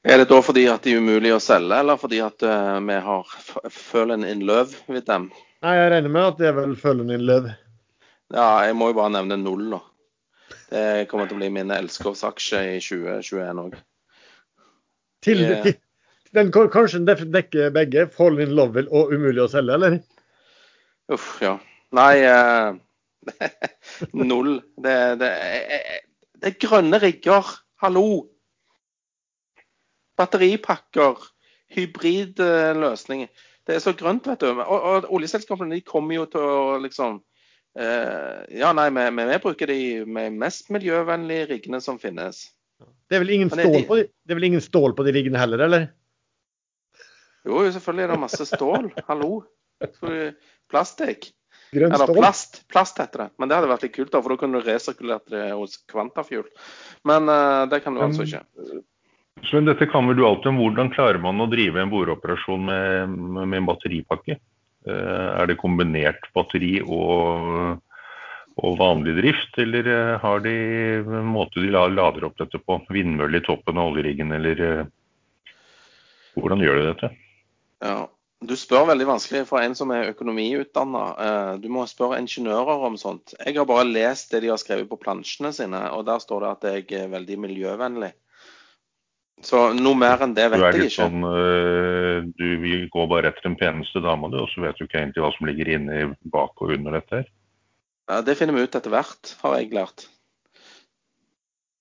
Er 0.02 0.18
det 0.18 0.32
da 0.32 0.40
fordi 0.42 0.66
at 0.66 0.82
de 0.84 0.96
er 0.96 1.02
umulige 1.04 1.38
å 1.38 1.44
selge, 1.44 1.78
eller 1.78 2.00
fordi 2.02 2.20
at 2.26 2.44
eh, 2.44 2.78
vi 2.90 2.98
har 3.06 3.34
føler 3.70 4.18
en 4.18 4.26
in 4.26 4.44
love 4.50 4.74
with 4.90 5.06
dem? 5.06 5.30
Nei, 5.62 5.76
jeg 5.78 5.92
regner 5.94 6.10
med 6.10 6.26
at 6.26 6.40
det 6.42 6.48
er 6.50 6.56
vel 6.58 6.76
følgen 6.80 7.12
din 7.14 7.26
løv. 7.28 7.52
Ja, 8.34 8.48
jeg 8.66 8.76
må 8.80 8.88
jo 8.90 8.98
bare 8.98 9.14
nevne 9.14 9.38
null, 9.38 9.68
da. 9.74 9.82
Det 10.72 10.84
kommer 11.12 11.28
til 11.28 11.38
å 11.38 11.42
bli 11.42 11.50
min 11.54 11.72
elskovsaksje 11.76 12.62
i 12.78 12.78
2021 12.82 13.62
òg. 13.66 13.76
Yeah. 15.28 15.76
den 16.34 16.50
kanskje 16.52 17.04
dek- 17.06 17.28
dekker 17.30 17.74
begge, 17.76 18.08
Fall 18.10 18.40
in 18.42 18.56
Love 18.58 18.88
og 18.90 19.12
Umulig 19.14 19.44
å 19.44 19.50
selge, 19.52 19.76
eller? 19.78 20.00
Uff, 21.14 21.36
ja. 21.44 21.58
Nei 21.94 22.24
eh, 22.26 22.80
Null. 24.18 24.56
Det, 24.82 24.96
det, 25.22 25.30
det 26.42 26.54
er 26.54 26.58
grønne 26.64 26.98
rigger. 27.04 27.52
Hallo. 27.84 28.06
Batteripakker. 30.18 31.22
Hybridløsninger. 31.76 33.30
Det 33.68 33.76
er 33.78 33.84
så 33.84 33.94
grønt, 33.98 34.26
vet 34.28 34.42
du. 34.42 34.50
Og, 34.52 34.78
og 34.78 35.12
oljeselskapene 35.18 35.78
de 35.78 35.84
kommer 35.86 36.18
jo 36.18 36.26
til 36.32 36.42
å 36.42 36.80
liksom 36.82 37.20
eh, 37.78 38.42
Ja, 38.58 38.72
nei, 38.78 38.90
vi, 38.96 39.06
vi, 39.20 39.40
bruker 39.44 39.70
de 39.70 39.80
med 40.06 40.38
mest 40.42 40.72
miljøvennlige 40.74 41.50
riggene 41.54 41.82
som 41.84 42.00
finnes. 42.02 42.48
Det 43.12 43.20
er 43.20 43.28
det 43.28 43.52
stål 43.52 43.76
de- 43.76 43.88
på 43.88 44.00
de, 44.00 44.08
det 44.26 44.34
er 44.34 44.40
vel 44.40 44.50
ingen 44.50 44.64
stål 44.64 44.96
på 44.98 45.06
de 45.06 45.14
riggene 45.14 45.42
heller, 45.42 45.66
eller? 45.68 45.90
Jo, 47.46 47.62
selvfølgelig 47.74 48.04
er 48.04 48.14
det 48.14 48.22
masse 48.22 48.46
stål. 48.50 48.92
Hallo. 49.08 49.44
Plastikk. 50.72 51.32
Grønn 51.72 51.94
Eller 51.96 52.12
plast. 52.14 52.62
Plast 52.72 53.00
heter 53.00 53.26
det. 53.26 53.30
Men 53.40 53.50
det 53.50 53.58
hadde 53.58 53.70
vært 53.72 53.86
litt 53.86 53.96
kult, 53.96 54.12
da, 54.14 54.22
for 54.22 54.34
da 54.34 54.40
kunne 54.42 54.60
du 54.60 54.68
resirkulert 54.68 55.30
det 55.32 55.46
hos 55.56 55.78
Kvantafuel. 55.90 56.50
Men 57.08 57.30
uh, 57.32 57.64
det 57.72 57.82
kan 57.86 57.96
du 57.96 58.04
altså 58.04 58.28
ikke. 58.28 58.44
Sven, 59.48 59.66
dette 59.66 59.88
kan 59.90 60.08
vel 60.08 60.20
du 60.20 60.26
alltid 60.28 60.52
om. 60.52 60.60
Hvordan 60.62 60.92
klarer 60.94 61.22
man 61.22 61.42
å 61.42 61.50
drive 61.50 61.82
en 61.82 61.92
boreoperasjon 61.92 62.66
med, 62.68 63.16
med 63.48 63.58
en 63.62 63.70
batteripakke? 63.70 64.38
Eh, 64.88 65.30
Er 65.42 65.50
det 65.50 65.60
kombinert 65.62 66.28
batteri 66.36 66.80
og, 66.82 67.82
og 68.62 68.80
vanlig 68.80 69.18
drift, 69.20 69.58
eller 69.62 69.90
eh, 69.90 70.16
har 70.22 70.42
de 70.46 70.56
en 71.02 71.30
måte 71.30 71.62
de 71.62 71.70
lader 71.74 72.26
opp 72.28 72.40
dette 72.42 72.62
på? 72.62 72.80
Vindmølle 72.90 73.42
i 73.42 73.46
toppen 73.46 73.82
av 73.82 73.92
oljeriggen, 73.92 74.34
eller 74.38 74.66
eh, 74.68 74.90
hvordan 76.38 76.66
gjør 76.66 76.82
de 76.82 76.90
dette? 76.94 77.14
Ja. 77.86 78.02
Du 78.42 78.56
spør 78.58 78.88
veldig 78.90 79.06
vanskelig 79.06 79.44
for 79.46 79.62
en 79.62 79.76
som 79.78 79.92
er 79.94 80.08
økonomiutdanna. 80.16 81.02
Du 81.62 81.68
må 81.70 81.84
spørre 81.86 82.18
ingeniører 82.24 82.88
om 82.88 82.96
sånt. 82.98 83.36
Jeg 83.38 83.54
har 83.54 83.68
bare 83.70 83.86
lest 83.86 84.34
det 84.34 84.40
de 84.42 84.50
har 84.50 84.58
skrevet 84.58 84.90
på 84.90 84.98
plansjene 84.98 85.52
sine, 85.54 85.84
og 85.94 86.08
der 86.08 86.24
står 86.24 86.42
det 86.42 86.50
at 86.56 86.66
jeg 86.72 87.04
er 87.04 87.12
veldig 87.12 87.38
miljøvennlig. 87.44 88.10
Så 89.42 89.62
noe 89.74 89.98
mer 89.98 90.22
enn 90.22 90.36
det 90.38 90.48
vet 90.54 90.62
jeg 90.62 90.88
ikke. 90.88 90.96
sånn, 91.00 91.24
eh, 91.26 92.18
du 92.38 92.48
vil 92.62 92.88
gå 92.94 93.06
bare 93.10 93.32
etter 93.32 93.48
den 93.50 93.58
peneste 93.58 94.02
dama, 94.04 94.30
du, 94.30 94.38
og 94.44 94.50
så 94.54 94.62
vet 94.66 94.78
du 94.78 94.86
ikke 94.86 95.00
egentlig 95.02 95.24
hva 95.26 95.32
som 95.34 95.50
ligger 95.50 95.72
inni 95.76 96.04
bak 96.34 96.62
og 96.62 96.76
under 96.78 97.00
dette 97.00 97.22
her. 97.22 97.30
Ja, 98.12 98.22
det 98.26 98.38
finner 98.38 98.54
vi 98.58 98.66
ut 98.68 98.76
etter 98.78 98.94
hvert, 98.94 99.36
har 99.42 99.58
jeg 99.58 99.74
lært. 99.74 100.06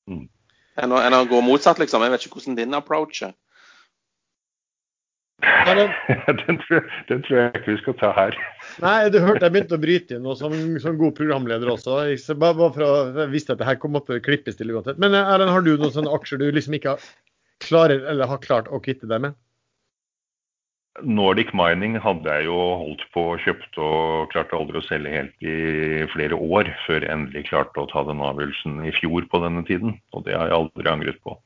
Mm. 0.08 0.26
Enn 0.80 0.94
å, 0.96 1.00
enn 1.04 1.16
å 1.16 1.24
gå 1.28 1.40
motsatt, 1.44 1.80
liksom. 1.82 2.02
Jeg 2.06 2.14
vet 2.14 2.26
ikke 2.26 2.38
hvordan 2.38 2.58
din 2.58 2.76
approach 2.78 3.22
er. 3.26 3.34
Nei, 5.40 5.74
men- 5.74 5.94
den, 6.46 6.58
tror 6.60 6.76
jeg, 6.76 6.84
den 7.08 7.22
tror 7.24 7.38
jeg 7.38 7.52
ikke 7.60 7.72
vi 7.72 7.78
skal 7.80 7.96
ta 8.00 8.10
her. 8.16 8.36
Nei, 8.84 8.96
du 9.12 9.18
hørte 9.24 9.46
jeg 9.46 9.54
begynte 9.54 9.76
å 9.78 9.82
bryte 9.82 10.16
inn, 10.18 10.28
og 10.28 10.36
som, 10.40 10.52
som 10.82 10.98
god 11.00 11.16
programleder 11.16 11.72
også. 11.72 11.96
Jeg, 12.10 12.20
bare, 12.40 12.56
bare 12.58 12.74
for 12.76 12.86
å, 12.86 12.92
jeg 13.22 13.32
visste 13.32 13.56
at 13.56 13.62
det 13.62 13.68
her 13.68 13.80
kom 13.80 13.96
opp 14.00 14.12
klippes 14.24 14.58
til 14.60 14.72
uansett. 14.74 15.00
Men 15.00 15.16
eh, 15.16 15.32
Erlend, 15.34 15.52
har 15.54 15.64
du 15.64 15.72
noen 15.76 15.94
sånne 15.94 16.12
aksjer 16.16 16.42
du 16.42 16.48
liksom 16.52 16.76
ikke 16.76 16.94
har, 16.94 17.08
klarer, 17.62 18.04
eller 18.10 18.30
har 18.30 18.42
klart 18.42 18.70
å 18.70 18.80
kvitte 18.82 19.08
deg 19.10 19.28
med? 19.28 19.38
Nordic 21.06 21.52
Mining 21.54 21.94
hadde 22.02 22.28
jeg 22.28 22.48
jo 22.48 22.56
holdt 22.80 23.04
på 23.14 23.22
og 23.32 23.44
kjøpt 23.44 23.78
og 23.80 24.32
klarte 24.32 24.56
aldri 24.58 24.80
å 24.80 24.84
selge 24.84 25.12
helt 25.14 25.46
i 25.46 26.02
flere 26.12 26.36
år, 26.36 26.70
før 26.86 27.04
jeg 27.04 27.12
endelig 27.14 27.46
klarte 27.48 27.80
å 27.80 27.88
ta 27.90 28.02
den 28.08 28.22
avgjørelsen 28.26 28.82
i 28.88 28.92
fjor 28.98 29.28
på 29.30 29.40
denne 29.44 29.62
tiden. 29.68 29.94
Og 30.12 30.26
det 30.26 30.34
har 30.36 30.50
jeg 30.50 30.58
aldri 30.58 30.90
angret 30.90 31.22
på. 31.24 31.36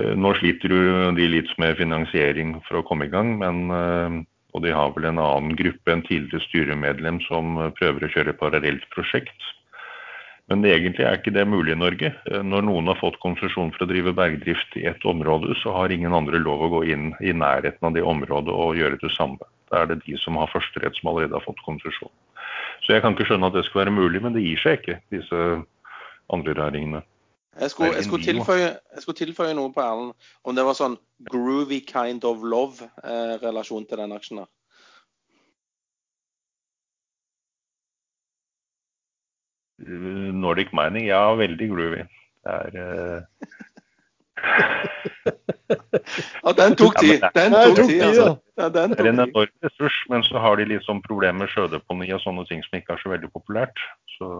Eh, 0.00 0.12
Nå 0.18 0.34
sliter 0.40 0.74
de 1.16 1.30
litt 1.30 1.54
med 1.62 1.78
finansiering 1.78 2.58
for 2.66 2.80
å 2.80 2.86
komme 2.88 3.06
i 3.06 3.12
gang, 3.14 3.36
men, 3.40 3.64
eh, 3.70 4.18
og 4.52 4.66
de 4.66 4.74
har 4.74 4.92
vel 4.96 5.08
en 5.08 5.22
annen 5.22 5.56
gruppe, 5.56 5.92
en 5.92 6.04
tidligere 6.04 6.44
styremedlem, 6.48 7.22
som 7.28 7.56
prøver 7.78 8.04
å 8.04 8.12
kjøre 8.12 8.36
parallelt 8.36 8.84
prosjekt. 8.92 9.38
Men 10.50 10.64
egentlig 10.66 11.04
er 11.06 11.18
ikke 11.18 11.32
det 11.34 11.44
mulig 11.48 11.76
i 11.76 11.78
Norge. 11.78 12.10
Eh, 12.30 12.42
Når 12.42 12.66
noen 12.66 12.90
har 12.90 12.98
fått 13.00 13.20
konsesjon 13.22 13.70
for 13.74 13.84
å 13.84 13.90
drive 13.90 14.14
bergdrift 14.16 14.76
i 14.80 14.86
et 14.90 15.04
område, 15.08 15.54
så 15.62 15.74
har 15.76 15.94
ingen 15.94 16.14
andre 16.16 16.40
lov 16.42 16.66
å 16.66 16.72
gå 16.76 16.82
inn 16.92 17.12
i 17.22 17.32
nærheten 17.32 17.88
av 17.88 17.94
det 17.94 18.02
området 18.02 18.52
og 18.52 18.76
gjøre 18.80 18.98
det 19.02 19.12
samme. 19.16 19.38
Da 19.70 19.82
er 19.82 19.92
det 19.92 20.02
de 20.06 20.18
som 20.20 20.36
har 20.40 20.50
førsterett 20.52 20.98
som 20.98 21.12
allerede 21.12 21.38
har 21.38 21.46
fått 21.46 21.62
konsesjon. 21.64 22.12
Så 22.82 22.96
jeg 22.96 23.04
kan 23.04 23.14
ikke 23.14 23.28
skjønne 23.30 23.48
at 23.48 23.56
det 23.56 23.64
skal 23.68 23.84
være 23.84 23.94
mulig, 23.94 24.20
men 24.22 24.34
det 24.34 24.42
gir 24.42 24.58
seg 24.60 24.80
ikke, 24.80 24.98
disse 25.14 25.40
andre 26.32 26.56
raringene. 26.58 27.02
Jeg 27.60 27.70
skulle, 27.70 27.92
jeg, 27.94 28.04
skulle 28.08 28.24
tilføye, 28.24 28.68
jeg 28.96 29.02
skulle 29.04 29.18
tilføye 29.18 29.54
noe 29.54 29.70
på 29.74 29.82
Erlend. 29.84 30.14
Om 30.48 30.56
det 30.56 30.64
var 30.64 30.76
sånn 30.76 30.96
groovy 31.30 31.82
kind 31.84 32.24
of 32.24 32.44
love-relasjon 32.48 33.84
til 33.88 34.00
den 34.00 34.14
aksjen 34.16 34.40
der. 34.40 34.48
Nordic 39.86 40.74
Mining, 40.76 41.08
ja, 41.10 41.24
veldig 41.38 41.68
groovy. 41.72 42.02
Det 42.42 42.58
er 42.58 42.70
eh, 42.82 43.20
Ja, 46.42 46.52
den 46.58 46.76
tok 46.76 46.98
tid. 47.00 47.22
Den 47.34 47.52
tok 47.54 47.76
tid, 47.86 48.02
altså. 48.02 48.36
ja. 48.58 48.68
den 48.68 48.92
tok 48.92 48.98
det 48.98 49.06
er 49.06 49.12
en 49.12 49.24
enorm 49.24 49.52
ressurs, 49.64 49.98
men 50.10 50.24
så 50.26 50.42
har 50.42 50.60
de 50.60 50.78
sånn 50.86 51.02
problemer 51.04 51.44
med 51.44 51.52
sjødeponi 51.52 52.08
og 52.14 52.22
sånne 52.24 52.44
ting 52.50 52.64
som 52.66 52.78
ikke 52.78 52.96
er 52.96 53.02
så 53.02 53.12
veldig 53.14 53.30
populært. 53.34 53.84
Så 54.16 54.30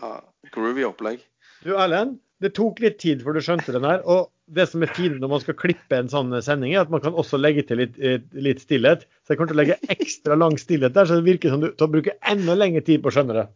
Ja, 0.00 0.18
groovy 0.54 0.82
opplegg. 0.88 1.22
Du 1.64 1.72
Erlend, 1.76 2.18
det 2.40 2.54
tok 2.56 2.80
litt 2.80 2.96
tid 3.02 3.24
før 3.24 3.36
du 3.36 3.42
skjønte 3.44 3.74
den 3.76 3.84
her. 3.84 4.00
Og 4.08 4.30
det 4.50 4.66
som 4.70 4.84
er 4.84 4.92
fint 4.96 5.20
når 5.20 5.32
man 5.34 5.42
skal 5.42 5.58
klippe 5.60 5.98
en 5.98 6.10
sånn 6.12 6.32
sending, 6.44 6.74
er 6.74 6.84
at 6.84 6.92
man 6.92 7.02
kan 7.04 7.18
også 7.18 7.40
legge 7.40 7.66
til 7.68 7.82
litt, 7.82 7.98
eh, 8.00 8.22
litt 8.32 8.62
stillhet. 8.64 9.04
Så 9.24 9.34
jeg 9.34 9.40
kommer 9.40 9.52
til 9.52 9.58
å 9.58 9.62
legge 9.62 9.80
ekstra 9.92 10.38
lang 10.38 10.56
stillhet 10.60 10.96
der, 10.96 11.08
så 11.08 11.20
det 11.20 11.28
virker 11.28 11.52
som 11.52 11.64
du 11.64 11.86
bruker 11.86 12.16
enda 12.32 12.56
lengre 12.56 12.84
tid 12.86 13.04
på 13.04 13.12
å 13.12 13.16
skjønne 13.16 13.36
det. 13.36 13.48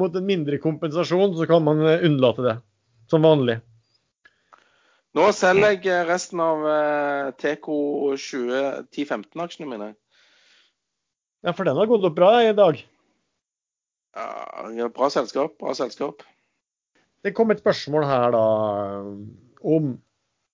Mot 0.00 0.14
en 0.16 0.24
mindre 0.24 0.56
kompensasjon 0.56 1.34
så 1.36 1.44
kan 1.44 1.64
man 1.66 1.82
eh, 1.84 2.04
unnlate 2.06 2.44
det, 2.46 2.54
som 3.12 3.26
vanlig. 3.26 3.58
Nå 5.12 5.26
selger 5.36 5.74
jeg 5.74 5.90
eh, 5.92 6.06
resten 6.08 6.40
av 6.40 6.64
eh, 6.64 7.26
TK 7.36 7.68
2010-15-aksjene 8.16 9.68
mine. 9.68 9.90
Ja, 11.44 11.52
for 11.52 11.68
den 11.68 11.76
har 11.76 11.90
gått 11.90 12.08
opp 12.08 12.16
bra 12.16 12.32
i 12.40 12.56
dag. 12.56 12.80
Ja, 14.16 14.88
bra 14.88 15.10
selskap, 15.12 15.58
bra 15.60 15.76
selskap. 15.76 16.24
Det 17.22 17.36
kom 17.36 17.52
et 17.52 17.60
spørsmål 17.60 18.08
her 18.08 18.32
da 18.32 18.46
om 19.60 19.94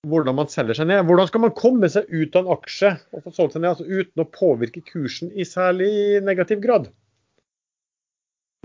hvordan 0.07 0.35
man 0.35 0.51
selger 0.51 0.75
seg 0.75 0.91
ned. 0.91 1.05
Hvordan 1.07 1.31
skal 1.31 1.47
man 1.47 1.55
komme 1.55 1.87
seg 1.91 2.11
ut 2.11 2.35
av 2.35 2.43
en 2.43 2.57
aksje 2.57 2.97
og 3.15 3.23
få 3.23 3.31
solgt 3.37 3.55
seg 3.55 3.63
ned 3.63 3.71
altså 3.71 3.87
uten 3.87 4.23
å 4.23 4.31
påvirke 4.35 4.83
kursen 4.83 5.31
i 5.31 5.47
særlig 5.47 6.19
negativ 6.27 6.59
grad? 6.63 6.91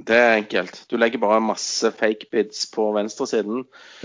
Det 0.04 0.16
er 0.20 0.38
enkelt. 0.38 0.84
Du 0.90 0.96
legger 1.00 1.22
bare 1.22 1.40
masse 1.40 1.90
fake 1.96 2.28
bids 2.32 2.66
på 2.72 2.90
venstresiden, 2.96 3.64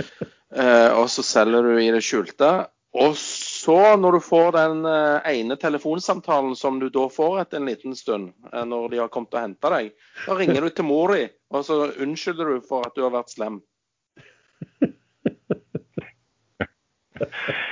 eh, 0.55 0.91
og 0.95 1.09
så 1.11 1.25
selger 1.25 1.65
du 1.65 1.79
i 1.79 1.89
det 1.91 2.03
skjulte. 2.05 2.51
Og 2.99 3.17
så, 3.21 3.95
når 4.01 4.17
du 4.17 4.19
får 4.25 4.51
den 4.55 4.85
eh, 4.89 5.27
ene 5.35 5.57
telefonsamtalen 5.61 6.55
som 6.57 6.79
du 6.81 6.87
da 6.89 7.03
får 7.13 7.43
etter 7.43 7.59
en 7.59 7.67
liten 7.69 7.97
stund, 7.97 8.31
eh, 8.53 8.63
når 8.65 8.87
de 8.93 9.01
har 9.03 9.11
kommet 9.13 9.35
og 9.35 9.43
henta 9.43 9.73
deg, 9.75 9.91
da 10.25 10.37
ringer 10.39 10.65
du 10.65 10.71
til 10.73 10.87
mor 10.89 11.13
di, 11.13 11.27
og 11.53 11.67
så 11.67 11.83
unnskylder 11.91 12.55
du 12.55 12.63
for 12.65 12.87
at 12.87 12.95
du 12.97 13.03
har 13.05 13.13
vært 13.13 13.35
slem. 13.35 13.61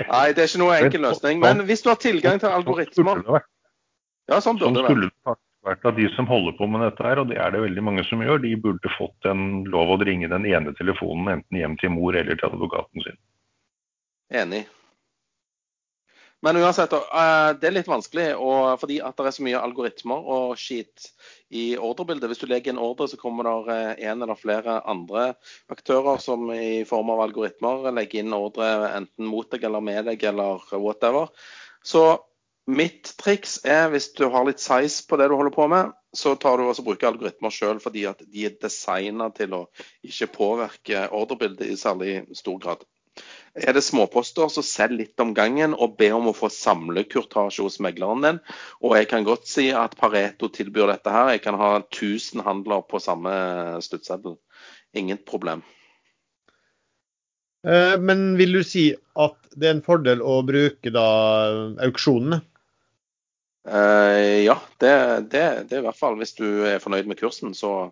Nei, 0.07 0.33
det 0.35 0.43
er 0.43 0.49
ikke 0.49 0.61
noe 0.61 0.77
enkel 0.77 1.03
løsning. 1.07 1.41
Men 1.41 1.63
hvis 1.67 1.83
du 1.83 1.89
har 1.91 1.99
tilgang 2.01 2.39
til 2.43 2.51
algoritmer 2.51 3.23
Ja, 4.27 4.41
sånn 4.43 4.59
Sånn 4.59 4.75
burde 4.75 4.83
det 4.83 5.11
være. 5.23 5.39
Av 5.67 5.73
vært 5.75 5.89
at 5.91 5.99
de 5.99 6.07
som 6.15 6.29
holder 6.29 6.55
på 6.57 6.67
med 6.71 6.83
dette 6.85 7.03
her, 7.03 7.19
og 7.19 7.29
det 7.31 7.39
er 7.41 7.51
det 7.53 7.63
veldig 7.65 7.83
mange 7.83 8.05
som 8.07 8.23
gjør, 8.23 8.39
de 8.43 8.55
burde 8.63 8.95
fått 8.95 9.27
en 9.29 9.65
lov 9.67 9.93
å 9.93 9.99
ringe 10.01 10.31
den 10.31 10.47
ene 10.47 10.73
telefonen 10.79 11.37
enten 11.37 11.59
hjem 11.59 11.77
til 11.81 11.93
mor 11.95 12.15
eller 12.15 12.39
til 12.39 12.49
advokaten 12.49 13.05
sin. 13.05 13.19
Enig. 14.33 14.65
Men 16.45 16.59
uansett, 16.61 16.93
eh, 16.93 17.49
det 17.57 17.65
er 17.67 17.73
litt 17.73 17.89
vanskelig 17.89 18.27
fordi 18.77 18.99
at 19.01 19.17
det 19.17 19.25
er 19.25 19.33
så 19.33 19.45
mye 19.45 19.61
algoritmer 19.61 20.27
og 20.35 20.59
skit 20.61 21.09
i 21.49 21.71
ordrebildet. 21.81 22.29
Hvis 22.29 22.43
du 22.43 22.45
legger 22.51 22.75
en 22.75 22.83
ordre, 22.83 23.07
så 23.09 23.17
kommer 23.17 23.47
det 23.47 23.73
eh, 23.73 24.09
en 24.11 24.21
eller 24.21 24.37
flere 24.37 24.77
andre 24.85 25.31
aktører 25.73 26.21
som 26.21 26.51
i 26.53 26.85
form 26.85 27.09
av 27.09 27.23
algoritmer 27.25 27.89
legger 27.89 28.21
inn 28.21 28.37
ordre 28.37 28.69
enten 28.93 29.25
mot 29.25 29.49
deg 29.49 29.65
eller 29.65 29.81
med 29.81 30.05
deg 30.11 30.23
eller 30.29 30.61
whatever. 30.77 31.33
Så 31.81 32.05
mitt 32.67 33.13
triks 33.19 33.57
er 33.65 33.87
hvis 33.91 34.11
du 34.17 34.27
har 34.31 34.45
litt 34.47 34.61
size 34.61 35.05
på 35.07 35.19
det 35.19 35.29
du 35.31 35.37
holder 35.39 35.55
på 35.55 35.67
med, 35.71 35.93
så 36.15 36.35
tar 36.39 36.59
du 36.59 36.67
også 36.67 36.85
bruker 36.85 37.09
algoritmer 37.11 37.53
sjøl 37.53 37.79
fordi 37.83 38.05
at 38.09 38.21
de 38.25 38.45
er 38.49 38.57
designa 38.61 39.29
til 39.35 39.55
å 39.55 39.63
ikke 40.05 40.29
påvirke 40.35 41.07
ordrebildet 41.15 41.71
i 41.71 41.79
særlig 41.79 42.21
stor 42.37 42.59
grad. 42.63 42.85
Er 43.57 43.73
det 43.73 43.81
småposter, 43.81 44.51
så 44.53 44.61
selg 44.61 44.99
litt 44.99 45.23
om 45.23 45.31
gangen 45.37 45.73
og 45.73 45.95
be 45.97 46.11
om 46.13 46.27
å 46.29 46.35
få 46.37 46.49
samlekurtasje 46.53 47.63
hos 47.65 47.79
megleren 47.81 48.21
din. 48.21 48.41
Og 48.85 48.93
jeg 48.99 49.07
kan 49.09 49.25
godt 49.25 49.47
si 49.49 49.71
at 49.73 49.95
Pareto 49.97 50.51
tilbyr 50.53 50.91
dette 50.91 51.13
her. 51.13 51.31
Jeg 51.33 51.41
kan 51.47 51.57
ha 51.57 51.71
1000 51.79 52.43
handler 52.45 52.85
på 52.85 53.01
samme 53.01 53.33
sluttseddel. 53.81 54.37
Ingen 54.93 55.17
problem. 55.25 55.63
Eh, 57.65 57.97
Men 57.97 58.37
vil 58.37 58.59
du 58.59 58.61
si 58.63 58.91
at 58.93 59.41
det 59.57 59.71
er 59.71 59.75
en 59.79 59.85
fordel 59.85 60.21
å 60.21 60.43
bruke 60.45 60.93
da 60.93 61.07
auksjonene? 61.87 62.43
Eh, 63.67 64.45
ja, 64.45 64.55
det, 64.79 64.93
det, 65.31 65.43
det 65.67 65.75
er 65.77 65.81
i 65.81 65.85
hvert 65.89 65.99
fall 65.99 66.17
hvis 66.19 66.35
du 66.37 66.47
er 66.67 66.81
fornøyd 66.83 67.09
med 67.09 67.19
kursen, 67.19 67.53
så, 67.57 67.91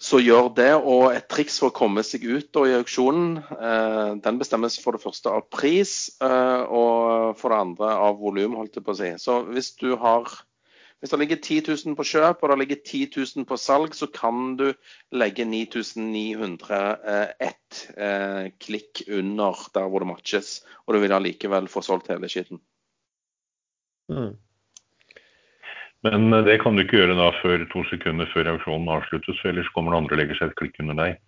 så 0.00 0.20
gjør 0.20 0.50
det. 0.56 0.70
Og 0.76 1.08
et 1.14 1.28
triks 1.32 1.58
for 1.62 1.72
å 1.72 1.76
komme 1.76 2.04
seg 2.04 2.26
ut 2.28 2.60
i 2.64 2.76
auksjonen, 2.78 3.38
eh, 3.40 4.10
den 4.24 4.40
bestemmes 4.40 4.76
for 4.82 4.96
det 4.96 5.04
første 5.04 5.32
av 5.32 5.46
pris, 5.52 5.94
eh, 6.24 6.64
og 6.68 7.38
for 7.40 7.54
det 7.54 7.62
andre 7.66 7.94
av 8.08 8.18
volum, 8.20 8.58
holdt 8.60 8.76
jeg 8.80 8.86
på 8.86 8.96
å 8.96 9.00
si. 9.00 9.14
Så 9.22 9.40
hvis 9.50 9.72
du 9.80 9.94
har 10.00 10.28
hvis 11.04 11.12
det 11.12 11.18
ligger 11.20 11.36
10 11.36 11.56
000 11.68 11.96
på 11.98 12.04
kjøp 12.08 12.40
og 12.40 12.48
det 12.48 12.54
ligger 12.62 12.78
10 12.80 13.00
000 13.36 13.44
på 13.44 13.58
salg, 13.60 13.92
så 13.92 14.06
kan 14.08 14.54
du 14.56 14.70
legge 15.12 15.44
9900 15.44 16.78
eh, 17.12 17.34
ett 17.44 17.80
eh, 17.92 18.46
klikk 18.56 19.02
under 19.12 19.66
der 19.74 19.90
hvor 19.92 20.00
det 20.00 20.08
matches, 20.08 20.54
og 20.86 20.96
du 20.96 21.02
vil 21.02 21.12
allikevel 21.12 21.68
få 21.68 21.84
solgt 21.84 22.08
hele 22.08 22.30
skitten. 22.32 22.62
Mm. 24.12 24.32
Men 26.04 26.32
eh, 26.32 26.44
det 26.44 26.58
kan 26.62 26.76
du 26.76 26.84
ikke 26.84 27.00
gjøre 27.00 27.16
da 27.18 27.30
før 27.40 27.64
to 27.72 27.84
sekunder 27.90 28.28
før 28.32 28.52
auksjonen 28.54 28.90
avsluttes, 28.92 29.38
for 29.40 29.52
ellers 29.52 29.70
kommer 29.76 29.94
det 29.94 30.02
andre 30.02 30.16
og 30.16 30.20
legger 30.22 30.40
seg 30.40 30.52
et 30.52 30.58
klikk 30.60 30.80
under 30.84 30.98
deg. 31.00 31.22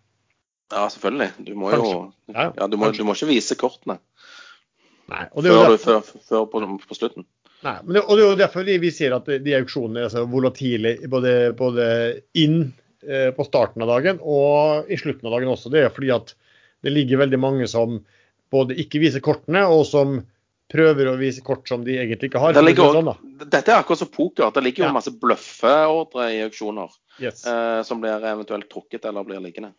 Ja, 0.74 0.88
selvfølgelig. 0.90 1.30
Du 1.46 1.54
må 1.58 1.70
jo 1.72 1.90
Ja, 2.34 2.50
du, 2.66 2.76
må, 2.76 2.90
du 2.90 3.04
må 3.06 3.14
ikke 3.14 3.30
vise 3.30 3.54
kortene 3.58 4.00
Nei, 5.06 5.22
og 5.30 5.44
det 5.44 5.52
er 5.52 5.54
jo 5.54 5.60
før, 5.78 6.00
du, 6.02 6.08
før, 6.08 6.22
før 6.26 6.46
på, 6.50 6.60
på 6.90 6.96
slutten. 6.98 7.22
nei, 7.62 7.76
men 7.84 7.94
det, 7.94 8.00
og 8.02 8.16
det 8.18 8.24
er 8.24 8.32
jo 8.32 8.38
derfor 8.40 8.66
vi, 8.66 8.74
vi 8.82 8.90
sier 8.90 9.14
at 9.14 9.28
de 9.44 9.52
auksjonene 9.54 10.02
er 10.02 10.10
så 10.10 10.24
volatile 10.26 10.96
både, 11.12 11.34
både 11.54 11.86
inn 12.42 12.56
eh, 13.06 13.28
på 13.36 13.46
starten 13.46 13.84
av 13.86 13.92
dagen 13.92 14.18
og 14.18 14.90
i 14.90 14.98
slutten 14.98 15.30
av 15.30 15.36
dagen 15.36 15.52
også. 15.52 15.70
Det 15.70 15.84
er 15.84 15.94
fordi 15.94 16.10
at 16.16 16.34
det 16.82 16.90
ligger 16.90 17.22
veldig 17.22 17.38
mange 17.38 17.70
som 17.70 18.00
både 18.50 18.74
ikke 18.82 18.98
viser 19.04 19.22
kortene, 19.22 19.62
og 19.70 19.86
som 19.86 20.18
prøver 20.72 21.10
å 21.10 21.16
vise 21.18 21.42
kort 21.46 21.68
som 21.68 21.84
de 21.86 21.96
egentlig 22.00 22.30
ikke 22.30 22.42
har. 22.42 22.54
Det 22.56 22.64
ligger, 22.64 22.92
det 22.92 23.02
sånn, 23.04 23.50
dette 23.50 23.72
er 23.72 23.80
akkurat 23.80 24.02
som 24.02 24.10
poker. 24.12 24.50
Det 24.54 24.62
ligger 24.64 24.84
jo 24.84 24.88
Ja. 24.90 24.92
masse 24.92 25.12
bløffeordre 25.14 26.30
i 26.34 26.42
auksjoner 26.42 26.90
Yes. 27.20 27.46
eh, 27.46 27.82
som 27.82 28.00
blir 28.00 28.18
eventuelt 28.22 28.68
trukket 28.68 29.04
eller 29.04 29.24
blir 29.24 29.40
liggende. 29.40 29.72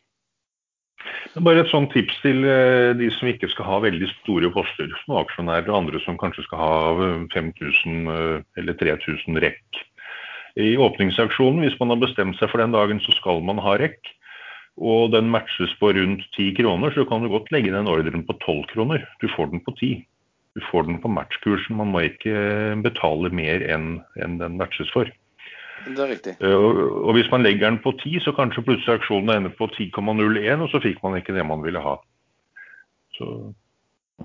er 1.35 1.41
Bare 1.41 1.59
et 1.59 1.69
sånt 1.71 1.91
tips 1.91 2.21
til 2.21 2.43
eh, 2.45 2.93
de 2.93 3.09
som 3.11 3.27
ikke 3.27 3.49
skal 3.51 3.65
ha 3.65 3.79
veldig 3.79 4.07
store 4.23 4.49
poster, 4.51 4.89
som 5.05 5.17
aksjonærer 5.17 5.69
og 5.69 5.83
andre 5.83 5.99
som 6.03 6.17
kanskje 6.17 6.43
skal 6.47 6.57
ha 6.57 6.91
eh, 7.03 7.27
5000 7.33 8.07
eh, 8.07 8.41
eller 8.57 8.73
3000 8.73 9.37
rekk. 9.39 9.83
I 10.57 10.75
åpningsauksjonen, 10.75 11.61
hvis 11.61 11.79
man 11.79 11.89
har 11.89 11.97
bestemt 12.01 12.37
seg 12.39 12.49
for 12.49 12.57
den 12.57 12.71
dagen, 12.71 12.99
så 12.99 13.13
skal 13.13 13.43
man 13.45 13.59
ha 13.59 13.77
rekk. 13.77 14.01
Og 14.77 15.11
den 15.11 15.29
matches 15.29 15.73
på 15.79 15.93
rundt 15.93 16.23
10 16.35 16.55
kroner, 16.57 16.93
så 16.93 17.05
kan 17.07 17.21
du 17.21 17.29
godt 17.29 17.51
legge 17.51 17.71
den 17.73 17.87
ordren 17.89 18.25
på 18.25 18.33
12 18.39 18.65
kroner. 18.73 19.05
Du 19.21 19.27
får 19.27 19.51
den 19.51 19.61
på 19.61 19.73
10. 19.77 20.05
Du 20.57 20.63
får 20.71 20.87
den 20.87 20.97
på 21.03 21.11
matchkursen. 21.13 21.77
Man 21.77 21.93
må 21.93 22.01
ikke 22.07 22.33
betale 22.81 23.29
mer 23.29 23.61
enn 23.61 23.99
enn 24.17 24.39
den 24.41 24.57
matches 24.57 24.89
for. 24.93 25.09
Det 25.85 26.01
er 26.01 26.09
riktig. 26.09 26.33
Eh, 26.41 26.55
Og, 26.57 26.79
og 27.05 27.13
hvis 27.15 27.29
man 27.31 27.45
legger 27.45 27.69
den 27.69 27.77
på 27.83 27.93
10, 28.01 28.23
så 28.25 28.33
kanskje 28.35 28.65
plutselig 28.65 28.97
aksjonen 28.97 29.35
ender 29.35 29.53
på 29.53 29.69
10,01, 29.75 30.63
og 30.65 30.71
så 30.73 30.81
fikk 30.83 31.03
man 31.05 31.19
ikke 31.19 31.35
det 31.37 31.45
man 31.45 31.61
ville 31.65 31.83
ha. 31.83 31.99
Så 33.17 33.27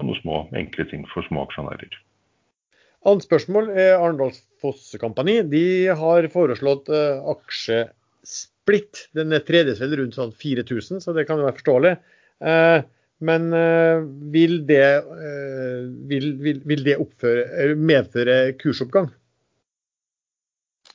noen 0.00 0.18
små, 0.22 0.46
enkle 0.56 0.88
ting 0.88 1.04
for 1.12 1.26
små 1.28 1.44
aksjonærer. 1.46 2.00
Annet 3.08 3.26
spørsmål 3.26 3.70
er 3.74 3.96
Arendals 3.98 4.40
Fosse 4.62 4.98
Company. 5.02 5.40
De 5.52 5.90
har 5.98 6.28
foreslått 6.32 6.88
uh, 6.92 7.20
aksjesplitt. 7.34 9.06
Den 9.18 9.34
er 9.34 9.44
tredje 9.44 9.76
vel 9.80 9.96
rundt 10.00 10.16
sånn 10.16 10.32
4000, 10.32 11.02
så 11.04 11.14
det 11.16 11.26
kan 11.28 11.42
jo 11.42 11.48
være 11.48 11.58
forståelig. 11.58 11.94
Eh, 12.42 12.78
men 13.22 13.52
eh, 13.54 14.02
vil 14.34 14.60
det, 14.66 14.86
eh, 14.98 15.82
vil, 16.10 16.32
vil, 16.42 16.60
vil 16.66 16.84
det 16.86 16.98
oppføre, 17.02 17.46
eh, 17.62 17.74
medføre 17.78 18.38
kursoppgang? 18.58 19.10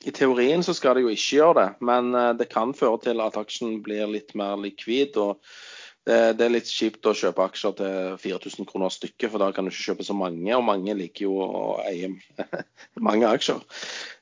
I 0.06 0.12
teorien 0.14 0.62
så 0.62 0.74
skal 0.76 0.96
det 0.96 1.06
jo 1.06 1.12
ikke 1.12 1.38
gjøre 1.40 1.54
det, 1.58 1.68
men 1.84 2.12
det 2.38 2.46
kan 2.52 2.70
føre 2.76 3.00
til 3.02 3.18
at 3.20 3.36
aksjen 3.36 3.80
blir 3.84 4.06
litt 4.08 4.30
mer 4.38 4.54
likvid. 4.60 5.16
og 5.18 5.42
det, 6.08 6.18
det 6.38 6.46
er 6.46 6.52
litt 6.54 6.70
kjipt 6.72 7.04
å 7.08 7.12
kjøpe 7.16 7.44
aksjer 7.44 7.74
til 7.76 8.14
4000 8.22 8.68
kroner 8.68 8.92
stykket, 8.92 9.28
for 9.28 9.42
da 9.42 9.50
kan 9.52 9.66
du 9.66 9.72
ikke 9.72 9.90
kjøpe 9.90 10.06
så 10.06 10.16
mange, 10.16 10.48
og 10.56 10.64
mange 10.64 10.94
liker 10.96 11.26
jo 11.26 11.34
å 11.44 11.62
eie 11.84 12.08
mange 13.08 13.28
aksjer. 13.28 13.60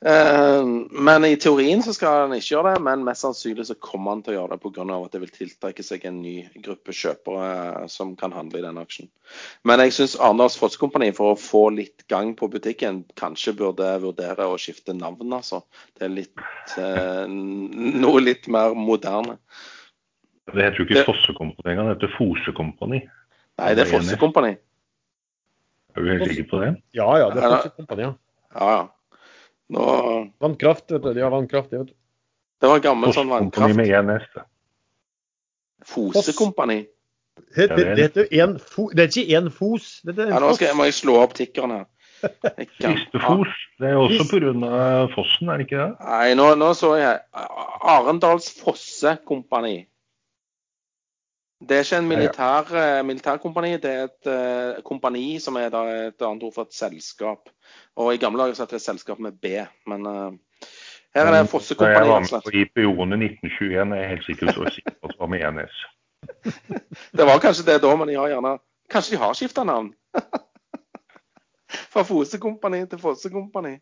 Eh, 0.02 0.66
Men 1.06 1.28
i 1.28 1.36
teorien 1.40 1.84
så 1.86 1.94
skal 1.94 2.26
den 2.26 2.40
ikke 2.40 2.56
gjøre 2.56 2.74
det, 2.74 2.82
men 2.88 3.04
mest 3.06 3.22
sannsynlig 3.22 3.68
så 3.68 3.78
kommer 3.78 4.16
den 4.16 4.24
til 4.26 4.34
å 4.34 4.38
gjøre 4.40 4.56
det 4.56 4.62
pga. 4.64 4.86
at 4.96 5.14
det 5.14 5.22
vil 5.22 5.34
tiltrekke 5.36 5.86
seg 5.86 6.08
en 6.08 6.18
ny 6.24 6.34
gruppe 6.64 6.96
kjøpere 6.96 7.52
eh, 7.52 7.86
som 7.92 8.16
kan 8.18 8.34
handle 8.34 8.58
i 8.58 8.66
den 8.66 8.82
aksjen. 8.82 9.10
Men 9.66 9.82
jeg 9.84 9.94
syns 9.94 10.18
Arendals 10.18 10.58
Fosskompani 10.58 11.12
for 11.14 11.34
å 11.34 11.38
få 11.38 11.68
litt 11.74 12.06
gang 12.10 12.34
på 12.38 12.50
butikken, 12.50 13.04
kanskje 13.18 13.54
burde 13.62 13.94
vurdere 14.02 14.50
å 14.50 14.58
skifte 14.58 14.94
navn, 14.96 15.38
altså. 15.38 15.62
Det 15.94 16.08
er 16.08 16.14
litt 16.18 16.76
eh, 16.82 17.24
noe 17.30 18.26
litt 18.26 18.50
mer 18.50 18.74
moderne. 18.74 19.38
Det 20.46 20.62
heter 20.62 20.78
jo 20.78 20.84
ikke 20.86 21.04
Fossekompani 21.08 21.72
engang, 21.72 21.88
det 21.90 21.96
heter 21.96 22.12
Fosekompani. 22.16 23.00
Nei, 23.58 23.70
det 23.74 23.86
er 23.86 23.90
Fosse 23.90 24.16
Kompani. 24.20 24.52
Er 25.96 26.04
du 26.04 26.10
helt 26.12 26.28
sikker 26.28 26.48
på 26.50 26.60
det? 26.62 26.74
Ja 26.94 27.06
ja, 27.18 27.30
det 27.34 27.42
er 27.42 27.54
Fossekompani. 27.56 28.02
Ja. 28.06 28.12
Ja, 28.56 28.68
ja. 28.76 28.82
Nå, 29.74 29.86
Vannkraft, 30.40 30.90
vet 30.92 31.02
du. 31.02 31.08
De 31.16 31.24
har 31.24 31.32
vannkraft. 31.34 31.70
de, 31.72 31.78
Vet 31.80 31.88
du. 31.88 31.94
det 32.62 32.68
var 32.70 32.78
gammel 32.84 33.12
sånn 33.16 33.32
vannkraft. 33.32 33.74
med 33.76 33.90
én 33.90 34.12
S. 34.20 34.28
det. 34.36 34.44
Fose 35.86 36.32
Kompani. 36.36 36.84
Det, 37.56 37.66
det, 37.68 37.76
det 37.76 37.86
er- 37.86 37.94
det, 37.94 38.02
heter 38.02 38.22
jo 38.30 38.42
en 38.44 38.54
fo, 38.58 38.86
det 38.94 39.02
er 39.04 39.10
ikke 39.10 39.36
én 39.40 39.50
fos. 39.52 40.00
Det 40.06 40.14
er 40.18 40.28
en 40.28 40.32
Ja, 40.32 40.38
nå 40.40 40.54
skal 40.54 40.68
jeg, 40.70 40.76
må 40.76 40.84
jeg 40.86 40.94
slå 40.96 41.16
opp 41.20 41.34
tikkeren 41.36 41.74
her. 41.74 41.84
Listefos. 42.80 43.50
Det 43.78 43.90
er 43.90 43.98
også 44.00 44.24
pga. 44.30 45.08
fossen, 45.12 45.48
er 45.52 45.58
det 45.60 45.66
ikke 45.66 45.82
det? 45.82 45.90
Nei, 46.00 46.30
nå, 46.38 46.46
nå 46.56 46.70
så 46.78 46.94
jeg 46.96 47.18
Arendals 47.82 48.48
Fosse 48.62 49.18
Kompani. 49.26 49.86
Det 51.60 51.76
er 51.76 51.84
ikke 51.84 51.98
en 51.98 52.08
militær, 52.08 52.74
eh, 52.76 53.04
militærkompani, 53.04 53.76
det 53.80 53.90
er 53.90 54.02
et 54.04 54.28
uh, 54.28 54.82
kompani 54.84 55.38
som 55.40 55.56
er 55.56 55.70
da 55.72 55.84
et 56.08 56.22
annet 56.22 56.42
ord 56.44 56.52
for 56.52 56.68
et 56.68 56.76
selskap. 56.76 57.48
Og 57.96 58.12
i 58.12 58.20
gamle 58.20 58.42
dager 58.42 58.58
så 58.58 58.66
het 58.66 58.74
det 58.74 58.82
et 58.82 58.84
selskap 58.84 59.22
med 59.24 59.38
B, 59.40 59.62
men 59.88 60.04
uh, 60.06 60.34
her 61.16 61.30
er 61.30 61.32
det 61.32 61.48
Fosse 61.48 61.74
Da 61.74 61.88
jeg 61.88 62.08
var 62.08 62.20
med 62.20 62.44
på 62.44 62.52
IPO-ene 62.60 63.16
i 63.16 63.28
1921, 63.32 63.92
er 63.94 64.02
jeg 64.02 64.08
helt 64.08 64.26
sikker 64.26 64.52
på 64.52 64.66
at 64.68 64.76
det 65.08 65.20
var 65.20 65.32
med 65.32 65.46
ENS. 65.48 65.76
Det 67.18 67.24
var 67.26 67.40
kanskje 67.40 67.64
det 67.72 67.82
da, 67.82 67.96
men 67.96 68.08
de 68.08 68.14
har 68.16 68.28
gjerne 68.28 68.58
Kanskje 68.90 69.16
de 69.16 69.22
har 69.22 69.34
skifta 69.34 69.64
navn? 69.64 69.94
Fra 71.92 72.02
Fosekompani 72.02 72.86
til 72.86 72.98
Fosse 72.98 73.30
Kompani. 73.30 73.78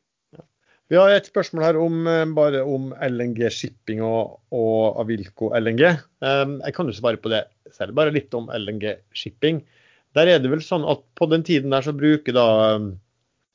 Vi 0.92 0.98
har 1.00 1.14
et 1.14 1.28
spørsmål 1.30 1.64
her 1.64 1.78
om, 1.80 2.02
eh, 2.06 2.24
bare 2.36 2.60
om 2.68 2.90
LNG 2.92 3.46
shipping 3.50 4.02
og, 4.04 4.40
og 4.52 5.00
Avilco 5.00 5.52
LNG. 5.56 5.84
Jeg 6.20 6.74
kan 6.76 6.90
jo 6.90 6.96
svare 6.96 7.20
på 7.20 7.32
det 7.32 7.46
selv. 7.72 7.96
Bare 7.96 8.12
litt 8.12 8.34
om 8.36 8.50
LNG 8.52 8.98
shipping. 9.16 9.62
Der 10.14 10.30
er 10.30 10.38
det 10.38 10.52
vel 10.52 10.62
sånn 10.62 10.84
at 10.86 11.02
på 11.18 11.26
den 11.30 11.42
tiden 11.46 11.72
der 11.74 11.82
så 11.82 11.94
bruker 11.96 12.36
da 12.36 12.48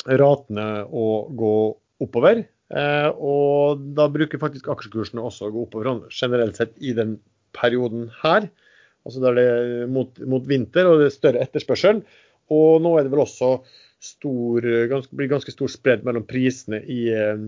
ratene 0.07 0.67
å 0.85 1.05
gå 1.37 1.53
oppover. 2.03 2.43
Uh, 2.69 3.09
og 3.17 3.85
da 3.97 4.05
bruker 4.13 4.41
faktisk 4.41 4.67
aksjekursene 4.69 5.23
også 5.25 5.47
å 5.47 5.53
gå 5.53 5.65
oppover 5.65 5.89
sånn 5.89 6.01
generelt 6.13 6.59
sett 6.59 6.75
i 6.77 6.93
den 6.97 7.17
perioden 7.57 8.09
her. 8.21 8.49
Altså 9.07 9.23
da 9.23 9.31
er 9.31 9.39
det 9.39 9.87
mot, 9.89 10.11
mot 10.29 10.45
vinter 10.45 10.85
og 10.85 11.01
det 11.01 11.09
er 11.09 11.15
større 11.15 11.45
etterspørsel. 11.45 12.03
Og 12.53 12.81
nå 12.83 12.95
er 12.97 13.05
det 13.05 13.13
vel 13.13 13.23
også 13.23 13.55
stor, 13.99 14.65
ganske, 14.89 15.15
blir 15.15 15.29
ganske 15.31 15.51
stor 15.51 15.71
spredd 15.71 16.05
mellom 16.07 16.25
prisene 16.27 16.79
i 16.87 17.01
eh, 17.11 17.41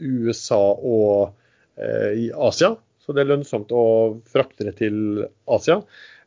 USA 0.00 0.60
og 0.74 1.34
eh, 1.76 2.12
i 2.26 2.26
Asia. 2.32 2.74
Så 3.04 3.14
det 3.14 3.22
er 3.22 3.32
lønnsomt 3.34 3.72
å 3.76 3.86
frakte 4.26 4.66
det 4.66 4.78
til 4.80 5.26
Asia. 5.46 5.82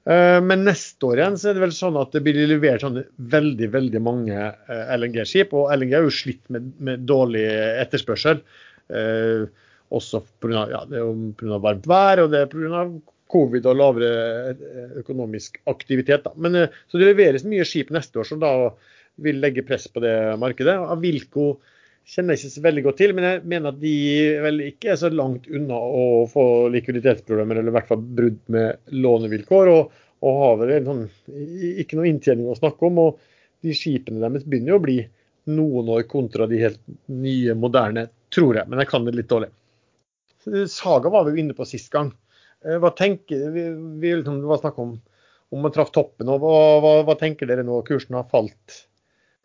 Eh, 0.09 0.39
men 0.41 0.63
neste 0.67 1.05
år 1.09 1.19
igjen 1.19 1.38
så 1.39 1.49
er 1.49 1.57
det 1.57 1.63
vel 1.65 1.76
sånn 1.76 1.97
at 1.99 2.13
det 2.15 2.21
blir 2.26 2.39
levert 2.49 2.85
sånn 2.85 3.01
veldig 3.34 3.71
veldig 3.73 4.01
mange 4.05 4.38
eh, 4.38 4.93
LNG-skip. 4.95 5.53
Og 5.57 5.73
LNG 5.76 5.95
er 5.97 6.07
jo 6.07 6.13
slitt 6.13 6.43
med, 6.53 6.71
med 6.77 7.03
dårlig 7.09 7.45
etterspørsel. 7.84 8.43
Eh, 8.89 9.47
også 9.89 10.21
pga. 10.41 10.67
Ja, 10.71 10.84
varmt 11.57 11.89
vær 11.89 12.23
og 12.23 12.34
det 12.34 12.45
er 12.45 12.51
pga. 12.53 12.85
covid 13.30 13.65
og 13.69 13.77
lavere 13.77 14.53
eh, 14.53 14.95
økonomisk 15.03 15.59
aktivitet. 15.69 16.23
Da. 16.26 16.34
Men, 16.38 16.69
så 16.89 17.01
det 17.01 17.11
leveres 17.11 17.45
mye 17.45 17.67
skip 17.67 17.91
neste 17.93 18.21
år 18.21 18.30
så 18.30 18.39
da 18.41 18.53
vil 19.24 19.41
legge 19.44 19.66
press 19.68 19.88
på 19.91 20.02
det 20.04 20.16
markedet. 20.41 20.76
Avilco 20.94 21.54
kjenner 22.10 22.34
jeg 22.36 22.44
ikke 22.44 22.56
så 22.56 22.64
veldig 22.66 22.84
godt 22.88 23.00
til, 23.02 23.14
men 23.16 23.28
jeg 23.28 23.41
mener 23.52 23.74
at 23.74 23.82
de 23.82 23.96
vel 24.46 24.64
ikke 24.70 24.94
er 24.94 25.00
så 25.02 25.12
langt 25.14 25.50
unna 25.52 25.78
å 25.78 26.06
få 26.30 26.46
likviditetsproblemer, 26.74 27.60
eller 27.60 27.74
i 27.74 27.78
hvert 27.78 27.90
fall 27.91 28.02
brudd 28.02 28.40
med 28.54 28.96
lånevilkår. 28.96 29.74
Og, 29.74 30.00
og 30.26 30.40
har 30.44 30.58
vel 30.64 30.88
sånn, 30.88 31.04
ikke 31.84 32.00
noe 32.00 32.10
inntjening 32.10 32.50
å 32.50 32.58
snakke 32.58 32.90
om. 32.90 33.04
og 33.06 33.20
De 33.66 33.76
skipene 33.78 34.24
deres 34.24 34.48
begynner 34.48 34.76
jo 34.76 34.80
å 34.80 34.86
bli 34.88 34.98
noen 35.50 35.94
år 35.96 36.08
kontra 36.10 36.48
de 36.50 36.60
helt 36.62 36.82
nye, 37.12 37.56
moderne, 37.58 38.08
tror 38.34 38.60
jeg. 38.60 38.70
Men 38.70 38.84
jeg 38.84 38.91
kan 38.91 39.06
det 39.06 39.16
litt 39.18 39.30
dårlig. 39.30 39.52
Saga 40.72 41.12
var 41.14 41.26
vi 41.26 41.36
jo 41.36 41.44
inne 41.44 41.56
på 41.58 41.68
sist 41.68 41.91
gang. 41.94 42.12
Eh, 42.66 42.78
hva 42.82 42.91
tenker 42.96 43.50
vi, 43.54 43.70
vi 44.02 44.18
liksom, 44.18 44.41
Det 44.41 44.50
var 44.50 44.62
snakk 44.62 44.82
om 44.82 44.98
om 45.50 45.62
man 45.62 45.74
traff 45.74 45.91
toppen. 45.91 46.30
og 46.30 46.44
hva, 46.44 46.56
hva, 46.84 46.94
hva 47.08 47.16
tenker 47.18 47.50
dere 47.50 47.66
nå? 47.66 47.82
Kursen 47.88 48.18
har 48.18 48.28
falt 48.30 48.84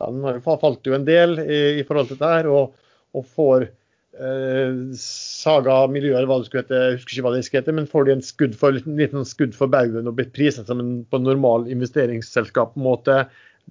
ja, 0.01 0.11
den 0.11 0.43
falt 0.43 0.87
jo 0.87 0.95
en 0.95 1.07
del 1.07 1.39
i, 1.39 1.59
i 1.79 1.83
forhold 1.87 2.09
til 2.09 2.19
dette 2.19 2.31
her, 2.31 2.49
og, 2.51 2.75
og 3.15 3.27
får 3.35 3.67
eh, 3.67 4.81
Saga 4.99 5.77
miljøet, 5.91 6.17
eller 6.19 6.31
hva 6.31 6.39
det 6.41 6.49
skulle 6.49 6.65
hete, 6.65 6.81
jeg 6.81 6.97
husker 6.97 7.15
ikke 7.15 7.27
hva 7.27 7.33
det 7.35 7.45
skal 7.47 7.61
hete, 7.61 7.75
men 7.77 7.89
får 7.91 8.07
de 8.07 8.15
en 8.15 8.25
skudd 8.25 8.57
for, 8.59 8.79
en 8.81 8.99
liten 8.99 9.27
skudd 9.27 9.55
for 9.57 9.71
baugen 9.71 10.11
og 10.11 10.17
blitt 10.19 10.33
priset 10.35 10.67
som 10.71 10.83
en 10.83 10.97
på 11.07 11.21
en 11.21 11.69
investeringsselskap-måte 11.77 13.23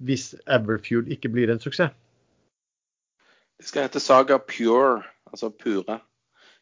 hvis 0.05 0.33
Everfuel 0.51 1.07
ikke 1.13 1.31
blir 1.31 1.53
en 1.53 1.61
suksess? 1.61 1.93
Det 3.55 3.69
skal 3.69 3.87
hete 3.87 4.01
Saga 4.03 4.37
Pure, 4.41 5.05
altså 5.31 5.49
pure. 5.49 6.01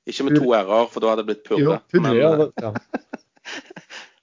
Ikke 0.06 0.28
med 0.28 0.36
to 0.38 0.52
r-er, 0.52 0.90
for 0.92 1.02
da 1.02 1.14
hadde 1.14 1.24
det 1.24 1.30
blitt 1.32 1.46
purre. 1.48 1.64
Jo, 1.64 1.78
pure, 1.90 2.04
men, 2.04 2.20
ja, 2.20 2.50
ja. 2.62 2.74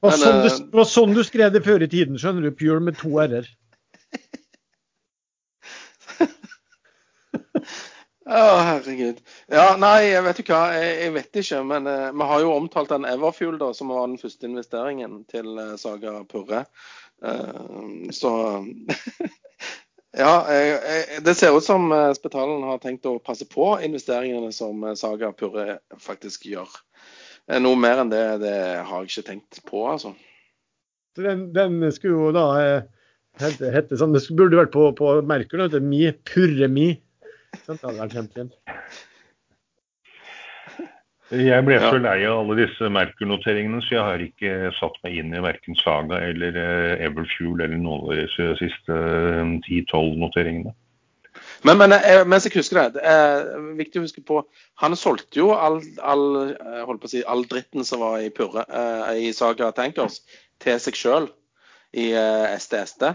Det 0.01 0.09
var, 0.09 0.15
sånn 0.17 0.39
du, 0.41 0.47
eh, 0.49 0.61
det 0.65 0.79
var 0.79 0.87
sånn 0.89 1.11
du 1.13 1.21
skrev 1.29 1.51
det 1.53 1.61
før 1.61 1.83
i 1.85 1.87
tiden, 1.93 2.15
skjønner 2.17 2.47
du. 2.47 2.55
Pure 2.57 2.79
med 2.81 2.97
to 2.97 3.11
r-er. 3.21 3.49
Å, 8.31 8.43
herregud. 8.63 9.19
Ja, 9.51 9.73
nei, 9.81 10.13
jeg 10.13 10.23
vet 10.23 10.41
ikke 10.43 10.55
hva. 10.55 10.71
Jeg, 10.79 10.91
jeg 11.03 11.13
vet 11.17 11.39
ikke. 11.43 11.61
Men 11.67 11.89
uh, 11.91 12.11
vi 12.15 12.29
har 12.31 12.43
jo 12.45 12.53
omtalt 12.55 12.93
den 12.93 13.07
Everfuel, 13.09 13.57
da, 13.59 13.73
som 13.75 13.91
var 13.91 14.05
den 14.07 14.21
første 14.21 14.47
investeringen 14.47 15.25
til 15.31 15.51
uh, 15.59 15.75
Saga 15.81 16.21
Purre. 16.31 16.65
Uh, 17.25 18.07
så 18.15 18.33
Ja, 20.21 20.31
jeg, 20.51 21.21
det 21.23 21.37
ser 21.39 21.55
ut 21.55 21.63
som 21.63 21.85
Spetalen 22.17 22.65
har 22.67 22.81
tenkt 22.83 23.05
å 23.07 23.21
passe 23.23 23.47
på 23.47 23.77
investeringene 23.87 24.49
som 24.55 24.83
Saga 24.99 25.31
Purre 25.31 25.77
faktisk 26.03 26.49
gjør. 26.51 26.71
Noe 27.63 27.79
mer 27.79 28.03
enn 28.03 28.11
det, 28.11 28.25
det 28.43 28.57
har 28.89 29.05
jeg 29.05 29.11
ikke 29.13 29.27
tenkt 29.29 29.61
på, 29.71 29.85
altså. 29.87 30.11
Den, 31.19 31.45
den 31.55 31.79
skulle 31.95 32.27
jo 32.27 32.35
da 32.35 32.49
hete, 33.39 33.71
hete 33.71 34.01
sånn, 34.03 34.17
Det 34.17 34.25
burde 34.35 34.59
vært 34.59 34.75
på, 34.75 34.89
på 34.99 35.15
Merkur, 35.31 35.63
Mi, 35.79 36.03
Purre 36.27 36.67
Mi. 36.71 36.89
Det 37.55 37.79
hadde 37.83 37.97
vært 37.99 38.19
kjempefint. 38.19 38.59
Jeg 41.31 41.63
ble 41.63 41.77
så 41.79 41.99
lei 42.03 42.25
av 42.27 42.41
alle 42.41 42.57
disse 42.59 42.89
Merkur-noteringene, 42.91 43.79
så 43.87 43.95
jeg 43.95 44.03
har 44.03 44.23
ikke 44.25 44.73
satt 44.81 44.97
meg 45.05 45.21
inn 45.21 45.35
i 45.37 45.43
verken 45.45 45.77
Saga 45.79 46.19
eller 46.27 46.57
uh, 46.59 47.05
Everfuel 47.07 47.61
eller 47.61 47.79
noen 47.79 48.09
av 48.09 48.19
disse 48.19 48.49
siste 48.59 48.97
uh, 48.97 49.45
eh, 49.45 49.53
10-12 49.63 50.17
noteringene. 50.19 50.75
Men, 51.63 51.79
men 51.79 51.95
eh, 51.95 52.25
mens 52.27 52.49
jeg 52.49 52.57
husker 52.57 52.81
det, 52.81 52.99
det 52.99 53.05
er 53.07 53.69
viktig 53.79 54.01
å 54.01 54.03
huske 54.03 54.25
på 54.27 54.41
Han 54.83 54.97
solgte 54.99 55.39
jo 55.39 55.53
all, 55.55 55.79
all, 56.03 56.25
holdt 56.89 57.05
på 57.05 57.07
å 57.07 57.13
si, 57.13 57.23
all 57.23 57.47
dritten 57.47 57.87
som 57.87 58.03
var 58.03 58.19
i, 58.25 58.33
Purre, 58.35 58.67
i 59.15 59.31
Saga 59.37 59.71
Tankers, 59.77 60.25
til 60.59 60.83
seg 60.83 60.99
sjøl 60.99 61.31
i 61.95 62.11
SDSD. 62.59 63.13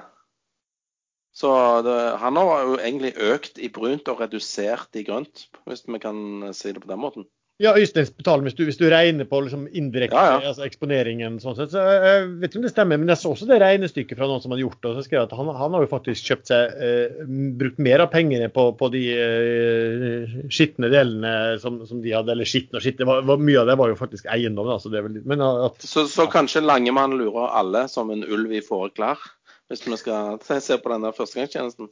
Så 1.35 1.51
det, 1.83 1.95
han 2.21 2.37
har 2.39 2.67
jo 2.67 2.77
egentlig 2.79 3.11
økt 3.19 3.59
i 3.59 3.67
brunt 3.73 4.07
og 4.07 4.21
redusert 4.23 4.95
i 4.95 5.03
grønt, 5.03 5.49
hvis 5.67 5.83
vi 5.83 5.99
kan 5.99 6.53
si 6.55 6.71
det 6.71 6.83
på 6.83 6.91
den 6.91 7.01
måten. 7.01 7.27
Ja, 7.55 7.71
Øystein 7.71 8.09
hvis 8.43 8.53
du, 8.53 8.65
hvis 8.67 8.75
du 8.75 8.83
regner 8.91 9.23
på 9.23 9.39
liksom 9.45 9.67
indirekte 9.71 10.19
ja, 10.19 10.41
ja. 10.41 10.49
altså 10.49 10.65
eksponeringen. 10.65 11.37
sånn 11.39 11.55
sett. 11.55 11.71
Så 11.71 11.79
Jeg 11.79 12.25
vet 12.41 12.51
ikke 12.51 12.59
om 12.59 12.65
det 12.65 12.71
stemmer, 12.73 12.99
men 12.99 13.11
jeg 13.13 13.21
så 13.21 13.31
også 13.31 13.47
det 13.47 13.61
regnestykket 13.63 14.19
fra 14.19 14.27
noen 14.27 14.43
som 14.43 14.51
hadde 14.51 14.65
gjort 14.65 14.81
det. 14.81 14.89
og 14.89 14.97
så 14.97 15.05
skrev 15.05 15.23
at 15.23 15.35
Han, 15.39 15.51
han 15.55 15.77
har 15.77 15.85
jo 15.85 15.91
faktisk 15.93 16.27
kjøpt 16.27 16.51
seg, 16.51 16.75
eh, 16.83 17.21
brukt 17.55 17.79
mer 17.79 18.03
av 18.03 18.11
pengene 18.11 18.49
på, 18.51 18.65
på 18.75 18.89
de 18.91 19.05
eh, 19.15 20.35
skitne 20.51 20.91
delene 20.91 21.31
som, 21.63 21.79
som, 21.87 22.03
de 22.03 22.11
hadde. 22.11 22.35
Eller 22.35 22.51
skitne 22.51 22.81
og 22.81 22.83
skitne. 22.83 23.07
Mye 23.23 23.63
av 23.63 23.71
det 23.71 23.79
var 23.79 23.93
jo 23.93 24.01
faktisk 24.03 24.27
eiendom. 24.35 24.73
så 24.75 24.91
det 24.91 25.05
vel, 25.07 25.23
at, 25.39 25.79
så, 25.79 26.03
så 26.11 26.27
kanskje 26.27 26.65
Langemann 26.65 27.15
lurer 27.15 27.55
alle 27.55 27.87
som 27.87 28.11
en 28.11 28.27
ulv 28.27 28.51
i 28.51 28.63
fåreklær? 28.67 29.23
Hvis 29.69 29.83
vi 29.87 29.97
skal 29.97 30.39
se 30.61 30.77
på 30.81 30.91
den 30.91 31.05
der 31.05 31.15
førstegangstjenesten. 31.15 31.89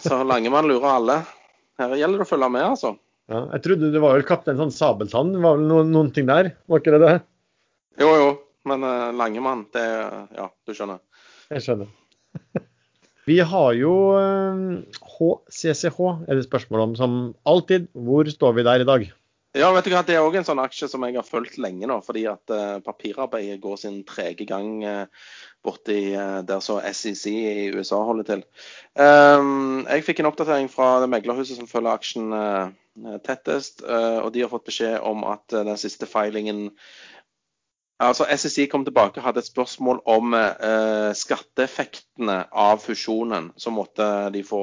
Så 0.00 0.22
Langemann 0.24 0.68
lurer 0.70 0.94
alle. 0.96 1.18
Her 1.80 1.94
gjelder 1.98 2.22
det 2.22 2.26
å 2.26 2.30
følge 2.30 2.48
med, 2.52 2.64
altså. 2.74 2.94
Ja, 3.32 3.44
jeg 3.54 3.64
trodde 3.64 3.92
det 3.94 4.02
var 4.02 4.16
vel 4.16 4.26
kaptein 4.28 4.58
sånn 4.58 4.74
Sabeltann, 4.74 5.36
var 5.44 5.56
vel 5.58 5.68
noen, 5.68 5.92
noen, 5.94 6.10
ting 6.14 6.26
der? 6.28 6.52
Var 6.68 6.82
ikke 6.82 6.96
det 6.96 7.02
det? 7.04 7.14
Jo, 8.02 8.10
jo. 8.18 8.28
Men 8.68 8.84
uh, 8.86 9.10
Langemann, 9.16 9.66
det 9.74 9.86
Ja, 10.36 10.48
du 10.66 10.74
skjønner. 10.76 11.00
Jeg 11.52 11.64
skjønner. 11.64 11.90
Vi 13.28 13.38
har 13.46 13.74
jo 13.78 13.92
HCCH, 15.14 15.98
er 16.26 16.38
det 16.38 16.46
spørsmål 16.48 16.88
om 16.88 16.94
som 16.98 17.18
alltid. 17.46 17.86
Hvor 17.94 18.26
står 18.26 18.56
vi 18.56 18.64
der 18.66 18.82
i 18.82 18.88
dag? 18.88 19.04
Ja, 19.52 19.66
vet 19.76 19.84
du 19.84 19.92
hva, 19.92 20.00
Det 20.00 20.14
er 20.16 20.24
òg 20.24 20.38
en 20.40 20.46
sånn 20.48 20.62
aksje 20.62 20.86
som 20.88 21.02
jeg 21.04 21.18
har 21.18 21.26
fulgt 21.28 21.58
lenge 21.60 21.88
nå. 21.88 21.98
Fordi 22.06 22.24
at 22.30 22.52
uh, 22.54 22.78
papirarbeidet 22.84 23.60
går 23.60 23.80
sin 23.82 23.98
trege 24.08 24.46
gang 24.48 24.78
uh, 24.80 25.26
borti 25.64 26.14
uh, 26.16 26.40
der 26.48 26.62
så 26.64 26.78
SEC 26.88 27.26
i 27.28 27.66
USA 27.76 28.00
holder 28.08 28.28
til. 28.30 28.46
Um, 28.96 29.84
jeg 29.84 30.06
fikk 30.08 30.22
en 30.22 30.30
oppdatering 30.30 30.72
fra 30.72 30.94
det 31.02 31.10
meglerhuset 31.12 31.60
som 31.60 31.68
følger 31.68 31.92
aksjen 31.92 32.32
tettest. 33.24 33.80
Og 33.84 34.26
de 34.34 34.42
har 34.44 34.50
fått 34.52 34.66
beskjed 34.68 34.98
om 35.08 35.22
at 35.24 35.52
den 35.52 35.78
siste 35.80 36.04
filingen 36.08 36.66
Altså, 38.02 38.24
SSI 38.26 38.66
kom 38.66 38.82
tilbake 38.86 39.20
og 39.20 39.26
hadde 39.28 39.42
et 39.44 39.46
spørsmål 39.46 40.00
om 40.10 40.34
eh, 40.34 41.12
skatteeffektene 41.14 42.38
av 42.50 42.80
fusjonen. 42.82 43.50
Så 43.56 43.70
måtte 43.74 44.06
de 44.34 44.42
få 44.46 44.62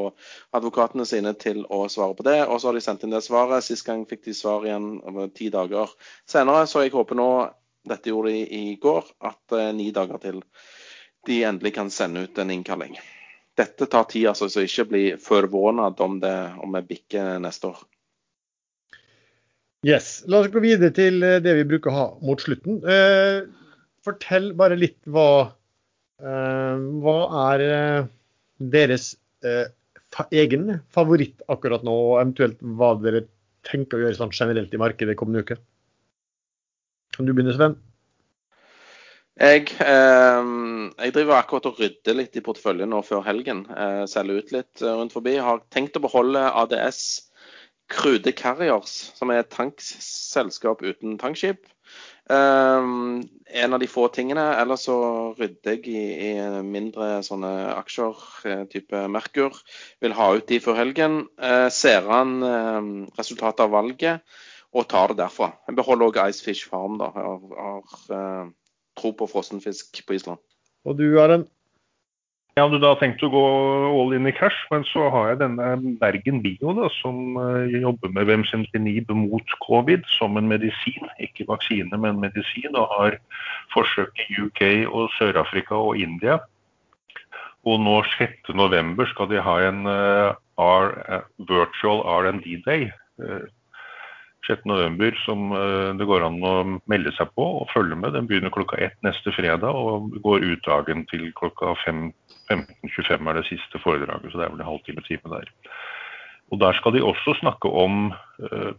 advokatene 0.57 1.05
sine 1.07 1.31
til 1.39 1.61
å 1.71 1.85
svare 1.91 2.17
på 2.17 2.25
det. 2.27 2.41
Og 2.47 2.59
så 2.59 2.69
har 2.69 2.75
de 2.75 2.83
sendt 2.83 3.05
inn 3.07 3.15
det 3.15 3.23
svaret. 3.23 3.63
Sist 3.63 3.87
gang 3.87 4.03
fikk 4.09 4.25
de 4.27 4.35
svar 4.35 4.67
igjen 4.67 4.97
over 5.07 5.31
ti 5.31 5.47
dager 5.53 5.93
senere. 6.27 6.65
Så 6.67 6.83
jeg 6.83 6.95
håper 6.97 7.19
nå, 7.19 7.29
dette 7.87 8.11
gjorde 8.11 8.35
de 8.35 8.43
i 8.59 8.75
går, 8.81 9.07
at 9.31 9.55
eh, 9.55 9.71
ni 9.77 9.87
dager 9.95 10.19
til 10.25 10.43
de 11.27 11.41
endelig 11.47 11.73
kan 11.75 11.91
sende 11.93 12.25
ut 12.27 12.43
en 12.43 12.51
innkalling. 12.51 12.99
Dette 13.59 13.87
tar 13.91 14.03
tid, 14.11 14.29
altså, 14.31 14.47
så 14.51 14.63
ikke 14.63 14.87
bli 14.91 15.05
forvånet 15.19 15.99
om, 16.03 16.19
det, 16.19 16.35
om 16.63 16.75
vi 16.75 16.85
bikker 16.93 17.39
neste 17.43 17.71
år. 17.71 17.81
Yes. 19.88 20.23
La 20.27 20.41
oss 20.41 20.51
gå 20.51 20.60
videre 20.64 20.91
til 20.95 21.23
eh, 21.23 21.39
det 21.43 21.56
vi 21.61 21.68
bruker 21.68 21.91
å 21.91 21.95
ha 21.95 22.06
mot 22.26 22.41
slutten. 22.43 22.81
Eh, 22.84 23.47
fortell 24.03 24.51
bare 24.60 24.76
litt 24.80 24.99
hva, 25.07 25.56
eh, 26.19 26.85
hva 27.03 27.18
er 27.47 27.64
eh, 27.65 28.07
deres 28.60 29.14
eh, 29.45 29.69
fa 30.11 30.26
egen 30.35 30.81
favoritt 30.91 31.45
akkurat 31.47 31.85
nå, 31.85 31.93
og 31.93 32.18
eventuelt 32.19 32.60
hva 32.60 32.95
dere 32.99 33.27
tenker 33.68 33.99
å 33.99 34.03
gjøre 34.03 34.19
sånn 34.19 34.35
generelt 34.35 34.73
i 34.76 34.81
markedet 34.81 35.15
kommende 35.19 35.45
uke? 35.45 35.60
Kan 37.15 37.30
du 37.30 37.31
begynne, 37.31 37.56
Sven? 37.56 37.77
Jeg, 39.39 39.72
eh, 39.80 40.51
jeg, 40.99 41.15
driver 41.15 41.38
akkurat 41.38 41.69
og 41.72 41.80
rydder 41.80 42.19
litt 42.19 42.35
i 42.35 42.43
porteføljen 42.43 42.91
nå 42.91 42.99
før 43.07 43.23
helgen. 43.23 43.64
Eh, 43.72 44.03
selger 44.11 44.43
ut 44.43 44.51
litt 44.57 44.84
rundt 44.84 45.15
forbi. 45.15 45.38
Har 45.39 45.64
tenkt 45.72 45.95
å 45.95 46.03
beholde 46.03 46.43
ADS 46.65 47.28
Crude 47.89 48.31
Carriers, 48.37 49.11
som 49.17 49.31
er 49.33 49.43
et 49.43 49.51
tankselskap 49.53 50.83
uten 50.85 51.17
tankskip. 51.21 51.65
Um, 52.29 53.23
en 53.49 53.73
av 53.73 53.81
de 53.81 53.87
få 53.89 54.05
tingene. 54.13 54.43
Ellers 54.61 54.85
så 54.85 54.97
rydder 55.39 55.79
jeg 55.79 55.87
i, 55.89 56.03
i 56.29 56.61
mindre 56.65 57.23
sånne 57.25 57.49
aksjer, 57.73 58.21
eh, 58.45 58.61
type 58.69 59.01
Merkur. 59.09 59.57
Vil 60.03 60.13
ha 60.13 60.29
ut 60.37 60.45
de 60.51 60.61
før 60.61 60.77
helgen. 60.77 61.23
Uh, 61.41 61.65
ser 61.73 62.05
han 62.11 62.37
um, 62.45 62.93
resultatet 63.17 63.65
av 63.65 63.73
valget 63.73 64.37
og 64.69 64.85
tar 64.85 65.15
det 65.15 65.23
derfra. 65.23 65.55
Jeg 65.65 65.79
beholder 65.79 66.11
òg 66.11 66.21
Icefish 66.29 66.69
Farm. 66.69 66.99
da. 67.01 67.09
Har, 67.15 67.41
har 67.57 68.03
uh, 68.13 68.51
tro 68.99 69.15
på 69.17 69.29
frossenfisk 69.31 70.03
på 70.05 70.19
Island. 70.19 70.41
Og 70.85 70.99
du 71.01 71.07
en 71.17 71.47
Jeg 72.60 72.65
hadde 72.68 72.80
da 72.84 72.90
tenkt 72.99 73.22
å 73.23 73.30
gå 73.31 73.41
all 73.88 74.10
in 74.18 74.27
i 74.27 74.34
cash, 74.36 74.57
men 74.68 74.81
så 74.90 75.06
har 75.14 75.30
jeg 75.30 75.38
denne 75.40 75.68
Bergen 76.02 76.41
Bio, 76.44 76.73
da, 76.76 76.90
som 76.98 77.38
uh, 77.40 77.64
jobber 77.72 78.11
med 78.11 78.27
Vemsentinib 78.27 79.14
mot 79.15 79.53
covid 79.64 80.03
som 80.18 80.36
en 80.36 80.49
medisin. 80.52 81.07
Ikke 81.23 81.45
vaksine, 81.48 81.95
men 82.03 82.19
medisin. 82.19 82.76
Og 82.76 82.91
har 82.98 83.15
forsøk 83.72 84.19
i 84.26 84.41
UK 84.44 84.64
og 84.90 85.07
Sør-Afrika 85.15 85.80
og 85.80 86.02
India. 86.03 86.36
Og 87.64 87.80
nå 87.80 87.95
6.11 88.18 89.07
skal 89.14 89.31
de 89.31 89.40
ha 89.45 89.56
en 89.69 89.80
uh, 89.88 90.36
R, 90.60 90.91
uh, 91.15 91.23
virtual 91.53 92.03
R&D 92.18 92.60
Day. 92.68 92.90
6.11 94.49 95.15
som 95.22 95.52
det 95.99 96.06
går 96.10 96.23
an 96.26 96.38
å 96.44 96.53
melde 96.90 97.11
seg 97.14 97.31
på 97.38 97.44
og 97.61 97.72
følge 97.72 97.95
med. 97.99 98.15
Den 98.15 98.27
begynner 98.27 98.52
klokka 98.52 98.80
ett 98.81 98.95
neste 99.06 99.31
fredag 99.36 99.76
og 99.76 100.15
går 100.26 100.44
ut 100.44 100.64
dagen 100.65 101.03
til 101.11 101.27
klokka 101.38 101.76
15.25 102.51 103.30
er 103.30 103.34
det 103.34 103.45
siste 103.45 103.80
foredraget, 103.84 104.31
så 104.31 104.38
det 104.38 104.45
er 104.45 104.51
vel 104.51 104.61
en 104.61 104.71
halvtime 104.71 105.01
time 105.01 105.34
der. 105.34 105.51
Og 106.51 106.59
Der 106.59 106.73
skal 106.73 106.93
de 106.93 107.03
også 107.03 107.38
snakke 107.39 107.69
om 107.69 108.13
øh, 108.39 108.73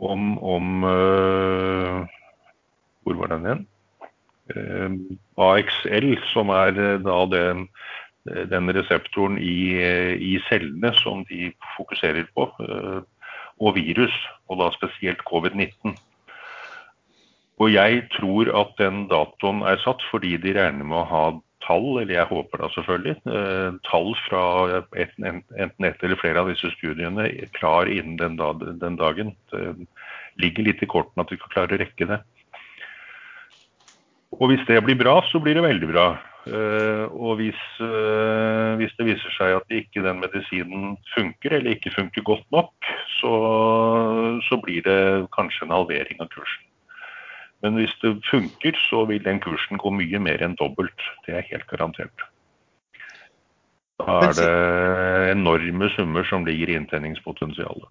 om, 0.00 0.42
om 0.42 0.84
øh, 0.84 2.06
Hvor 3.02 3.14
var 3.14 3.26
den 3.26 3.46
igjen? 3.46 3.66
Uh, 4.56 4.90
AXL, 5.54 6.18
som 6.32 6.48
er 6.48 6.70
da 6.70 7.18
den, 7.36 7.68
den 8.50 8.74
reseptoren 8.74 9.38
i, 9.38 9.78
i, 10.14 10.40
cellene 10.48 10.94
som 10.94 11.24
de 11.24 11.52
fokuserer 11.76 12.24
på. 12.34 12.50
Og 13.60 13.74
virus, 13.74 14.28
og 14.48 14.58
da 14.58 14.70
spesielt 14.74 15.22
covid-19. 15.32 15.94
Og 17.60 17.72
jeg 17.72 18.02
tror 18.16 18.50
at 18.60 18.74
den 18.78 19.08
datoen 19.08 19.62
er 19.62 19.80
satt 19.84 20.02
fordi 20.10 20.36
de 20.36 20.54
regner 20.56 20.84
med 20.84 20.96
å 20.96 21.08
ha 21.12 21.24
tall, 21.70 21.88
eller 22.00 22.16
jeg 22.16 22.28
håper 22.30 22.64
da 22.64 22.70
selvfølgelig, 22.74 23.16
eh, 23.30 23.78
tall 23.86 24.10
fra 24.26 24.42
enten 24.98 25.86
ett 25.86 26.02
eller 26.02 26.18
flere 26.18 26.42
av 26.42 26.50
disse 26.50 26.72
studiene 26.74 27.28
klar 27.54 27.86
innen 27.86 28.18
den, 28.18 28.98
dagen. 28.98 29.36
Det 29.52 29.86
ligger 30.42 30.66
litt 30.66 30.82
i 30.82 30.90
kortene 30.90 31.22
at 31.22 31.30
vi 31.30 31.38
skal 31.38 31.54
klare 31.54 31.78
å 31.78 31.82
rekke 31.84 32.10
det. 32.10 32.20
Og 34.40 34.50
hvis 34.50 34.66
det 34.68 34.82
blir 34.86 34.98
bra, 34.98 35.20
så 35.30 35.40
blir 35.42 35.58
det 35.58 35.66
veldig 35.66 35.88
bra. 35.90 36.08
Uh, 36.48 37.04
og 37.12 37.36
hvis, 37.36 37.60
uh, 37.84 38.72
hvis, 38.80 38.94
det 38.96 39.04
viser 39.10 39.34
seg 39.34 39.58
at 39.58 39.74
ikke 39.76 40.00
den 40.06 40.22
medisinen 40.22 40.94
funker, 41.12 41.58
eller 41.58 41.76
ikke 41.76 41.92
funker 41.92 42.24
godt 42.24 42.46
nok, 42.54 42.72
så, 43.18 43.32
så, 44.48 44.60
blir 44.64 44.80
det 44.86 45.28
kanskje 45.36 45.66
en 45.66 45.74
halvering 45.76 46.22
av 46.24 46.30
kursen. 46.32 46.69
Men 47.64 47.76
hvis 47.76 47.92
det 48.00 48.14
funker, 48.30 48.76
så 48.88 49.04
vil 49.08 49.22
den 49.24 49.40
kursen 49.44 49.80
gå 49.80 49.92
mye 49.92 50.20
mer 50.22 50.42
enn 50.44 50.56
dobbelt. 50.60 51.08
Det 51.26 51.36
er 51.36 51.48
helt 51.50 51.66
garantert. 51.68 52.24
Da 54.00 54.20
er 54.30 54.36
det 54.38 54.52
enorme 55.34 55.90
summer 55.92 56.24
som 56.24 56.46
ligger 56.48 56.72
i 56.72 56.78
inntjeningspotensialet. 56.80 57.88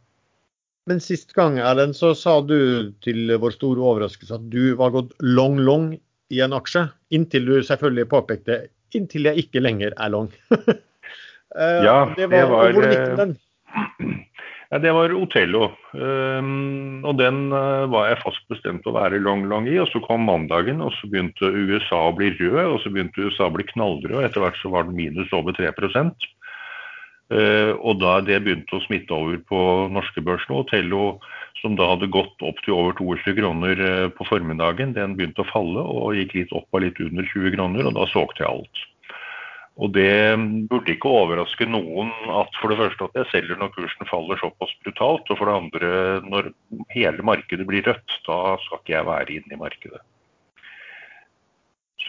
Men 0.90 1.02
sist 1.04 1.36
gang 1.38 1.60
Erlend, 1.62 1.94
så 1.94 2.16
sa 2.18 2.40
du 2.42 2.90
til 3.06 3.30
vår 3.38 3.54
store 3.54 3.84
overraskelse 3.92 4.40
at 4.40 4.48
du 4.50 4.74
var 4.80 4.96
gått 4.96 5.14
long 5.22 5.60
long 5.62 5.92
i 6.34 6.42
en 6.42 6.56
aksje. 6.58 6.88
Inntil 7.14 7.46
du 7.46 7.60
selvfølgelig 7.66 8.10
påpekte 8.10 8.60
inntil 8.98 9.30
jeg 9.30 9.46
ikke 9.46 9.62
lenger 9.64 9.96
er 9.98 10.16
long. 10.16 10.32
Eh, 11.58 11.80
ja, 11.82 12.14
det 12.14 12.28
var, 12.30 12.36
det 12.36 12.42
var 12.46 12.74
Hvordan 12.76 12.92
gikk 12.94 13.16
den? 13.18 13.32
Ja, 14.70 14.78
det 14.78 14.92
var 14.94 15.10
Otello. 15.18 15.72
Um, 15.98 17.02
og 17.02 17.16
den 17.18 17.48
uh, 17.50 17.90
var 17.90 18.12
jeg 18.12 18.20
fast 18.22 18.44
bestemt 18.54 18.86
å 18.86 18.94
være 18.94 19.18
long 19.18 19.48
long 19.50 19.66
i. 19.66 19.80
Og 19.82 19.90
så 19.90 19.98
kom 20.04 20.28
mandagen, 20.30 20.84
og 20.86 20.94
så 21.00 21.10
begynte 21.10 21.50
USA 21.50 22.04
å 22.06 22.14
bli 22.14 22.30
rød, 22.38 22.60
og 22.68 22.78
så 22.84 22.92
begynte 22.94 23.26
USA 23.26 23.48
å 23.50 23.56
bli 23.56 23.66
knallrød. 23.72 24.20
Etter 24.28 24.46
hvert 24.46 24.60
så 24.62 24.70
var 24.76 24.86
den 24.86 25.00
minus 25.00 25.34
over 25.34 25.58
3 25.58 25.74
uh, 25.74 27.72
Og 27.82 27.98
da 27.98 28.20
det 28.22 28.44
begynte 28.46 28.78
å 28.78 28.86
smitte 28.86 29.18
over 29.18 29.42
på 29.50 29.64
norske 29.90 30.22
børsen, 30.22 30.60
Otello 30.62 31.18
som 31.64 31.74
da 31.76 31.90
hadde 31.90 32.14
gått 32.14 32.38
opp 32.46 32.62
til 32.64 32.78
over 32.78 32.94
22 33.02 33.40
kroner 33.42 33.82
uh, 33.82 34.08
på 34.14 34.30
formiddagen, 34.30 34.94
den 34.94 35.18
begynte 35.18 35.42
å 35.42 35.50
falle 35.50 35.82
og 35.82 36.14
gikk 36.20 36.38
litt 36.38 36.54
opp 36.54 36.70
av 36.78 36.86
litt 36.86 37.02
under 37.02 37.26
20 37.34 37.58
kroner, 37.58 37.90
og 37.90 37.98
da 37.98 38.06
solgte 38.14 38.46
jeg 38.46 38.54
alt. 38.54 38.89
Og 39.80 39.94
det 39.96 40.36
burde 40.68 40.92
ikke 40.92 41.12
overraske 41.12 41.68
noen 41.70 42.10
at 42.36 42.56
for 42.60 42.72
det 42.72 42.80
første 42.82 43.08
at 43.08 43.20
jeg 43.22 43.30
selger 43.32 43.60
når 43.60 43.72
kursen 43.78 44.10
faller 44.10 44.40
såpass 44.42 44.74
brutalt, 44.84 45.30
og 45.32 45.40
for 45.40 45.48
det 45.48 45.56
andre 45.56 45.92
når 46.28 46.50
hele 46.92 47.24
markedet 47.24 47.68
blir 47.68 47.86
rødt. 47.88 48.18
Da 48.28 48.58
skal 48.66 48.82
ikke 48.82 48.98
jeg 48.98 49.08
være 49.08 49.38
inne 49.38 49.56
i 49.56 49.62
markedet. 49.62 50.02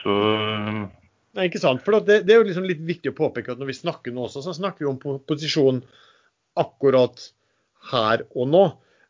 Så 0.00 0.16
Nei, 1.30 1.46
ikke 1.46 1.62
sant. 1.62 1.82
For 1.86 1.94
det, 2.02 2.24
det 2.26 2.34
er 2.34 2.40
jo 2.40 2.48
liksom 2.48 2.66
litt 2.66 2.80
viktig 2.82 3.12
å 3.12 3.18
påpeke 3.20 3.52
at 3.52 3.60
når 3.60 3.70
vi 3.70 3.78
snakker 3.78 4.14
nå 4.14 4.26
også, 4.26 4.42
så 4.42 4.54
snakker 4.56 4.82
vi 4.82 4.90
om 4.90 5.20
posisjon 5.28 5.78
akkurat 6.58 7.22
her 7.92 8.24
og 8.34 8.50
nå. 8.50 8.64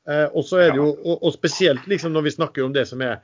Eh, 0.05 0.27
og 0.29 0.45
så 0.45 0.61
er 0.61 0.75
det 0.75 0.83
jo, 0.83 0.91
og, 1.01 1.17
og 1.17 1.33
spesielt 1.33 1.89
liksom 1.89 2.13
når 2.13 2.29
vi 2.29 2.35
snakker 2.37 2.67
om 2.67 2.75
det 2.77 2.85
som 2.91 3.01
er 3.05 3.23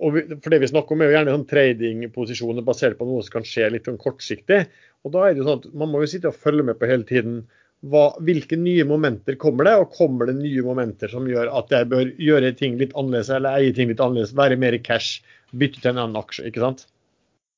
og 0.00 0.16
for 0.42 0.52
det 0.52 0.60
vi 0.62 0.70
snakker 0.70 0.94
om 0.94 1.02
er 1.02 1.10
jo 1.10 1.16
gjerne 1.16 1.34
sånn 1.34 1.50
tradingposisjoner 1.50 2.64
basert 2.66 2.96
på 2.98 3.06
noe 3.08 3.24
som 3.24 3.36
kan 3.36 3.46
skje 3.48 3.68
litt 3.74 3.90
sånn 3.90 4.00
kortsiktig. 4.00 4.64
og 5.04 5.12
da 5.12 5.26
er 5.26 5.34
det 5.34 5.42
jo 5.42 5.48
sånn 5.48 5.60
at 5.60 5.74
Man 5.74 5.92
må 5.92 6.00
jo 6.02 6.10
sitte 6.10 6.30
og 6.30 6.40
følge 6.40 6.64
med 6.64 6.78
på 6.80 6.88
hele 6.88 7.06
tiden. 7.08 7.44
Hva, 7.84 8.14
hvilke 8.24 8.56
nye 8.56 8.84
momenter 8.88 9.36
kommer 9.36 9.68
det, 9.68 9.74
og 9.76 9.92
kommer 9.92 10.30
det 10.30 10.38
nye 10.38 10.62
momenter 10.64 11.10
som 11.12 11.26
gjør 11.28 11.50
at 11.52 11.72
jeg 11.74 11.88
bør 11.90 12.14
gjøre 12.16 12.54
ting 12.56 12.78
litt 12.80 12.94
annerledes 12.96 13.28
eller 13.28 13.60
eie 13.60 13.74
ting 13.76 13.90
litt 13.90 14.00
annerledes, 14.00 14.32
være 14.32 14.56
mer 14.56 14.72
i 14.72 14.80
cash, 14.80 15.20
bytte 15.52 15.82
til 15.82 15.92
en 15.92 16.00
annen 16.06 16.16
aksje. 16.22 16.46
ikke 16.48 16.64
sant? 16.64 16.86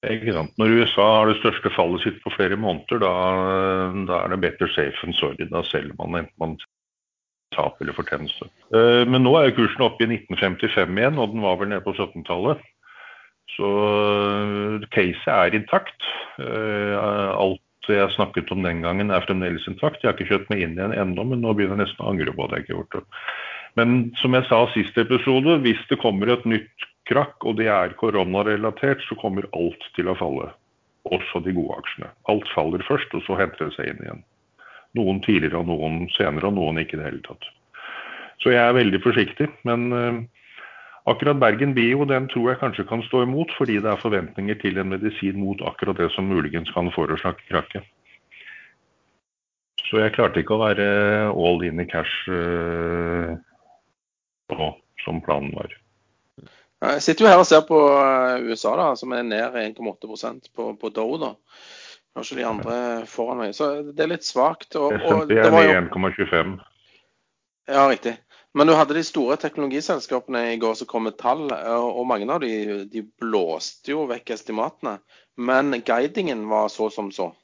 Ikke 0.06 0.34
sant? 0.34 0.52
Når 0.58 0.74
USA 0.80 1.06
har 1.20 1.30
det 1.30 1.38
største 1.38 1.70
fallet 1.76 2.02
sitt 2.02 2.18
på 2.24 2.32
flere 2.34 2.58
måneder, 2.58 3.00
da, 3.02 3.12
da 4.08 4.18
er 4.24 4.34
det 4.34 4.42
better 4.42 4.70
safe 4.74 4.98
than 5.02 5.14
sorry. 5.14 5.46
Da 5.50 5.62
selger 5.66 5.94
man 6.00 6.18
enten 6.24 6.42
man 6.42 6.58
tap 7.54 7.80
eller 7.82 7.96
fortjeneste. 7.96 8.48
Eh, 8.74 9.02
men 9.08 9.24
nå 9.26 9.34
er 9.38 9.54
kursen 9.56 9.84
oppe 9.86 10.06
i 10.06 10.10
1955 10.10 10.98
igjen, 10.98 11.20
og 11.20 11.34
den 11.34 11.44
var 11.44 11.60
vel 11.60 11.70
nede 11.72 11.84
på 11.84 11.94
17-tallet. 11.96 12.64
Så 13.54 13.70
eh, 13.70 14.88
caset 14.94 15.32
er 15.32 15.58
intakt. 15.58 16.10
Eh, 16.42 16.96
alt 16.96 17.62
jeg 17.86 18.10
snakket 18.16 18.50
om 18.50 18.64
den 18.66 18.82
gangen 18.82 19.12
er 19.14 19.22
fremdeles 19.22 19.66
intakt. 19.70 20.02
Jeg 20.02 20.10
har 20.10 20.16
ikke 20.16 20.32
kjøpt 20.32 20.50
meg 20.50 20.64
inn 20.64 20.74
igjen 20.74 20.96
ennå, 20.96 21.28
men 21.30 21.44
nå 21.44 21.54
begynner 21.54 21.78
jeg 21.78 21.86
nesten 21.86 22.02
å 22.02 22.10
angre 22.10 22.34
på 22.34 22.46
at 22.46 22.56
jeg 22.56 22.64
ikke 22.64 22.74
har 22.74 22.82
gjort 22.82 22.98
det. 22.98 23.22
Men 23.76 23.96
som 24.22 24.34
jeg 24.34 24.48
sa 24.48 24.60
sist 24.72 24.98
episode, 24.98 25.58
hvis 25.62 25.82
det 25.90 26.00
kommer 26.02 26.32
et 26.32 26.46
nytt 26.48 26.86
krakk, 27.06 27.36
og 27.46 27.60
det 27.60 27.68
er 27.70 27.94
koronarelatert, 28.00 29.04
så 29.06 29.18
kommer 29.20 29.46
alt 29.54 29.84
til 29.98 30.10
å 30.10 30.16
falle. 30.18 30.50
Også 31.14 31.42
de 31.44 31.54
gode 31.54 31.76
aksjene. 31.78 32.10
Alt 32.32 32.48
faller 32.54 32.82
først, 32.88 33.12
og 33.14 33.22
så 33.26 33.38
henter 33.38 33.68
det 33.68 33.76
seg 33.76 33.92
inn 33.92 34.02
igjen. 34.02 34.24
Noen 34.96 35.20
tidligere 35.24 35.60
og 35.60 35.68
noen 35.70 36.06
senere, 36.16 36.48
og 36.48 36.56
noen 36.56 36.80
ikke 36.82 36.96
i 36.96 37.00
det 37.02 37.10
hele 37.10 37.22
tatt. 37.26 37.48
Så 38.42 38.52
jeg 38.52 38.62
er 38.62 38.76
veldig 38.76 39.00
forsiktig. 39.04 39.48
Men 39.68 39.86
uh, 39.92 40.22
akkurat 41.10 41.40
Bergen 41.40 41.74
Bio 41.76 42.06
den 42.08 42.28
tror 42.32 42.52
jeg 42.52 42.60
kanskje 42.62 42.88
kan 42.88 43.04
stå 43.08 43.24
imot, 43.26 43.52
fordi 43.58 43.78
det 43.82 43.92
er 43.92 44.02
forventninger 44.02 44.60
til 44.62 44.80
en 44.80 44.92
medisin 44.92 45.40
mot 45.40 45.62
akkurat 45.68 45.98
det 46.00 46.10
som 46.14 46.28
muligens 46.30 46.72
kan 46.74 46.92
forårsake 46.94 47.48
krakket. 47.50 47.86
Så 49.86 50.00
jeg 50.02 50.16
klarte 50.16 50.42
ikke 50.42 50.56
å 50.56 50.64
være 50.64 50.86
all 51.30 51.62
in 51.66 51.82
i 51.82 51.86
cash 51.88 52.26
uh, 52.32 53.36
på, 54.50 54.70
som 55.04 55.22
planen 55.22 55.54
var. 55.54 55.74
Jeg 56.86 57.02
sitter 57.02 57.24
jo 57.24 57.30
her 57.30 57.40
og 57.40 57.46
ser 57.48 57.62
på 57.64 57.78
eh, 57.88 58.50
USA, 58.50 58.74
da, 58.76 58.90
som 59.00 59.14
er 59.16 59.24
ned 59.24 59.54
1,8% 59.56 60.50
på, 60.52 60.66
på 60.76 60.90
Dow. 60.92 61.14
da. 61.22 61.30
Har 62.16 62.24
ikke 62.24 62.38
de 62.38 62.46
andre 62.48 62.76
foran 63.12 63.42
meg. 63.42 63.50
Så 63.52 63.66
det 63.92 64.00
er 64.00 64.14
litt 64.14 64.24
svakt. 64.24 64.70
Og, 64.80 64.94
og 64.96 65.26
det 65.28 65.50
var 65.52 65.66
jo 65.66 65.74
1,25. 65.82 66.54
Ja, 67.68 67.82
riktig. 67.90 68.14
Men 68.56 68.70
du 68.70 68.72
hadde 68.72 68.94
de 68.96 69.02
store 69.04 69.36
teknologiselskapene 69.36 70.40
i 70.54 70.56
går 70.56 70.78
som 70.78 70.88
kom 70.88 71.04
med 71.04 71.18
tall, 71.20 71.50
og 71.52 72.06
mange 72.08 72.28
av 72.32 72.40
de, 72.40 72.86
de 72.88 73.02
blåste 73.20 73.92
jo 73.92 74.06
vekk 74.08 74.32
estimatene. 74.32 74.94
Men 75.36 75.76
guidingen 75.84 76.46
var 76.48 76.70
så 76.72 76.88
som 76.94 77.10
så. 77.12 77.34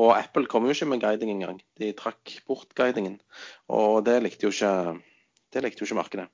Og 0.00 0.14
Apple 0.14 0.48
kom 0.48 0.64
jo 0.64 0.72
ikke 0.72 0.88
med 0.88 1.02
guiding 1.04 1.34
engang. 1.34 1.60
De 1.76 1.92
trakk 1.98 2.38
bort 2.48 2.72
guidingen. 2.78 3.18
Og 3.68 4.00
det 4.06 4.16
likte 4.24 4.48
jo 4.48 4.54
ikke, 4.54 4.96
det 5.52 5.66
likte 5.66 5.84
jo 5.84 5.90
ikke 5.90 6.00
markedet. 6.00 6.26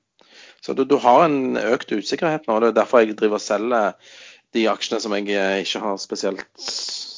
Så 0.63 0.71
du, 0.71 0.85
du, 0.87 0.95
har 1.03 1.25
en 1.25 1.59
økt 1.59 1.91
usikkerhet 1.91 2.47
nå. 2.47 2.55
og 2.55 2.63
Det 2.63 2.71
er 2.71 2.79
derfor 2.79 3.03
jeg 3.03 3.19
driver 3.19 3.41
og 3.41 3.43
selger 3.43 4.15
de 4.55 4.65
aksjene 4.71 5.03
som 5.03 5.19
jeg 5.19 5.67
ikke 5.67 5.83
har 5.83 5.99
spesielt 5.99 6.67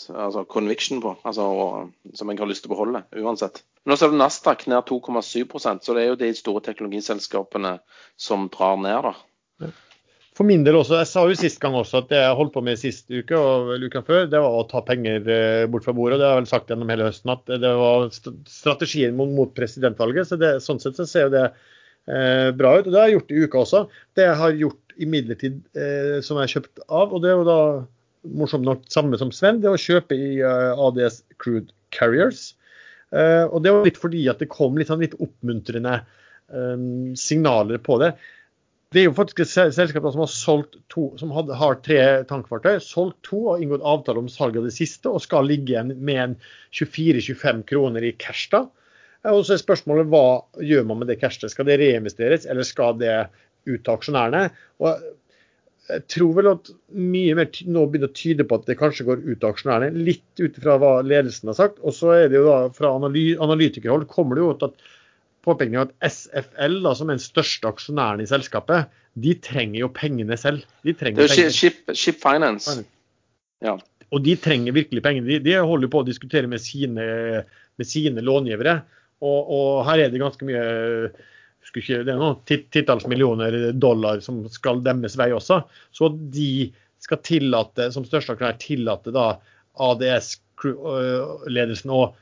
altså 0.10 0.46
conviction 0.50 1.02
på, 1.04 1.16
altså, 1.28 1.46
og, 1.46 2.14
som 2.18 2.32
jeg 2.32 2.42
har 2.42 2.50
lyst 2.50 2.66
til 2.66 2.72
å 2.72 2.76
beholde 2.76 3.04
uansett. 3.22 3.64
Nå 3.88 3.98
ser 3.98 4.12
du 4.12 4.20
Nasdaq 4.20 4.68
ned 4.70 4.88
2,7% 4.90 5.86
så 5.86 5.96
det 5.96 6.04
er 6.04 6.12
jo 6.12 6.20
de 6.20 6.32
store 6.38 6.64
teknologiselskapene 6.66 7.78
som 8.20 8.50
drar 8.54 8.80
ned. 8.82 9.10
da. 9.10 9.72
For 10.40 10.48
min 10.48 10.62
del 10.64 10.78
også, 10.80 10.96
Jeg 11.02 11.10
sa 11.10 11.26
jo 11.28 11.36
sist 11.36 11.60
gang 11.60 11.74
også 11.76 12.00
at 12.00 12.12
det 12.14 12.20
jeg 12.22 12.36
holdt 12.40 12.54
på 12.54 12.62
med 12.64 12.80
sist 12.80 13.10
uke 13.12 13.36
og 13.36 13.74
uka 13.84 14.02
før, 14.08 14.28
det 14.32 14.40
var 14.40 14.54
å 14.56 14.68
ta 14.70 14.80
penger 14.88 15.26
eh, 15.28 15.66
bort 15.68 15.84
fra 15.84 15.92
bordet. 15.96 16.22
Det 16.22 16.30
har 16.30 16.38
jeg 16.38 16.44
vel 16.46 16.52
sagt 16.54 16.72
gjennom 16.72 16.94
hele 16.94 17.10
høsten 17.10 17.34
at 17.34 17.52
det 17.60 17.74
var 17.82 18.08
strategien 18.48 19.20
mot 19.20 19.52
presidentvalget. 19.58 20.30
så 20.30 20.40
det, 20.40 20.54
Sånn 20.64 20.80
sett 20.80 20.96
så 20.96 21.08
ser 21.10 21.28
jo 21.28 21.34
det 21.34 21.44
eh, 21.50 22.56
bra 22.56 22.78
ut. 22.78 22.88
og 22.88 22.94
Det 22.94 23.02
har 23.02 23.10
jeg 23.10 23.18
gjort 23.18 23.36
i 23.36 23.44
uka 23.44 23.64
også. 23.66 23.84
Det 24.16 24.30
jeg 24.30 24.40
har 24.44 24.62
gjort 24.64 24.96
imidlertid 25.00 25.60
eh, 25.76 26.18
som 26.24 26.40
jeg 26.40 26.48
har 26.48 26.56
kjøpt 26.56 26.86
av, 26.88 27.12
og 27.12 27.24
det 27.24 27.34
er 27.34 27.40
jo 27.42 27.48
da 27.48 27.62
morsomt 28.28 28.68
nok 28.68 28.88
samme 28.92 29.20
som 29.20 29.32
Sven, 29.36 29.62
det 29.64 29.72
å 29.72 29.80
kjøpe 29.80 30.18
i 30.18 30.40
eh, 30.44 30.82
ADS 30.88 31.22
Crude 31.42 31.74
Carriers. 31.96 32.54
Uh, 33.10 33.50
og 33.50 33.64
det 33.66 33.72
var 33.74 33.88
litt 33.88 33.98
fordi 33.98 34.28
at 34.30 34.38
det 34.38 34.52
kom 34.54 34.76
litt, 34.78 34.92
sånn, 34.92 35.02
litt 35.02 35.16
oppmuntrende 35.18 35.96
um, 36.54 37.16
signaler 37.18 37.82
på 37.82 37.98
det. 37.98 38.12
Det 38.94 39.02
er 39.02 39.08
jo 39.08 39.16
faktisk 39.18 39.42
et 39.42 39.74
selskap 39.74 40.06
som 40.14 40.22
har 40.22 40.30
solgt 40.30 40.78
to, 40.94 41.08
som 41.18 41.34
hadde, 41.34 41.58
har 41.58 41.80
tre 41.86 42.00
tankfartøy. 42.30 42.80
Solgt 42.82 43.18
to 43.26 43.44
og 43.52 43.64
inngått 43.64 43.86
avtale 43.86 44.22
om 44.22 44.30
salg 44.30 44.58
av 44.58 44.66
det 44.66 44.74
siste, 44.74 45.10
og 45.10 45.22
skal 45.26 45.50
ligge 45.50 45.74
igjen 45.74 45.96
med 45.98 46.22
en 46.24 46.36
24-25 46.78 47.64
kroner 47.70 48.06
i 48.06 48.16
cash. 48.22 48.48
da. 48.54 48.68
Og 49.30 49.44
så 49.46 49.56
er 49.56 49.62
spørsmålet 49.62 50.10
hva 50.10 50.42
gjør 50.64 50.88
man 50.90 51.02
med 51.02 51.12
det 51.12 51.20
cashet? 51.22 51.52
Skal 51.54 51.70
det 51.70 51.78
reinvesteres, 51.82 52.46
eller 52.50 52.66
skal 52.66 52.98
det 53.02 53.14
ut 53.68 53.82
til 53.84 53.94
aksjonærene? 53.94 54.48
Og 54.82 55.06
jeg 55.90 56.06
tror 56.12 56.36
vel 56.38 56.52
at 56.52 56.70
mye 56.94 57.34
mer 57.38 57.50
nå 57.66 57.84
begynner 57.90 58.12
å 58.12 58.18
tyde 58.18 58.46
på 58.46 58.60
at 58.60 58.68
det 58.70 58.78
kanskje 58.78 59.08
går 59.08 59.24
ut 59.26 59.44
av 59.44 59.56
aksjonærene. 59.56 60.04
Litt 60.06 60.42
ut 60.42 60.60
fra 60.62 60.78
hva 60.82 60.92
ledelsen 61.06 61.50
har 61.50 61.58
sagt. 61.58 61.80
Og 61.82 61.96
så 61.98 62.14
er 62.14 62.30
det 62.30 62.38
jo 62.38 62.46
da 62.46 62.58
fra 62.76 62.94
analytikerhold 62.94 64.06
kommer 64.12 64.38
det 64.38 64.46
jo 64.46 64.52
til 64.60 64.70
at 64.70 64.90
påpekning 65.48 65.80
at 65.82 65.94
SFL, 66.06 66.80
da, 66.86 66.94
som 66.98 67.10
er 67.10 67.18
den 67.18 67.24
største 67.24 67.72
aksjonæren 67.72 68.22
i 68.22 68.30
selskapet, 68.30 68.92
de 69.20 69.34
trenger 69.42 69.82
jo 69.82 69.90
pengene 69.96 70.38
selv. 70.38 70.66
De 70.86 70.94
det 70.94 71.10
er 71.10 71.34
jo 71.34 71.50
Ship, 71.56 71.82
ship, 71.98 72.20
Finance. 72.22 72.78
Ja. 73.66 73.78
Og 74.14 74.24
de 74.26 74.36
trenger 74.42 74.76
virkelig 74.76 75.04
pengene. 75.06 75.28
De, 75.28 75.40
de 75.44 75.58
holder 75.58 75.92
på 75.92 76.04
å 76.04 76.08
diskutere 76.08 76.50
med 76.50 76.62
sine, 76.62 77.08
med 77.80 77.88
sine 77.88 78.24
långivere. 78.26 78.82
Og, 79.20 79.40
og, 79.52 79.70
her 79.90 80.06
er 80.06 80.14
det 80.14 80.22
ganske 80.22 80.46
mye 80.48 80.64
ikke, 81.78 82.04
Det 82.08 82.14
er 82.14 82.20
noen 82.20 82.38
titalls 82.74 83.06
millioner 83.08 83.72
dollar 83.74 84.20
som 84.26 84.36
skal 84.50 84.84
demmes 84.86 85.18
vei 85.20 85.32
også. 85.36 85.62
Så 85.92 86.10
de 86.10 86.74
skal 87.00 87.18
tillate, 87.24 87.92
som 87.94 88.06
største 88.08 88.32
aktør 88.36 88.54
tillate 88.60 89.12
da 89.16 89.28
ADS-ledelsen 89.80 91.90
å 91.94 92.16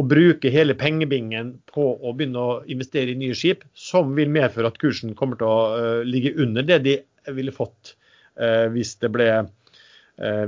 å 0.00 0.06
bruke 0.06 0.50
hele 0.52 0.76
pengebingen 0.78 1.54
på 1.70 1.86
å 1.98 2.12
begynne 2.16 2.40
å 2.40 2.60
investere 2.70 3.12
i 3.12 3.20
nye 3.20 3.36
skip, 3.36 3.64
som 3.74 4.14
vil 4.16 4.30
medføre 4.32 4.70
at 4.70 4.78
kursen 4.80 5.16
kommer 5.18 5.40
til 5.40 5.48
å 5.48 5.58
uh, 5.74 6.02
ligge 6.06 6.32
under 6.40 6.66
det 6.66 6.78
de 6.86 6.94
ville 7.36 7.54
fått 7.54 7.94
uh, 8.40 8.68
hvis, 8.72 8.94
ble, 9.12 9.28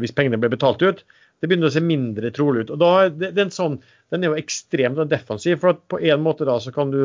hvis, 0.00 0.14
pengene 0.16 0.40
ble 0.40 0.52
betalt 0.52 0.84
ut. 0.84 1.02
Det 1.42 1.50
begynner 1.50 1.72
å 1.72 1.74
se 1.74 1.82
mindre 1.84 2.30
trolig 2.34 2.64
ut. 2.64 2.72
og 2.76 2.80
da, 2.80 2.92
det, 3.10 3.32
den, 3.36 3.50
sånn, 3.52 3.80
den 4.14 4.22
er 4.22 4.32
jo 4.32 4.40
ekstremt 4.40 5.02
defensiv. 5.10 5.58
for 5.60 5.74
at 5.74 5.82
På 5.90 5.98
en 5.98 6.22
måte 6.22 6.46
da 6.48 6.58
så 6.62 6.72
kan 6.74 6.94
du 6.94 7.02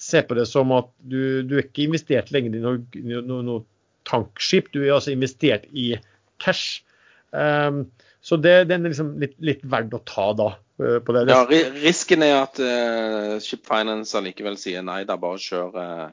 se 0.00 0.22
på 0.26 0.36
det 0.38 0.46
som 0.50 0.72
at 0.76 0.90
du, 1.00 1.42
du 1.46 1.56
er 1.58 1.66
ikke 1.66 1.86
investert 1.86 2.32
lenger 2.34 2.58
i 2.58 2.64
noe, 2.64 3.38
noe, 3.42 3.62
tankskip, 4.04 4.66
du 4.74 4.82
er 4.82 4.96
altså 4.98 5.14
investert 5.14 5.64
i 5.72 5.94
cash. 6.42 6.82
Um, 7.32 7.86
så 8.24 8.36
det, 8.36 8.66
den 8.68 8.84
er 8.84 8.92
liksom 8.92 9.14
litt, 9.22 9.38
litt 9.40 9.62
verdt 9.64 9.96
å 9.96 10.02
ta 10.04 10.26
da. 10.36 10.50
Eh, 10.82 10.98
på 11.04 11.14
det. 11.14 11.22
Ja, 11.30 11.44
Risken 11.80 12.24
er 12.26 12.34
at 12.42 12.60
uh, 12.60 13.38
Ship 13.40 13.62
Finance 13.64 14.16
allikevel 14.18 14.58
sier 14.60 14.84
nei, 14.84 15.02
da 15.08 15.16
bare 15.20 15.40
kjør 15.40 15.78
uh, 15.78 16.10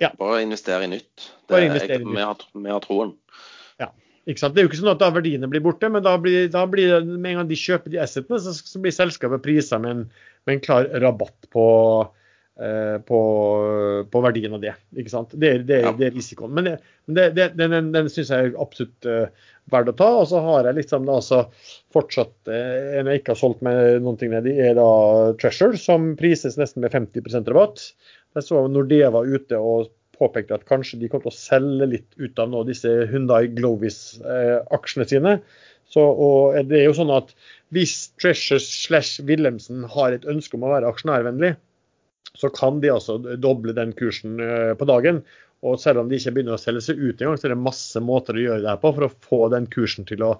ja. 0.00 0.10
Bare 0.18 0.42
investere 0.42 0.86
i 0.86 0.90
nytt. 0.90 1.28
Det, 1.48 1.60
investere 1.66 2.00
i 2.00 2.04
nytt. 2.04 2.16
Vi, 2.16 2.24
har, 2.24 2.48
vi 2.66 2.72
har 2.72 2.82
troen. 2.82 3.14
Ja? 3.80 3.90
Det 4.24 4.34
er 4.48 4.64
jo 4.64 4.70
ikke 4.70 4.80
sånn 4.80 4.94
at 4.94 5.02
da 5.02 5.10
verdiene 5.14 5.50
blir 5.50 5.62
borte, 5.64 5.90
men 5.92 6.04
da 6.04 6.16
blir, 6.20 6.48
da 6.52 6.64
blir 6.70 6.96
det, 6.96 7.00
med 7.12 7.34
en 7.34 7.42
gang 7.42 7.50
de 7.50 7.58
kjøper 7.60 7.92
de 7.92 8.00
assetene, 8.02 8.40
så, 8.42 8.54
så 8.56 8.82
blir 8.82 8.94
selskapet 8.94 9.44
prisa 9.44 9.78
med, 9.82 10.06
med, 10.46 10.56
en 10.56 10.64
klar 10.64 10.88
rabatt 11.02 11.50
på, 11.54 11.66
på, 12.54 13.20
på, 14.12 14.20
verdien 14.22 14.52
av 14.54 14.60
det. 14.62 14.76
ikke 14.94 15.10
sant? 15.10 15.32
Det, 15.34 15.48
det, 15.66 15.80
ja. 15.82 15.90
det 15.98 16.06
er 16.06 16.12
risikoen. 16.14 16.52
Men, 16.54 16.68
det, 17.10 17.24
den, 17.34 17.56
den, 17.58 17.88
den 17.90 18.10
syns 18.12 18.30
jeg 18.30 18.52
er 18.52 18.60
absolutt 18.62 19.08
verdt 19.72 19.92
å 19.92 19.96
ta. 19.98 20.10
Og 20.20 20.28
så 20.30 20.42
har 20.44 20.68
jeg 20.68 20.78
liksom 20.78 21.08
da 21.08 21.18
altså 21.18 21.40
fortsatt 21.94 22.50
uh, 22.50 23.00
En 23.00 23.10
jeg 23.10 23.22
ikke 23.22 23.34
har 23.34 23.40
solgt 23.40 23.64
meg 23.66 24.00
noen 24.04 24.20
ting 24.20 24.32
nedi, 24.34 24.56
er 24.60 24.76
da 24.78 24.86
Treasure, 25.40 25.78
som 25.80 26.12
prises 26.20 26.58
nesten 26.60 26.84
med 26.84 26.94
50% 26.94 27.50
rabatt. 27.52 27.84
Jeg 28.34 28.48
så 28.48 28.64
Nordea 28.70 29.12
var 29.14 29.28
ute 29.30 29.60
og 29.60 29.92
påpekte 30.18 30.56
at 30.56 30.66
kanskje 30.68 31.00
de 31.00 31.10
kommer 31.10 31.26
til 31.26 31.34
å 31.34 31.36
selge 31.36 31.90
litt 31.90 32.18
ut 32.20 32.38
av 32.38 32.50
nå 32.50 32.62
disse 32.68 32.90
Hundai 33.10 33.48
Glovis-aksjene 33.54 35.06
sine. 35.10 35.36
Så, 35.90 36.02
og 36.02 36.54
det 36.70 36.80
er 36.80 36.88
jo 36.88 36.96
sånn 36.96 37.12
at 37.12 37.34
Hvis 37.74 38.14
Treasure 38.22 38.62
slash 38.62 39.20
Wilhelmsen 39.26 39.84
har 39.90 40.14
et 40.14 40.24
ønske 40.30 40.56
om 40.56 40.64
å 40.66 40.70
være 40.72 40.88
aksjonærvennlig, 40.88 41.52
så 42.38 42.50
kan 42.50 42.80
de 42.82 42.90
altså 42.92 43.18
doble 43.38 43.74
den 43.76 43.94
kursen 43.96 44.40
eh, 44.42 44.72
på 44.78 44.88
dagen. 44.90 45.22
Og 45.64 45.78
selv 45.80 46.02
om 46.02 46.10
de 46.10 46.18
ikke 46.18 46.34
begynner 46.36 46.58
å 46.58 46.60
selge 46.60 46.82
seg 46.84 47.00
ut 47.00 47.22
engang, 47.22 47.38
så 47.40 47.48
er 47.48 47.54
det 47.54 47.62
masse 47.62 48.02
måter 48.04 48.36
å 48.36 48.44
gjøre 48.44 48.64
det 48.64 48.72
her 48.72 48.82
på 48.82 48.92
for 48.96 49.06
å 49.06 49.12
få 49.28 49.40
den 49.54 49.68
kursen 49.72 50.08
til 50.08 50.24
å, 50.26 50.34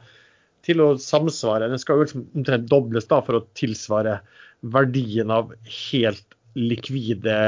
til 0.66 0.82
å 0.84 0.90
samsvare. 1.00 1.70
Den 1.72 1.80
skal 1.80 2.00
jo 2.00 2.06
liksom 2.06 2.26
omtrent 2.34 2.68
dobles 2.70 3.08
da 3.10 3.22
for 3.24 3.38
å 3.38 3.46
tilsvare 3.56 4.18
verdien 4.74 5.32
av 5.32 5.54
helt 5.64 6.36
likvide 6.54 7.38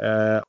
eh, 0.00 0.40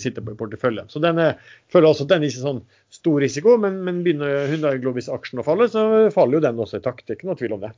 sitter 0.00 0.24
på 0.24 0.34
i 0.34 0.40
porteføljen. 0.40 0.88
Så 0.92 1.02
den 1.02 1.20
er, 1.20 1.38
føler 1.72 1.90
også 1.90 2.06
at 2.06 2.14
den 2.14 2.24
er 2.24 2.32
ikke 2.32 2.44
sånn 2.44 2.62
stor 2.92 3.20
risiko, 3.22 3.56
men, 3.60 3.80
men 3.86 4.02
begynner 4.04 4.48
Hyundai 4.50 4.78
Globis-aksjen 4.82 5.42
å 5.42 5.46
falle, 5.46 5.68
så 5.72 5.84
faller 6.14 6.38
jo 6.38 6.44
den 6.46 6.60
også 6.64 6.80
i 6.80 6.84
takt. 6.84 7.06
Det 7.06 7.14
er 7.14 7.20
ikke 7.20 7.30
noe 7.30 7.40
tvil 7.40 7.56
om 7.56 7.64
det. 7.64 7.72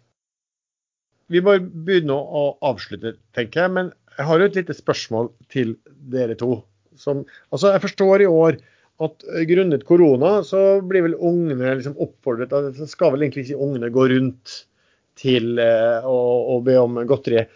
Vi 1.32 1.40
må 1.44 1.56
begynne 1.62 2.14
å 2.14 2.44
avslutte, 2.68 3.16
tenker 3.36 3.64
jeg. 3.64 3.74
Men 3.78 3.92
jeg 4.18 4.28
har 4.28 4.40
jo 4.40 4.48
et 4.48 4.58
lite 4.60 4.76
spørsmål 4.76 5.30
til 5.52 5.76
dere 6.12 6.36
to. 6.38 6.60
Som, 6.98 7.24
altså 7.54 7.72
jeg 7.72 7.84
forstår 7.86 8.24
i 8.24 8.28
år 8.30 8.58
at 9.02 9.24
eh, 9.32 9.44
grunnet 9.48 9.86
korona 9.88 10.34
så 10.46 10.82
blir 10.84 11.06
vel 11.06 11.16
ungene 11.16 11.76
liksom 11.78 11.96
oppfordret 12.02 12.52
så 12.76 12.88
Skal 12.90 13.14
vel 13.14 13.24
egentlig 13.24 13.46
ikke 13.46 13.62
ungene 13.64 13.92
gå 13.92 14.06
rundt 14.12 14.58
til 15.18 15.58
eh, 15.60 16.04
å, 16.04 16.18
å, 16.54 16.60
be 16.64 16.76
om 16.80 17.00
godteri. 17.08 17.46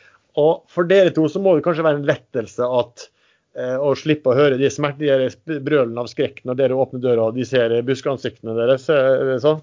Og 0.40 0.66
for 0.72 0.88
dere 0.88 1.12
to 1.16 1.26
så 1.32 1.40
må 1.42 1.56
det 1.56 1.64
kanskje 1.66 1.84
være 1.86 2.02
en 2.02 2.08
lettelse 2.08 2.72
at 2.80 3.06
eh, 3.56 3.76
å 3.76 3.94
slippe 3.98 4.32
å 4.32 4.36
høre 4.36 4.58
de, 4.60 4.70
smerte, 4.72 5.30
de 5.48 5.60
brølene 5.64 6.02
av 6.02 6.10
skrekk 6.12 6.42
når 6.44 6.60
dere 6.60 6.80
åpner 6.80 7.04
døra 7.04 7.30
og 7.30 7.38
de 7.38 7.46
ser 7.48 7.76
buskeansiktene 7.86 8.56
deres. 8.58 8.88
Er 8.92 9.24
det 9.34 9.40
sånn? 9.44 9.62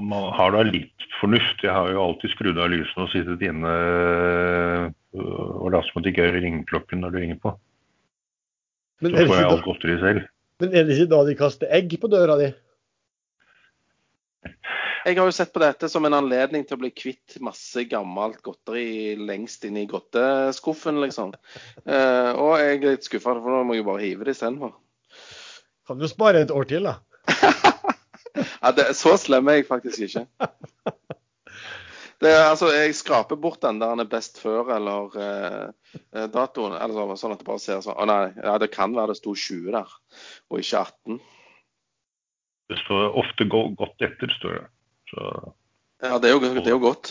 Man 0.00 0.32
har 0.36 0.54
da 0.54 0.62
litt 0.66 1.06
fornuft. 1.20 1.62
Jeg 1.64 1.74
har 1.74 1.90
jo 1.92 2.02
alltid 2.06 2.32
skrudd 2.34 2.58
av 2.60 2.72
lysene 2.72 3.06
og 3.06 3.12
sittet 3.12 3.44
inne 3.46 3.76
øh, 3.76 4.86
og 5.12 5.70
latt 5.74 5.88
som 5.88 6.00
at 6.00 6.06
det 6.06 6.14
ikke 6.14 6.26
er 6.30 6.38
ringeklokken 6.40 7.02
når 7.04 7.14
du 7.14 7.20
ringer 7.20 7.40
på. 7.42 7.54
Men 9.02 9.16
så 9.16 9.26
får 9.26 9.40
jeg 9.40 9.50
alt 9.50 9.64
godteri 9.66 9.96
selv. 10.00 10.28
Men 10.62 10.76
er 10.78 10.84
det 10.86 10.96
ikke 10.96 11.10
da 11.10 11.24
de 11.26 11.38
kaster 11.38 11.72
egg 11.74 11.96
på 11.98 12.10
døra 12.10 12.36
di? 12.38 12.52
Jeg 15.02 15.18
har 15.18 15.26
jo 15.26 15.34
sett 15.34 15.50
på 15.50 15.62
dette 15.62 15.88
som 15.90 16.06
en 16.06 16.14
anledning 16.14 16.62
til 16.66 16.78
å 16.78 16.82
bli 16.84 16.92
kvitt 16.94 17.40
masse 17.42 17.82
gammelt 17.90 18.38
godteri 18.46 19.16
lengst 19.18 19.66
inn 19.66 19.80
i 19.80 19.88
godteskuffen, 19.90 21.00
liksom. 21.02 21.34
Eh, 21.82 22.30
og 22.38 22.54
jeg 22.60 22.76
er 22.76 22.86
litt 22.86 23.08
skuffa, 23.08 23.34
for 23.34 23.50
nå 23.50 23.64
må 23.66 23.74
jeg 23.74 23.82
jo 23.82 23.88
bare 23.90 24.04
hive 24.04 24.28
det 24.28 24.36
istedenfor. 24.36 24.76
Kan 25.90 25.98
du 25.98 26.06
spare 26.06 26.44
et 26.46 26.54
år 26.54 26.70
til, 26.70 26.86
da? 26.86 27.00
ja, 28.34 28.72
det, 28.76 28.92
så 28.98 29.16
slem 29.20 29.50
er 29.50 29.60
jeg 29.60 29.68
faktisk 29.68 30.06
ikke. 30.06 30.26
Det, 32.22 32.30
altså, 32.30 32.68
jeg 32.70 32.94
skraper 32.94 33.38
bort 33.40 33.64
den 33.64 33.80
der 33.82 33.90
han 33.90 34.02
er 34.02 34.06
best 34.06 34.38
før 34.38 34.68
eller 34.76 35.16
eh, 35.18 35.96
eh 36.14 36.28
datoen. 36.30 36.76
Eller 36.78 37.16
sånn 37.18 37.34
at 37.34 37.40
det 37.40 37.48
bare 37.48 37.62
ser 37.62 37.80
sånn 37.82 37.98
Å 37.98 38.06
nei, 38.06 38.20
ja, 38.36 38.54
det 38.62 38.70
kan 38.70 38.94
være 38.94 39.10
det 39.10 39.18
sto 39.18 39.34
20 39.34 39.72
der, 39.74 39.96
og 40.52 40.62
ikke 40.62 40.84
18. 40.84 41.18
Det 42.70 42.78
står 42.84 43.18
ofte 43.18 43.48
godt 43.50 44.06
etter, 44.06 44.30
står 44.38 44.54
det. 44.60 44.64
Så... 45.10 45.32
Ja, 46.02 46.18
det 46.22 46.30
er, 46.30 46.36
jo, 46.36 46.40
det 46.46 46.62
er, 46.62 46.70
jo, 46.70 46.78
godt. 46.82 47.10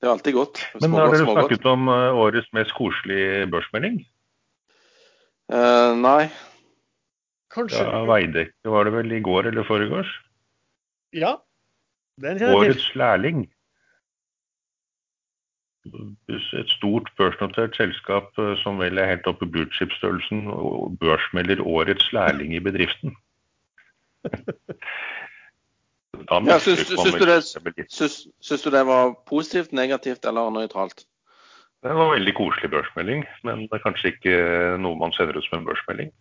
Det 0.00 0.06
er 0.06 0.12
alltid 0.12 0.36
godt. 0.36 0.60
Men 0.80 0.94
har 0.96 1.10
dere 1.12 1.24
snakket 1.24 1.66
om 1.68 1.88
uh, 1.88 2.20
årets 2.26 2.52
mest 2.56 2.72
koselige 2.76 3.48
børsmelding? 3.52 3.98
Eh, 5.52 5.90
nei. 6.00 6.28
Kanskje. 7.52 7.82
Ja, 7.82 8.04
Veidekke 8.08 8.72
var 8.72 8.88
det 8.88 8.94
vel 8.94 9.12
i 9.12 9.20
går 9.24 9.50
eller 9.50 9.66
foregårs? 9.68 10.12
Ja. 11.14 11.36
Årets 12.20 12.94
lærling 12.94 13.44
et 16.56 16.70
stort 16.70 17.10
børsnotert 17.18 17.76
selskap 17.76 18.38
eh, 18.38 18.54
som 18.62 18.78
vel 18.80 18.98
er 18.98 19.10
helt 19.10 19.26
oppe 19.28 19.46
i 19.46 19.52
bluechip-størrelsen, 19.52 20.46
børsmelder 21.00 21.60
årets 21.60 22.12
lærling 22.12 22.54
i 22.54 22.60
bedriften. 22.64 23.16
Ja, 26.30 26.58
syns, 26.62 26.86
syns, 26.86 27.16
du 27.18 27.24
det, 27.26 27.84
syns, 27.90 28.14
syns 28.40 28.62
du 28.62 28.70
det 28.70 28.84
var 28.86 29.10
positivt, 29.26 29.72
negativt 29.74 30.24
eller 30.24 30.52
nøytralt? 30.54 31.02
Det 31.82 31.96
var 31.98 32.12
veldig 32.14 32.34
koselig 32.38 32.70
børsmelding, 32.70 33.24
men 33.44 33.64
det 33.66 33.76
er 33.76 33.82
kanskje 33.82 34.12
ikke 34.14 34.36
noe 34.80 34.96
man 34.96 35.12
sender 35.12 35.36
ut 35.36 35.44
som 35.48 35.58
en 35.58 35.66
børsmelding. 35.66 36.12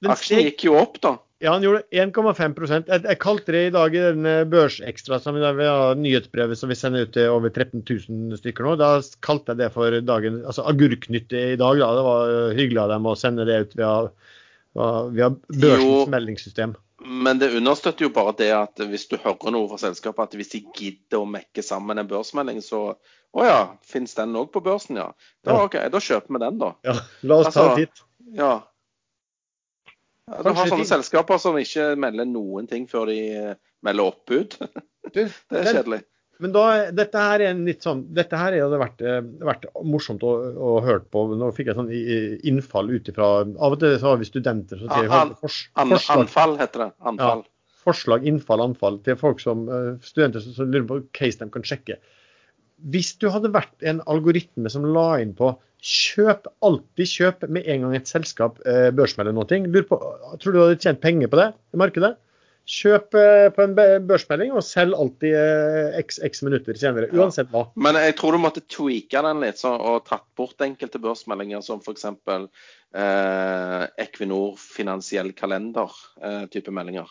Den 0.00 0.14
Aksjen 0.14 0.44
gikk 0.46 0.64
jo 0.68 0.78
opp, 0.78 1.00
da. 1.02 1.16
Ja, 1.40 1.52
han 1.54 1.62
gjorde 1.64 1.82
1,5 1.90 2.58
jeg, 2.68 3.02
jeg 3.04 3.18
kalte 3.22 3.52
det 3.54 3.62
i 3.68 3.72
dag 3.74 3.94
i 3.96 4.02
den 4.04 4.26
eh, 4.28 4.42
Børsekstra, 4.50 5.18
som 5.24 5.38
vi 5.38 5.44
har 5.44 5.94
nyhetsbrevet 5.96 6.58
som 6.60 6.68
vi 6.68 6.76
sender 6.78 7.06
ut 7.08 7.14
til 7.16 7.30
over 7.32 7.48
13 7.52 7.80
000 7.88 8.36
stykker 8.42 8.66
nå. 8.66 8.74
Da 8.80 8.90
kalte 9.24 9.54
jeg 9.54 9.62
det 9.62 9.70
for 9.72 9.96
dagen, 10.04 10.42
altså 10.44 10.66
Agurknytt 10.68 11.32
i 11.32 11.56
dag. 11.60 11.80
da, 11.80 11.90
Det 11.96 12.04
var 12.10 12.34
eh, 12.34 12.54
hyggelig 12.58 12.82
av 12.84 12.92
dem 12.92 13.08
å 13.08 13.16
sende 13.18 13.48
det 13.48 13.56
ut 13.64 13.74
via, 13.80 13.94
via 15.16 15.30
børsens 15.48 15.84
Jo. 15.88 16.06
meldingssystem. 16.12 16.76
Men 17.00 17.38
det 17.40 17.54
understøtter 17.56 18.04
jo 18.04 18.10
bare 18.12 18.34
det 18.36 18.50
at 18.52 18.76
hvis 18.90 19.06
du 19.08 19.16
hører 19.22 19.54
noe 19.54 19.70
fra 19.70 19.78
selskapet, 19.80 20.20
at 20.28 20.36
hvis 20.36 20.52
de 20.52 20.60
gidder 20.76 21.22
å 21.22 21.28
mekke 21.28 21.64
sammen 21.64 21.96
en 21.98 22.08
børsmelding, 22.10 22.60
så 22.60 22.96
Å 23.30 23.44
ja, 23.46 23.58
fins 23.86 24.16
den 24.18 24.32
òg 24.34 24.48
på 24.50 24.58
børsen, 24.58 24.96
ja? 24.98 25.12
Da, 25.46 25.52
Ja. 25.54 25.64
ok, 25.64 25.76
da 25.94 25.98
kjøper 26.02 26.34
vi 26.34 26.38
den, 26.42 26.56
da. 26.58 26.72
Ja, 26.82 26.96
la 27.22 27.36
oss 27.38 27.54
ta 27.54 27.60
Altså, 27.62 27.66
en 27.70 27.76
titt. 27.78 28.00
Ja. 28.34 28.48
Ja 30.30 30.42
du 30.46 30.48
har 30.54 30.68
sånne 30.70 30.84
ting- 30.84 30.88
selskaper 30.92 31.40
som 31.42 31.58
ikke 31.60 31.90
melder 32.00 32.28
noen 32.30 32.68
ting 32.70 32.86
før 32.90 33.10
de 33.10 33.18
eh, 33.34 33.54
melder 33.86 34.12
oppbud. 34.12 34.56
Det 35.14 35.26
er 35.50 35.66
kjedelig. 35.74 36.02
Men 36.40 36.52
da, 36.54 36.62
dette 36.96 37.20
her 37.20 37.42
er 37.44 37.50
en 37.52 37.64
litt 37.66 37.82
sånn, 37.84 38.04
dette 38.16 38.38
her 38.38 38.54
hadde 38.56 38.78
vært, 38.80 39.02
eh, 39.04 39.18
vært 39.44 39.66
morsomt 39.84 40.22
å, 40.24 40.30
å 40.56 40.70
høre 40.84 41.02
på. 41.12 41.26
Nå 41.36 41.50
fikk 41.56 41.68
jeg 41.68 41.76
sånn 41.76 41.90
innfall 42.48 42.88
ut 42.94 43.10
ifra 43.12 43.26
Av 43.42 43.74
og 43.74 43.80
til 43.82 43.98
så 44.00 44.12
har 44.14 44.20
vi 44.22 44.28
studenter 44.28 44.80
som 44.80 44.88
sier 44.88 45.10
An- 45.12 45.34
An, 45.82 45.96
anfall 46.16 46.54
heter 46.60 46.86
det. 46.86 46.90
Anfall. 47.12 47.42
forslag, 47.80 48.24
innfall, 48.28 48.60
anfall 48.64 48.98
til 49.04 49.16
folk 49.20 49.40
som 49.40 49.66
eh, 49.68 49.92
studenter 50.04 50.40
som, 50.44 50.52
som 50.56 50.72
lurer 50.72 50.88
på 50.88 51.00
case 51.16 51.40
de 51.42 51.50
kan 51.52 51.64
sjekke. 51.64 51.98
Hvis 52.92 53.12
du 53.20 53.28
hadde 53.32 53.52
vært 53.52 53.84
en 53.84 54.00
algoritme 54.08 54.70
som 54.72 54.86
la 54.88 55.20
inn 55.20 55.34
på 55.36 55.52
kjøp, 55.84 56.48
alltid 56.64 57.08
kjøp 57.08 57.46
med 57.52 57.68
en 57.68 57.86
gang 57.86 57.94
et 57.96 58.08
selskap 58.08 58.58
eh, 58.68 58.88
børsmelder 58.96 59.36
noe, 59.36 59.84
på, 59.88 60.00
tror 60.40 60.52
du 60.52 60.58
du 60.58 60.64
hadde 60.64 60.80
tjent 60.80 61.00
penger 61.02 61.30
på 61.32 61.40
det 61.40 61.52
i 61.74 61.80
markedet? 61.80 62.14
Kjøp 62.70 63.16
eh, 63.18 63.48
på 63.54 63.64
en 63.64 63.72
børsmelding 64.06 64.52
og 64.54 64.62
selg 64.62 64.94
alltid 64.94 65.34
eh, 65.34 65.96
x, 66.02 66.20
x 66.22 66.44
minutter 66.46 66.76
senere, 66.78 67.08
uansett 67.16 67.48
hva. 67.50 67.64
Men 67.80 67.98
jeg 67.98 68.14
tror 68.20 68.36
du 68.36 68.42
måtte 68.42 68.62
tweake 68.70 69.24
den 69.26 69.40
litt 69.42 69.58
så, 69.58 69.72
og 69.74 70.04
tatt 70.06 70.26
bort 70.38 70.60
enkelte 70.62 71.00
børsmeldinger, 71.02 71.64
som 71.66 71.80
f.eks. 71.82 72.06
Eh, 72.94 73.86
Equinor 74.04 74.60
finansiell 74.60 75.32
kalender-type 75.38 76.76
meldinger. 76.76 77.10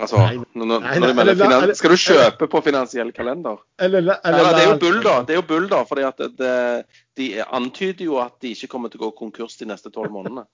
Altså, 0.00 0.16
Nei, 0.16 0.36
når, 0.56 0.64
når, 0.66 0.80
nei, 0.80 0.98
nei, 0.98 1.08
eller- 1.10 1.32
eller- 1.62 1.74
Skal 1.76 1.90
du 1.90 1.96
kjøpe 2.00 2.46
på 2.48 2.62
finansiell 2.64 3.10
kalender? 3.12 3.58
Eller, 3.78 3.98
eller, 3.98 4.16
Eller, 4.24 4.52
det 4.56 4.62
er 4.62 4.70
jo 4.72 4.78
bull, 4.80 5.02
da. 5.02 5.16
Det 5.22 5.34
er 5.34 5.40
jo 5.42 5.46
bull 5.50 5.68
da, 5.68 5.82
fordi 5.84 6.02
at 6.08 6.16
det, 6.38 6.86
De 7.16 7.26
antyder 7.44 8.04
jo 8.06 8.16
at 8.18 8.38
de 8.40 8.54
ikke 8.54 8.68
kommer 8.72 8.88
til 8.88 9.00
å 9.00 9.10
gå 9.10 9.16
konkurs 9.18 9.58
de 9.58 9.66
neste 9.68 9.90
tolv 9.92 10.10
månedene. 10.10 10.46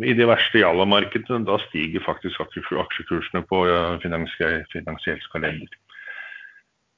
I 0.00 0.14
de 0.16 0.24
verste 0.24 0.58
Jalla-markedene 0.62 1.44
da 1.44 1.58
stiger 1.68 2.00
faktisk 2.00 2.40
aksjekursene 2.40 3.44
på 3.46 3.60
finansiell, 4.00 4.64
finansiell 4.72 5.20
kalender. 5.32 5.68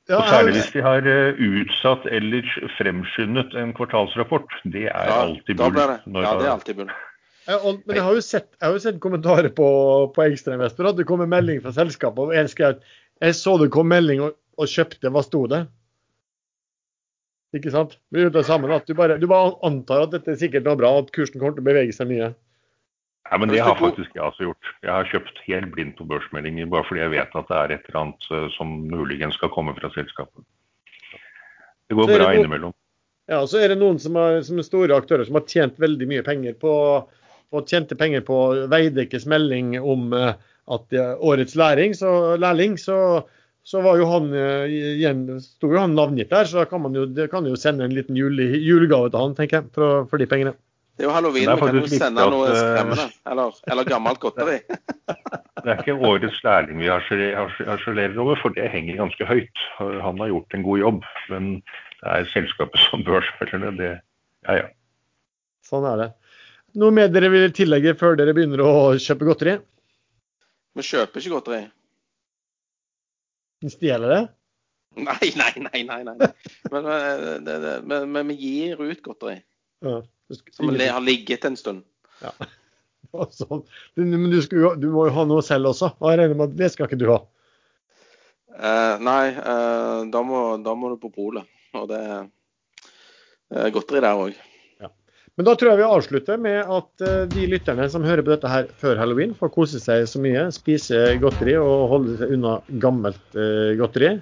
Ja, 0.08 0.16
Og 0.18 0.26
særlig 0.30 0.54
hvis 0.56 0.72
de 0.72 0.80
har 0.82 1.06
eh, 1.06 1.34
utsatt 1.38 2.06
eller 2.10 2.42
fremskyndet 2.78 3.54
en 3.54 3.72
kvartalsrapport. 3.74 4.48
Det 4.64 4.86
er 4.90 5.06
Ja, 5.10 5.20
alltid 5.26 5.56
da 5.56 5.64
bull. 5.68 5.72
blir 5.74 5.86
det, 5.86 6.00
ja, 6.24 6.34
det 6.38 6.46
er 6.46 6.54
alltid 6.54 6.76
bull. 6.76 6.90
Og, 7.56 7.82
men 7.88 7.96
jeg 7.98 8.04
har 8.06 8.16
jo 8.16 8.22
sett, 8.24 8.48
jeg 8.56 8.66
har 8.66 8.76
jo 8.76 8.82
sett 8.84 9.00
kommentarer 9.02 9.50
på, 9.56 9.66
på 10.14 10.24
Ekstrainvestor 10.26 10.90
at 10.90 10.98
det 11.00 11.06
kommer 11.08 11.30
melding 11.30 11.62
fra 11.64 11.72
selskapet. 11.74 12.30
og 12.30 12.36
En 12.36 12.50
skrev 12.50 12.78
jeg 13.20 13.36
så 13.36 13.56
det 13.60 13.70
kom 13.74 13.90
melding 13.90 14.22
og, 14.24 14.36
og 14.60 14.68
kjøpte, 14.70 15.10
hva 15.12 15.22
sto 15.24 15.44
det? 15.50 15.64
Ikke 17.56 17.72
sant? 17.74 17.96
Vi 18.14 18.22
gjør 18.22 18.32
det 18.36 18.44
sammen, 18.46 18.70
at 18.72 18.86
du 18.86 18.94
bare, 18.94 19.18
du 19.18 19.26
bare 19.30 19.56
antar 19.66 20.06
at 20.06 20.14
dette 20.14 20.30
er 20.32 20.38
sikkert 20.38 20.68
noe 20.68 20.78
bra, 20.78 20.92
at 21.00 21.10
kursen 21.14 21.40
kommer 21.40 21.56
til 21.56 21.64
å 21.64 21.68
bevege 21.68 21.96
seg 21.96 22.08
mye. 22.12 22.30
Ja, 23.30 23.38
men 23.38 23.50
det 23.50 23.60
har 23.62 23.76
faktisk 23.78 24.14
jeg 24.14 24.22
også 24.24 24.46
gjort. 24.48 24.70
Jeg 24.82 24.90
har 24.90 25.10
kjøpt 25.10 25.42
helt 25.46 25.68
blindt 25.74 25.98
på 25.98 26.06
børsmeldinger, 26.08 26.70
bare 26.70 26.86
fordi 26.88 27.02
jeg 27.02 27.12
vet 27.12 27.36
at 27.38 27.50
det 27.50 27.58
er 27.58 27.74
et 27.76 27.90
eller 27.90 28.00
annet 28.00 28.28
eh, 28.34 28.46
som 28.56 28.72
muligens 28.90 29.36
skal 29.38 29.52
komme 29.54 29.74
fra 29.76 29.90
selskapet. 29.94 30.46
Det 31.90 31.98
går 31.98 32.08
det 32.10 32.18
bra 32.18 32.30
god- 32.30 32.40
innimellom. 32.40 32.76
Ja, 33.30 33.44
Så 33.46 33.60
er 33.62 33.70
det 33.70 33.78
noen 33.78 34.00
som, 34.02 34.16
har, 34.18 34.40
som 34.42 34.58
er 34.58 34.66
store 34.66 34.96
aktører 34.98 35.26
som 35.26 35.36
har 35.38 35.46
tjent 35.46 35.76
veldig 35.78 36.08
mye 36.10 36.22
penger 36.26 36.56
på 36.58 36.72
og 37.50 37.66
tjente 37.70 37.98
penger 37.98 38.22
på 38.26 38.38
Veidekkes 38.70 39.26
melding 39.30 39.74
om 39.80 40.12
eh, 40.16 40.32
at 40.70 40.96
årets 41.18 41.56
læring, 41.58 41.96
så, 41.98 42.36
lærling, 42.38 42.76
så, 42.78 42.96
så 43.66 43.82
var 43.82 43.98
jo 43.98 44.06
han 44.10 44.30
eh, 44.36 44.70
igjen, 45.00 45.24
sto 45.42 45.72
jo 45.72 45.80
han 45.82 45.96
navngitt 45.98 46.30
der, 46.30 46.46
så 46.46 46.62
da 46.62 46.68
kan 46.70 46.84
man 46.84 46.94
jo, 46.94 47.08
det 47.10 47.30
kan 47.32 47.46
jo 47.48 47.58
sende 47.58 47.88
en 47.88 47.94
liten 47.96 48.18
jule, 48.18 48.52
julegave 48.62 49.10
til 49.10 49.24
han, 49.24 49.34
tenker 49.38 49.60
jeg, 49.60 49.72
for, 49.74 50.06
for 50.10 50.22
de 50.22 50.28
pengene. 50.30 50.54
Det 51.00 51.06
er 51.06 51.08
jo 51.08 51.14
halloween, 51.16 51.48
er 51.48 51.56
vi 51.56 51.64
kan 51.64 51.78
jo 51.80 51.88
sende 51.88 52.22
at, 52.22 52.32
noe 52.34 52.48
eh, 52.50 52.58
skremmende. 52.60 53.06
Eller, 53.32 53.60
eller 53.72 53.88
gammelt 53.88 54.20
godteri. 54.22 54.58
Det 55.64 55.72
er 55.72 55.80
ikke 55.82 55.96
årets 56.08 56.38
lærling 56.44 56.80
vi 56.80 56.88
harsele- 56.88 57.34
harse- 57.36 57.66
harselerer 57.68 58.18
over, 58.20 58.38
for 58.40 58.54
det 58.56 58.70
henger 58.72 59.00
ganske 59.00 59.26
høyt. 59.28 59.64
Han 59.80 60.20
har 60.22 60.30
gjort 60.32 60.56
en 60.56 60.64
god 60.64 60.78
jobb, 60.80 61.02
men 61.32 61.48
det 62.00 62.14
er 62.14 62.30
selskapet 62.32 62.80
som 62.86 63.04
bør 63.04 63.26
det. 63.40 63.72
det. 63.80 63.90
Ja, 64.46 64.56
ja. 64.62 64.68
Sånn 65.66 65.84
er 65.88 66.00
det. 66.00 66.08
Noe 66.78 66.94
mer 66.94 67.08
dere 67.10 67.30
vil 67.32 67.50
tillegge 67.56 67.96
før 67.98 68.16
dere 68.20 68.34
begynner 68.36 68.62
å 68.62 68.72
kjøpe 69.02 69.26
godteri? 69.26 69.56
Vi 70.78 70.84
kjøper 70.86 71.18
ikke 71.22 71.32
godteri. 71.34 71.62
Vi 73.64 73.72
Stjeler 73.74 74.12
det? 74.14 74.20
Nei, 75.00 75.30
nei, 75.38 75.50
nei. 75.66 75.82
nei, 75.86 75.98
nei. 76.06 76.28
Men, 76.72 76.86
eh, 76.90 77.24
det, 77.46 77.56
det, 77.64 77.74
men, 77.86 78.06
men 78.14 78.30
vi 78.32 78.36
gir 78.40 78.80
ut 78.82 79.02
godteri 79.06 79.36
Ja. 79.86 80.00
Skal- 80.30 80.54
som 80.54 80.70
le- 80.74 80.86
har 80.94 81.02
ligget 81.02 81.44
en 81.48 81.56
stund. 81.58 81.82
Sånn. 83.34 83.64
Du, 83.98 84.02
men 84.06 84.28
du, 84.30 84.38
skal, 84.44 84.76
du 84.78 84.86
må 84.94 85.08
jo 85.08 85.14
ha 85.16 85.24
noe 85.26 85.42
selv 85.42 85.72
også. 85.72 85.92
Og 85.98 86.12
jeg 86.12 86.20
regner 86.20 86.38
med 86.38 86.52
at 86.52 86.58
det 86.60 86.68
skal 86.74 86.86
ikke 86.86 86.98
du 87.00 87.08
ha. 87.10 87.16
Eh, 88.54 89.00
nei, 89.02 89.24
eh, 89.34 90.02
da, 90.14 90.22
må, 90.26 90.42
da 90.62 90.74
må 90.78 90.92
du 90.92 90.98
på 91.02 91.10
polet. 91.14 91.48
Og 91.74 91.88
det 91.90 91.98
er 91.98 92.20
eh, 92.20 93.70
godteri 93.74 94.02
der 94.04 94.20
òg. 94.26 94.38
Men 95.38 95.46
da 95.46 95.54
tror 95.56 95.72
jeg 95.72 95.80
vi 95.80 95.88
avslutter 95.88 96.40
med 96.42 96.58
at 96.76 97.04
eh, 97.06 97.26
de 97.32 97.46
lytterne 97.48 97.86
som 97.92 98.04
hører 98.04 98.24
på 98.26 98.32
dette 98.34 98.50
her 98.50 98.68
før 98.80 98.98
halloween, 99.00 99.34
får 99.36 99.52
kose 99.54 99.80
seg 99.82 100.04
så 100.10 100.20
mye, 100.22 100.48
spise 100.54 100.98
godteri 101.22 101.56
og 101.60 101.88
holde 101.94 102.16
seg 102.20 102.34
unna 102.36 102.58
gammelt 102.82 103.38
eh, 103.38 103.76
godteri. 103.80 104.16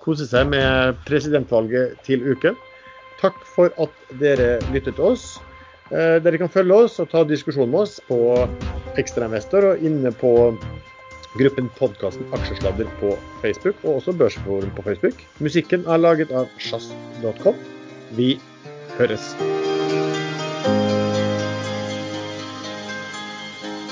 Kose 0.00 0.28
seg 0.28 0.48
med 0.52 1.00
presidentvalget 1.08 1.96
til 2.06 2.22
uken. 2.28 2.58
Takk 3.20 3.36
for 3.56 3.72
at 3.82 3.96
dere 4.20 4.58
lyttet 4.72 4.96
til 4.96 5.10
oss. 5.12 5.32
Eh, 5.90 6.20
dere 6.22 6.38
kan 6.40 6.52
følge 6.52 6.84
oss 6.86 7.00
og 7.02 7.10
ta 7.12 7.24
diskusjon 7.26 7.70
med 7.72 7.82
oss 7.84 7.98
på 8.06 8.20
Ekstrainvestor 9.00 9.72
og 9.72 9.82
inne 9.86 10.12
på 10.22 10.32
gruppen 11.38 11.70
podkasten 11.78 12.26
Aksjesladder 12.34 12.90
på 13.02 13.14
Facebook, 13.42 13.76
og 13.84 14.00
også 14.00 14.14
Børsforum 14.18 14.70
på 14.76 14.86
Facebook. 14.86 15.26
Musikken 15.38 15.86
er 15.86 16.02
laget 16.02 16.34
av 16.34 16.50
sjazz.com. 16.58 17.58
Vi 18.18 18.36
høres. 18.98 19.34